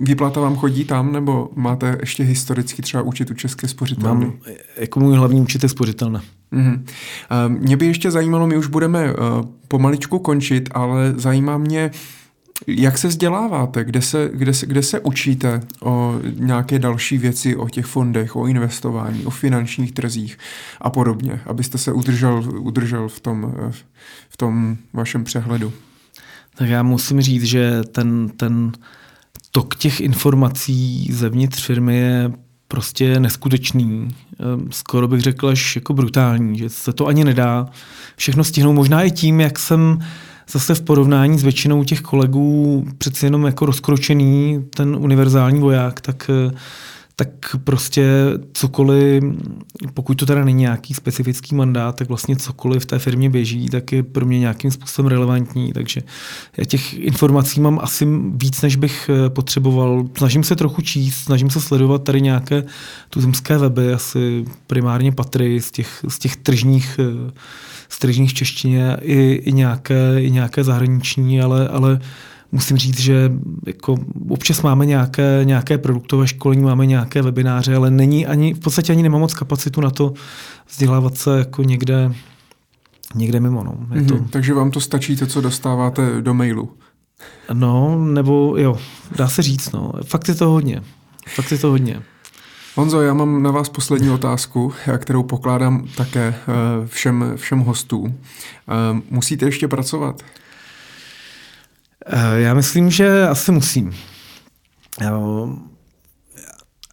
výplata 0.00 0.40
vám 0.40 0.56
chodí 0.56 0.84
tam, 0.84 1.12
nebo 1.12 1.50
máte 1.56 1.98
ještě 2.00 2.22
historicky 2.22 2.82
třeba 2.82 3.02
účet 3.02 3.30
u 3.30 3.34
České 3.34 3.68
spořitelny? 3.68 4.26
Mám, 4.26 4.34
jako 4.76 5.00
můj 5.00 5.16
hlavní 5.16 5.40
účet 5.40 5.62
je 5.62 5.68
spořitelna. 5.68 6.22
Mm. 6.50 6.72
Uh, 6.74 6.82
mě 7.48 7.76
by 7.76 7.86
ještě 7.86 8.10
zajímalo, 8.10 8.46
my 8.46 8.56
už 8.56 8.66
budeme 8.66 9.12
uh, 9.12 9.18
pomaličku 9.68 10.18
končit, 10.18 10.68
ale 10.72 11.14
zajímá 11.16 11.58
mě, 11.58 11.90
uh, 11.94 12.23
jak 12.66 12.98
se 12.98 13.08
vzděláváte? 13.08 13.84
Kde 13.84 14.02
se, 14.02 14.30
kde, 14.34 14.54
se, 14.54 14.66
kde 14.66 14.82
se 14.82 15.00
učíte 15.00 15.60
o 15.80 16.20
nějaké 16.38 16.78
další 16.78 17.18
věci, 17.18 17.56
o 17.56 17.68
těch 17.68 17.86
fondech, 17.86 18.36
o 18.36 18.46
investování, 18.46 19.24
o 19.24 19.30
finančních 19.30 19.92
trzích 19.92 20.38
a 20.80 20.90
podobně, 20.90 21.40
abyste 21.46 21.78
se 21.78 21.92
udržel, 21.92 22.44
udržel 22.58 23.08
v, 23.08 23.20
tom, 23.20 23.54
v 24.28 24.36
tom 24.36 24.76
vašem 24.92 25.24
přehledu? 25.24 25.72
Tak 26.56 26.68
já 26.68 26.82
musím 26.82 27.20
říct, 27.20 27.44
že 27.44 27.82
ten, 27.92 28.28
ten 28.36 28.72
tok 29.50 29.76
těch 29.76 30.00
informací 30.00 31.08
zevnitř 31.12 31.66
firmy 31.66 31.96
je 31.96 32.32
prostě 32.68 33.20
neskutečný. 33.20 34.08
Ehm, 34.40 34.68
skoro 34.70 35.08
bych 35.08 35.20
řekl 35.20 35.48
až 35.48 35.76
jako 35.76 35.94
brutální, 35.94 36.58
že 36.58 36.68
se 36.68 36.92
to 36.92 37.06
ani 37.06 37.24
nedá 37.24 37.66
všechno 38.16 38.44
stihnout. 38.44 38.72
Možná 38.72 39.02
i 39.02 39.10
tím, 39.10 39.40
jak 39.40 39.58
jsem 39.58 39.98
zase 40.50 40.74
v 40.74 40.82
porovnání 40.82 41.38
s 41.38 41.42
většinou 41.42 41.84
těch 41.84 42.00
kolegů 42.00 42.86
přeci 42.98 43.26
jenom 43.26 43.46
jako 43.46 43.66
rozkročený 43.66 44.64
ten 44.76 44.96
univerzální 44.96 45.60
voják, 45.60 46.00
tak 46.00 46.30
tak 47.16 47.56
prostě 47.64 48.04
cokoliv, 48.52 49.24
pokud 49.94 50.14
to 50.14 50.26
teda 50.26 50.44
není 50.44 50.60
nějaký 50.60 50.94
specifický 50.94 51.54
mandát, 51.54 51.96
tak 51.96 52.08
vlastně 52.08 52.36
cokoliv 52.36 52.82
v 52.82 52.86
té 52.86 52.98
firmě 52.98 53.30
běží, 53.30 53.68
tak 53.68 53.92
je 53.92 54.02
pro 54.02 54.26
mě 54.26 54.38
nějakým 54.38 54.70
způsobem 54.70 55.10
relevantní. 55.10 55.72
Takže 55.72 56.00
já 56.56 56.64
těch 56.64 56.94
informací 56.94 57.60
mám 57.60 57.78
asi 57.82 58.06
víc, 58.34 58.62
než 58.62 58.76
bych 58.76 59.10
eh, 59.10 59.30
potřeboval. 59.30 60.04
Snažím 60.16 60.44
se 60.44 60.56
trochu 60.56 60.82
číst, 60.82 61.14
snažím 61.14 61.50
se 61.50 61.60
sledovat 61.60 62.04
tady 62.04 62.20
nějaké 62.20 62.64
tuzemské 63.10 63.58
weby, 63.58 63.92
asi 63.92 64.44
primárně 64.66 65.12
patry 65.12 65.60
z 65.60 65.70
těch, 65.70 66.04
z 66.08 66.18
těch 66.18 66.36
tržních 66.36 67.00
eh, 67.94 67.96
z 67.96 67.98
tržních 67.98 68.34
češtině 68.34 68.96
i, 69.02 69.32
i, 69.32 69.52
nějaké, 69.52 70.22
i 70.22 70.30
nějaké 70.30 70.64
zahraniční, 70.64 71.40
ale, 71.40 71.68
ale 71.68 72.00
musím 72.52 72.76
říct, 72.76 73.00
že 73.00 73.32
jako 73.66 73.96
občas 74.28 74.62
máme 74.62 74.86
nějaké, 74.86 75.40
nějaké 75.44 75.78
produktové 75.78 76.26
školení, 76.26 76.62
máme 76.62 76.86
nějaké 76.86 77.22
webináře, 77.22 77.76
ale 77.76 77.90
není 77.90 78.26
ani, 78.26 78.54
v 78.54 78.60
podstatě 78.60 78.92
ani 78.92 79.02
nemám 79.02 79.20
moc 79.20 79.34
kapacitu 79.34 79.80
na 79.80 79.90
to 79.90 80.12
vzdělávat 80.70 81.16
se 81.16 81.38
jako 81.38 81.62
někde, 81.62 82.14
někde 83.14 83.40
mimo. 83.40 83.64
No. 83.64 83.78
Je 83.94 84.02
to... 84.02 84.14
Mm-hmm, 84.14 84.28
takže 84.30 84.54
vám 84.54 84.70
to 84.70 84.80
stačí 84.80 85.16
to, 85.16 85.26
co 85.26 85.40
dostáváte 85.40 86.22
do 86.22 86.34
mailu? 86.34 86.70
No, 87.52 88.04
nebo 88.04 88.54
jo, 88.58 88.78
dá 89.16 89.28
se 89.28 89.42
říct, 89.42 89.72
no. 89.72 89.92
Fakt 90.04 90.28
je 90.28 90.34
to 90.34 90.50
hodně. 90.50 90.82
Fakt 91.34 91.52
je 91.52 91.58
to 91.58 91.68
hodně. 91.68 92.02
Honzo, 92.76 93.02
já 93.02 93.14
mám 93.14 93.42
na 93.42 93.50
vás 93.50 93.68
poslední 93.68 94.10
otázku, 94.10 94.72
kterou 94.98 95.22
pokládám 95.22 95.86
také 95.96 96.20
eh, 96.20 96.86
všem, 96.86 97.32
všem 97.36 97.58
hostům. 97.58 98.18
Eh, 98.68 99.00
musíte 99.10 99.46
ještě 99.46 99.68
pracovat? 99.68 100.22
Eh, 102.06 102.40
já 102.40 102.54
myslím, 102.54 102.90
že 102.90 103.28
asi 103.28 103.52
musím. 103.52 103.94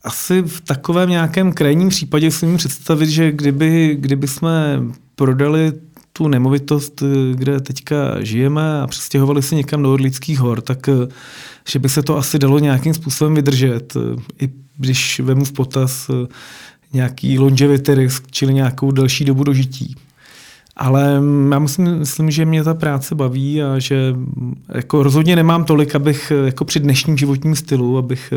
Asi 0.04 0.42
v 0.42 0.62
takovém 0.62 1.10
nějakém 1.10 1.54
krajním 1.54 1.90
případě 1.90 2.32
si 2.32 2.46
můžu 2.46 2.58
představit, 2.58 3.10
že 3.10 3.32
kdyby, 3.32 3.98
kdyby 4.00 4.28
jsme 4.28 4.80
prodali 5.16 5.74
tu 6.14 6.28
nemovitost, 6.28 7.04
kde 7.34 7.60
teďka 7.60 8.24
žijeme 8.24 8.82
a 8.82 8.88
přestěhovali 8.88 9.42
se 9.42 9.56
někam 9.56 9.84
do 9.84 9.94
Orlických 9.94 10.40
hor, 10.40 10.62
tak 10.62 10.90
že 11.70 11.80
by 11.80 11.90
se 11.90 12.04
to 12.04 12.18
asi 12.18 12.40
dalo 12.40 12.60
nějakým 12.60 12.94
způsobem 12.94 13.36
vydržet. 13.36 13.94
I 14.42 14.50
když 14.82 15.20
vemu 15.20 15.46
v 15.46 15.52
potaz 15.52 16.10
nějaký 16.94 17.40
longevity 17.40 17.96
risk, 17.96 18.32
čili 18.32 18.54
nějakou 18.54 18.92
delší 18.92 19.26
dobu 19.26 19.44
dožití. 19.44 19.96
Ale 20.76 21.22
já 21.52 21.60
myslím, 21.60 22.00
myslím, 22.00 22.32
že 22.32 22.46
mě 22.46 22.64
ta 22.64 22.74
práce 22.74 23.16
baví 23.16 23.64
a 23.64 23.80
že 23.80 24.16
jako 24.70 25.04
rozhodně 25.04 25.36
nemám 25.36 25.64
tolik, 25.64 25.96
abych 25.96 26.32
jako 26.46 26.66
při 26.66 26.80
dnešním 26.80 27.18
životním 27.18 27.56
stylu, 27.56 27.98
abych, 27.98 28.34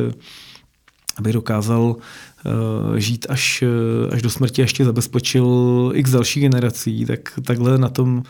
abych 1.17 1.33
dokázal 1.33 1.83
uh, 1.83 2.97
žít 2.97 3.27
až, 3.29 3.65
až 4.11 4.23
do 4.23 4.31
smrti 4.31 4.63
a 4.63 4.65
ještě 4.65 4.85
zabezpečil 4.85 5.93
x 5.95 6.11
další 6.11 6.41
generací, 6.41 7.07
tak 7.07 7.39
takhle 7.45 7.79
na 7.79 7.89
tom 7.89 8.17
uh, 8.17 8.23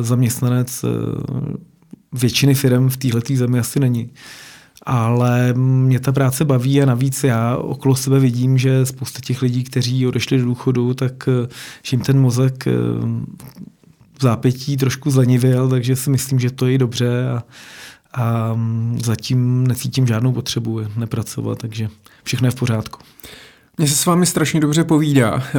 zaměstnanec 0.00 0.84
uh, 0.84 0.90
většiny 2.12 2.54
firm 2.54 2.88
v 2.88 2.96
této 2.96 3.36
zemi 3.36 3.58
asi 3.58 3.80
není. 3.80 4.10
Ale 4.86 5.52
mě 5.52 6.00
ta 6.00 6.12
práce 6.12 6.44
baví 6.44 6.82
a 6.82 6.86
navíc 6.86 7.24
já 7.24 7.56
okolo 7.56 7.96
sebe 7.96 8.20
vidím, 8.20 8.58
že 8.58 8.86
spousta 8.86 9.20
těch 9.20 9.42
lidí, 9.42 9.64
kteří 9.64 10.06
odešli 10.06 10.38
do 10.38 10.44
důchodu, 10.44 10.94
tak 10.94 11.28
že 11.82 11.94
jim 11.94 12.00
ten 12.00 12.20
mozek 12.20 12.64
v 14.18 14.22
zápětí 14.22 14.76
trošku 14.76 15.10
zlenivěl, 15.10 15.68
takže 15.68 15.96
si 15.96 16.10
myslím, 16.10 16.38
že 16.38 16.50
to 16.50 16.66
je 16.66 16.78
dobře 16.78 17.28
a, 17.28 17.42
a 18.14 18.56
zatím 19.04 19.66
necítím 19.66 20.06
žádnou 20.06 20.32
potřebu 20.32 20.80
nepracovat, 20.96 21.58
takže 21.58 21.88
všechno 22.22 22.46
je 22.46 22.50
v 22.50 22.54
pořádku. 22.54 22.98
Mně 23.78 23.88
se 23.88 23.94
s 23.94 24.06
vámi 24.06 24.26
strašně 24.26 24.60
dobře 24.60 24.84
povídá, 24.84 25.42
eh, 25.54 25.58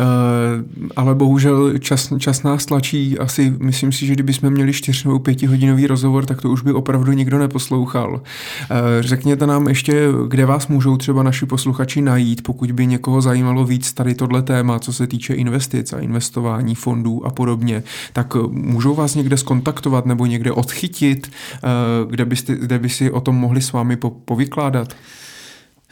ale 0.96 1.16
bohužel 1.16 1.78
čas, 1.78 2.14
čas 2.18 2.44
nás 2.44 2.66
tlačí. 2.66 3.20
Asi 3.20 3.54
myslím 3.60 3.92
si, 3.92 4.06
že 4.06 4.14
kdybychom 4.14 4.50
měli 4.50 4.74
čtyř 4.74 5.04
nebo 5.04 5.20
pětihodinový 5.20 5.88
rozhovor, 5.88 6.26
tak 6.26 6.42
to 6.42 6.50
už 6.50 6.62
by 6.62 6.72
opravdu 6.72 7.12
nikdo 7.12 7.38
neposlouchal. 7.38 8.22
Eh, 8.62 8.76
řekněte 9.00 9.48
nám 9.48 9.68
ještě, 9.68 10.08
kde 10.28 10.46
vás 10.46 10.68
můžou 10.68 10.98
třeba 10.98 11.24
naši 11.24 11.46
posluchači 11.46 12.02
najít, 12.02 12.44
pokud 12.44 12.72
by 12.72 12.86
někoho 12.86 13.22
zajímalo 13.22 13.66
víc 13.66 13.94
tady 13.94 14.16
tohle 14.16 14.42
téma, 14.42 14.80
co 14.80 14.94
se 14.94 15.08
týče 15.08 15.34
investic 15.34 15.94
a 15.94 16.00
investování 16.00 16.76
fondů 16.76 17.26
a 17.26 17.30
podobně, 17.30 17.84
tak 18.14 18.36
můžou 18.52 18.96
vás 18.96 19.16
někde 19.16 19.38
skontaktovat 19.38 20.06
nebo 20.06 20.26
někde 20.26 20.52
odchytit, 20.52 21.32
eh, 21.56 21.68
kde, 22.10 22.26
byste, 22.26 22.56
kde 22.56 22.80
by 22.80 22.90
si 22.90 23.12
o 23.12 23.22
tom 23.22 23.36
mohli 23.36 23.62
s 23.62 23.72
vámi 23.72 23.98
povykládat? 24.26 24.94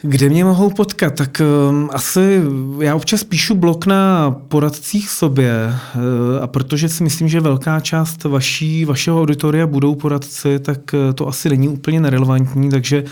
Kde 0.02 0.28
mě 0.28 0.44
mohou 0.44 0.70
potkat? 0.70 1.14
Tak 1.14 1.42
um, 1.70 1.90
asi 1.92 2.42
já 2.80 2.96
občas 2.96 3.24
píšu 3.24 3.54
blog 3.54 3.86
na 3.86 4.30
poradcích 4.30 5.10
sobě 5.10 5.52
uh, 5.66 6.02
a 6.42 6.46
protože 6.46 6.88
si 6.88 7.02
myslím, 7.02 7.28
že 7.28 7.40
velká 7.40 7.80
část 7.80 8.24
vaší, 8.24 8.84
vašeho 8.84 9.20
auditoria 9.20 9.66
budou 9.66 9.94
poradci, 9.94 10.58
tak 10.58 10.78
uh, 10.94 11.14
to 11.14 11.28
asi 11.28 11.48
není 11.48 11.68
úplně 11.68 12.00
nerelevantní, 12.00 12.70
takže 12.70 13.04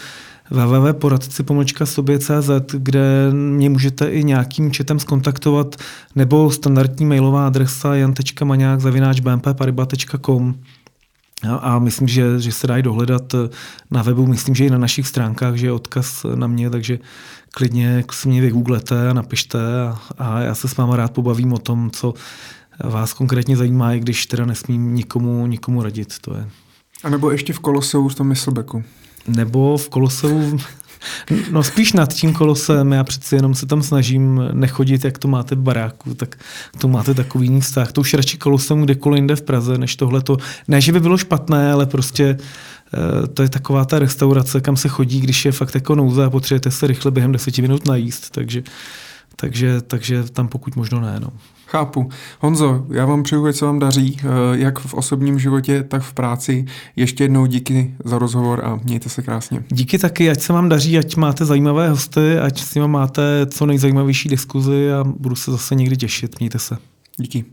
www.poradci 0.50 1.42
pomlčka 1.42 1.86
sobě.cz, 1.86 2.50
kde 2.72 3.30
mě 3.32 3.70
můžete 3.70 4.08
i 4.08 4.24
nějakým 4.24 4.70
četem 4.70 5.00
skontaktovat, 5.00 5.76
nebo 6.14 6.50
standardní 6.50 7.06
mailová 7.06 7.46
adresa 7.46 7.94
jan.maňák 7.94 8.80
zavináč 8.80 9.20
bmpparibas.com. 9.20 10.54
A 11.60 11.78
myslím, 11.78 12.08
že, 12.08 12.40
že 12.40 12.52
se 12.52 12.66
dají 12.66 12.82
dohledat 12.82 13.34
eh, 13.34 13.48
na 13.90 14.02
webu, 14.02 14.26
myslím, 14.26 14.54
že 14.54 14.64
i 14.64 14.70
na 14.70 14.78
našich 14.78 15.06
stránkách, 15.06 15.54
že 15.54 15.66
je 15.66 15.72
odkaz 15.72 16.26
na 16.34 16.46
mě, 16.46 16.70
takže 16.70 16.98
klidně 17.50 18.04
si 18.12 18.28
mě 18.28 18.40
vygooglete 18.40 19.08
a 19.08 19.12
napište 19.12 19.58
a, 19.58 19.98
a 20.18 20.40
já 20.40 20.54
se 20.54 20.68
s 20.68 20.76
váma 20.76 20.96
rád 20.96 21.12
pobavím 21.12 21.52
o 21.52 21.58
tom, 21.58 21.90
co 21.90 22.14
vás 22.84 23.12
konkrétně 23.12 23.56
zajímá, 23.56 23.92
i 23.92 24.00
když 24.00 24.26
teda 24.26 24.44
nesmím 24.44 24.94
nikomu, 24.94 25.46
nikomu 25.46 25.82
radit. 25.82 26.14
To 26.20 26.34
je. 26.36 26.48
A 27.04 27.08
nebo 27.08 27.30
ještě 27.30 27.52
v 27.52 27.58
Koloseu 27.58 28.08
v 28.08 28.14
tom 28.14 28.28
Myslbeku. 28.28 28.84
Nebo 29.28 29.76
v 29.76 29.88
Koloseu 29.88 30.58
No 31.50 31.62
spíš 31.62 31.92
nad 31.92 32.12
tím 32.14 32.32
kolosem, 32.32 32.92
já 32.92 33.04
přeci 33.04 33.34
jenom 33.34 33.54
se 33.54 33.66
tam 33.66 33.82
snažím 33.82 34.42
nechodit, 34.52 35.04
jak 35.04 35.18
to 35.18 35.28
máte 35.28 35.54
v 35.54 35.58
baráku, 35.58 36.14
tak 36.14 36.36
to 36.78 36.88
máte 36.88 37.14
takový 37.14 37.46
jiný 37.46 37.60
vztah. 37.60 37.92
To 37.92 38.00
už 38.00 38.14
radši 38.14 38.38
kolosem 38.38 38.82
kdekoliv 38.82 39.18
jinde 39.18 39.36
v 39.36 39.42
Praze, 39.42 39.78
než 39.78 39.96
tohle 39.96 40.22
to. 40.22 40.36
Ne, 40.68 40.80
že 40.80 40.92
by 40.92 41.00
bylo 41.00 41.18
špatné, 41.18 41.72
ale 41.72 41.86
prostě 41.86 42.24
eh, 42.34 43.26
to 43.26 43.42
je 43.42 43.48
taková 43.48 43.84
ta 43.84 43.98
restaurace, 43.98 44.60
kam 44.60 44.76
se 44.76 44.88
chodí, 44.88 45.20
když 45.20 45.44
je 45.44 45.52
fakt 45.52 45.74
jako 45.74 45.94
nouze 45.94 46.24
a 46.24 46.30
potřebujete 46.30 46.70
se 46.70 46.86
rychle 46.86 47.10
během 47.10 47.32
deseti 47.32 47.62
minut 47.62 47.86
najíst, 47.86 48.30
takže, 48.30 48.62
takže, 49.36 49.80
takže 49.80 50.22
tam 50.22 50.48
pokud 50.48 50.76
možno 50.76 51.00
ne. 51.00 51.20
No. 51.20 51.28
Chápu. 51.74 52.08
Honzo, 52.40 52.86
já 52.90 53.06
vám 53.06 53.22
přeju, 53.22 53.46
ať 53.46 53.56
se 53.56 53.64
vám 53.64 53.78
daří, 53.78 54.16
eh, 54.20 54.24
jak 54.52 54.78
v 54.78 54.94
osobním 54.94 55.38
životě, 55.38 55.82
tak 55.82 56.02
v 56.02 56.14
práci. 56.14 56.64
Ještě 56.96 57.24
jednou 57.24 57.46
díky 57.46 57.94
za 58.04 58.18
rozhovor 58.18 58.64
a 58.64 58.80
mějte 58.84 59.08
se 59.08 59.22
krásně. 59.22 59.64
Díky 59.68 59.98
taky, 59.98 60.30
ať 60.30 60.40
se 60.40 60.52
vám 60.52 60.68
daří, 60.68 60.98
ať 60.98 61.16
máte 61.16 61.44
zajímavé 61.44 61.88
hosty, 61.88 62.38
ať 62.38 62.60
s 62.60 62.74
nimi 62.74 62.88
máte 62.88 63.46
co 63.46 63.66
nejzajímavější 63.66 64.28
diskuzi 64.28 64.92
a 64.92 65.04
budu 65.04 65.34
se 65.34 65.50
zase 65.50 65.74
někdy 65.74 65.96
těšit. 65.96 66.38
Mějte 66.38 66.58
se. 66.58 66.76
Díky. 67.16 67.44